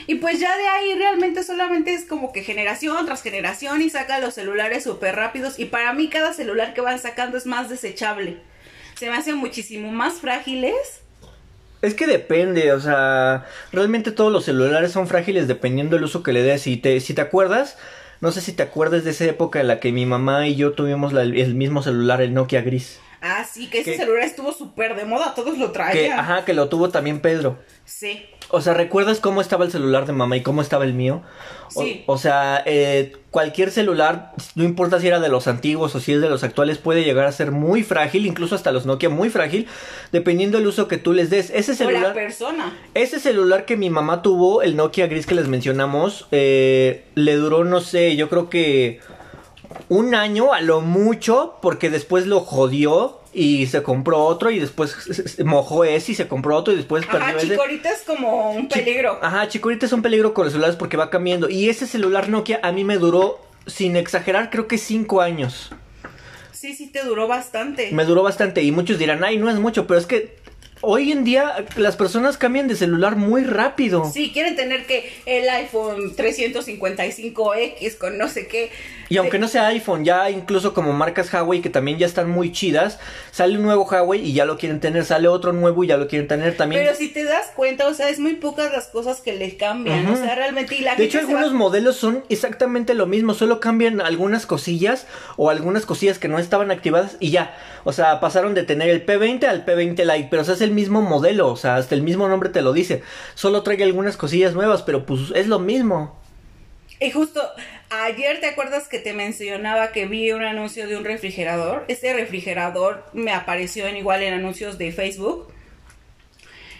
Y 0.07 0.15
pues 0.15 0.39
ya 0.39 0.55
de 0.55 0.67
ahí 0.67 0.93
realmente 0.95 1.43
solamente 1.43 1.93
es 1.93 2.05
como 2.05 2.31
que 2.31 2.43
generación 2.43 3.05
tras 3.05 3.23
generación 3.23 3.81
y 3.81 3.89
saca 3.89 4.19
los 4.19 4.35
celulares 4.35 4.83
súper 4.83 5.15
rápidos. 5.15 5.59
Y 5.59 5.65
para 5.65 5.93
mí 5.93 6.09
cada 6.09 6.33
celular 6.33 6.73
que 6.73 6.81
van 6.81 6.99
sacando 6.99 7.37
es 7.37 7.45
más 7.45 7.69
desechable. 7.69 8.37
Se 8.99 9.09
me 9.09 9.17
hacen 9.17 9.35
muchísimo 9.35 9.91
más 9.91 10.15
frágiles 10.15 11.01
es 11.81 11.93
que 11.93 12.07
depende, 12.07 12.71
o 12.73 12.79
sea, 12.79 13.45
realmente 13.71 14.11
todos 14.11 14.31
los 14.31 14.45
celulares 14.45 14.91
son 14.91 15.07
frágiles 15.07 15.47
dependiendo 15.47 15.95
del 15.95 16.05
uso 16.05 16.23
que 16.23 16.33
le 16.33 16.41
des. 16.43 16.61
Si 16.61 16.77
te, 16.77 16.99
si 16.99 17.13
te 17.13 17.21
acuerdas, 17.21 17.77
no 18.21 18.31
sé 18.31 18.41
si 18.41 18.53
te 18.53 18.63
acuerdas 18.63 19.03
de 19.03 19.11
esa 19.11 19.25
época 19.25 19.59
en 19.61 19.67
la 19.67 19.79
que 19.79 19.91
mi 19.91 20.05
mamá 20.05 20.47
y 20.47 20.55
yo 20.55 20.73
tuvimos 20.73 21.13
el 21.13 21.55
mismo 21.55 21.81
celular, 21.83 22.21
el 22.21 22.33
Nokia 22.33 22.61
gris. 22.61 22.99
Ah, 23.27 23.43
sí, 23.43 23.67
que 23.71 23.79
ese 23.79 23.97
celular 23.97 24.23
estuvo 24.23 24.53
súper 24.53 24.95
de 24.95 25.03
moda, 25.03 25.33
todos 25.33 25.57
lo 25.57 25.71
traían. 25.71 26.19
ajá, 26.19 26.45
que 26.45 26.53
lo 26.53 26.69
tuvo 26.69 26.89
también 26.89 27.21
Pedro. 27.21 27.57
Sí. 27.83 28.23
O 28.49 28.61
sea, 28.61 28.75
¿recuerdas 28.75 29.19
cómo 29.19 29.41
estaba 29.41 29.65
el 29.65 29.71
celular 29.71 30.05
de 30.05 30.13
mamá 30.13 30.37
y 30.37 30.43
cómo 30.43 30.61
estaba 30.61 30.85
el 30.85 30.93
mío? 30.93 31.23
Sí. 31.69 32.03
O, 32.05 32.19
sea, 32.19 32.61
eh, 32.67 33.17
cualquier 33.31 33.71
celular, 33.71 34.33
no 34.53 34.63
importa 34.63 34.99
si 34.99 35.07
era 35.07 35.19
de 35.19 35.29
los 35.29 35.47
antiguos 35.47 35.95
o 35.95 35.99
si 35.99 36.13
es 36.13 36.21
de 36.21 36.29
los 36.29 36.43
actuales, 36.43 36.77
puede 36.77 37.03
llegar 37.03 37.25
a 37.25 37.31
ser 37.31 37.49
muy 37.49 37.81
frágil, 37.81 38.27
incluso 38.27 38.53
hasta 38.53 38.71
los 38.71 38.85
Nokia 38.85 39.09
muy 39.09 39.31
frágil, 39.31 39.67
dependiendo 40.11 40.59
del 40.59 40.67
uso 40.67 40.87
que 40.87 40.99
tú 40.99 41.11
les 41.11 41.31
des. 41.31 41.49
Ese 41.49 41.73
celular. 41.73 42.03
O 42.03 42.07
la 42.09 42.13
persona. 42.13 42.77
Ese 42.93 43.19
celular 43.19 43.65
que 43.65 43.75
mi 43.75 43.89
mamá 43.89 44.21
tuvo, 44.21 44.61
el 44.61 44.75
Nokia 44.75 45.07
gris 45.07 45.25
que 45.25 45.33
les 45.33 45.47
mencionamos, 45.47 46.27
eh, 46.31 47.05
le 47.15 47.33
duró, 47.35 47.63
no 47.65 47.81
sé, 47.81 48.15
yo 48.15 48.29
creo 48.29 48.51
que 48.51 48.99
un 49.89 50.15
año 50.15 50.53
a 50.53 50.61
lo 50.61 50.81
mucho, 50.81 51.55
porque 51.61 51.89
después 51.89 52.27
lo 52.27 52.39
jodió 52.41 53.19
y 53.33 53.67
se 53.67 53.83
compró 53.83 54.23
otro 54.23 54.49
y 54.49 54.59
después 54.59 54.95
mojó 55.43 55.83
ese 55.83 56.13
y 56.13 56.15
se 56.15 56.27
compró 56.27 56.55
otro 56.55 56.73
y 56.73 56.77
después 56.77 57.05
perdió 57.05 57.27
Ajá, 57.27 57.37
Chicorita 57.37 57.91
es 57.91 58.01
como 58.03 58.51
un 58.51 58.69
peligro. 58.69 59.19
Ajá, 59.21 59.47
Chicorita 59.47 59.85
es 59.85 59.91
un 59.91 60.01
peligro 60.01 60.33
con 60.33 60.45
los 60.45 60.53
celulares 60.53 60.77
porque 60.77 60.97
va 60.97 61.09
cambiando. 61.09 61.49
Y 61.49 61.69
ese 61.69 61.85
celular 61.85 62.29
Nokia 62.29 62.59
a 62.63 62.71
mí 62.71 62.83
me 62.83 62.97
duró, 62.97 63.39
sin 63.67 63.95
exagerar, 63.97 64.49
creo 64.49 64.67
que 64.67 64.77
cinco 64.77 65.21
años. 65.21 65.71
Sí, 66.51 66.73
sí, 66.73 66.87
te 66.87 67.03
duró 67.03 67.27
bastante. 67.27 67.91
Me 67.91 68.05
duró 68.05 68.23
bastante 68.23 68.63
y 68.63 68.71
muchos 68.71 68.97
dirán, 68.97 69.23
ay, 69.23 69.37
no 69.37 69.49
es 69.49 69.59
mucho, 69.59 69.85
pero 69.85 69.99
es 69.99 70.05
que 70.07 70.37
hoy 70.85 71.11
en 71.11 71.23
día 71.23 71.65
las 71.75 71.95
personas 71.95 72.37
cambian 72.37 72.67
de 72.67 72.75
celular 72.75 73.15
muy 73.15 73.43
rápido. 73.43 74.09
Sí, 74.11 74.31
quieren 74.31 74.55
tener 74.55 74.85
que 74.85 75.11
el 75.25 75.49
iPhone 75.49 76.15
355X 76.15 77.97
con 77.97 78.17
no 78.17 78.29
sé 78.29 78.47
qué. 78.47 78.71
Y 79.09 79.17
aunque 79.17 79.37
no 79.37 79.47
sea 79.47 79.67
iPhone, 79.67 80.03
ya 80.03 80.29
incluso 80.29 80.73
como 80.73 80.93
marcas 80.93 81.31
Huawei 81.31 81.61
que 81.61 81.69
también 81.69 81.97
ya 81.97 82.05
están 82.05 82.29
muy 82.29 82.51
chidas, 82.51 82.99
sale 83.31 83.57
un 83.57 83.63
nuevo 83.63 83.83
Huawei 83.83 84.21
y 84.21 84.33
ya 84.33 84.45
lo 84.45 84.57
quieren 84.57 84.79
tener, 84.79 85.05
sale 85.05 85.27
otro 85.27 85.53
nuevo 85.53 85.83
y 85.83 85.87
ya 85.87 85.97
lo 85.97 86.07
quieren 86.07 86.27
tener 86.27 86.57
también. 86.57 86.83
Pero 86.83 86.95
si 86.95 87.09
te 87.09 87.23
das 87.23 87.51
cuenta, 87.55 87.87
o 87.87 87.93
sea, 87.93 88.09
es 88.09 88.19
muy 88.19 88.35
pocas 88.35 88.71
las 88.71 88.87
cosas 88.87 89.21
que 89.21 89.33
le 89.33 89.57
cambian, 89.57 90.07
o 90.07 90.15
sea, 90.15 90.35
realmente 90.35 90.75
y 90.75 90.79
la 90.79 90.95
De 90.95 91.03
hecho, 91.03 91.19
algunos 91.19 91.53
modelos 91.53 91.97
son 91.97 92.23
exactamente 92.29 92.93
lo 92.93 93.05
mismo, 93.05 93.33
solo 93.33 93.59
cambian 93.59 94.01
algunas 94.01 94.45
cosillas 94.45 95.05
o 95.37 95.49
algunas 95.49 95.85
cosillas 95.85 96.17
que 96.17 96.27
no 96.27 96.39
estaban 96.39 96.71
activadas 96.71 97.17
y 97.19 97.31
ya. 97.31 97.55
O 97.83 97.93
sea, 97.93 98.19
pasaron 98.19 98.55
de 98.55 98.63
tener 98.63 98.89
el 98.89 99.05
P20 99.05 99.45
al 99.45 99.65
P20 99.65 100.03
Lite, 100.03 100.27
pero 100.31 100.41
o 100.41 100.45
sea, 100.45 100.55
es 100.55 100.61
el 100.61 100.71
mismo 100.75 101.01
modelo, 101.01 101.49
o 101.49 101.55
sea, 101.55 101.77
hasta 101.77 101.95
el 101.95 102.03
mismo 102.03 102.27
nombre 102.27 102.49
te 102.49 102.61
lo 102.61 102.73
dice. 102.73 103.01
Solo 103.33 103.63
trae 103.63 103.81
algunas 103.83 104.17
cosillas 104.17 104.53
nuevas, 104.53 104.83
pero 104.83 105.05
pues 105.05 105.31
es 105.33 105.47
lo 105.47 105.57
mismo. 105.57 106.15
Y 106.99 107.11
justo 107.11 107.41
ayer 107.89 108.39
te 108.39 108.47
acuerdas 108.47 108.87
que 108.87 108.99
te 108.99 109.13
mencionaba 109.13 109.91
que 109.91 110.05
vi 110.05 110.31
un 110.31 110.43
anuncio 110.43 110.87
de 110.87 110.97
un 110.97 111.03
refrigerador. 111.03 111.85
Ese 111.87 112.13
refrigerador 112.13 113.03
me 113.13 113.31
apareció 113.31 113.87
en 113.87 113.97
igual 113.97 114.23
en 114.23 114.33
anuncios 114.33 114.77
de 114.77 114.91
Facebook. 114.91 115.51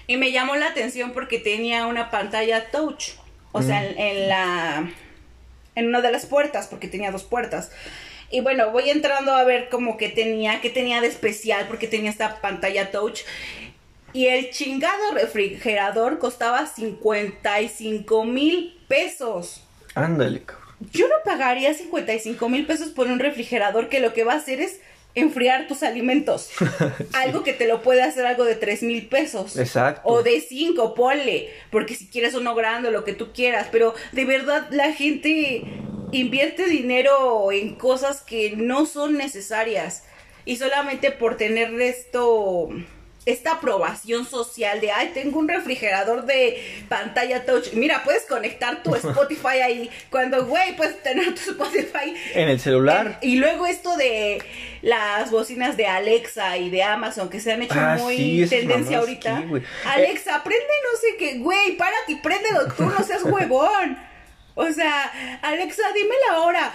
Y 0.08 0.18
me 0.18 0.32
llamó 0.32 0.56
la 0.56 0.68
atención 0.68 1.12
porque 1.12 1.40
tenía 1.40 1.88
una 1.88 2.12
pantalla 2.12 2.70
touch. 2.72 3.14
O 3.52 3.62
sea, 3.62 3.82
mm. 3.82 4.00
en, 4.00 4.28
la. 4.30 4.92
En 5.76 5.88
una 5.88 6.02
de 6.02 6.12
las 6.12 6.26
puertas, 6.26 6.68
porque 6.68 6.88
tenía 6.88 7.12
dos 7.12 7.24
puertas. 7.24 7.72
Y 8.32 8.42
bueno, 8.42 8.72
voy 8.72 8.90
entrando 8.90 9.34
a 9.34 9.44
ver 9.44 9.70
como 9.70 9.98
que 9.98 10.10
tenía, 10.10 10.62
que 10.62 10.70
tenía 10.70 11.02
de 11.02 11.08
especial, 11.08 11.66
porque 11.68 11.88
tenía 11.88 12.10
esta 12.10 12.42
pantalla 12.42 12.92
touch. 12.92 13.22
Y 14.16 14.28
el 14.28 14.50
chingado 14.50 15.12
refrigerador 15.14 16.20
costaba 16.20 16.68
55 16.68 18.24
mil 18.24 18.80
pesos. 18.88 19.62
Ándale, 19.94 20.42
cabrón. 20.44 20.66
Yo 20.94 21.10
no 21.10 21.16
pagaría 21.26 21.74
55 21.74 22.48
mil 22.48 22.66
pesos 22.66 22.92
por 22.92 23.08
un 23.08 23.20
refrigerador 23.20 23.90
que 23.90 24.00
lo 24.00 24.14
que 24.14 24.24
va 24.24 24.32
a 24.32 24.38
hacer 24.38 24.62
es 24.62 24.80
enfriar 25.16 25.68
tus 25.68 25.84
alimentos. 25.84 26.50
Algo 27.14 27.44
que 27.44 27.52
te 27.52 27.68
lo 27.68 27.82
puede 27.82 28.04
hacer 28.04 28.26
algo 28.26 28.46
de 28.46 28.56
3 28.56 28.84
mil 28.84 29.06
pesos. 29.08 29.58
Exacto. 29.58 30.04
O 30.06 30.24
de 30.24 30.40
5, 30.40 30.96
ponle. 30.96 31.50
Porque 31.70 31.96
si 31.96 32.08
quieres 32.08 32.36
uno 32.36 32.56
grande, 32.56 32.92
lo 32.92 33.04
que 33.04 33.12
tú 33.12 33.34
quieras. 33.34 33.68
Pero 33.70 33.96
de 34.14 34.24
verdad 34.24 34.68
la 34.72 34.94
gente 34.94 35.66
invierte 36.14 36.68
dinero 36.68 37.52
en 37.52 37.76
cosas 37.76 38.22
que 38.22 38.56
no 38.56 38.86
son 38.86 39.18
necesarias. 39.18 40.06
Y 40.46 40.56
solamente 40.56 41.12
por 41.12 41.36
tener 41.36 41.74
esto 41.82 42.70
esta 43.26 43.54
aprobación 43.54 44.26
social 44.26 44.82
de, 44.82 44.92
ay, 44.92 45.12
tengo 45.14 45.40
un 45.40 45.48
refrigerador 45.48 46.26
de 46.26 46.84
pantalla 46.88 47.46
touch. 47.46 47.74
Mira, 47.74 48.04
puedes 48.04 48.24
conectar 48.26 48.84
tu 48.84 48.94
Spotify 48.96 49.62
ahí. 49.64 49.90
Cuando, 50.10 50.46
güey, 50.46 50.76
puedes 50.76 51.02
tener 51.02 51.34
tu 51.34 51.52
Spotify. 51.52 52.16
En 52.34 52.50
el 52.50 52.60
celular. 52.60 53.20
y 53.22 53.38
luego 53.38 53.66
esto 53.66 53.98
de 53.98 54.44
las 54.82 55.32
bocinas 55.32 55.76
de 55.78 55.88
Alexa 55.88 56.58
y 56.58 56.70
de 56.70 56.84
Amazon 56.84 57.30
que 57.30 57.40
se 57.40 57.52
han 57.52 57.64
hecho 57.64 57.74
ah, 57.76 57.98
muy 58.00 58.46
tendencia 58.48 59.00
ahorita. 59.00 59.44
Alexa, 59.86 60.44
prende 60.44 60.64
no 60.66 61.00
sé 61.00 61.18
qué, 61.18 61.40
güey, 61.40 61.76
párate 61.78 62.12
y 62.12 62.16
préndelo 62.18 62.68
tú, 62.68 62.84
no 62.84 63.04
seas 63.04 63.24
huevón. 63.26 63.98
O 64.54 64.72
sea, 64.72 65.40
Alexa, 65.42 65.84
dime 65.94 66.16
la 66.30 66.40
hora. 66.42 66.72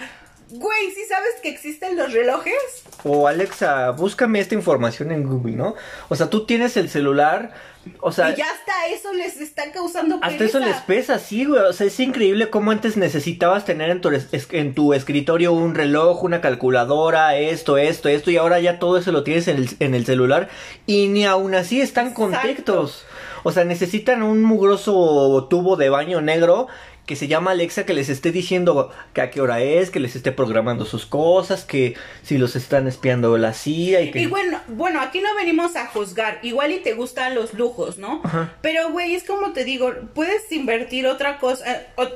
Güey, 0.53 0.91
¿sí 0.91 1.05
sabes 1.07 1.31
que 1.41 1.47
existen 1.47 1.95
los 1.95 2.11
relojes? 2.11 2.83
O 3.05 3.25
Alexa, 3.25 3.91
búscame 3.91 4.41
esta 4.41 4.53
información 4.53 5.11
en 5.11 5.23
Google, 5.23 5.55
¿no? 5.55 5.75
O 6.09 6.15
sea, 6.15 6.29
tú 6.29 6.45
tienes 6.45 6.75
el 6.75 6.89
celular, 6.89 7.53
o 8.01 8.11
sea... 8.11 8.31
Y 8.31 8.35
ya 8.35 8.47
hasta 8.51 8.87
eso 8.87 9.13
les 9.13 9.39
está 9.39 9.71
causando 9.71 10.19
pereza. 10.19 10.43
Hasta 10.43 10.57
eso 10.57 10.59
les 10.59 10.75
pesa, 10.81 11.19
sí, 11.19 11.45
güey. 11.45 11.61
O 11.61 11.71
sea, 11.71 11.87
es 11.87 11.97
increíble 12.01 12.49
cómo 12.49 12.71
antes 12.71 12.97
necesitabas 12.97 13.63
tener 13.63 13.91
en 13.91 14.01
tu, 14.01 14.11
en 14.51 14.75
tu 14.75 14.93
escritorio 14.93 15.53
un 15.53 15.73
reloj, 15.73 16.21
una 16.21 16.41
calculadora, 16.41 17.37
esto, 17.37 17.77
esto, 17.77 18.09
esto, 18.09 18.29
y 18.29 18.35
ahora 18.35 18.59
ya 18.59 18.77
todo 18.77 18.97
eso 18.97 19.13
lo 19.13 19.23
tienes 19.23 19.47
en 19.47 19.55
el, 19.55 19.69
en 19.79 19.95
el 19.95 20.05
celular 20.05 20.49
y 20.85 21.07
ni 21.07 21.25
aún 21.25 21.55
así 21.55 21.79
están 21.79 22.13
contactos. 22.13 23.05
O 23.43 23.51
sea, 23.51 23.63
necesitan 23.63 24.21
un 24.21 24.43
mugroso 24.43 25.47
tubo 25.49 25.75
de 25.75 25.89
baño 25.89 26.21
negro 26.21 26.67
que 27.11 27.17
se 27.17 27.27
llama 27.27 27.51
Alexa 27.51 27.85
que 27.85 27.93
les 27.93 28.07
esté 28.07 28.31
diciendo 28.31 28.89
que 29.13 29.19
a 29.19 29.31
qué 29.31 29.41
hora 29.41 29.59
es, 29.59 29.89
que 29.91 29.99
les 29.99 30.15
esté 30.15 30.31
programando 30.31 30.85
sus 30.85 31.05
cosas, 31.05 31.65
que 31.65 31.95
si 32.23 32.37
los 32.37 32.55
están 32.55 32.87
espiando 32.87 33.37
la 33.37 33.51
CIA 33.51 33.99
y 33.99 34.11
que... 34.11 34.21
Y 34.21 34.27
bueno, 34.27 34.61
bueno, 34.69 35.01
aquí 35.01 35.19
no 35.19 35.35
venimos 35.35 35.75
a 35.75 35.87
juzgar, 35.87 36.39
igual 36.41 36.71
y 36.71 36.79
te 36.79 36.93
gustan 36.93 37.35
los 37.35 37.53
lujos, 37.53 37.97
¿no? 37.97 38.21
Ajá. 38.23 38.53
Pero, 38.61 38.91
güey, 38.91 39.13
es 39.13 39.25
como 39.25 39.51
te 39.51 39.65
digo, 39.65 39.93
puedes 40.13 40.49
invertir 40.53 41.05
otra 41.05 41.37
cosa, 41.37 41.65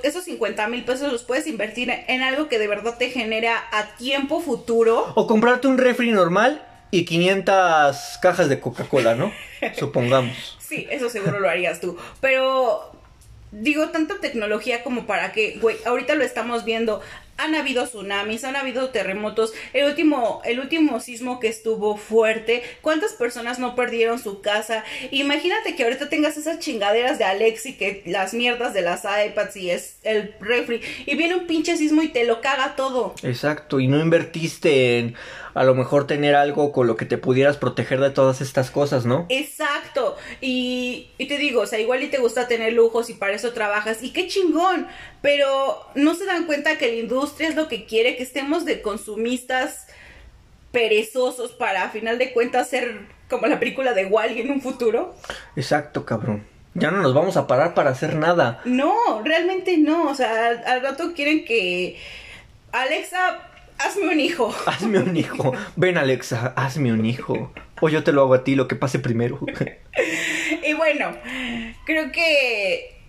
esos 0.03 0.23
50 0.23 0.65
mil 0.69 0.85
pesos 0.85 1.11
los 1.11 1.23
puedes 1.23 1.45
invertir 1.45 1.91
en 2.07 2.21
algo 2.21 2.47
que 2.47 2.57
de 2.57 2.69
verdad 2.69 2.97
te 2.97 3.09
genera 3.09 3.65
a 3.73 3.97
tiempo 3.97 4.39
futuro. 4.39 5.11
O 5.15 5.27
comprarte 5.27 5.67
un 5.67 5.77
refri 5.77 6.13
normal 6.13 6.65
y 6.89 7.03
500 7.03 7.97
cajas 8.21 8.47
de 8.47 8.61
Coca-Cola, 8.61 9.13
¿no? 9.15 9.33
Supongamos. 9.77 10.57
Sí, 10.57 10.87
eso 10.89 11.09
seguro 11.09 11.41
lo 11.41 11.49
harías 11.49 11.81
tú. 11.81 11.97
Pero 12.21 12.95
digo, 13.62 13.89
tanta 13.89 14.20
tecnología 14.20 14.84
como 14.84 15.06
para 15.06 15.32
que, 15.32 15.58
güey, 15.62 15.78
ahorita 15.86 16.16
lo 16.16 16.24
estamos 16.24 16.66
viendo. 16.66 17.01
Han 17.38 17.53
habido 17.53 17.86
tsunamis, 17.86 18.45
han 18.45 18.56
habido 18.56 18.89
terremotos. 18.91 19.53
El 19.74 19.86
último, 19.86 20.41
el 20.45 20.60
último 20.60 21.01
sismo 21.01 21.39
que 21.41 21.49
estuvo 21.49 21.97
fuerte. 21.97 22.64
¿Cuántas 22.82 23.14
personas 23.14 23.60
no 23.60 23.76
perdieron 23.76 24.20
su 24.20 24.41
casa? 24.41 24.86
Imagínate 25.12 25.76
que 25.76 25.84
ahorita 25.84 26.08
tengas 26.08 26.38
esas 26.38 26.60
chingaderas 26.60 27.18
de 27.18 27.26
Alexi, 27.26 27.74
que 27.74 28.03
las 28.06 28.34
mierdas 28.34 28.74
de 28.74 28.82
las 28.82 29.03
iPads 29.03 29.58
y 29.58 29.70
es 29.70 29.97
el 30.03 30.34
refri. 30.39 30.82
Y 31.06 31.16
viene 31.16 31.36
un 31.36 31.45
pinche 31.45 31.76
sismo 31.76 32.01
y 32.03 32.08
te 32.08 32.24
lo 32.24 32.39
caga 32.39 32.76
todo. 32.78 33.16
Exacto, 33.22 33.82
y 33.82 33.88
no 33.88 33.99
invertiste 33.99 34.99
en 34.99 35.16
a 35.56 35.64
lo 35.64 35.74
mejor 35.74 36.06
tener 36.06 36.36
algo 36.36 36.74
con 36.74 36.86
lo 36.86 36.97
que 36.97 37.06
te 37.06 37.18
pudieras 37.18 37.56
proteger 37.56 38.01
de 38.01 38.10
todas 38.10 38.41
estas 38.41 38.72
cosas, 38.72 39.06
¿no? 39.06 39.26
Exacto. 39.30 40.18
Y, 40.41 41.12
y 41.18 41.28
te 41.28 41.38
digo, 41.38 41.62
o 41.62 41.66
sea, 41.66 41.80
igual 41.80 42.03
y 42.03 42.10
te 42.10 42.18
gusta 42.18 42.49
tener 42.49 42.74
lujos 42.74 43.10
y 43.10 43.14
para 43.14 43.34
eso 43.34 43.53
trabajas. 43.53 44.03
Y 44.03 44.12
qué 44.12 44.28
chingón. 44.28 44.86
Pero 45.22 45.80
no 45.95 46.14
se 46.14 46.26
dan 46.26 46.45
cuenta 46.45 46.78
que 46.78 46.88
la 46.88 46.99
industria 46.99 47.47
es 47.47 47.56
lo 47.56 47.70
que 47.70 47.86
quiere, 47.86 48.18
que 48.18 48.24
estemos 48.24 48.66
de 48.66 48.82
consumistas 48.82 49.88
perezosos 50.72 51.53
para 51.53 51.84
a 51.84 51.89
final 51.89 52.18
de 52.18 52.34
cuentas 52.34 52.70
ser 52.70 52.99
como 53.30 53.47
la 53.47 53.58
película 53.58 53.93
de 53.93 54.08
Wally 54.08 54.41
en 54.41 54.51
un 54.51 54.62
futuro. 54.62 55.16
Exacto, 55.56 56.06
cabrón. 56.06 56.45
Ya 56.74 56.91
no 56.91 57.01
nos 57.01 57.14
vamos 57.14 57.38
a 57.38 57.47
parar 57.47 57.74
para 57.74 57.91
hacer 57.91 58.18
nada. 58.18 58.60
No, 58.66 59.22
realmente 59.24 59.78
no. 59.78 60.10
O 60.10 60.16
sea, 60.16 60.47
al, 60.47 60.66
al 60.66 60.82
rato 60.82 61.14
quieren 61.14 61.45
que 61.45 61.97
Alexa, 62.74 63.39
hazme 63.78 64.09
un 64.09 64.19
hijo. 64.19 64.53
Hazme 64.65 64.99
un 64.99 65.15
hijo. 65.15 65.53
Ven, 65.76 65.97
Alexa, 65.97 66.53
hazme 66.55 66.91
un 66.91 67.05
hijo. 67.05 67.51
O 67.82 67.89
yo 67.89 68.03
te 68.03 68.11
lo 68.11 68.21
hago 68.21 68.34
a 68.34 68.43
ti, 68.43 68.55
lo 68.55 68.67
que 68.67 68.76
pase 68.76 68.99
primero. 68.99 69.39
Y 70.63 70.73
bueno, 70.73 71.15
creo 71.86 72.11
que 72.11 73.01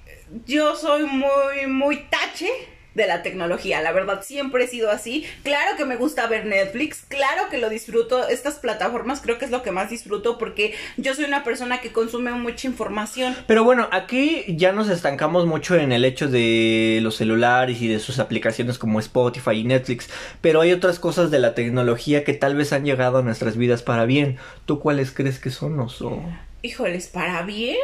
yo 0.44 0.76
soy 0.76 1.04
muy, 1.04 1.66
muy 1.68 1.96
tache 2.10 2.50
de 2.96 3.06
la 3.06 3.22
tecnología. 3.22 3.82
La 3.82 3.92
verdad, 3.92 4.22
siempre 4.22 4.64
he 4.64 4.68
sido 4.68 4.90
así. 4.90 5.24
Claro 5.44 5.76
que 5.76 5.84
me 5.84 5.96
gusta 5.96 6.26
ver 6.26 6.46
Netflix, 6.46 7.04
claro 7.06 7.48
que 7.50 7.58
lo 7.58 7.68
disfruto. 7.68 8.26
Estas 8.26 8.54
plataformas 8.54 9.20
creo 9.20 9.38
que 9.38 9.44
es 9.44 9.50
lo 9.50 9.62
que 9.62 9.70
más 9.70 9.90
disfruto 9.90 10.38
porque 10.38 10.74
yo 10.96 11.14
soy 11.14 11.26
una 11.26 11.44
persona 11.44 11.80
que 11.80 11.92
consume 11.92 12.32
mucha 12.32 12.66
información. 12.66 13.36
Pero 13.46 13.64
bueno, 13.64 13.88
aquí 13.92 14.44
ya 14.48 14.72
nos 14.72 14.88
estancamos 14.88 15.46
mucho 15.46 15.76
en 15.76 15.92
el 15.92 16.04
hecho 16.04 16.26
de 16.28 17.00
los 17.02 17.16
celulares 17.16 17.80
y 17.82 17.88
de 17.88 18.00
sus 18.00 18.18
aplicaciones 18.18 18.78
como 18.78 18.98
Spotify 18.98 19.52
y 19.52 19.64
Netflix. 19.64 20.08
Pero 20.40 20.62
hay 20.62 20.72
otras 20.72 20.98
cosas 20.98 21.30
de 21.30 21.38
la 21.38 21.54
tecnología 21.54 22.24
que 22.24 22.32
tal 22.32 22.56
vez 22.56 22.72
han 22.72 22.84
llegado 22.84 23.18
a 23.18 23.22
nuestras 23.22 23.56
vidas 23.58 23.82
para 23.82 24.06
bien. 24.06 24.38
¿Tú 24.64 24.80
cuáles 24.80 25.10
crees 25.10 25.38
que 25.38 25.50
son, 25.50 25.78
Oso? 25.78 26.22
Híjoles, 26.62 27.08
¿para 27.08 27.42
bien? 27.42 27.76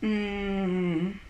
Mm, 0.00 1.08
Es 1.08 1.27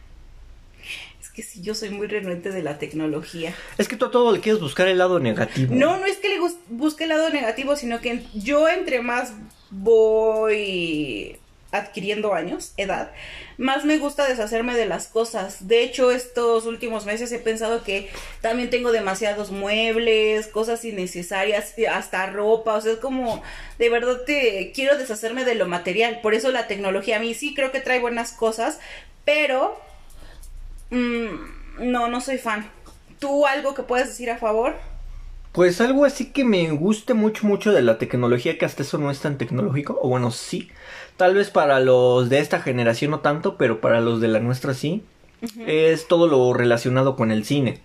que 1.38 1.44
sí, 1.44 1.62
yo 1.62 1.76
soy 1.76 1.90
muy 1.90 2.08
renuente 2.08 2.50
de 2.50 2.64
la 2.64 2.80
tecnología. 2.80 3.54
Es 3.78 3.86
que 3.86 3.94
tú 3.94 4.06
a 4.06 4.10
todo 4.10 4.32
le 4.32 4.40
quieres 4.40 4.60
buscar 4.60 4.88
el 4.88 4.98
lado 4.98 5.20
negativo. 5.20 5.72
No, 5.72 5.96
no 5.96 6.04
es 6.04 6.16
que 6.16 6.30
le 6.30 6.40
busque 6.68 7.04
el 7.04 7.10
lado 7.10 7.30
negativo, 7.30 7.76
sino 7.76 8.00
que 8.00 8.24
yo 8.34 8.68
entre 8.68 9.02
más 9.02 9.34
voy 9.70 11.38
adquiriendo 11.70 12.34
años, 12.34 12.72
edad, 12.76 13.12
más 13.56 13.84
me 13.84 13.98
gusta 13.98 14.26
deshacerme 14.26 14.74
de 14.74 14.86
las 14.86 15.06
cosas. 15.06 15.68
De 15.68 15.84
hecho, 15.84 16.10
estos 16.10 16.66
últimos 16.66 17.06
meses 17.06 17.30
he 17.30 17.38
pensado 17.38 17.84
que 17.84 18.10
también 18.40 18.68
tengo 18.68 18.90
demasiados 18.90 19.52
muebles, 19.52 20.48
cosas 20.48 20.84
innecesarias, 20.84 21.72
hasta 21.88 22.26
ropa, 22.26 22.74
o 22.74 22.80
sea, 22.80 22.94
es 22.94 22.98
como, 22.98 23.44
de 23.78 23.90
verdad 23.90 24.22
te 24.26 24.72
quiero 24.74 24.98
deshacerme 24.98 25.44
de 25.44 25.54
lo 25.54 25.68
material. 25.68 26.18
Por 26.20 26.34
eso 26.34 26.50
la 26.50 26.66
tecnología 26.66 27.18
a 27.18 27.20
mí 27.20 27.32
sí 27.32 27.54
creo 27.54 27.70
que 27.70 27.80
trae 27.80 28.00
buenas 28.00 28.32
cosas, 28.32 28.80
pero 29.24 29.78
mm, 30.90 31.90
no, 31.90 32.08
no 32.08 32.20
soy 32.20 32.38
fan. 32.38 32.70
¿Tú 33.18 33.46
algo 33.46 33.74
que 33.74 33.82
puedas 33.82 34.08
decir 34.08 34.30
a 34.30 34.38
favor? 34.38 34.76
Pues 35.52 35.80
algo 35.80 36.04
así 36.04 36.26
que 36.26 36.44
me 36.44 36.70
guste 36.70 37.14
mucho, 37.14 37.46
mucho 37.46 37.72
de 37.72 37.82
la 37.82 37.98
tecnología, 37.98 38.58
que 38.58 38.64
hasta 38.64 38.82
eso 38.82 38.98
no 38.98 39.10
es 39.10 39.20
tan 39.20 39.38
tecnológico. 39.38 39.98
O 40.02 40.08
bueno, 40.08 40.30
sí. 40.30 40.70
Tal 41.16 41.34
vez 41.34 41.50
para 41.50 41.80
los 41.80 42.28
de 42.28 42.38
esta 42.38 42.60
generación 42.60 43.10
no 43.10 43.20
tanto, 43.20 43.56
pero 43.56 43.80
para 43.80 44.00
los 44.00 44.20
de 44.20 44.28
la 44.28 44.40
nuestra 44.40 44.74
sí. 44.74 45.04
Es 45.66 46.08
todo 46.08 46.26
lo 46.26 46.52
relacionado 46.52 47.16
con 47.16 47.30
el 47.30 47.44
cine. 47.44 47.80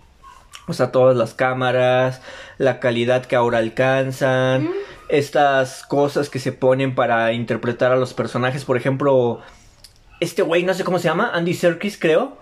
O 0.66 0.72
sea, 0.72 0.92
todas 0.92 1.16
las 1.16 1.34
cámaras, 1.34 2.22
la 2.58 2.80
calidad 2.80 3.26
que 3.26 3.36
ahora 3.36 3.58
alcanzan, 3.58 4.70
estas 5.08 5.84
cosas 5.84 6.30
que 6.30 6.38
se 6.38 6.52
ponen 6.52 6.94
para 6.94 7.32
interpretar 7.32 7.92
a 7.92 7.96
los 7.96 8.14
personajes. 8.14 8.64
Por 8.64 8.76
ejemplo, 8.76 9.40
este 10.20 10.42
güey, 10.42 10.62
no 10.64 10.74
sé 10.74 10.84
cómo 10.84 10.98
se 10.98 11.08
llama, 11.08 11.30
Andy 11.34 11.54
Serkis, 11.54 11.98
creo. 11.98 12.36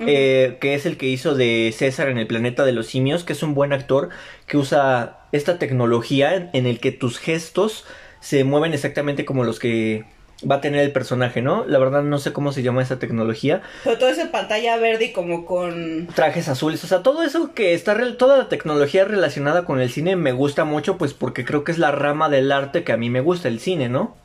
Eh, 0.00 0.58
que 0.60 0.74
es 0.74 0.86
el 0.86 0.96
que 0.96 1.06
hizo 1.06 1.34
de 1.34 1.74
César 1.76 2.08
en 2.08 2.18
el 2.18 2.26
planeta 2.26 2.64
de 2.64 2.72
los 2.72 2.86
simios, 2.86 3.24
que 3.24 3.32
es 3.32 3.42
un 3.42 3.54
buen 3.54 3.72
actor 3.72 4.10
que 4.46 4.56
usa 4.56 5.20
esta 5.32 5.58
tecnología 5.58 6.34
en, 6.34 6.50
en 6.52 6.66
el 6.66 6.80
que 6.80 6.92
tus 6.92 7.18
gestos 7.18 7.84
se 8.20 8.44
mueven 8.44 8.72
exactamente 8.72 9.24
como 9.24 9.44
los 9.44 9.58
que 9.58 10.04
va 10.50 10.56
a 10.56 10.60
tener 10.60 10.80
el 10.80 10.92
personaje, 10.92 11.40
¿no? 11.42 11.64
La 11.66 11.78
verdad 11.78 12.02
no 12.02 12.18
sé 12.18 12.32
cómo 12.32 12.52
se 12.52 12.62
llama 12.62 12.82
esa 12.82 12.98
tecnología. 12.98 13.62
Pero 13.84 13.98
todo 13.98 14.08
eso 14.10 14.22
en 14.22 14.30
pantalla 14.30 14.76
verde 14.76 15.06
y 15.06 15.12
como 15.12 15.46
con... 15.46 16.08
Trajes 16.14 16.48
azules, 16.48 16.82
o 16.84 16.86
sea, 16.86 17.02
todo 17.02 17.22
eso 17.22 17.54
que 17.54 17.72
está, 17.72 17.94
rel- 17.94 18.16
toda 18.18 18.36
la 18.36 18.48
tecnología 18.48 19.04
relacionada 19.04 19.64
con 19.64 19.80
el 19.80 19.90
cine 19.90 20.16
me 20.16 20.32
gusta 20.32 20.64
mucho, 20.64 20.98
pues 20.98 21.14
porque 21.14 21.44
creo 21.44 21.64
que 21.64 21.72
es 21.72 21.78
la 21.78 21.92
rama 21.92 22.28
del 22.28 22.50
arte 22.52 22.84
que 22.84 22.92
a 22.92 22.96
mí 22.96 23.10
me 23.10 23.20
gusta, 23.20 23.48
el 23.48 23.60
cine, 23.60 23.88
¿no? 23.88 24.16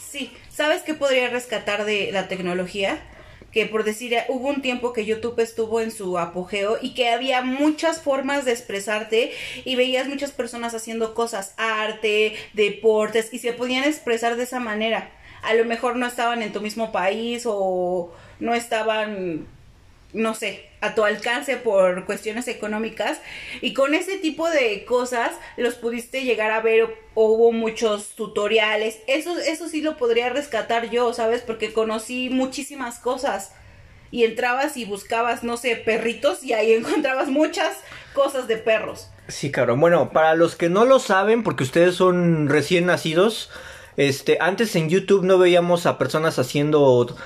Sí, 0.00 0.32
¿sabes 0.50 0.82
qué 0.82 0.94
podría 0.94 1.28
rescatar 1.28 1.84
de 1.84 2.10
la 2.12 2.28
tecnología? 2.28 2.98
Que 3.56 3.64
por 3.64 3.84
decir, 3.84 4.12
eh, 4.12 4.26
hubo 4.28 4.48
un 4.48 4.60
tiempo 4.60 4.92
que 4.92 5.06
YouTube 5.06 5.40
estuvo 5.40 5.80
en 5.80 5.90
su 5.90 6.18
apogeo 6.18 6.76
y 6.78 6.92
que 6.92 7.08
había 7.08 7.40
muchas 7.40 8.02
formas 8.02 8.44
de 8.44 8.52
expresarte 8.52 9.32
y 9.64 9.76
veías 9.76 10.08
muchas 10.08 10.30
personas 10.30 10.74
haciendo 10.74 11.14
cosas, 11.14 11.54
arte, 11.56 12.36
deportes, 12.52 13.32
y 13.32 13.38
se 13.38 13.54
podían 13.54 13.84
expresar 13.84 14.36
de 14.36 14.42
esa 14.42 14.60
manera. 14.60 15.10
A 15.40 15.54
lo 15.54 15.64
mejor 15.64 15.96
no 15.96 16.06
estaban 16.06 16.42
en 16.42 16.52
tu 16.52 16.60
mismo 16.60 16.92
país 16.92 17.44
o 17.46 18.12
no 18.40 18.54
estaban 18.54 19.46
no 20.12 20.34
sé, 20.34 20.68
a 20.86 20.94
tu 20.94 21.04
alcance 21.04 21.56
por 21.56 22.04
cuestiones 22.04 22.48
económicas 22.48 23.20
y 23.60 23.74
con 23.74 23.94
ese 23.94 24.18
tipo 24.18 24.48
de 24.48 24.84
cosas 24.84 25.32
los 25.56 25.74
pudiste 25.74 26.22
llegar 26.22 26.50
a 26.50 26.60
ver 26.60 26.96
hubo 27.14 27.52
muchos 27.52 28.10
tutoriales, 28.10 28.98
eso, 29.06 29.38
eso 29.38 29.68
sí 29.68 29.80
lo 29.80 29.96
podría 29.96 30.28
rescatar 30.28 30.90
yo, 30.90 31.12
¿sabes? 31.12 31.42
Porque 31.42 31.72
conocí 31.72 32.30
muchísimas 32.30 32.98
cosas 32.98 33.52
y 34.10 34.24
entrabas 34.24 34.76
y 34.76 34.84
buscabas, 34.84 35.42
no 35.42 35.56
sé, 35.56 35.76
perritos 35.76 36.44
y 36.44 36.52
ahí 36.52 36.72
encontrabas 36.74 37.28
muchas 37.28 37.78
cosas 38.14 38.48
de 38.48 38.56
perros. 38.56 39.10
Sí, 39.28 39.50
cabrón. 39.50 39.80
Bueno, 39.80 40.10
para 40.10 40.34
los 40.34 40.54
que 40.54 40.68
no 40.68 40.84
lo 40.84 41.00
saben, 41.00 41.42
porque 41.42 41.64
ustedes 41.64 41.96
son 41.96 42.48
recién 42.48 42.86
nacidos, 42.86 43.50
este, 43.96 44.38
antes 44.40 44.76
en 44.76 44.88
YouTube 44.88 45.24
no 45.24 45.38
veíamos 45.38 45.86
a 45.86 45.98
personas 45.98 46.38
haciendo 46.38 47.16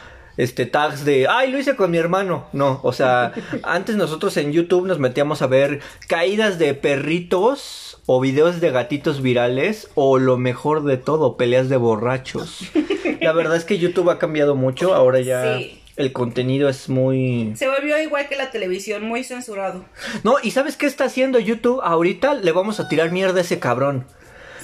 este 0.42 0.66
tags 0.66 1.04
de 1.04 1.26
ay 1.28 1.50
lo 1.50 1.58
hice 1.58 1.76
con 1.76 1.90
mi 1.90 1.98
hermano 1.98 2.46
no 2.52 2.80
o 2.82 2.92
sea 2.92 3.32
antes 3.62 3.96
nosotros 3.96 4.36
en 4.36 4.52
YouTube 4.52 4.86
nos 4.86 4.98
metíamos 4.98 5.42
a 5.42 5.46
ver 5.46 5.80
caídas 6.08 6.58
de 6.58 6.74
perritos 6.74 7.98
o 8.06 8.20
videos 8.20 8.60
de 8.60 8.70
gatitos 8.70 9.22
virales 9.22 9.90
o 9.94 10.18
lo 10.18 10.36
mejor 10.38 10.84
de 10.84 10.96
todo 10.96 11.36
peleas 11.36 11.68
de 11.68 11.76
borrachos 11.76 12.60
la 13.20 13.32
verdad 13.32 13.56
es 13.56 13.64
que 13.64 13.78
YouTube 13.78 14.10
ha 14.10 14.18
cambiado 14.18 14.54
mucho 14.54 14.94
ahora 14.94 15.20
ya 15.20 15.58
Sí. 15.58 15.80
el 15.96 16.12
contenido 16.12 16.68
es 16.68 16.88
muy 16.88 17.52
Se 17.56 17.68
volvió 17.68 18.00
igual 18.00 18.26
que 18.28 18.36
la 18.36 18.50
televisión, 18.50 19.02
muy 19.04 19.22
censurado. 19.24 19.84
no 20.24 20.36
y 20.42 20.52
sabes 20.52 20.76
qué 20.76 20.86
está 20.86 21.04
haciendo 21.04 21.38
YouTube 21.38 21.80
ahorita 21.82 22.34
le 22.34 22.52
vamos 22.52 22.80
a 22.80 22.88
tirar 22.88 23.10
mierda 23.12 23.38
a 23.38 23.42
ese 23.42 23.58
cabrón 23.58 24.06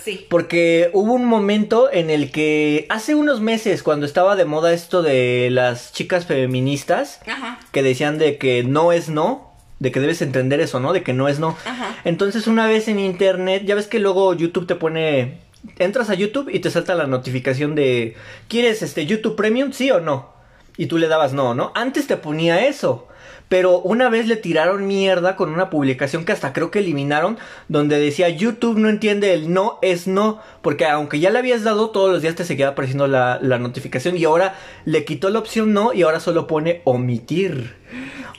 Sí. 0.07 0.25
porque 0.31 0.91
hubo 0.93 1.13
un 1.15 1.25
momento 1.25 1.93
en 1.93 2.11
el 2.11 2.31
que 2.31 2.87
hace 2.91 3.17
unos 3.17 3.41
meses 3.41 3.83
cuando 3.83 4.07
estaba 4.07 4.37
de 4.37 4.45
moda 4.45 4.73
esto 4.73 5.03
de 5.03 5.49
las 5.51 5.93
chicas 5.93 6.27
feministas 6.27 7.21
Ajá. 7.27 7.59
que 7.73 7.83
decían 7.83 8.17
de 8.17 8.39
que 8.39 8.63
no 8.63 8.93
es 8.93 9.09
no, 9.09 9.53
de 9.81 9.91
que 9.91 9.99
debes 9.99 10.23
entender 10.23 10.61
eso, 10.61 10.79
¿no? 10.79 10.93
De 10.93 11.03
que 11.03 11.13
no 11.13 11.27
es 11.29 11.41
no. 11.41 11.57
Ajá. 11.67 11.97
Entonces 12.05 12.47
una 12.47 12.69
vez 12.69 12.87
en 12.87 13.01
internet, 13.01 13.65
ya 13.67 13.75
ves 13.75 13.89
que 13.89 13.99
luego 13.99 14.33
YouTube 14.33 14.67
te 14.69 14.77
pone 14.77 15.39
entras 15.79 16.09
a 16.09 16.15
YouTube 16.15 16.49
y 16.55 16.61
te 16.61 16.71
salta 16.71 16.95
la 16.95 17.09
notificación 17.09 17.75
de 17.75 18.15
¿quieres 18.47 18.83
este 18.83 19.07
YouTube 19.07 19.35
Premium 19.35 19.73
sí 19.73 19.91
o 19.91 20.01
no? 20.01 20.31
Y 20.77 20.87
tú 20.87 20.99
le 20.99 21.09
dabas 21.09 21.33
no, 21.33 21.55
¿no? 21.55 21.73
Antes 21.75 22.07
te 22.07 22.17
ponía 22.17 22.65
eso. 22.67 23.09
Pero 23.49 23.79
una 23.79 24.09
vez 24.09 24.27
le 24.27 24.37
tiraron 24.37 24.87
mierda 24.87 25.37
con 25.37 25.53
una 25.53 25.71
publicación 25.71 26.25
que 26.25 26.33
hasta 26.33 26.53
creo 26.53 26.71
que 26.71 26.81
eliminaron, 26.81 27.39
donde 27.69 27.99
decía 27.99 28.29
YouTube 28.29 28.79
no 28.79 28.89
entiende 28.89 29.35
el 29.35 29.53
no 29.53 29.79
es 29.83 30.07
no, 30.09 30.41
porque 30.63 30.87
aunque 30.87 31.21
ya 31.21 31.31
le 31.31 31.39
habías 31.39 31.63
dado, 31.63 31.91
todos 31.91 32.11
los 32.11 32.23
días 32.23 32.35
te 32.35 32.45
seguía 32.45 32.69
apareciendo 32.69 33.07
la, 33.07 33.39
la 33.41 33.59
notificación 33.59 34.17
y 34.17 34.25
ahora 34.25 34.57
le 34.85 35.05
quitó 35.05 35.31
la 35.31 35.39
opción 35.39 35.73
no 35.73 35.93
y 35.93 36.03
ahora 36.03 36.21
solo 36.21 36.47
pone 36.47 36.83
omitir. 36.85 37.77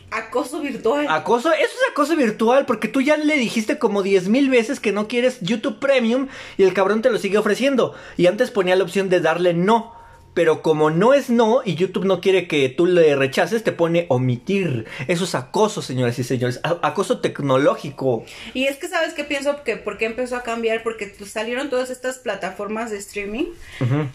Acoso 0.09 0.61
virtual. 0.61 1.05
Acoso, 1.09 1.51
eso 1.51 1.63
es 1.63 1.91
acoso 1.91 2.15
virtual, 2.15 2.65
porque 2.65 2.87
tú 2.87 3.01
ya 3.01 3.17
le 3.17 3.37
dijiste 3.37 3.77
como 3.77 4.03
diez 4.03 4.29
mil 4.29 4.49
veces 4.49 4.79
que 4.79 4.91
no 4.91 5.07
quieres 5.07 5.39
YouTube 5.41 5.79
Premium 5.79 6.27
y 6.57 6.63
el 6.63 6.73
cabrón 6.73 7.01
te 7.01 7.09
lo 7.09 7.17
sigue 7.17 7.37
ofreciendo. 7.37 7.93
Y 8.15 8.27
antes 8.27 8.49
ponía 8.49 8.75
la 8.75 8.83
opción 8.83 9.09
de 9.09 9.19
darle 9.19 9.53
no 9.53 9.96
pero 10.37 10.61
como 10.61 10.91
no 10.91 11.15
es 11.15 11.31
no 11.31 11.63
y 11.65 11.73
YouTube 11.73 12.05
no 12.05 12.21
quiere 12.21 12.47
que 12.47 12.69
tú 12.69 12.85
le 12.85 13.15
rechaces, 13.15 13.63
te 13.63 13.71
pone 13.71 14.05
omitir. 14.07 14.85
Eso 15.07 15.23
es 15.23 15.33
acoso, 15.33 15.81
señoras 15.81 16.19
y 16.19 16.23
señores, 16.23 16.59
acoso 16.61 17.21
tecnológico. 17.21 18.23
Y 18.53 18.65
es 18.65 18.77
que 18.77 18.87
sabes 18.87 19.15
qué 19.15 19.23
pienso 19.23 19.63
que 19.63 19.77
por 19.77 19.97
qué 19.97 20.05
empezó 20.05 20.35
a 20.35 20.43
cambiar 20.43 20.83
porque 20.83 21.11
salieron 21.25 21.71
todas 21.71 21.89
estas 21.89 22.19
plataformas 22.19 22.91
de 22.91 22.97
streaming 22.97 23.45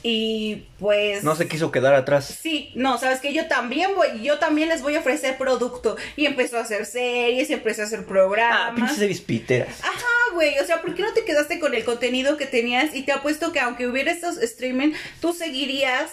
y 0.04 0.62
pues 0.78 1.24
no 1.24 1.34
se 1.34 1.48
quiso 1.48 1.72
quedar 1.72 1.94
atrás. 1.94 2.38
Sí, 2.40 2.70
no, 2.76 2.98
sabes 2.98 3.18
que 3.18 3.34
yo 3.34 3.48
también 3.48 3.90
voy, 3.96 4.22
yo 4.22 4.38
también 4.38 4.68
les 4.68 4.80
voy 4.80 4.94
a 4.94 5.00
ofrecer 5.00 5.36
producto 5.38 5.96
y 6.14 6.26
empezó 6.26 6.56
a 6.56 6.60
hacer 6.60 6.86
series, 6.86 7.50
y 7.50 7.54
empezó 7.54 7.82
a 7.82 7.86
hacer 7.86 8.06
programas. 8.06 8.70
Ah, 8.70 8.72
pinches 8.76 8.96
series 8.96 9.20
piteras. 9.20 9.80
Ajá, 9.80 10.34
güey, 10.34 10.56
o 10.60 10.64
sea, 10.64 10.82
¿por 10.82 10.94
qué 10.94 11.02
no 11.02 11.12
te 11.12 11.24
quedaste 11.24 11.58
con 11.58 11.74
el 11.74 11.84
contenido 11.84 12.36
que 12.36 12.46
tenías 12.46 12.94
y 12.94 13.02
te 13.02 13.10
apuesto 13.10 13.50
que 13.50 13.58
aunque 13.58 13.88
hubiera 13.88 14.12
estos 14.12 14.38
streaming, 14.38 14.92
tú 15.20 15.32
seguirías 15.32 16.11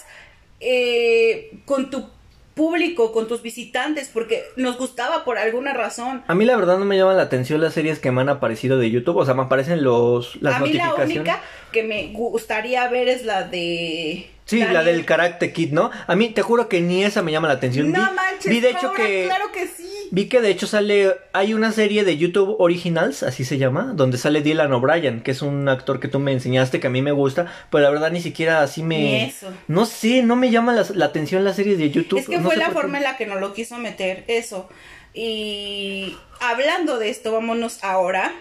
eh, 0.60 1.60
con 1.66 1.90
tu 1.90 2.10
público, 2.54 3.14
con 3.14 3.28
tus 3.30 3.42
visitantes, 3.42 4.10
porque 4.14 4.44
nos 4.58 4.78
gustaba 4.78 5.24
por 5.24 5.38
alguna 5.38 5.74
razón. 5.74 6.24
A 6.28 6.36
mí 6.36 6.44
la 6.44 6.58
verdad 6.58 6.78
no 6.78 6.84
me 6.84 6.98
llaman 6.98 7.16
la 7.16 7.24
atención 7.24 7.62
las 7.62 7.74
series 7.74 8.00
que 8.00 8.12
me 8.12 8.20
han 8.20 8.28
aparecido 8.28 8.78
de 8.78 8.92
YouTube, 8.92 9.16
o 9.16 9.26
sea, 9.26 9.34
me 9.34 9.44
aparecen 9.44 9.82
los 9.82 10.36
las 10.42 10.56
A 10.56 10.60
mí 10.60 10.74
la 10.74 10.94
única 10.94 11.42
que 11.72 11.84
me 11.84 12.08
gustaría 12.12 12.86
ver 12.90 13.08
es 13.08 13.24
la 13.24 13.44
de 13.44 14.30
Sí, 14.50 14.60
la 14.60 14.84
del 14.84 15.06
Karate 15.06 15.54
Kid, 15.54 15.74
¿no? 15.74 15.92
A 16.08 16.16
mí 16.16 16.30
te 16.30 16.42
juro 16.42 16.68
que 16.68 16.82
ni 16.82 17.04
esa 17.04 17.22
me 17.22 17.32
llama 17.32 17.48
la 17.48 17.54
atención. 17.54 17.92
No 17.92 18.12
manches, 18.14 18.50
vi 18.50 18.60
de 18.60 18.72
hecho 18.72 18.94
que 18.96 19.26
claro 19.26 19.52
que 19.52 19.68
sí. 19.68 19.88
Vi 20.10 20.28
que 20.28 20.42
de 20.42 20.50
hecho 20.50 20.66
sale 20.66 21.18
hay 21.34 21.54
una 21.54 21.72
serie 21.72 22.04
de 22.04 22.18
YouTube 22.18 22.56
Originals, 22.58 23.22
así 23.22 23.46
se 23.46 23.60
llama, 23.60 23.92
donde 23.94 24.18
sale 24.18 24.42
Dylan 24.42 24.74
O'Brien, 24.74 25.22
que 25.22 25.30
es 25.30 25.44
un 25.44 25.70
actor 25.70 26.00
que 26.00 26.08
tú 26.08 26.18
me 26.18 26.32
enseñaste 26.32 26.80
que 26.80 26.88
a 26.88 26.90
mí 26.90 27.04
me 27.04 27.12
gusta, 27.12 27.46
pero 27.70 27.84
la 27.84 27.92
verdad 27.92 28.10
ni 28.10 28.22
siquiera 28.22 28.64
así 28.64 28.82
me 28.82 28.98
ni 28.98 29.16
eso. 29.26 29.54
No 29.68 29.86
sé, 29.86 30.24
no 30.24 30.36
me 30.36 30.50
llama 30.50 30.74
la, 30.74 31.06
atención 31.06 31.44
las 31.44 31.56
series 31.56 31.78
de 31.78 31.92
YouTube. 31.92 32.18
Es 32.18 32.28
que 32.28 32.40
fue 32.40 32.56
la 32.56 32.72
forma 32.72 32.98
en 32.98 33.04
la 33.04 33.18
que 33.18 33.28
no 33.28 33.36
lo 33.36 33.54
quiso 33.54 33.78
meter 33.78 34.24
eso. 34.28 34.68
Y 35.14 36.18
hablando 36.40 36.98
de 36.98 37.10
esto, 37.10 37.32
vámonos 37.32 37.84
ahora 37.84 38.34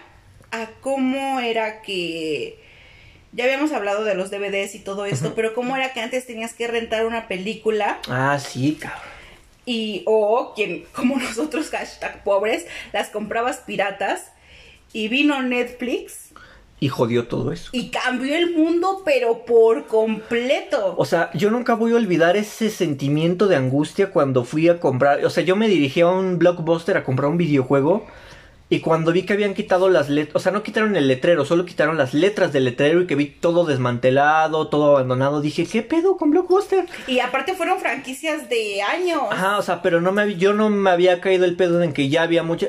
a 0.49 0.69
cómo 0.81 1.39
era 1.39 1.83
que 1.83 2.67
ya 3.31 3.43
habíamos 3.43 3.71
hablado 3.71 4.03
de 4.03 4.15
los 4.15 4.31
DVDs 4.31 4.75
y 4.75 4.79
todo 4.79 5.05
esto, 5.05 5.33
pero 5.35 5.53
cómo 5.53 5.75
era 5.75 5.93
que 5.93 6.01
antes 6.01 6.25
tenías 6.25 6.53
que 6.53 6.67
rentar 6.67 7.05
una 7.05 7.27
película. 7.27 7.99
Ah, 8.07 8.39
sí, 8.39 8.77
cabrón. 8.79 9.01
Y, 9.65 10.03
o 10.07 10.53
quien, 10.55 10.85
como 10.93 11.17
nosotros, 11.19 11.69
hashtag 11.69 12.23
pobres, 12.23 12.65
las 12.91 13.09
comprabas 13.09 13.57
piratas. 13.57 14.31
Y 14.91 15.07
vino 15.07 15.39
Netflix. 15.43 16.29
Y 16.79 16.87
jodió 16.87 17.27
todo 17.27 17.51
eso. 17.51 17.69
Y 17.73 17.91
cambió 17.91 18.35
el 18.35 18.55
mundo, 18.55 19.03
pero 19.05 19.45
por 19.45 19.85
completo. 19.85 20.95
O 20.97 21.05
sea, 21.05 21.29
yo 21.33 21.51
nunca 21.51 21.75
voy 21.75 21.91
a 21.91 21.97
olvidar 21.97 22.37
ese 22.37 22.71
sentimiento 22.71 23.47
de 23.47 23.57
angustia 23.57 24.11
cuando 24.11 24.45
fui 24.45 24.69
a 24.69 24.79
comprar. 24.79 25.23
O 25.25 25.29
sea, 25.29 25.43
yo 25.43 25.55
me 25.55 25.67
dirigí 25.67 26.01
a 26.01 26.07
un 26.07 26.39
blockbuster 26.39 26.97
a 26.97 27.03
comprar 27.03 27.29
un 27.29 27.37
videojuego. 27.37 28.07
Y 28.71 28.81
cuando 28.81 29.11
vi 29.11 29.23
que 29.23 29.33
habían 29.33 29.55
quitado 29.55 29.89
las 29.89 30.09
letras, 30.09 30.35
o 30.35 30.39
sea, 30.39 30.51
no 30.51 30.61
quitaron 30.61 30.95
el 30.95 31.07
letrero, 31.07 31.43
solo 31.43 31.65
quitaron 31.65 31.97
las 31.97 32.13
letras 32.13 32.53
del 32.53 32.65
letrero 32.65 33.01
y 33.01 33.07
que 33.07 33.15
vi 33.15 33.25
todo 33.25 33.65
desmantelado, 33.65 34.67
todo 34.67 34.95
abandonado, 34.95 35.41
dije, 35.41 35.65
¿qué 35.65 35.81
pedo 35.81 36.17
con 36.17 36.29
Blockbuster? 36.29 36.85
Y 37.07 37.19
aparte 37.19 37.55
fueron 37.55 37.79
franquicias 37.79 38.47
de 38.47 38.83
años. 38.83 39.23
Ajá, 39.31 39.57
o 39.57 39.63
sea, 39.63 39.81
pero 39.81 40.01
no 40.01 40.11
me, 40.11 40.35
yo 40.35 40.53
no 40.53 40.69
me 40.69 40.91
había 40.91 41.19
caído 41.19 41.45
el 41.45 41.55
pedo 41.55 41.81
en 41.81 41.93
que 41.93 42.09
ya 42.09 42.21
había 42.21 42.43
mucha 42.43 42.67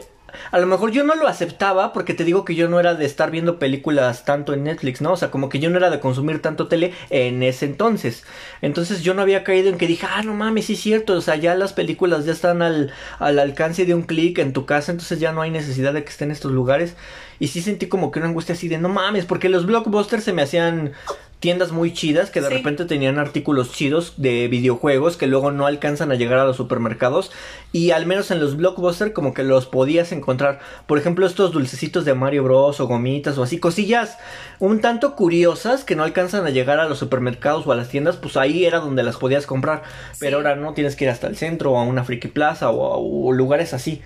a 0.51 0.59
lo 0.59 0.67
mejor 0.67 0.91
yo 0.91 1.05
no 1.05 1.15
lo 1.15 1.27
aceptaba 1.27 1.93
porque 1.93 2.15
te 2.15 2.25
digo 2.25 2.45
que 2.45 2.55
yo 2.55 2.69
no 2.69 2.81
era 2.81 2.95
de 2.95 3.05
estar 3.05 3.31
viendo 3.31 3.59
películas 3.59 4.25
tanto 4.25 4.53
en 4.53 4.65
Netflix, 4.65 5.01
¿no? 5.01 5.13
O 5.13 5.17
sea, 5.17 5.31
como 5.31 5.49
que 5.49 5.59
yo 5.59 5.71
no 5.71 5.79
era 5.79 5.91
de 5.91 6.01
consumir 6.01 6.43
tanto 6.43 6.69
tele 6.69 6.93
en 7.11 7.43
ese 7.43 7.67
entonces. 7.67 8.25
Entonces 8.63 9.03
yo 9.03 9.15
no 9.15 9.23
había 9.23 9.45
caído 9.45 9.69
en 9.69 9.79
que 9.79 9.87
dije, 9.87 10.07
ah, 10.11 10.23
no 10.23 10.35
mames, 10.35 10.67
sí 10.67 10.75
es 10.75 10.81
cierto, 10.81 11.15
o 11.15 11.21
sea, 11.21 11.37
ya 11.37 11.55
las 11.55 11.73
películas 11.73 12.25
ya 12.25 12.33
están 12.33 12.63
al, 12.63 12.93
al 13.19 13.39
alcance 13.39 13.85
de 13.85 13.95
un 13.95 14.03
clic 14.03 14.39
en 14.39 14.53
tu 14.53 14.67
casa, 14.67 14.93
entonces 14.93 15.21
ya 15.21 15.33
no 15.33 15.43
hay 15.43 15.51
necesidad 15.51 15.93
de 15.93 16.05
que 16.05 16.11
estén 16.11 16.29
en 16.29 16.33
estos 16.33 16.53
lugares. 16.53 16.95
Y 17.39 17.49
sí 17.49 17.63
sentí 17.63 17.87
como 17.87 18.11
que 18.11 18.19
una 18.19 18.29
angustia 18.29 18.55
así 18.55 18.69
de, 18.69 18.79
no 18.79 18.91
mames, 18.91 19.25
porque 19.25 19.49
los 19.49 19.67
blockbusters 19.67 20.25
se 20.25 20.33
me 20.33 20.43
hacían 20.43 20.93
tiendas 21.41 21.73
muy 21.73 21.93
chidas 21.95 22.31
que 22.31 22.43
de 22.43 22.51
repente 22.51 22.85
tenían 22.85 23.19
artículos 23.19 23.73
chidos 23.73 24.13
de 24.19 24.47
videojuegos 24.49 25.17
que 25.17 25.27
luego 25.27 25.51
no 25.51 25.67
alcanzan 25.67 26.13
a 26.13 26.15
llegar 26.15 26.39
a 26.39 26.45
los 26.45 26.57
supermercados 26.57 27.33
y 27.73 27.93
al 27.93 28.05
menos 28.05 28.31
en 28.31 28.41
los 28.41 28.59
blockbuster 28.59 29.15
como 29.15 29.33
que 29.33 29.43
los 29.43 29.65
podías 29.65 30.13
encontrar. 30.13 30.61
Por 30.87 30.99
ejemplo 30.99 31.27
estos 31.27 31.53
dulcecitos 31.53 32.05
de 32.05 32.15
Mario 32.15 32.45
Bros 32.45 32.79
o 32.81 32.87
gomitas 32.87 33.39
o 33.39 33.43
así 33.43 33.59
cosillas 33.59 34.19
un 34.59 34.83
tanto 34.83 35.17
curiosas 35.17 35.83
que 35.83 35.97
no 35.97 36.05
alcanzan 36.05 36.45
a 36.45 36.51
llegar 36.51 36.79
a 36.79 36.89
los 36.89 36.99
supermercados 36.99 37.67
o 37.67 37.73
a 37.73 37.77
las 37.77 37.89
tiendas 37.89 38.19
pues 38.19 38.37
ahí 38.37 38.67
era 38.67 38.79
donde 38.79 39.03
las 39.03 39.17
podías 39.17 39.47
comprar. 39.47 39.83
Pero 40.19 40.37
ahora 40.37 40.57
no 40.57 40.75
tienes 40.75 40.95
que 40.95 41.05
ir 41.05 41.11
hasta 41.11 41.27
el 41.27 41.37
centro 41.37 41.73
o 41.73 41.79
a 41.79 41.85
una 41.85 42.05
friki 42.05 42.29
plaza 42.29 42.69
o, 42.69 43.29
o 43.29 43.33
lugares 43.33 43.73
así 43.73 44.03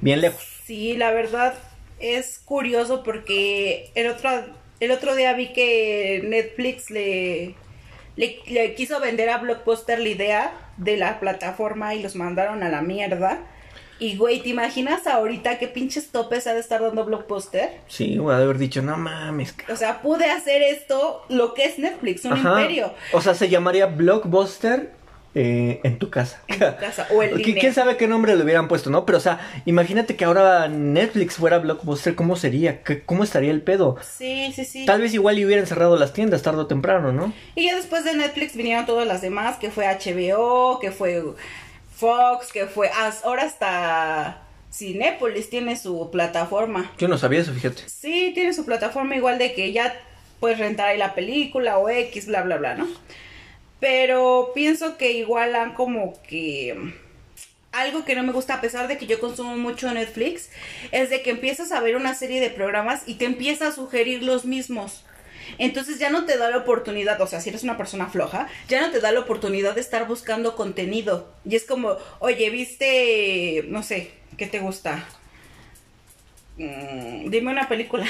bien 0.00 0.22
lejos. 0.22 0.42
Sí 0.64 0.96
la 0.96 1.10
verdad 1.12 1.52
es 2.00 2.38
curioso 2.38 3.02
porque 3.02 3.90
el 3.94 4.08
otro 4.08 4.30
el 4.80 4.90
otro 4.90 5.14
día 5.14 5.32
vi 5.32 5.52
que 5.52 6.22
Netflix 6.24 6.90
le, 6.90 7.54
le, 8.16 8.74
quiso 8.74 9.00
vender 9.00 9.30
a 9.30 9.38
Blockbuster 9.38 9.98
la 9.98 10.08
idea 10.08 10.52
de 10.76 10.96
la 10.96 11.20
plataforma 11.20 11.94
y 11.94 12.02
los 12.02 12.14
mandaron 12.14 12.62
a 12.62 12.68
la 12.68 12.82
mierda. 12.82 13.40
Y 14.00 14.16
güey, 14.16 14.40
¿te 14.40 14.50
imaginas 14.50 15.08
ahorita 15.08 15.58
qué 15.58 15.66
pinches 15.66 16.10
topes 16.10 16.46
ha 16.46 16.54
de 16.54 16.60
estar 16.60 16.80
dando 16.80 17.04
Blockbuster? 17.04 17.80
Sí, 17.88 18.16
voy 18.18 18.32
a 18.32 18.36
haber 18.36 18.58
dicho, 18.58 18.80
no 18.80 18.96
mames. 18.96 19.56
O 19.68 19.74
sea, 19.74 20.00
pude 20.02 20.26
hacer 20.30 20.62
esto, 20.62 21.24
lo 21.28 21.52
que 21.54 21.64
es 21.64 21.80
Netflix, 21.80 22.24
un 22.24 22.36
imperio. 22.36 22.94
O 23.12 23.20
sea, 23.20 23.34
se 23.34 23.48
llamaría 23.48 23.86
Blockbuster 23.86 24.92
eh, 25.40 25.80
en 25.84 26.00
tu 26.00 26.10
casa. 26.10 26.42
En 26.48 26.58
tu 26.58 26.76
casa 26.80 27.06
o 27.14 27.22
línea. 27.36 27.60
¿Quién 27.60 27.72
sabe 27.72 27.96
qué 27.96 28.08
nombre 28.08 28.34
le 28.34 28.42
hubieran 28.42 28.66
puesto, 28.66 28.90
no? 28.90 29.06
Pero, 29.06 29.18
o 29.18 29.20
sea, 29.20 29.38
imagínate 29.66 30.16
que 30.16 30.24
ahora 30.24 30.66
Netflix 30.66 31.36
fuera 31.36 31.58
Blockbuster, 31.58 32.16
¿cómo 32.16 32.34
sería? 32.34 32.82
¿Cómo 33.06 33.22
estaría 33.22 33.52
el 33.52 33.62
pedo? 33.62 33.96
Sí, 34.02 34.52
sí, 34.52 34.64
sí. 34.64 34.84
Tal 34.84 35.00
vez 35.00 35.14
igual 35.14 35.38
y 35.38 35.44
hubieran 35.44 35.68
cerrado 35.68 35.96
las 35.96 36.12
tiendas 36.12 36.42
tarde 36.42 36.62
o 36.62 36.66
temprano, 36.66 37.12
¿no? 37.12 37.32
Y 37.54 37.66
ya 37.66 37.76
después 37.76 38.02
de 38.02 38.14
Netflix 38.14 38.56
vinieron 38.56 38.84
todas 38.84 39.06
las 39.06 39.20
demás, 39.20 39.58
que 39.58 39.70
fue 39.70 39.86
HBO, 39.86 40.80
que 40.80 40.90
fue 40.90 41.22
Fox, 41.94 42.52
que 42.52 42.66
fue... 42.66 42.90
Ahora 43.22 43.44
hasta... 43.44 44.42
Cinépolis 44.72 45.48
tiene 45.48 45.76
su 45.76 46.10
plataforma. 46.10 46.90
Yo 46.98 47.08
no 47.08 47.16
sabía 47.16 47.40
eso, 47.40 47.52
fíjate. 47.54 47.82
Sí, 47.86 48.32
tiene 48.34 48.52
su 48.52 48.66
plataforma 48.66 49.16
igual 49.16 49.38
de 49.38 49.54
que 49.54 49.72
ya 49.72 49.94
puedes 50.40 50.58
rentar 50.58 50.88
ahí 50.88 50.98
la 50.98 51.14
película 51.14 51.78
o 51.78 51.88
X, 51.88 52.26
bla, 52.26 52.42
bla, 52.42 52.56
bla, 52.58 52.74
¿no? 52.74 52.86
Pero 53.80 54.52
pienso 54.54 54.96
que 54.96 55.12
igual 55.12 55.54
han 55.54 55.74
como 55.74 56.20
que 56.22 56.76
algo 57.72 58.04
que 58.04 58.14
no 58.14 58.22
me 58.22 58.32
gusta, 58.32 58.54
a 58.54 58.60
pesar 58.60 58.88
de 58.88 58.98
que 58.98 59.06
yo 59.06 59.20
consumo 59.20 59.56
mucho 59.56 59.92
Netflix, 59.92 60.50
es 60.90 61.10
de 61.10 61.22
que 61.22 61.30
empiezas 61.30 61.72
a 61.72 61.80
ver 61.80 61.96
una 61.96 62.14
serie 62.14 62.40
de 62.40 62.50
programas 62.50 63.02
y 63.06 63.14
te 63.14 63.24
empieza 63.24 63.68
a 63.68 63.72
sugerir 63.72 64.22
los 64.22 64.44
mismos. 64.44 65.04
Entonces 65.56 65.98
ya 65.98 66.10
no 66.10 66.24
te 66.24 66.36
da 66.36 66.50
la 66.50 66.58
oportunidad, 66.58 67.20
o 67.20 67.26
sea, 67.26 67.40
si 67.40 67.48
eres 67.48 67.62
una 67.62 67.76
persona 67.76 68.08
floja, 68.08 68.48
ya 68.68 68.80
no 68.80 68.90
te 68.90 69.00
da 69.00 69.12
la 69.12 69.20
oportunidad 69.20 69.74
de 69.74 69.80
estar 69.80 70.06
buscando 70.06 70.56
contenido. 70.56 71.32
Y 71.44 71.56
es 71.56 71.64
como, 71.64 71.96
oye, 72.18 72.50
viste, 72.50 73.64
no 73.68 73.82
sé, 73.82 74.10
¿qué 74.36 74.46
te 74.46 74.58
gusta? 74.58 75.06
Mm, 76.58 77.30
dime 77.30 77.52
una 77.52 77.68
película. 77.68 78.06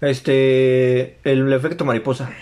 Este, 0.00 1.16
el 1.24 1.52
efecto 1.52 1.84
mariposa. 1.84 2.32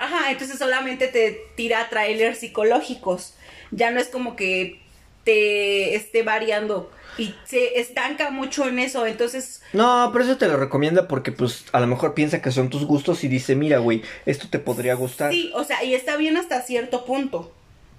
Ajá, 0.00 0.30
entonces 0.30 0.58
solamente 0.58 1.08
te 1.08 1.38
tira 1.54 1.88
trailers 1.90 2.38
psicológicos. 2.38 3.34
Ya 3.70 3.90
no 3.90 4.00
es 4.00 4.08
como 4.08 4.34
que 4.34 4.80
te 5.24 5.94
esté 5.94 6.22
variando 6.22 6.90
y 7.18 7.34
se 7.44 7.78
estanca 7.78 8.30
mucho 8.30 8.66
en 8.66 8.78
eso, 8.78 9.06
entonces... 9.06 9.62
No, 9.74 10.08
pero 10.10 10.24
eso 10.24 10.38
te 10.38 10.48
lo 10.48 10.56
recomienda 10.56 11.06
porque 11.06 11.32
pues 11.32 11.66
a 11.72 11.80
lo 11.80 11.86
mejor 11.86 12.14
piensa 12.14 12.40
que 12.40 12.50
son 12.50 12.70
tus 12.70 12.86
gustos 12.86 13.22
y 13.24 13.28
dice, 13.28 13.54
mira, 13.56 13.78
güey, 13.78 14.02
esto 14.24 14.48
te 14.48 14.58
podría 14.58 14.94
gustar. 14.94 15.32
Sí, 15.32 15.52
o 15.54 15.64
sea, 15.64 15.84
y 15.84 15.94
está 15.94 16.16
bien 16.16 16.38
hasta 16.38 16.62
cierto 16.62 17.04
punto. 17.04 17.52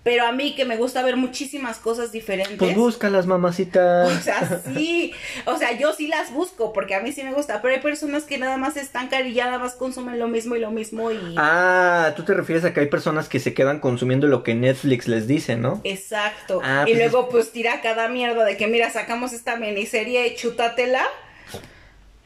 Pero 0.03 0.25
a 0.25 0.31
mí 0.31 0.55
que 0.55 0.65
me 0.65 0.77
gusta 0.77 1.03
ver 1.03 1.15
muchísimas 1.15 1.77
cosas 1.77 2.11
diferentes. 2.11 2.57
Pues 2.57 2.75
búscalas, 2.75 3.27
mamacita. 3.27 4.05
O 4.05 4.09
sea, 4.09 4.61
sí. 4.73 5.13
O 5.45 5.57
sea, 5.57 5.77
yo 5.77 5.93
sí 5.93 6.07
las 6.07 6.33
busco 6.33 6.73
porque 6.73 6.95
a 6.95 7.01
mí 7.01 7.11
sí 7.11 7.23
me 7.23 7.33
gusta. 7.33 7.61
Pero 7.61 7.75
hay 7.75 7.81
personas 7.81 8.23
que 8.23 8.39
nada 8.39 8.57
más 8.57 8.77
están 8.77 9.09
y 9.25 9.33
nada 9.35 9.59
más 9.59 9.73
consumen 9.73 10.19
lo 10.19 10.27
mismo 10.27 10.55
y 10.55 10.59
lo 10.59 10.71
mismo 10.71 11.11
y... 11.11 11.35
Ah, 11.37 12.13
tú 12.15 12.23
te 12.23 12.33
refieres 12.33 12.63
a 12.63 12.73
que 12.73 12.79
hay 12.79 12.87
personas 12.87 13.27
que 13.27 13.39
se 13.39 13.53
quedan 13.53 13.79
consumiendo 13.79 14.27
lo 14.27 14.43
que 14.43 14.55
Netflix 14.55 15.07
les 15.07 15.27
dice, 15.27 15.57
¿no? 15.57 15.81
Exacto. 15.83 16.61
Ah, 16.63 16.85
y 16.87 16.93
pues 16.93 17.11
luego 17.11 17.29
pues 17.29 17.51
tira 17.51 17.81
cada 17.81 18.07
mierda 18.07 18.45
de 18.45 18.57
que 18.57 18.67
mira, 18.67 18.89
sacamos 18.89 19.33
esta 19.33 19.57
miniserie 19.57 20.27
y 20.27 20.35
chútatela 20.35 21.03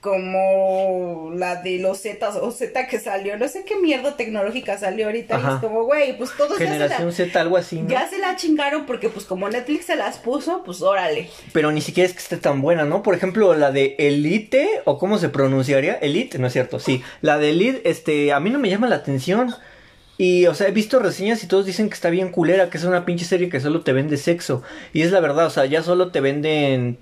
como 0.06 1.32
la 1.36 1.64
de 1.64 1.80
los 1.80 1.99
Zetas 1.99 2.36
o 2.36 2.52
Z 2.52 2.86
que 2.86 2.99
salió, 2.99 3.40
no 3.40 3.48
sé 3.48 3.65
qué 3.65 3.76
mierda 3.76 4.15
tecnológica 4.15 4.77
salió 4.77 5.07
ahorita, 5.07 5.40
y 5.40 5.53
es 5.56 5.60
como, 5.61 5.84
güey, 5.84 6.15
pues 6.15 6.30
todos 6.38 6.60
ya 6.60 6.68
se, 6.68 6.73
Generación 6.73 7.07
la, 7.07 7.11
Z, 7.11 7.41
algo 7.41 7.57
así, 7.57 7.82
¿no? 7.82 7.90
ya 7.90 8.07
se 8.07 8.19
la 8.19 8.36
chingaron 8.36 8.86
porque 8.86 9.10
pues 9.10 9.26
como 9.26 9.49
Netflix 9.49 9.86
se 9.86 9.95
las 9.95 10.19
puso, 10.19 10.61
pues 10.64 10.84
órale. 10.84 11.27
Pero 11.53 11.72
ni 11.72 11.82
siquiera 11.82 12.07
es 12.07 12.14
que 12.14 12.22
esté 12.22 12.38
tan 12.38 12.61
buena, 12.61 12.86
¿no? 12.86 13.02
Por 13.02 13.15
ejemplo, 13.15 13.56
la 13.56 13.72
de 13.72 13.95
Elite, 13.98 14.84
o 14.86 14.99
cómo 14.99 15.18
se 15.18 15.30
pronunciaría, 15.30 15.95
Elite, 15.95 16.38
no 16.38 16.45
es 16.45 16.53
cierto, 16.53 16.80
sí. 16.80 17.02
La 17.22 17.40
de 17.40 17.49
Elite, 17.49 17.90
este, 17.90 18.32
a 18.32 18.40
mí 18.40 18.52
no 18.52 18.60
me 18.60 18.69
llama 18.69 18.88
la 18.88 18.98
atención. 18.98 19.56
Y, 20.19 20.45
o 20.45 20.53
sea, 20.53 20.68
he 20.68 20.72
visto 20.72 20.99
reseñas 20.99 21.44
y 21.44 21.48
todos 21.48 21.65
dicen 21.65 21.90
que 21.90 21.95
está 21.95 22.11
bien 22.11 22.30
culera, 22.30 22.69
que 22.69 22.77
es 22.77 22.84
una 22.84 23.06
pinche 23.06 23.26
serie 23.26 23.49
que 23.49 23.60
solo 23.60 23.82
te 23.82 23.91
vende 23.91 24.18
sexo. 24.18 24.61
Y 24.94 25.02
es 25.02 25.11
la 25.11 25.19
verdad, 25.19 25.48
o 25.48 25.49
sea, 25.49 25.65
ya 25.65 25.82
solo 25.82 26.11
te 26.11 26.22
venden 26.22 26.99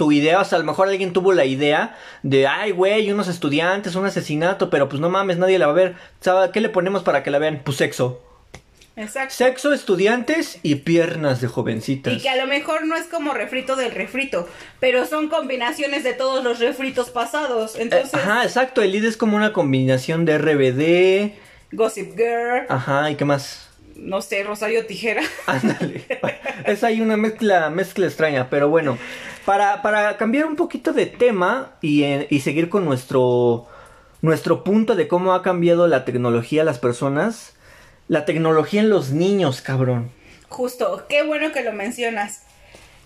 tu 0.00 0.12
idea, 0.12 0.40
o 0.40 0.44
sea, 0.46 0.56
a 0.56 0.60
lo 0.60 0.64
mejor 0.64 0.88
alguien 0.88 1.12
tuvo 1.12 1.34
la 1.34 1.44
idea 1.44 1.94
de, 2.22 2.46
ay, 2.46 2.70
güey, 2.70 3.12
unos 3.12 3.28
estudiantes, 3.28 3.96
un 3.96 4.06
asesinato, 4.06 4.70
pero 4.70 4.88
pues 4.88 4.98
no 4.98 5.10
mames, 5.10 5.36
nadie 5.36 5.58
la 5.58 5.66
va 5.66 5.72
a 5.72 5.76
ver. 5.76 5.94
¿Sabe 6.20 6.50
qué 6.52 6.62
le 6.62 6.70
ponemos 6.70 7.02
para 7.02 7.22
que 7.22 7.30
la 7.30 7.38
vean? 7.38 7.60
Pues 7.62 7.76
sexo. 7.76 8.22
Exacto. 8.96 9.34
Sexo, 9.34 9.74
estudiantes 9.74 10.58
y 10.62 10.76
piernas 10.76 11.42
de 11.42 11.48
jovencitas. 11.48 12.14
Y 12.14 12.22
que 12.22 12.30
a 12.30 12.36
lo 12.36 12.46
mejor 12.46 12.86
no 12.86 12.96
es 12.96 13.08
como 13.08 13.34
refrito 13.34 13.76
del 13.76 13.92
refrito, 13.92 14.48
pero 14.80 15.04
son 15.04 15.28
combinaciones 15.28 16.02
de 16.02 16.14
todos 16.14 16.42
los 16.42 16.60
refritos 16.60 17.10
pasados. 17.10 17.76
Eh, 17.76 17.82
Entonces, 17.82 18.14
ajá, 18.14 18.44
exacto, 18.44 18.80
Elite 18.80 19.06
es 19.06 19.18
como 19.18 19.36
una 19.36 19.52
combinación 19.52 20.24
de 20.24 20.38
RBD, 20.38 21.76
Gossip 21.76 22.16
Girl, 22.16 22.64
ajá, 22.70 23.10
¿y 23.10 23.16
qué 23.16 23.26
más? 23.26 23.68
No 24.00 24.22
sé, 24.22 24.42
Rosario 24.42 24.86
Tijera. 24.86 25.22
Ándale. 25.46 26.04
es 26.66 26.82
ahí 26.84 27.00
una 27.00 27.16
mezcla, 27.16 27.70
mezcla 27.70 28.06
extraña, 28.06 28.50
pero 28.50 28.68
bueno. 28.68 28.98
Para, 29.44 29.82
para 29.82 30.16
cambiar 30.16 30.46
un 30.46 30.56
poquito 30.56 30.92
de 30.92 31.06
tema 31.06 31.72
y, 31.80 32.02
eh, 32.02 32.26
y 32.30 32.40
seguir 32.40 32.68
con 32.68 32.84
nuestro, 32.84 33.66
nuestro 34.20 34.64
punto 34.64 34.94
de 34.96 35.08
cómo 35.08 35.32
ha 35.32 35.42
cambiado 35.42 35.86
la 35.88 36.04
tecnología 36.04 36.62
a 36.62 36.64
las 36.64 36.78
personas. 36.78 37.54
La 38.08 38.24
tecnología 38.24 38.80
en 38.80 38.90
los 38.90 39.10
niños, 39.12 39.60
cabrón. 39.62 40.10
Justo, 40.48 41.06
qué 41.08 41.22
bueno 41.22 41.52
que 41.52 41.62
lo 41.62 41.72
mencionas. 41.72 42.42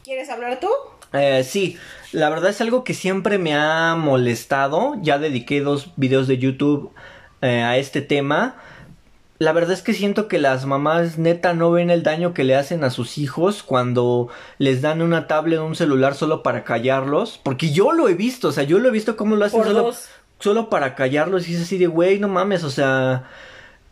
¿Quieres 0.03 0.29
hablar 0.29 0.61
tú? 0.61 0.71
Eh, 1.13 1.45
sí, 1.45 1.79
la 2.13 2.29
verdad 2.29 2.51
es 2.51 2.61
algo 2.61 2.85
que 2.85 2.95
siempre 2.95 3.39
me 3.39 3.55
ha 3.55 3.95
molestado. 3.95 4.97
Ya 5.01 5.19
dediqué 5.19 5.61
dos 5.61 5.93
videos 5.97 6.27
de 6.27 6.39
YouTube 6.39 6.93
eh, 7.41 7.63
a 7.63 7.77
este 7.77 8.03
tema. 8.03 8.57
La 9.45 9.53
verdad 9.53 9.73
es 9.73 9.83
que 9.83 9.93
siento 9.93 10.27
que 10.27 10.39
las 10.39 10.65
mamás 10.65 11.19
neta 11.19 11.53
no 11.53 11.71
ven 11.71 11.91
el 11.91 12.03
daño 12.03 12.33
que 12.33 12.45
le 12.45 12.57
hacen 12.57 12.83
a 12.83 12.89
sus 12.89 13.19
hijos 13.19 13.63
cuando 13.63 14.31
les 14.57 14.81
dan 14.81 15.03
una 15.03 15.27
tablet 15.27 15.59
o 15.59 15.67
un 15.67 15.75
celular 15.75 16.15
solo 16.15 16.43
para 16.43 16.65
callarlos. 16.65 17.43
Porque 17.43 17.71
yo 17.71 17.93
lo 17.93 18.09
he 18.09 18.15
visto, 18.15 18.49
o 18.49 18.53
sea, 18.53 18.65
yo 18.65 18.79
lo 18.79 18.89
he 18.89 18.91
visto 18.91 19.19
cómo 19.19 19.37
lo 19.37 19.45
hacen 19.45 19.63
solo, 19.63 19.93
solo 20.39 20.71
para 20.71 20.95
callarlos. 20.95 21.47
Y 21.47 21.57
es 21.57 21.61
así 21.61 21.77
de, 21.77 21.89
güey, 21.89 22.19
no 22.19 22.29
mames, 22.29 22.65
o 22.65 22.71
sea... 22.71 23.25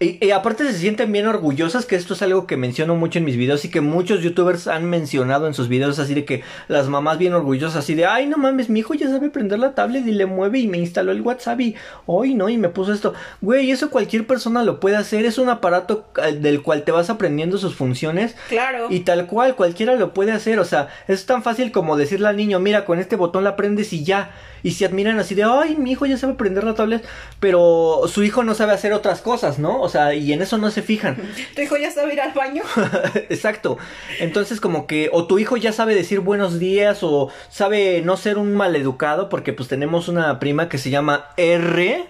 Y, 0.01 0.19
y 0.25 0.33
aparte 0.33 0.65
se 0.65 0.77
sienten 0.77 1.13
bien 1.13 1.29
orgullosas, 1.29 1.87
que 1.87 1.95
esto 1.95 2.15
es 2.15 2.23
algo 2.23 2.49
que 2.49 2.57
menciono 2.57 2.97
mucho 2.97 3.21
en 3.21 3.25
mis 3.25 3.37
videos 3.37 3.65
y 3.65 3.69
que 3.71 3.81
muchos 3.81 4.21
youtubers 4.21 4.67
han 4.67 4.85
mencionado 4.87 5.47
en 5.47 5.55
sus 5.55 5.69
videos, 5.69 6.01
así 6.01 6.13
de 6.15 6.25
que 6.25 6.43
las 6.67 6.89
mamás 6.89 7.19
bien 7.19 7.35
orgullosas, 7.35 7.77
así 7.77 7.95
de, 7.95 8.07
ay, 8.07 8.27
no 8.27 8.37
mames, 8.37 8.69
mi 8.69 8.81
hijo 8.81 8.95
ya 8.95 9.09
sabe 9.09 9.31
prender 9.31 9.61
la 9.61 9.77
tablet 9.77 10.05
y 10.05 10.11
le 10.11 10.27
mueve 10.27 10.59
y 10.59 10.67
me 10.67 10.79
instaló 10.79 11.13
el 11.13 11.21
WhatsApp 11.21 11.61
y, 11.61 11.77
hoy 12.07 12.35
no, 12.35 12.49
y 12.49 12.57
me 12.59 12.69
puso 12.69 12.93
esto. 12.93 13.15
Güey, 13.43 13.71
eso 13.71 13.91
cualquier 13.91 14.27
persona 14.27 14.65
lo 14.65 14.81
puede 14.81 14.97
hacer, 14.97 15.25
es 15.25 15.39
un 15.39 15.49
aparato 15.49 16.05
eh, 16.21 16.33
del 16.33 16.63
cual 16.63 16.83
te 16.83 16.91
vas 16.91 17.09
aprendiendo 17.09 17.57
sus 17.59 17.77
funciones 17.77 18.35
Claro. 18.49 18.89
y 18.91 19.01
tal 19.01 19.27
cual, 19.29 19.55
cualquiera 19.55 19.95
lo 19.95 20.13
puede 20.15 20.33
hacer, 20.33 20.59
o 20.59 20.65
sea, 20.65 20.89
es 21.07 21.27
tan 21.27 21.45
fácil 21.45 21.71
como 21.71 21.97
decirle 21.97 22.27
al 22.27 22.37
niño, 22.37 22.59
mira, 22.59 22.85
con 22.87 22.99
este 22.99 23.15
botón 23.15 23.45
la 23.45 23.55
prendes 23.55 23.93
y 23.93 24.03
ya. 24.03 24.33
Y 24.65 24.73
se 24.73 24.85
admiran 24.85 25.19
así 25.19 25.35
de, 25.35 25.43
ay, 25.43 25.75
mi 25.77 25.91
hijo 25.91 26.07
ya 26.07 26.17
sabe 26.17 26.35
prender 26.35 26.63
la 26.63 26.75
tablet, 26.75 27.05
pero 27.41 28.03
su 28.07 28.23
hijo 28.23 28.45
no 28.45 28.55
sabe 28.55 28.73
hacer 28.73 28.93
otras 28.93 29.21
cosas, 29.21 29.59
¿no? 29.59 29.81
O 29.81 29.89
sea, 29.93 30.15
y 30.15 30.33
en 30.33 30.43
eso 30.43 30.59
no 30.59 30.71
se 30.71 30.83
fijan. 30.83 31.17
¿Tu 31.55 31.63
hijo 31.63 31.77
ya 31.77 31.91
sabe 31.91 32.15
ir 32.15 32.21
al 32.21 32.33
baño? 32.33 32.63
Exacto. 33.29 33.79
Entonces 34.19 34.61
como 34.61 34.87
que 34.87 35.11
o 35.13 35.27
tu 35.27 35.39
hijo 35.39 35.57
ya 35.57 35.73
sabe 35.73 35.95
decir 35.95 36.21
buenos 36.21 36.59
días 36.59 37.03
o 37.03 37.29
sabe 37.51 38.03
no 38.05 38.17
ser 38.17 38.39
un 38.39 38.55
maleducado 38.55 39.29
porque 39.29 39.53
pues 39.53 39.69
tenemos 39.69 40.09
una 40.09 40.39
prima 40.41 40.69
que 40.69 40.79
se 40.79 40.91
llama 40.91 41.27
R 41.37 42.07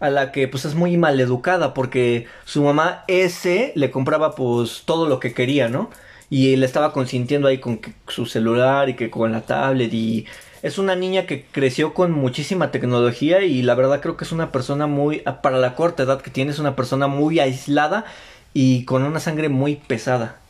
a 0.00 0.10
la 0.10 0.32
que 0.32 0.48
pues 0.48 0.64
es 0.64 0.74
muy 0.74 0.96
maleducada 0.96 1.72
porque 1.72 2.26
su 2.44 2.62
mamá 2.62 3.04
S 3.08 3.72
le 3.74 3.90
compraba 3.90 4.34
pues 4.34 4.82
todo 4.84 5.08
lo 5.08 5.20
que 5.20 5.32
quería, 5.32 5.68
¿no? 5.68 5.90
Y 6.30 6.56
le 6.56 6.66
estaba 6.66 6.92
consintiendo 6.92 7.48
ahí 7.48 7.58
con 7.58 7.78
que- 7.78 7.92
su 8.08 8.26
celular 8.26 8.88
y 8.88 8.94
que 8.94 9.08
con 9.10 9.30
la 9.32 9.42
tablet 9.42 9.92
y 9.94 10.26
es 10.64 10.78
una 10.78 10.96
niña 10.96 11.26
que 11.26 11.44
creció 11.44 11.92
con 11.92 12.10
muchísima 12.10 12.70
tecnología 12.70 13.42
y 13.42 13.60
la 13.60 13.74
verdad 13.74 14.00
creo 14.00 14.16
que 14.16 14.24
es 14.24 14.32
una 14.32 14.50
persona 14.50 14.86
muy, 14.86 15.18
para 15.42 15.58
la 15.58 15.74
corta 15.74 16.04
edad 16.04 16.22
que 16.22 16.30
tiene, 16.30 16.52
es 16.52 16.58
una 16.58 16.74
persona 16.74 17.06
muy 17.06 17.38
aislada 17.38 18.06
y 18.54 18.86
con 18.86 19.02
una 19.02 19.20
sangre 19.20 19.50
muy 19.50 19.76
pesada. 19.76 20.40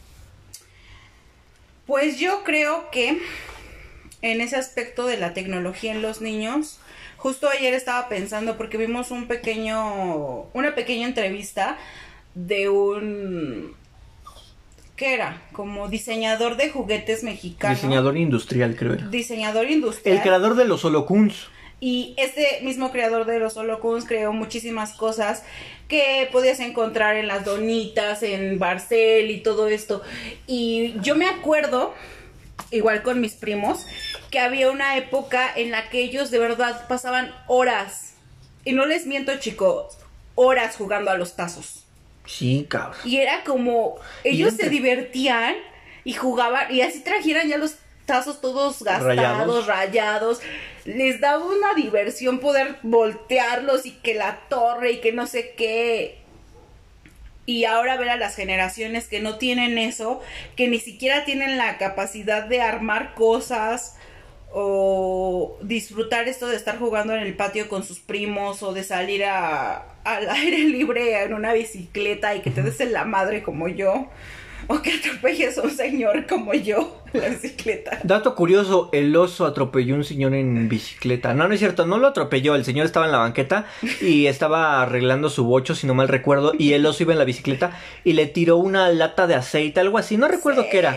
Pues 1.85 2.21
yo 2.21 2.45
creo 2.45 2.93
que 2.93 3.19
en 4.23 4.41
ese 4.41 4.55
aspecto 4.55 5.05
de 5.05 5.17
la 5.17 5.35
tecnología 5.35 5.91
en 5.91 6.01
los 6.01 6.21
niños, 6.21 6.79
justo 7.17 7.49
ayer 7.49 7.75
estaba 7.75 8.09
pensando 8.09 8.57
porque 8.57 8.77
vimos 8.77 9.11
un 9.11 9.27
pequeño, 9.27 10.43
una 10.53 10.77
pequeña 10.77 11.09
entrevista 11.09 11.77
de 12.37 12.69
un, 12.69 13.75
¿qué 14.97 15.15
era? 15.15 15.43
Como 15.53 15.89
diseñador 15.89 16.57
de 16.57 16.71
juguetes 16.71 17.23
mexicano. 17.23 17.75
Diseñador 17.75 18.17
industrial, 18.17 18.77
creo. 18.77 18.95
era. 18.95 19.09
Diseñador 19.09 19.71
industrial. 19.71 20.17
El 20.17 20.23
creador 20.23 20.55
de 20.57 20.65
los 20.65 20.85
holocuns. 20.85 21.49
Y 21.81 22.15
este 22.17 22.61
mismo 22.63 22.91
creador 22.93 23.27
de 23.27 23.39
los 23.39 23.59
Holocuns 23.59 24.07
creó 24.07 24.33
muchísimas 24.33 24.95
cosas 24.95 25.43
que 25.87 26.31
podías 26.33 26.61
encontrar 26.61 27.17
en 27.17 27.27
las 27.27 27.45
donitas, 27.45 28.23
en 28.23 28.59
Barcel 28.59 29.31
y 29.31 29.41
todo 29.43 29.69
esto. 29.69 30.01
Y 30.47 30.95
yo 31.03 31.15
me 31.15 31.27
acuerdo, 31.27 31.93
igual 32.71 33.03
con 33.03 33.21
mis 33.21 33.35
primos, 33.35 33.85
que 34.31 34.39
había 34.39 34.71
una 34.71 34.97
época 34.97 35.47
en 35.55 35.71
la 35.71 35.91
que 35.91 36.01
ellos 36.03 36.31
de 36.31 36.39
verdad 36.39 36.89
pasaban 36.89 37.35
horas, 37.49 38.15
y 38.65 38.73
no 38.73 38.87
les 38.87 39.07
miento 39.07 39.37
chicos, 39.39 39.99
horas 40.37 40.77
jugando 40.77 41.11
a 41.11 41.19
los 41.19 41.37
tazos. 41.37 41.84
Sí, 42.27 42.67
cabrón. 42.69 43.01
Y 43.05 43.19
era 43.19 43.45
como, 43.45 43.97
ellos 44.25 44.51
entre- 44.53 44.67
se 44.67 44.71
divertían 44.71 45.55
y 46.05 46.15
jugaban, 46.15 46.73
y 46.75 46.81
así 46.83 47.01
trajeran 47.01 47.49
ya 47.49 47.59
los 47.59 47.77
tazos 48.07 48.41
todos 48.41 48.83
gastados, 48.83 49.17
Rayados. 49.17 49.67
rayados. 49.67 50.41
Les 50.85 51.21
daba 51.21 51.45
una 51.45 51.73
diversión 51.75 52.39
poder 52.41 52.77
voltearlos 52.83 53.87
y 53.87 53.93
que 53.93 54.15
la 54.15 54.41
torre 54.49 54.93
y 54.93 55.01
que 55.01 55.13
no 55.13 55.27
sé 55.27 55.55
qué. 55.57 56.19
Y 57.47 57.65
ahora 57.67 57.97
ver 57.99 58.09
a 58.09 58.17
las 58.17 58.37
generaciones 58.37 59.07
que 59.07 59.21
no 59.21 59.37
tienen 59.37 59.77
eso, 59.77 60.23
que 60.57 60.69
ni 60.69 60.79
siquiera 60.81 61.25
tienen 61.27 61.59
la 61.59 61.77
capacidad 61.79 62.45
de 62.45 62.61
armar 62.63 63.15
cosas 63.15 63.97
o 64.55 65.59
disfrutar 65.63 66.29
esto 66.29 66.47
de 66.47 66.57
estar 66.57 66.79
jugando 66.79 67.13
en 67.15 67.21
el 67.21 67.35
patio 67.35 67.69
con 67.69 67.83
sus 67.85 67.99
primos 67.99 68.63
o 68.63 68.73
de 68.73 68.85
salir 68.85 69.25
a, 69.25 69.95
al 70.05 70.29
aire 70.31 70.59
libre 70.61 71.23
en 71.23 71.35
una 71.35 71.53
bicicleta 71.53 72.35
y 72.35 72.41
que 72.41 72.51
te 72.51 72.63
des 72.63 72.81
en 72.81 72.93
la 72.93 73.05
madre 73.05 73.43
como 73.43 73.69
yo 73.69 74.09
o 74.67 74.81
que 74.81 74.93
atropelles 74.93 75.59
a 75.59 75.63
un 75.63 75.71
señor 75.71 76.27
como 76.27 76.55
yo 76.55 77.03
en 77.13 77.21
la 77.21 77.29
bicicleta. 77.29 77.99
Dato 78.03 78.35
curioso, 78.35 78.89
el 78.95 79.15
oso 79.15 79.45
atropelló 79.45 79.95
a 79.95 79.99
un 79.99 80.05
señor 80.05 80.33
en 80.35 80.71
bicicleta. 80.71 81.35
No, 81.35 81.47
no 81.47 81.53
es 81.53 81.61
cierto, 81.61 81.85
no 81.85 81.99
lo 81.99 82.07
atropelló, 82.07 82.55
el 82.55 82.65
señor 82.65 82.87
estaba 82.87 83.05
en 83.05 83.13
la 83.13 83.19
banqueta 83.19 83.67
y 84.01 84.27
estaba 84.29 84.81
arreglando 84.81 85.29
su 85.29 85.45
bocho, 85.45 85.75
si 85.75 85.87
no 85.87 85.93
mal 85.93 86.09
recuerdo, 86.09 86.53
y 86.59 86.73
el 86.73 86.87
oso 86.87 87.03
iba 87.03 87.13
en 87.13 87.19
la 87.19 87.27
bicicleta 87.27 87.79
y 88.05 88.15
le 88.15 88.27
tiró 88.27 88.57
una 88.57 88.89
lata 88.89 89.27
de 89.27 89.35
aceite, 89.35 89.81
algo 89.81 89.99
así, 89.99 90.17
no 90.17 90.29
recuerdo 90.29 90.63
Sí. 90.63 90.69
qué 90.71 90.79
era. 90.79 90.97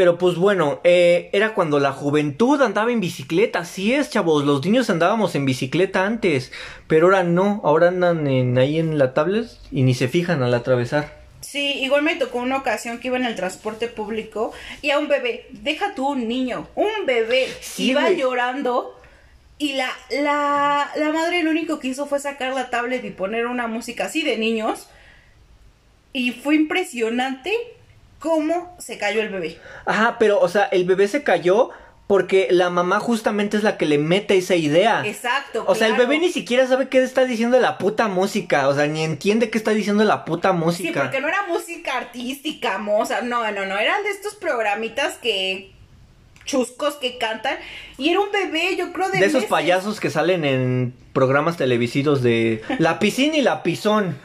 Pero 0.00 0.16
pues 0.16 0.36
bueno, 0.36 0.80
eh, 0.82 1.28
era 1.34 1.52
cuando 1.52 1.78
la 1.78 1.92
juventud 1.92 2.62
andaba 2.62 2.90
en 2.90 3.00
bicicleta, 3.00 3.58
así 3.58 3.92
es, 3.92 4.08
chavos, 4.08 4.46
los 4.46 4.64
niños 4.64 4.88
andábamos 4.88 5.34
en 5.34 5.44
bicicleta 5.44 6.06
antes, 6.06 6.52
pero 6.86 7.08
ahora 7.08 7.22
no, 7.22 7.60
ahora 7.64 7.88
andan 7.88 8.26
en, 8.26 8.56
ahí 8.56 8.78
en 8.78 8.96
la 8.96 9.12
tablet 9.12 9.50
y 9.70 9.82
ni 9.82 9.92
se 9.92 10.08
fijan 10.08 10.42
al 10.42 10.54
atravesar. 10.54 11.20
Sí, 11.42 11.74
igual 11.82 12.02
me 12.02 12.16
tocó 12.16 12.38
una 12.38 12.56
ocasión 12.56 12.98
que 12.98 13.08
iba 13.08 13.18
en 13.18 13.26
el 13.26 13.34
transporte 13.34 13.88
público 13.88 14.54
y 14.80 14.88
a 14.88 14.98
un 14.98 15.06
bebé, 15.06 15.46
deja 15.50 15.94
tú 15.94 16.08
un 16.08 16.26
niño, 16.26 16.66
un 16.76 17.04
bebé, 17.04 17.48
Sí, 17.60 17.90
iba 17.90 18.08
llorando 18.10 18.98
y 19.58 19.74
la, 19.74 19.90
la, 20.08 20.92
la 20.96 21.12
madre 21.12 21.42
lo 21.42 21.50
único 21.50 21.78
que 21.78 21.88
hizo 21.88 22.06
fue 22.06 22.20
sacar 22.20 22.54
la 22.54 22.70
tablet 22.70 23.04
y 23.04 23.10
poner 23.10 23.46
una 23.46 23.66
música 23.66 24.06
así 24.06 24.22
de 24.22 24.38
niños 24.38 24.88
y 26.14 26.32
fue 26.32 26.54
impresionante 26.54 27.52
cómo 28.20 28.76
se 28.78 28.96
cayó 28.98 29.20
el 29.22 29.30
bebé. 29.30 29.58
Ajá, 29.86 30.16
pero, 30.20 30.38
o 30.38 30.48
sea, 30.48 30.64
el 30.66 30.84
bebé 30.84 31.08
se 31.08 31.24
cayó 31.24 31.70
porque 32.06 32.48
la 32.50 32.70
mamá 32.70 32.98
justamente 32.98 33.56
es 33.56 33.62
la 33.62 33.76
que 33.76 33.86
le 33.86 33.96
mete 33.96 34.36
esa 34.36 34.56
idea. 34.56 35.02
Exacto. 35.06 35.64
O 35.66 35.74
sea, 35.76 35.86
el 35.86 35.94
bebé 35.94 36.18
ni 36.18 36.30
siquiera 36.32 36.66
sabe 36.66 36.88
qué 36.88 37.00
está 37.02 37.24
diciendo 37.24 37.58
la 37.60 37.78
puta 37.78 38.08
música. 38.08 38.66
O 38.68 38.74
sea, 38.74 38.86
ni 38.88 39.04
entiende 39.04 39.48
qué 39.48 39.56
está 39.58 39.70
diciendo 39.72 40.02
la 40.04 40.24
puta 40.24 40.50
Sí, 40.50 40.56
música. 40.58 41.02
porque 41.02 41.20
no 41.20 41.28
era 41.28 41.46
música 41.48 41.96
artística, 41.96 42.78
moza. 42.78 43.20
No, 43.22 43.50
no, 43.52 43.64
no. 43.64 43.78
Eran 43.78 44.02
de 44.02 44.10
estos 44.10 44.34
programitas 44.34 45.18
que. 45.22 45.70
chuscos 46.44 46.96
que 46.96 47.16
cantan. 47.16 47.56
Y 47.96 48.08
era 48.08 48.18
un 48.18 48.32
bebé, 48.32 48.74
yo 48.76 48.92
creo, 48.92 49.08
de. 49.10 49.20
de 49.20 49.26
esos 49.26 49.44
payasos 49.44 50.00
que 50.00 50.10
salen 50.10 50.44
en 50.44 50.92
programas 51.12 51.56
televisivos 51.58 52.22
de 52.22 52.60
La 52.80 52.98
Piscina 52.98 53.36
y 53.36 53.42
La 53.42 53.62
Pisón. 53.62 54.18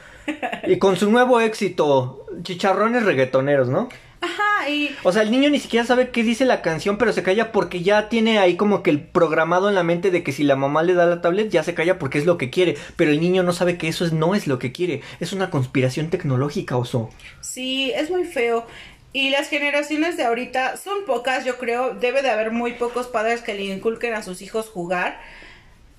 Y 0.67 0.77
con 0.77 0.95
su 0.97 1.11
nuevo 1.11 1.39
éxito, 1.39 2.25
chicharrones 2.41 3.03
reggaetoneros, 3.03 3.69
¿no? 3.69 3.89
Ajá, 4.21 4.69
y. 4.69 4.95
O 5.03 5.11
sea, 5.11 5.21
el 5.21 5.31
niño 5.31 5.49
ni 5.49 5.59
siquiera 5.59 5.85
sabe 5.85 6.09
qué 6.09 6.23
dice 6.23 6.45
la 6.45 6.61
canción, 6.61 6.97
pero 6.97 7.13
se 7.13 7.23
calla 7.23 7.51
porque 7.51 7.83
ya 7.83 8.09
tiene 8.09 8.39
ahí 8.39 8.55
como 8.55 8.81
que 8.81 8.89
el 8.89 9.01
programado 9.01 9.69
en 9.69 9.75
la 9.75 9.83
mente 9.83 10.09
de 10.09 10.23
que 10.23 10.31
si 10.31 10.43
la 10.43 10.55
mamá 10.55 10.83
le 10.83 10.93
da 10.93 11.05
la 11.05 11.21
tablet, 11.21 11.49
ya 11.49 11.63
se 11.63 11.75
calla 11.75 11.99
porque 11.99 12.17
es 12.17 12.25
lo 12.25 12.37
que 12.37 12.49
quiere. 12.49 12.75
Pero 12.95 13.11
el 13.11 13.21
niño 13.21 13.43
no 13.43 13.53
sabe 13.53 13.77
que 13.77 13.87
eso 13.87 14.05
es, 14.05 14.13
no 14.13 14.33
es 14.33 14.47
lo 14.47 14.57
que 14.57 14.71
quiere. 14.71 15.01
Es 15.19 15.33
una 15.33 15.49
conspiración 15.49 16.09
tecnológica, 16.09 16.77
oso. 16.77 17.09
Sí, 17.41 17.91
es 17.95 18.09
muy 18.09 18.23
feo. 18.23 18.65
Y 19.13 19.29
las 19.29 19.47
generaciones 19.47 20.17
de 20.17 20.23
ahorita 20.23 20.75
son 20.77 21.05
pocas, 21.05 21.45
yo 21.45 21.57
creo. 21.57 21.93
Debe 21.93 22.21
de 22.21 22.31
haber 22.31 22.51
muy 22.51 22.73
pocos 22.73 23.07
padres 23.07 23.41
que 23.41 23.53
le 23.53 23.63
inculquen 23.65 24.13
a 24.13 24.23
sus 24.23 24.41
hijos 24.41 24.69
jugar. 24.69 25.21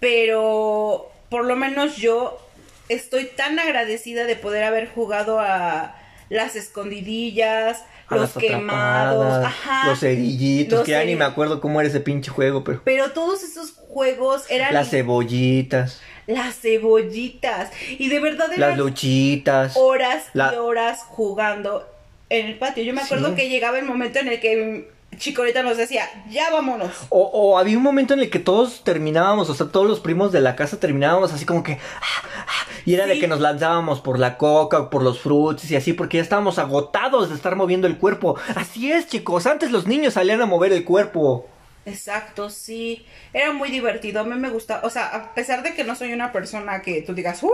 Pero 0.01 1.09
por 1.31 1.45
lo 1.45 1.57
menos 1.57 1.97
yo 1.97 2.39
estoy 2.89 3.25
tan 3.27 3.59
agradecida 3.59 4.25
de 4.25 4.37
poder 4.37 4.65
haber 4.65 4.89
jugado 4.89 5.41
a 5.41 5.97
las 6.29 6.57
escondidillas, 6.57 7.85
A 8.09 8.17
los 8.17 8.33
quemados, 8.33 9.45
ajá. 9.45 9.89
los 9.89 10.01
cerillitos, 10.01 10.79
Los 10.81 10.87
que 10.87 10.93
ya 10.93 11.05
ni 11.05 11.17
me 11.17 11.25
acuerdo 11.25 11.61
cómo 11.61 11.81
era 11.81 11.89
ese 11.89 12.01
pinche 12.01 12.31
juego, 12.31 12.65
pero... 12.65 12.81
Pero 12.85 13.11
todos 13.13 13.43
esos 13.43 13.73
juegos 13.73 14.45
eran 14.51 14.75
Las 14.75 14.91
cebollitas, 14.91 16.01
las 16.27 16.57
cebollitas. 16.61 17.71
Y 17.99 18.09
de 18.09 18.21
verdad 18.21 18.53
eran 18.53 18.71
las 18.71 18.79
luchitas. 18.79 19.77
horas 19.77 20.25
La- 20.33 20.53
y 20.55 20.57
horas 20.57 21.01
jugando 21.09 21.89
en 22.29 22.47
el 22.47 22.59
patio. 22.59 22.83
Yo 22.83 22.93
me 22.93 23.03
acuerdo 23.03 23.31
Sí. 23.31 23.35
que 23.37 23.49
llegaba 23.49 23.79
el 23.79 23.85
momento 23.85 24.19
en 24.19 24.29
el 24.29 24.41
que 24.41 24.91
Chicorita 25.19 25.63
nos 25.63 25.77
decía, 25.77 26.09
ya 26.29 26.51
vámonos. 26.51 26.91
O, 27.09 27.23
o 27.23 27.59
había 27.59 27.77
un 27.77 27.83
momento 27.83 28.15
en 28.15 28.21
el 28.21 28.31
que 28.31 28.39
todos 28.39 28.83
terminábamos, 28.85 29.49
o 29.51 29.55
sea, 29.55 29.67
todos 29.67 29.87
los 29.87 30.01
primos 30.01 30.33
de 30.33 30.41
la 30.41 30.57
casa 30.57 30.79
terminábamos 30.79 31.33
así 31.33 31.45
como 31.45 31.63
que... 31.63 31.73
ah, 31.73 32.29
ah, 32.47 32.67
y 32.87 32.95
era 32.95 33.07
de 33.07 33.19
que 33.19 33.27
nos 33.27 33.41
lanzábamos 33.41 34.01
por 34.01 34.19
la 34.19 34.39
coca, 34.39 34.91
por 34.91 35.03
los 35.03 35.19
frutos 35.19 35.69
y 35.71 35.77
así, 35.77 35.93
porque 35.93 36.19
ya 36.19 36.23
estábamos 36.23 36.61
agotados 36.61 37.29
de 37.29 37.35
estar 37.35 37.57
moviendo 37.57 37.89
el 37.89 37.99
cuerpo. 37.99 38.37
Así 38.55 38.93
es, 38.93 39.09
chicos, 39.09 39.47
antes 39.47 39.73
los 39.73 39.89
niños 39.89 40.15
salían 40.15 40.41
a 40.41 40.47
mover 40.47 40.73
el 40.73 40.85
cuerpo. 40.85 41.47
Exacto, 41.87 42.51
sí. 42.51 43.07
Era 43.33 43.53
muy 43.53 43.71
divertido. 43.71 44.21
A 44.21 44.25
mí 44.25 44.35
me 44.35 44.51
gusta. 44.51 44.81
O 44.83 44.91
sea, 44.91 45.07
a 45.07 45.35
pesar 45.35 45.63
de 45.63 45.73
que 45.75 45.85
no 45.85 45.95
soy 45.95 46.13
una 46.13 46.33
persona 46.33 46.83
que 46.83 47.01
tú 47.03 47.15
digas, 47.15 47.43
uff, 47.45 47.53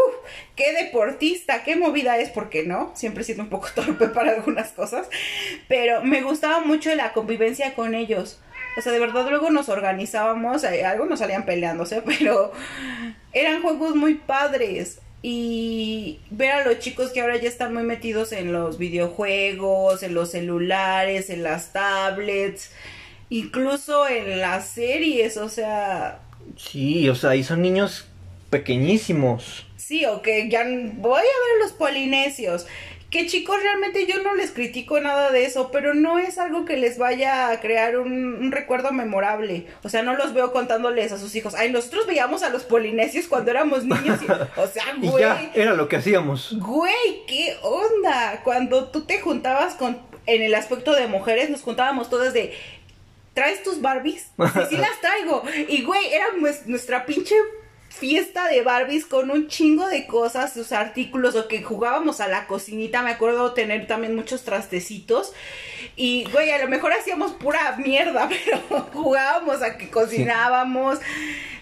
qué 0.57 0.73
deportista, 0.73 1.63
qué 1.65 1.77
movida 1.77 2.17
es, 2.19 2.31
porque 2.31 2.65
no. 2.65 2.93
Siempre 2.97 3.23
he 3.23 3.27
sido 3.27 3.43
un 3.43 3.51
poco 3.51 3.69
torpe 3.75 4.09
para 4.09 4.33
algunas 4.33 4.73
cosas. 4.73 5.09
Pero 5.69 6.03
me 6.03 6.23
gustaba 6.23 6.61
mucho 6.61 6.95
la 6.95 7.13
convivencia 7.13 7.75
con 7.75 7.95
ellos. 7.95 8.41
O 8.79 8.81
sea, 8.81 8.91
de 8.91 8.99
verdad 9.01 9.29
luego 9.29 9.51
nos 9.51 9.69
organizábamos, 9.69 10.65
eh, 10.65 10.85
algunos 10.87 11.19
salían 11.19 11.45
peleándose, 11.45 12.01
pero 12.07 12.53
eran 13.35 13.63
juegos 13.63 13.95
muy 13.95 14.15
padres. 14.15 14.99
Y 15.25 16.19
ver 16.31 16.51
a 16.51 16.65
los 16.65 16.81
chicos 16.81 17.13
que 17.13 17.21
ahora 17.21 17.37
ya 17.37 17.49
están 17.49 17.73
muy 17.73 17.85
metidos 17.85 18.33
en 18.33 18.53
los 18.53 18.77
videojuegos, 18.79 20.03
en 20.03 20.15
los 20.15 20.33
celulares, 20.33 21.31
en 21.31 21.45
las 21.45 21.73
tablets, 21.73 22.73
incluso 23.39 24.07
en 24.09 24.41
las 24.41 24.69
series, 24.69 25.37
o 25.37 25.49
sea, 25.49 26.21
Sí, 26.57 27.09
o 27.09 27.15
sea, 27.15 27.35
y 27.37 27.45
son 27.45 27.63
niños 27.63 28.07
pequeñísimos. 28.51 29.67
sí, 29.77 30.05
o 30.07 30.23
que 30.23 30.49
ya 30.49 30.65
voy 30.65 31.21
a 31.21 31.23
ver 31.23 31.63
los 31.63 31.73
polinesios. 31.73 32.67
Que 33.11 33.27
chicos, 33.27 33.57
realmente 33.63 34.07
yo 34.07 34.23
no 34.23 34.35
les 34.35 34.53
critico 34.53 34.99
nada 34.99 35.31
de 35.31 35.45
eso, 35.45 35.71
pero 35.71 35.93
no 35.93 36.19
es 36.19 36.39
algo 36.39 36.65
que 36.65 36.79
les 36.79 36.97
vaya 36.97 37.51
a 37.51 37.61
crear 37.61 37.99
un, 37.99 38.11
un 38.37 38.53
recuerdo 38.53 38.91
memorable. 38.91 39.67
O 39.83 39.91
sea, 39.91 40.03
no 40.03 40.15
los 40.15 40.33
veo 40.33 40.51
contándoles 40.51 41.13
a 41.13 41.19
sus 41.19 41.35
hijos. 41.37 41.55
Ay, 41.55 41.71
nosotros 41.71 42.07
veíamos 42.07 42.43
a 42.43 42.49
los 42.49 42.65
polinesios 42.65 43.27
cuando 43.27 43.51
éramos 43.51 43.85
niños. 43.85 44.19
y- 44.23 44.31
o 44.59 44.67
sea, 44.67 44.85
Y 45.03 45.09
güey. 45.09 45.23
ya, 45.25 45.51
era 45.55 45.75
lo 45.75 45.89
que 45.89 45.97
hacíamos. 45.97 46.57
Güey, 46.59 47.27
¿qué 47.27 47.55
onda? 47.63 48.41
Cuando 48.45 48.89
tú 48.89 49.03
te 49.05 49.21
juntabas 49.21 49.75
con, 49.75 49.99
en 50.25 50.41
el 50.41 50.55
aspecto 50.55 50.95
de 50.95 51.07
mujeres, 51.07 51.51
nos 51.51 51.61
juntábamos 51.61 52.09
todas 52.09 52.33
de, 52.33 52.55
¿traes 53.35 53.63
tus 53.63 53.81
Barbies? 53.81 54.23
Sí, 54.37 54.61
sí 54.71 54.77
las 54.77 55.01
traigo. 55.01 55.43
Y 55.69 55.83
güey, 55.83 56.13
era 56.13 56.27
nues- 56.39 56.65
nuestra 56.67 57.07
pinche 57.07 57.35
fiesta 57.89 58.49
de 58.49 58.63
Barbies 58.63 59.05
con 59.05 59.31
un 59.31 59.49
chingo 59.49 59.87
de 59.87 60.07
cosas, 60.07 60.53
sus 60.55 60.73
artículos, 60.73 61.37
o 61.37 61.47
que 61.47 61.63
jugábamos 61.63 62.21
a 62.21 62.29
la 62.29 62.47
cocinita, 62.47 63.03
me 63.03 63.11
acuerdo 63.11 63.53
tener 63.53 63.87
también 63.87 64.15
muchos 64.17 64.45
trastecitos. 64.45 65.33
Y 65.95 66.25
güey, 66.33 66.51
a 66.51 66.59
lo 66.59 66.69
mejor 66.69 66.93
hacíamos 66.95 67.33
pura 67.33 67.77
mierda, 67.77 68.29
pero 68.45 68.89
jugábamos 68.93 69.63
a 69.63 69.77
que 69.77 69.91
cocinábamos. 69.91 70.99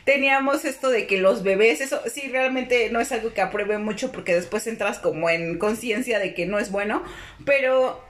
Teníamos 0.05 0.65
esto 0.65 0.89
de 0.89 1.07
que 1.07 1.19
los 1.19 1.43
bebés, 1.43 1.81
eso 1.81 2.01
sí 2.13 2.29
realmente 2.29 2.89
no 2.91 3.01
es 3.01 3.13
algo 3.13 3.35
que 3.35 3.43
apruebe 3.43 3.79
mucho 3.79 4.11
porque 4.11 4.35
después 4.35 4.67
entras 4.67 4.99
como 4.99 5.29
en 5.31 5.59
conciencia 5.59 6.19
de 6.19 6.33
que 6.35 6.47
no 6.47 6.59
es 6.59 6.71
bueno, 6.73 7.03
pero 7.45 8.03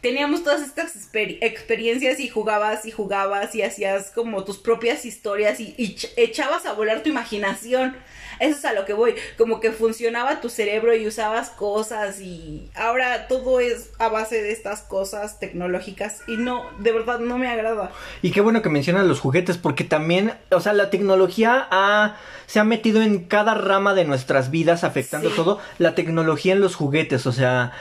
teníamos 0.00 0.42
todas 0.44 0.62
estas 0.62 0.94
exper- 0.96 1.38
experiencias 1.40 2.20
y 2.20 2.28
jugabas 2.28 2.86
y 2.86 2.90
jugabas 2.90 3.54
y 3.54 3.62
hacías 3.62 4.10
como 4.14 4.44
tus 4.44 4.58
propias 4.58 5.04
historias 5.04 5.60
y, 5.60 5.74
y 5.76 5.96
ch- 5.96 6.10
echabas 6.16 6.66
a 6.66 6.72
volar 6.72 7.02
tu 7.02 7.08
imaginación. 7.08 7.96
Eso 8.38 8.58
es 8.58 8.64
a 8.66 8.74
lo 8.74 8.84
que 8.84 8.92
voy, 8.92 9.14
como 9.38 9.60
que 9.60 9.72
funcionaba 9.72 10.42
tu 10.42 10.50
cerebro 10.50 10.94
y 10.94 11.06
usabas 11.06 11.48
cosas 11.48 12.20
y 12.20 12.68
ahora 12.74 13.28
todo 13.28 13.60
es 13.60 13.90
a 13.98 14.08
base 14.08 14.42
de 14.42 14.52
estas 14.52 14.82
cosas 14.82 15.40
tecnológicas 15.40 16.20
y 16.28 16.36
no, 16.36 16.64
de 16.78 16.92
verdad 16.92 17.18
no 17.18 17.38
me 17.38 17.48
agrada. 17.48 17.92
Y 18.20 18.32
qué 18.32 18.42
bueno 18.42 18.60
que 18.60 18.68
mencionan 18.68 19.08
los 19.08 19.20
juguetes, 19.20 19.56
porque 19.56 19.84
también, 19.84 20.34
o 20.50 20.60
sea, 20.60 20.74
la 20.74 20.90
tecnología 20.90 21.66
ha, 21.70 22.16
se 22.46 22.60
ha 22.60 22.64
metido 22.64 23.00
en 23.00 23.24
cada 23.24 23.54
rama 23.54 23.94
de 23.94 24.04
nuestras 24.04 24.50
vidas, 24.50 24.84
afectando 24.84 25.30
Sí. 25.30 25.36
todo. 25.36 25.58
La 25.78 25.94
tecnología 25.94 26.52
en 26.52 26.60
los 26.60 26.74
juguetes, 26.74 27.26
o 27.26 27.32
sea, 27.32 27.72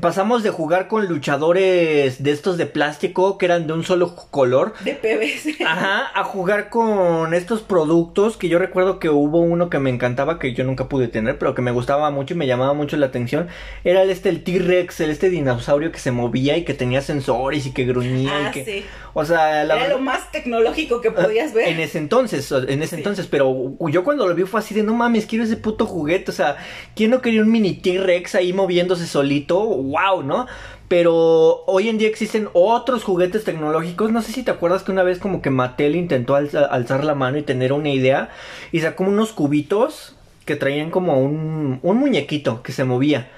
pasamos 0.00 0.42
de 0.42 0.50
jugar 0.50 0.88
con 0.88 1.06
luchadores 1.06 2.22
de 2.22 2.30
estos 2.30 2.56
de 2.56 2.66
plástico 2.66 3.38
que 3.38 3.46
eran 3.46 3.66
de 3.66 3.72
un 3.72 3.84
solo 3.84 4.14
color. 4.30 4.74
De 4.84 4.92
PVC. 4.94 5.64
Ajá, 5.64 6.10
a 6.14 6.24
jugar 6.24 6.68
con 6.68 7.34
estos 7.34 7.62
productos 7.62 8.36
que 8.36 8.48
yo 8.48 8.58
recuerdo 8.58 8.98
que 8.98 9.08
hubo 9.08 9.40
uno 9.40 9.70
que 9.70 9.78
me 9.78 9.90
encantaba 9.90 10.38
que 10.38 10.52
yo 10.54 10.64
nunca 10.64 10.88
pude 10.88 11.08
tener, 11.08 11.38
pero 11.38 11.54
que 11.54 11.62
me 11.62 11.70
gustaba 11.70 12.10
mucho 12.10 12.34
y 12.34 12.36
me 12.36 12.46
llamaba 12.46 12.74
mucho 12.74 12.96
la 12.96 13.06
atención. 13.06 13.48
Era 13.84 14.02
el 14.02 14.10
este 14.10 14.28
el 14.28 14.44
T-Rex, 14.44 15.00
el 15.00 15.10
este 15.10 15.30
dinosaurio 15.30 15.92
que 15.92 15.98
se 15.98 16.10
movía 16.12 16.56
y 16.56 16.64
que 16.64 16.74
tenía 16.74 17.00
sensores 17.00 17.66
y 17.66 17.72
que 17.72 17.84
gruñía 17.84 18.32
Ah, 18.32 18.48
y 18.48 18.52
que 18.52 18.64
sí. 18.64 18.84
o 19.14 19.24
sea, 19.24 19.64
la 19.64 19.76
Era 19.76 19.88
lo 19.88 19.98
más 20.00 20.30
tecnológico 20.32 21.00
que 21.00 21.10
podías 21.10 21.52
ver. 21.54 21.68
en 21.68 21.80
ese 21.80 21.98
entonces, 21.98 22.50
en 22.52 22.82
ese 22.82 22.88
Sí. 22.88 22.96
entonces, 22.96 23.26
pero 23.26 23.72
yo 23.90 24.04
cuando 24.04 24.26
lo 24.26 24.34
vi 24.34 24.44
fue 24.44 24.60
así 24.60 24.74
de 24.74 24.82
no 24.82 24.94
mames, 24.94 25.26
quiero 25.26 25.44
ese 25.44 25.56
puto 25.56 25.86
juguete, 25.86 26.30
o 26.30 26.34
sea, 26.34 26.56
¿quién 26.94 27.10
no 27.10 27.20
quería 27.20 27.42
un 27.42 27.50
mini 27.50 27.74
T-Rex 27.74 28.34
ahí 28.34 28.52
moviéndose 28.52 29.06
solito? 29.06 29.67
Wow, 29.68 30.22
¿no? 30.22 30.46
Pero 30.88 31.64
hoy 31.66 31.88
en 31.88 31.98
día 31.98 32.08
existen 32.08 32.48
otros 32.54 33.04
juguetes 33.04 33.44
tecnológicos, 33.44 34.10
no 34.10 34.22
sé 34.22 34.32
si 34.32 34.42
te 34.42 34.50
acuerdas 34.50 34.82
que 34.82 34.92
una 34.92 35.02
vez 35.02 35.18
como 35.18 35.42
que 35.42 35.50
Mattel 35.50 35.96
intentó 35.96 36.34
alza- 36.34 36.66
alzar 36.70 37.04
la 37.04 37.14
mano 37.14 37.36
y 37.38 37.42
tener 37.42 37.72
una 37.72 37.90
idea 37.90 38.30
y 38.72 38.80
sacó 38.80 39.04
unos 39.04 39.32
cubitos 39.32 40.14
que 40.46 40.56
traían 40.56 40.90
como 40.90 41.20
un, 41.20 41.78
un 41.82 41.96
muñequito 41.98 42.62
que 42.62 42.72
se 42.72 42.84
movía. 42.84 43.28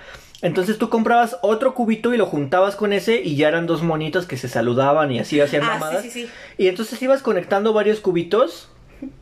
Entonces 0.43 0.79
tú 0.79 0.89
comprabas 0.89 1.37
otro 1.43 1.75
cubito 1.75 2.15
y 2.15 2.17
lo 2.17 2.25
juntabas 2.25 2.77
con 2.77 2.93
ese 2.93 3.21
y 3.21 3.37
ya 3.37 3.49
eran 3.49 3.67
dos 3.67 3.83
monitos 3.83 4.27
que 4.27 4.37
se 4.37 4.49
saludaban 4.49 5.11
y 5.11 5.19
así 5.19 5.41
hacían 5.41 5.65
Ah, 5.65 5.71
mamadas. 5.75 6.03
sí, 6.03 6.11
sí, 6.11 6.23
sí. 6.27 6.31
Y 6.57 6.69
entonces 6.69 7.03
ibas 7.03 7.21
conectando 7.21 7.73
varios 7.73 8.01
cubitos. 8.01 8.69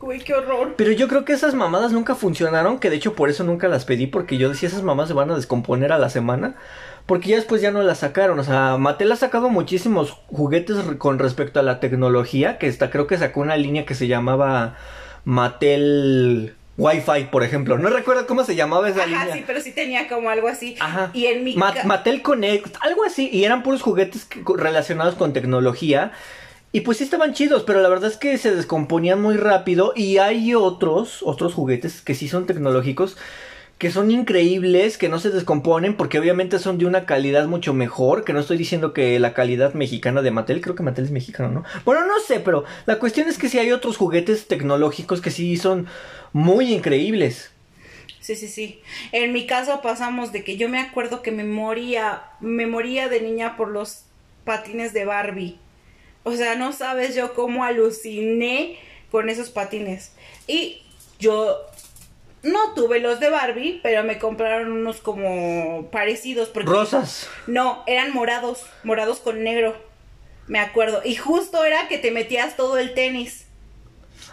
Uy, 0.01 0.19
qué 0.19 0.33
horror. 0.33 0.75
Pero 0.77 0.91
yo 0.91 1.07
creo 1.07 1.25
que 1.25 1.33
esas 1.33 1.55
mamadas 1.55 1.91
nunca 1.93 2.13
funcionaron, 2.15 2.79
que 2.79 2.89
de 2.89 2.97
hecho 2.97 3.15
por 3.15 3.29
eso 3.29 3.43
nunca 3.43 3.67
las 3.67 3.85
pedí, 3.85 4.07
porque 4.07 4.37
yo 4.37 4.49
decía 4.49 4.69
esas 4.69 4.83
mamás 4.83 5.07
se 5.07 5.13
van 5.13 5.31
a 5.31 5.35
descomponer 5.35 5.91
a 5.91 5.97
la 5.97 6.09
semana. 6.09 6.55
Porque 7.09 7.29
ya 7.29 7.35
después 7.35 7.61
ya 7.61 7.71
no 7.71 7.81
las 7.83 7.99
sacaron. 7.99 8.39
O 8.39 8.43
sea, 8.45 8.77
Mattel 8.77 9.11
ha 9.11 9.17
sacado 9.17 9.49
muchísimos 9.49 10.11
juguetes 10.27 10.77
con 10.97 11.19
respecto 11.19 11.59
a 11.59 11.63
la 11.63 11.81
tecnología. 11.81 12.57
Que 12.57 12.67
está, 12.67 12.89
creo 12.89 13.07
que 13.07 13.17
sacó 13.17 13.41
una 13.41 13.57
línea 13.57 13.85
que 13.85 13.95
se 13.95 14.07
llamaba 14.07 14.77
Mattel 15.25 16.53
Wi-Fi, 16.77 17.25
por 17.31 17.43
ejemplo. 17.43 17.77
No 17.77 17.89
recuerdo 17.89 18.25
cómo 18.27 18.43
se 18.43 18.55
llamaba 18.55 18.87
esa 18.89 19.01
Ajá, 19.03 19.07
línea. 19.25 19.33
sí, 19.35 19.43
pero 19.45 19.59
sí 19.59 19.71
tenía 19.71 20.07
como 20.07 20.29
algo 20.29 20.47
así. 20.47 20.75
Ajá. 20.79 21.09
Y 21.13 21.25
en 21.25 21.43
mi 21.43 21.55
Ma- 21.55 21.73
ca- 21.73 21.83
Mattel 21.83 22.21
Connect, 22.21 22.75
algo 22.81 23.03
así, 23.03 23.29
y 23.31 23.43
eran 23.43 23.63
puros 23.63 23.81
juguetes 23.81 24.25
que- 24.25 24.41
relacionados 24.55 25.15
con 25.15 25.33
tecnología. 25.33 26.11
Y 26.71 26.81
pues 26.81 26.99
sí 26.99 27.03
estaban 27.03 27.33
chidos, 27.33 27.63
pero 27.63 27.81
la 27.81 27.89
verdad 27.89 28.11
es 28.11 28.17
que 28.17 28.37
se 28.37 28.55
descomponían 28.55 29.19
muy 29.21 29.35
rápido. 29.37 29.91
Y 29.95 30.19
hay 30.19 30.53
otros, 30.53 31.19
otros 31.23 31.53
juguetes 31.53 32.01
que 32.01 32.13
sí 32.15 32.27
son 32.29 32.45
tecnológicos, 32.45 33.17
que 33.79 33.91
son 33.91 34.11
increíbles, 34.11 34.97
que 34.97 35.07
no 35.07 35.19
se 35.19 35.29
descomponen, 35.29 35.95
porque 35.95 36.19
obviamente 36.19 36.59
son 36.59 36.77
de 36.77 36.85
una 36.85 37.05
calidad 37.05 37.47
mucho 37.47 37.73
mejor, 37.73 38.25
que 38.25 38.33
no 38.33 38.41
estoy 38.41 38.57
diciendo 38.57 38.91
que 38.91 39.17
la 39.19 39.33
calidad 39.33 39.73
mexicana 39.73 40.21
de 40.21 40.31
Mattel, 40.31 40.59
creo 40.59 40.75
que 40.75 40.83
Mattel 40.83 41.05
es 41.05 41.11
mexicano, 41.11 41.49
¿no? 41.49 41.63
Bueno, 41.85 42.05
no 42.05 42.19
sé, 42.19 42.41
pero 42.41 42.65
la 42.85 42.99
cuestión 42.99 43.29
es 43.29 43.37
que 43.37 43.47
sí 43.47 43.57
hay 43.57 43.71
otros 43.71 43.95
juguetes 43.95 44.47
tecnológicos 44.47 45.21
que 45.21 45.31
sí 45.31 45.55
son 45.55 45.87
muy 46.33 46.73
increíbles. 46.73 47.51
Sí, 48.19 48.35
sí, 48.35 48.49
sí. 48.49 48.81
En 49.13 49.31
mi 49.31 49.47
caso 49.47 49.81
pasamos 49.81 50.33
de 50.33 50.43
que 50.43 50.57
yo 50.57 50.67
me 50.67 50.79
acuerdo 50.79 51.21
que 51.21 51.31
me 51.31 51.45
moría, 51.45 52.23
me 52.41 52.67
moría 52.67 53.07
de 53.07 53.21
niña 53.21 53.55
por 53.55 53.69
los 53.69 54.03
patines 54.43 54.91
de 54.91 55.05
Barbie. 55.05 55.57
O 56.23 56.33
sea, 56.33 56.55
no 56.55 56.73
sabes 56.73 57.15
yo 57.15 57.33
cómo 57.33 57.63
aluciné 57.63 58.77
con 59.09 59.29
esos 59.29 59.51
patines. 59.51 60.11
Y 60.47 60.81
yo 61.17 61.68
no 62.43 62.73
tuve 62.73 62.99
los 62.99 63.19
de 63.19 63.29
Barbie, 63.29 63.79
pero 63.83 64.03
me 64.03 64.17
compraron 64.17 64.71
unos 64.71 64.97
como 64.97 65.89
parecidos. 65.91 66.49
Porque 66.49 66.69
Rosas. 66.69 67.29
No, 67.47 67.83
eran 67.87 68.13
morados, 68.13 68.65
morados 68.83 69.19
con 69.19 69.43
negro. 69.43 69.75
Me 70.47 70.59
acuerdo. 70.59 71.01
Y 71.03 71.15
justo 71.15 71.63
era 71.63 71.87
que 71.87 71.97
te 71.97 72.11
metías 72.11 72.55
todo 72.55 72.77
el 72.77 72.93
tenis. 72.93 73.45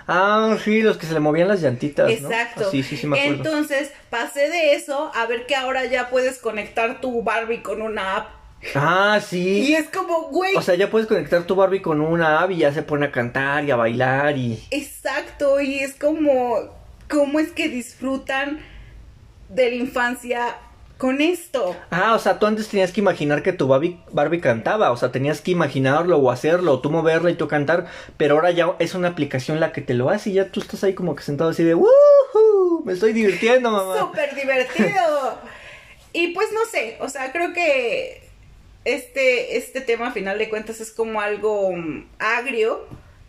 Ah, 0.09 0.57
sí, 0.63 0.83
los 0.83 0.99
que 0.99 1.07
se 1.07 1.15
le 1.15 1.21
movían 1.21 1.49
las 1.49 1.61
llantitas. 1.61 2.07
¿no? 2.07 2.13
Exacto. 2.13 2.71
Sí, 2.71 2.83
sí, 2.83 2.97
sí, 2.97 3.07
me 3.07 3.19
acuerdo. 3.19 3.45
Entonces 3.45 3.93
pasé 4.09 4.49
de 4.49 4.75
eso 4.75 5.11
a 5.15 5.27
ver 5.27 5.47
que 5.47 5.57
ahora 5.57 5.85
ya 5.85 6.09
puedes 6.09 6.39
conectar 6.39 7.01
tu 7.01 7.23
Barbie 7.23 7.63
con 7.63 7.83
una 7.83 8.17
app. 8.17 8.29
Ah, 8.75 9.21
sí. 9.25 9.61
Y 9.61 9.75
es 9.75 9.89
como, 9.89 10.29
güey. 10.29 10.57
O 10.57 10.63
sea, 10.63 10.75
ya 10.75 10.91
puedes 10.91 11.07
conectar 11.09 11.45
tu 11.45 11.55
Barbie 11.55 11.83
con 11.83 12.01
una 12.01 12.41
app 12.41 12.51
y 12.53 12.59
ya 12.59 12.73
se 12.73 12.83
pone 12.83 13.07
a 13.07 13.13
cantar 13.13 13.65
y 13.65 13.71
a 13.71 13.77
bailar 13.77 14.37
y... 14.39 14.65
Exacto, 14.71 15.61
y 15.61 15.81
es 15.81 15.95
como, 15.95 16.75
¿cómo 17.09 17.39
es 17.39 17.53
que 17.53 17.69
disfrutan 17.69 18.61
de 19.49 19.71
la 19.71 19.77
infancia 19.77 20.57
con 20.99 21.21
esto? 21.21 21.77
Ah, 21.91 22.15
o 22.15 22.19
sea, 22.19 22.39
tú 22.39 22.47
antes 22.47 22.69
tenías 22.69 22.93
que 22.93 23.01
imaginar 23.01 23.43
que 23.43 23.53
tu 23.53 23.69
Barbie, 23.69 24.01
Barbie 24.11 24.41
cantaba, 24.41 24.91
o 24.91 24.97
sea, 24.97 25.13
tenías 25.13 25.41
que 25.41 25.51
imaginarlo 25.51 26.19
o 26.19 26.31
hacerlo, 26.31 26.73
o 26.73 26.81
tú 26.81 26.91
moverla 26.91 27.31
y 27.31 27.35
tú 27.35 27.49
cantar, 27.49 27.87
pero 28.17 28.35
ahora 28.35 28.51
ya 28.51 28.75
es 28.79 28.95
una 28.95 29.09
aplicación 29.09 29.61
la 29.61 29.73
que 29.73 29.83
te 29.83 29.95
lo 29.95 30.11
hace 30.11 30.31
y 30.31 30.35
ya 30.35 30.51
tú 30.51 30.61
estás 30.61 30.83
ahí 30.85 30.95
como 30.95 31.15
que 31.15 31.23
sentado 31.23 31.51
así 31.51 31.65
de 31.65 31.75
¡Woohoo! 31.75 32.83
Me 32.85 32.93
estoy 32.93 33.13
divirtiendo, 33.13 33.71
mamá. 33.71 33.99
Súper 34.01 34.35
divertido. 34.35 35.39
y 36.13 36.29
pues 36.29 36.49
no 36.53 36.65
sé, 36.71 36.97
o 37.01 37.09
sea, 37.09 37.33
creo 37.33 37.53
que 37.53 38.23
este, 38.85 39.57
este 39.57 39.81
tema 39.81 40.09
a 40.09 40.13
final 40.13 40.39
de 40.39 40.49
cuentas 40.49 40.81
es 40.81 40.93
como 40.93 41.21
algo 41.21 41.73
mm, 41.73 42.07
agrio 42.19 42.87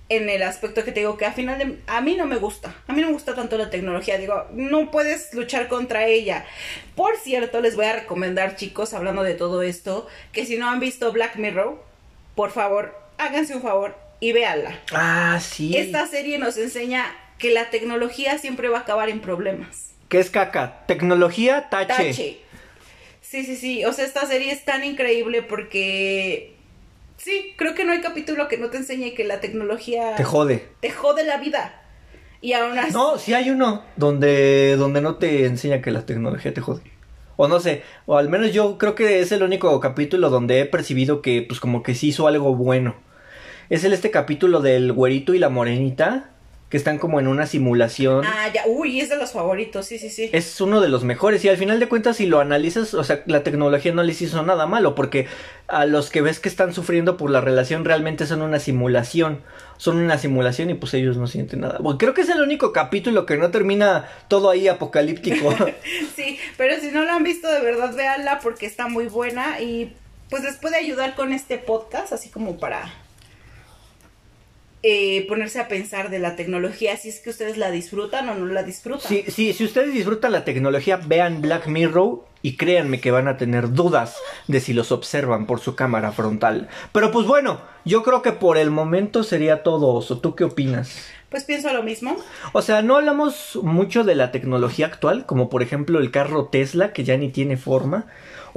en 0.10 0.30
el 0.30 0.44
aspecto 0.44 0.84
que 0.84 0.92
te 0.92 1.02
digo 1.02 1.18
que 1.18 1.26
a 1.26 1.34
final 1.34 1.58
de, 1.58 1.78
a 1.88 2.02
mí 2.02 2.16
no 2.16 2.26
me 2.26 2.38
gusta, 2.38 2.76
a 2.88 2.94
mí 2.94 3.02
no 3.02 3.08
me 3.08 3.14
gusta 3.14 3.36
tanto 3.36 3.58
la 3.58 3.70
tecnología, 3.70 4.18
digo, 4.18 4.46
no 4.54 4.90
puedes 4.90 5.34
luchar 5.34 5.68
contra 5.68 6.08
ella. 6.08 6.46
Por 6.96 7.18
cierto, 7.18 7.60
les 7.62 7.76
voy 7.76 7.86
a 7.86 7.94
recomendar, 7.94 8.56
chicos, 8.56 8.94
hablando 8.94 9.24
de 9.24 9.34
todo 9.34 9.62
esto, 9.62 10.08
que 10.32 10.46
si 10.46 10.58
no 10.58 10.70
han 10.70 10.80
visto 10.80 11.12
Black 11.12 11.36
Mirror, 11.36 11.84
por 12.36 12.52
favor, 12.52 12.98
háganse 13.18 13.56
un 13.56 13.62
favor 13.62 13.96
y 14.20 14.32
véanla. 14.32 14.80
Ah, 14.94 15.40
sí. 15.42 15.76
Esta 15.76 16.08
serie 16.08 16.38
nos 16.38 16.58
enseña 16.58 17.06
que 17.38 17.52
la 17.52 17.70
tecnología 17.70 18.38
siempre 18.38 18.70
va 18.70 18.80
a 18.80 18.82
acabar 18.82 19.10
en 19.10 19.20
problemas. 19.20 19.92
¿Qué 20.10 20.20
es 20.20 20.30
caca? 20.30 20.86
Tecnología, 20.88 21.68
tache. 21.70 21.88
Tache. 21.88 22.38
Sí, 23.22 23.44
sí, 23.44 23.56
sí. 23.58 23.86
O 23.86 23.92
sea, 23.92 24.06
esta 24.06 24.26
serie 24.26 24.52
es 24.52 24.64
tan 24.64 24.84
increíble 24.84 25.42
porque. 25.42 26.57
Sí, 27.18 27.54
creo 27.58 27.74
que 27.74 27.84
no 27.84 27.92
hay 27.92 28.02
capítulo 28.02 28.48
que 28.48 28.58
no 28.58 28.70
te 28.70 28.78
enseñe 28.78 29.14
que 29.14 29.24
la 29.24 29.40
tecnología. 29.40 30.16
Te 30.16 30.24
jode. 30.24 30.68
Te 30.80 30.92
jode 30.92 31.24
la 31.24 31.38
vida. 31.38 31.82
Y 32.42 32.54
aún 32.54 32.78
así. 32.78 32.94
No, 32.94 33.18
sí 33.18 33.34
hay 33.34 33.50
uno 33.50 33.84
donde, 33.96 34.76
donde 34.78 35.02
no 35.02 35.16
te 35.16 35.46
enseña 35.46 35.82
que 35.82 35.92
la 35.92 36.06
tecnología 36.06 36.54
te 36.54 36.62
jode. 36.62 36.84
O 37.36 37.48
no 37.48 37.60
sé, 37.60 37.84
o 38.06 38.18
al 38.18 38.30
menos 38.30 38.52
yo 38.52 38.78
creo 38.78 38.96
que 38.96 39.20
es 39.20 39.32
el 39.32 39.44
único 39.44 39.80
capítulo 39.80 40.30
donde 40.30 40.60
he 40.60 40.66
percibido 40.66 41.22
que 41.22 41.44
pues 41.44 41.60
como 41.60 41.84
que 41.84 41.94
sí 41.94 42.10
hizo 42.10 42.28
algo 42.28 42.56
bueno. 42.56 42.96
Es 43.70 43.84
el 43.84 43.94
este 43.94 44.12
capítulo 44.12 44.60
del 44.62 44.92
güerito 44.92 45.34
y 45.34 45.40
la 45.40 45.50
morenita, 45.50 46.32
que 46.70 46.76
están 46.76 46.98
como 46.98 47.20
en 47.20 47.28
una 47.28 47.46
simulación. 47.46 48.26
Ah, 48.26 48.50
ya. 48.54 48.64
Uy, 48.68 49.00
es 49.00 49.10
de 49.10 49.16
los 49.16 49.32
favoritos. 49.32 49.86
Sí, 49.86 49.98
sí, 50.00 50.10
sí. 50.10 50.30
Es 50.34 50.60
uno 50.60 50.82
de 50.82 50.90
los 50.90 51.06
mejores 51.06 51.44
y 51.46 51.50
al 51.50 51.56
final 51.56 51.80
de 51.80 51.88
cuentas 51.88 52.18
si 52.18 52.26
lo 52.26 52.40
analizas, 52.40 52.94
o 52.94 53.04
sea, 53.04 53.24
la 53.26 53.44
tecnología 53.44 53.94
no 53.94 54.04
les 54.04 54.22
hizo 54.22 54.44
nada 54.44 54.66
malo 54.66 54.94
porque 54.94 55.28
a 55.68 55.86
los 55.86 56.10
que 56.10 56.22
ves 56.22 56.40
que 56.40 56.50
están 56.50 56.74
sufriendo 56.74 57.16
por 57.16 57.30
la 57.30 57.40
relación 57.40 57.86
realmente 57.86 58.26
son 58.26 58.42
una 58.42 58.60
simulación, 58.60 59.42
son 59.78 59.98
una 59.98 60.18
simulación 60.18 60.70
y 60.70 60.74
pues 60.74 60.94
ellos 60.94 61.16
no 61.16 61.28
sienten 61.28 61.62
nada. 61.62 61.78
Bueno, 61.80 61.98
creo 61.98 62.14
que 62.14 62.22
es 62.22 62.30
el 62.30 62.42
único 62.42 62.74
capítulo 62.74 63.26
que 63.26 63.38
no 63.38 63.50
termina 63.50 64.10
todo 64.28 64.50
ahí 64.50 64.68
apocalíptico. 64.68 65.56
sí, 66.16 66.38
pero 66.58 66.80
si 66.82 66.92
no 66.92 67.06
la 67.06 67.16
han 67.16 67.24
visto 67.24 67.50
de 67.50 67.62
verdad 67.62 67.96
véanla 67.96 68.40
porque 68.40 68.66
está 68.66 68.90
muy 68.90 69.08
buena 69.08 69.62
y 69.62 69.94
pues 70.30 70.44
les 70.44 70.58
puede 70.58 70.76
ayudar 70.76 71.16
con 71.16 71.32
este 71.32 71.58
podcast 71.58 72.12
así 72.12 72.30
como 72.30 72.58
para 72.58 72.94
eh, 74.84 75.26
ponerse 75.28 75.60
a 75.60 75.68
pensar 75.68 76.10
de 76.10 76.20
la 76.20 76.36
tecnología, 76.36 76.96
si 76.98 77.10
es 77.10 77.20
que 77.20 77.30
ustedes 77.30 77.58
la 77.58 77.72
disfrutan 77.72 78.30
o 78.30 78.36
no 78.36 78.46
la 78.46 78.64
disfrutan. 78.64 79.02
Sí, 79.08 79.26
sí, 79.28 79.54
si 79.54 79.66
ustedes 79.66 79.94
disfrutan 79.94 80.32
la 80.32 80.46
tecnología, 80.46 80.98
vean 80.98 81.42
Black 81.42 81.68
Mirror 81.68 82.24
y 82.42 82.58
créanme 82.58 83.00
que 83.00 83.12
van 83.12 83.28
a 83.28 83.38
tener 83.38 83.74
dudas 83.74 84.16
de 84.48 84.60
si 84.60 84.74
los 84.74 84.92
observan 84.92 85.48
por 85.48 85.60
su 85.60 85.76
cámara 85.76 86.12
frontal. 86.12 86.70
Pero 86.92 87.12
pues 87.12 87.26
bueno, 87.26 87.62
yo 87.86 88.04
creo 88.04 88.22
que 88.22 88.32
por 88.32 88.58
el 88.58 88.70
momento 88.70 89.24
sería 89.24 89.64
todo, 89.64 89.88
Oso. 89.88 90.20
¿Tú 90.20 90.36
qué 90.36 90.44
opinas? 90.44 91.10
Pues 91.30 91.44
pienso 91.44 91.74
lo 91.74 91.84
mismo. 91.84 92.16
O 92.54 92.62
sea, 92.62 92.82
no 92.82 92.96
hablamos 92.96 93.60
mucho 93.62 94.04
de 94.04 94.16
la 94.16 94.32
tecnología 94.32 94.86
actual, 94.86 95.26
como 95.26 95.50
por 95.50 95.62
ejemplo 95.62 96.00
el 96.00 96.12
carro 96.12 96.46
Tesla, 96.46 96.94
que 96.94 97.04
ya 97.04 97.18
ni 97.18 97.30
tiene 97.30 97.58
forma. 97.58 98.06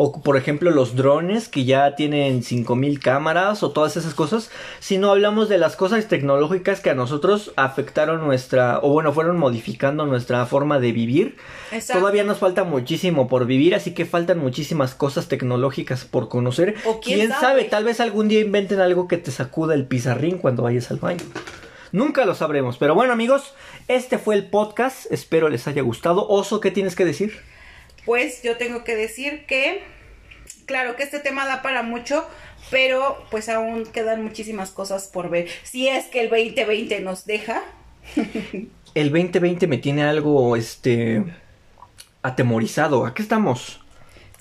O 0.03 0.13
por 0.23 0.39
ejemplo 0.39 0.71
los 0.71 0.97
drones, 0.97 1.47
que 1.49 1.67
ya 1.67 1.95
tienen 1.95 2.43
5000 2.43 3.01
cámaras, 3.01 3.63
o 3.63 3.73
todas 3.73 3.99
esas 3.99 4.15
cosas. 4.15 4.51
Sino 4.79 5.11
hablamos 5.11 5.51
de 5.51 5.59
las 5.59 5.77
cosas 5.77 6.09
tecnológicas 6.09 6.81
que 6.81 6.89
a 6.89 6.95
nosotros 6.95 7.53
afectaron 7.57 8.23
nuestra, 8.23 8.79
o 8.83 8.95
bueno, 8.95 9.13
fueron 9.13 9.37
modificando 9.37 10.07
nuestra 10.07 10.47
forma 10.47 10.81
de 10.81 10.93
vivir. 10.93 11.37
Exacto. 11.71 12.01
Todavía 12.01 12.25
nos 12.25 12.39
falta 12.39 12.65
muchísimo 12.65 13.29
por 13.29 13.45
vivir, 13.45 13.75
así 13.75 13.93
que 13.93 14.07
faltan 14.07 14.39
muchísimas 14.39 14.95
cosas 14.95 15.29
tecnológicas 15.29 16.07
por 16.07 16.31
conocer. 16.31 16.77
O 16.87 16.99
quién 17.01 17.29
sabe? 17.29 17.65
tal 17.65 17.85
vez 17.85 18.01
algún 18.01 18.29
día 18.29 18.41
inventen 18.41 18.81
algo 18.81 19.07
que 19.07 19.19
te 19.19 19.31
sacuda 19.31 19.75
el 19.75 19.85
pizarrín 19.85 20.39
cuando 20.39 20.63
vayas 20.63 20.91
al 20.91 20.97
baño. 20.97 21.27
Nunca 21.93 22.25
lo 22.25 22.35
sabremos. 22.35 22.79
Pero 22.79 22.95
bueno, 22.95 23.13
amigos, 23.13 23.53
este 23.87 24.17
fue 24.17 24.35
el 24.35 24.49
podcast. 24.49 25.13
Espero 25.13 25.51
les 25.51 25.69
haya 25.69 25.83
gustado. 25.83 26.27
Oso, 26.27 26.59
¿qué 26.61 26.71
tienes 26.71 26.97
que 26.97 27.05
decir? 27.05 27.50
Pues 28.05 28.43
yo 28.43 28.57
tengo 28.57 28.85
que 28.85 28.97
decir 28.97 29.47
que, 29.47 29.83
claro 30.67 30.97
que 30.97 31.03
este 31.03 31.21
tema 31.21 31.47
da 31.47 31.63
para 31.63 31.83
mucho, 31.83 32.27
pero 32.71 33.25
pues 33.31 33.49
aún 33.49 33.85
quedan 33.85 34.23
muchísimas 34.23 34.71
cosas 34.71 35.09
por 35.09 35.31
ver. 35.31 35.49
Si 35.63 35.89
es 35.89 36.07
que 36.07 36.21
el 36.21 36.31
2020 36.31 37.01
nos 37.01 37.27
deja. 37.27 37.63
El 38.93 39.13
2020 39.13 39.69
me 39.69 39.79
tiene 39.79 40.03
algo, 40.03 40.57
este, 40.57 41.25
atemorizado. 42.23 43.07
¿A 43.07 43.15
qué 43.15 43.23
estamos? 43.23 43.80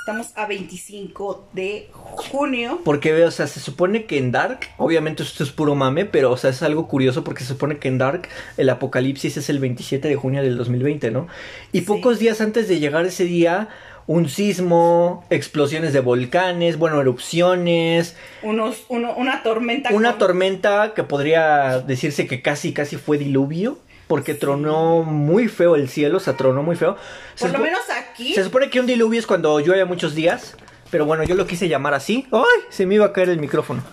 Estamos 0.10 0.31
a 0.36 0.45
25 0.48 1.49
de 1.53 1.88
junio. 1.94 2.81
Porque, 2.84 3.23
o 3.23 3.31
sea, 3.31 3.48
se 3.48 3.60
supone 3.60 4.06
que 4.06 4.18
en 4.18 4.31
Dark, 4.31 4.61
obviamente 4.77 5.23
esto 5.23 5.44
es 5.44 5.52
puro 5.52 5.76
mame, 5.76 6.06
pero, 6.06 6.31
o 6.31 6.38
sea, 6.38 6.49
es 6.49 6.64
algo 6.64 6.88
curioso 6.88 7.23
porque 7.23 7.41
se 7.44 7.49
supone 7.49 7.77
que 7.77 7.88
en 7.90 7.98
Dark 7.99 8.27
el 8.57 8.69
apocalipsis 8.69 9.38
es 9.38 9.49
el 9.49 9.60
27 9.60 10.07
de 10.07 10.15
junio 10.15 10.41
del 10.41 10.57
2020, 10.57 11.11
¿no? 11.11 11.27
Y 11.72 11.80
Sí. 11.80 11.86
pocos 11.86 12.18
días 12.19 12.41
antes 12.41 12.68
de 12.68 12.80
llegar 12.80 13.06
ese 13.06 13.26
día, 13.26 13.69
un 14.07 14.27
sismo, 14.27 15.23
explosiones 15.30 15.94
de 15.94 15.99
volcanes, 15.99 16.77
bueno, 16.80 16.99
erupciones, 16.99 18.15
Unos, 18.41 18.86
uno- 18.90 19.14
una 19.15 19.44
tormenta. 19.44 19.91
una 19.94 20.11
con- 20.11 20.19
tormenta 20.19 20.94
que 20.95 21.03
podría 21.03 21.80
decirse 21.81 22.26
que 22.26 22.41
casi, 22.41 22.73
casi 22.73 22.98
fue 22.98 23.19
diluvio. 23.19 23.77
Porque 24.10 24.34
tronó 24.34 25.03
muy 25.03 25.48
feo 25.48 25.76
el 25.76 25.88
cielo, 25.88 26.18
o 26.18 26.19
sea, 26.19 26.36
tronó 26.36 26.64
muy 26.64 26.76
feo. 26.76 26.98
Se 27.36 27.45
Por 27.45 27.60
lo 27.60 27.64
menos 27.64 27.81
aquí. 27.91 28.34
se 28.34 28.44
supone 28.44 28.72
que 28.72 28.80
un 28.80 28.88
diluvio 28.88 29.19
es 29.19 29.27
cuando 29.27 29.60
llueve 29.60 29.86
muchos 29.86 30.15
días, 30.15 30.56
pero 30.90 31.06
bueno, 31.06 31.23
yo 31.23 31.36
lo 31.36 31.45
quise 31.45 31.69
llamar 31.69 31.94
así. 31.94 32.26
¡Ay! 32.31 32.64
Se 32.69 32.88
me 32.88 32.95
iba 32.95 33.06
a 33.06 33.14
caer 33.14 33.30
el 33.30 33.40
micrófono. 33.40 33.84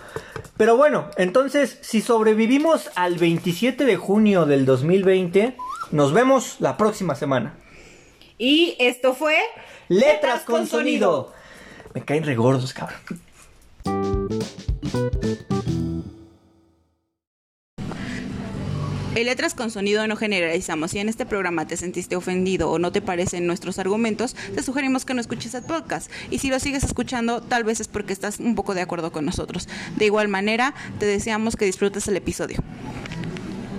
Pero 0.56 0.74
bueno, 0.78 1.10
entonces, 1.18 1.78
si 1.82 2.00
sobrevivimos 2.00 2.90
al 2.94 3.16
27 3.18 3.84
de 3.84 3.96
junio 3.96 4.46
del 4.46 4.64
2020, 4.64 5.54
nos 5.90 6.14
vemos 6.14 6.56
la 6.60 6.78
próxima 6.78 7.14
semana. 7.14 7.54
Y 8.38 8.74
esto 8.78 9.12
fue. 9.12 9.36
Letras 9.88 10.44
con 10.44 10.66
sonido. 10.66 11.34
Me 11.92 12.02
caen 12.02 12.24
regordos, 12.24 12.72
cabrón. 12.72 13.00
En 19.16 19.24
Letras 19.24 19.54
con 19.54 19.70
Sonido 19.70 20.06
no 20.06 20.14
generalizamos. 20.14 20.90
Si 20.90 20.98
en 20.98 21.08
este 21.08 21.24
programa 21.24 21.66
te 21.66 21.78
sentiste 21.78 22.16
ofendido 22.16 22.70
o 22.70 22.78
no 22.78 22.92
te 22.92 23.00
parecen 23.00 23.46
nuestros 23.46 23.78
argumentos, 23.78 24.36
te 24.54 24.62
sugerimos 24.62 25.06
que 25.06 25.14
no 25.14 25.22
escuches 25.22 25.54
el 25.54 25.62
podcast. 25.62 26.10
Y 26.30 26.38
si 26.38 26.50
lo 26.50 26.60
sigues 26.60 26.84
escuchando, 26.84 27.40
tal 27.40 27.64
vez 27.64 27.80
es 27.80 27.88
porque 27.88 28.12
estás 28.12 28.40
un 28.40 28.54
poco 28.54 28.74
de 28.74 28.82
acuerdo 28.82 29.12
con 29.12 29.24
nosotros. 29.24 29.68
De 29.96 30.04
igual 30.04 30.28
manera, 30.28 30.74
te 30.98 31.06
deseamos 31.06 31.56
que 31.56 31.64
disfrutes 31.64 32.06
el 32.08 32.16
episodio. 32.18 32.58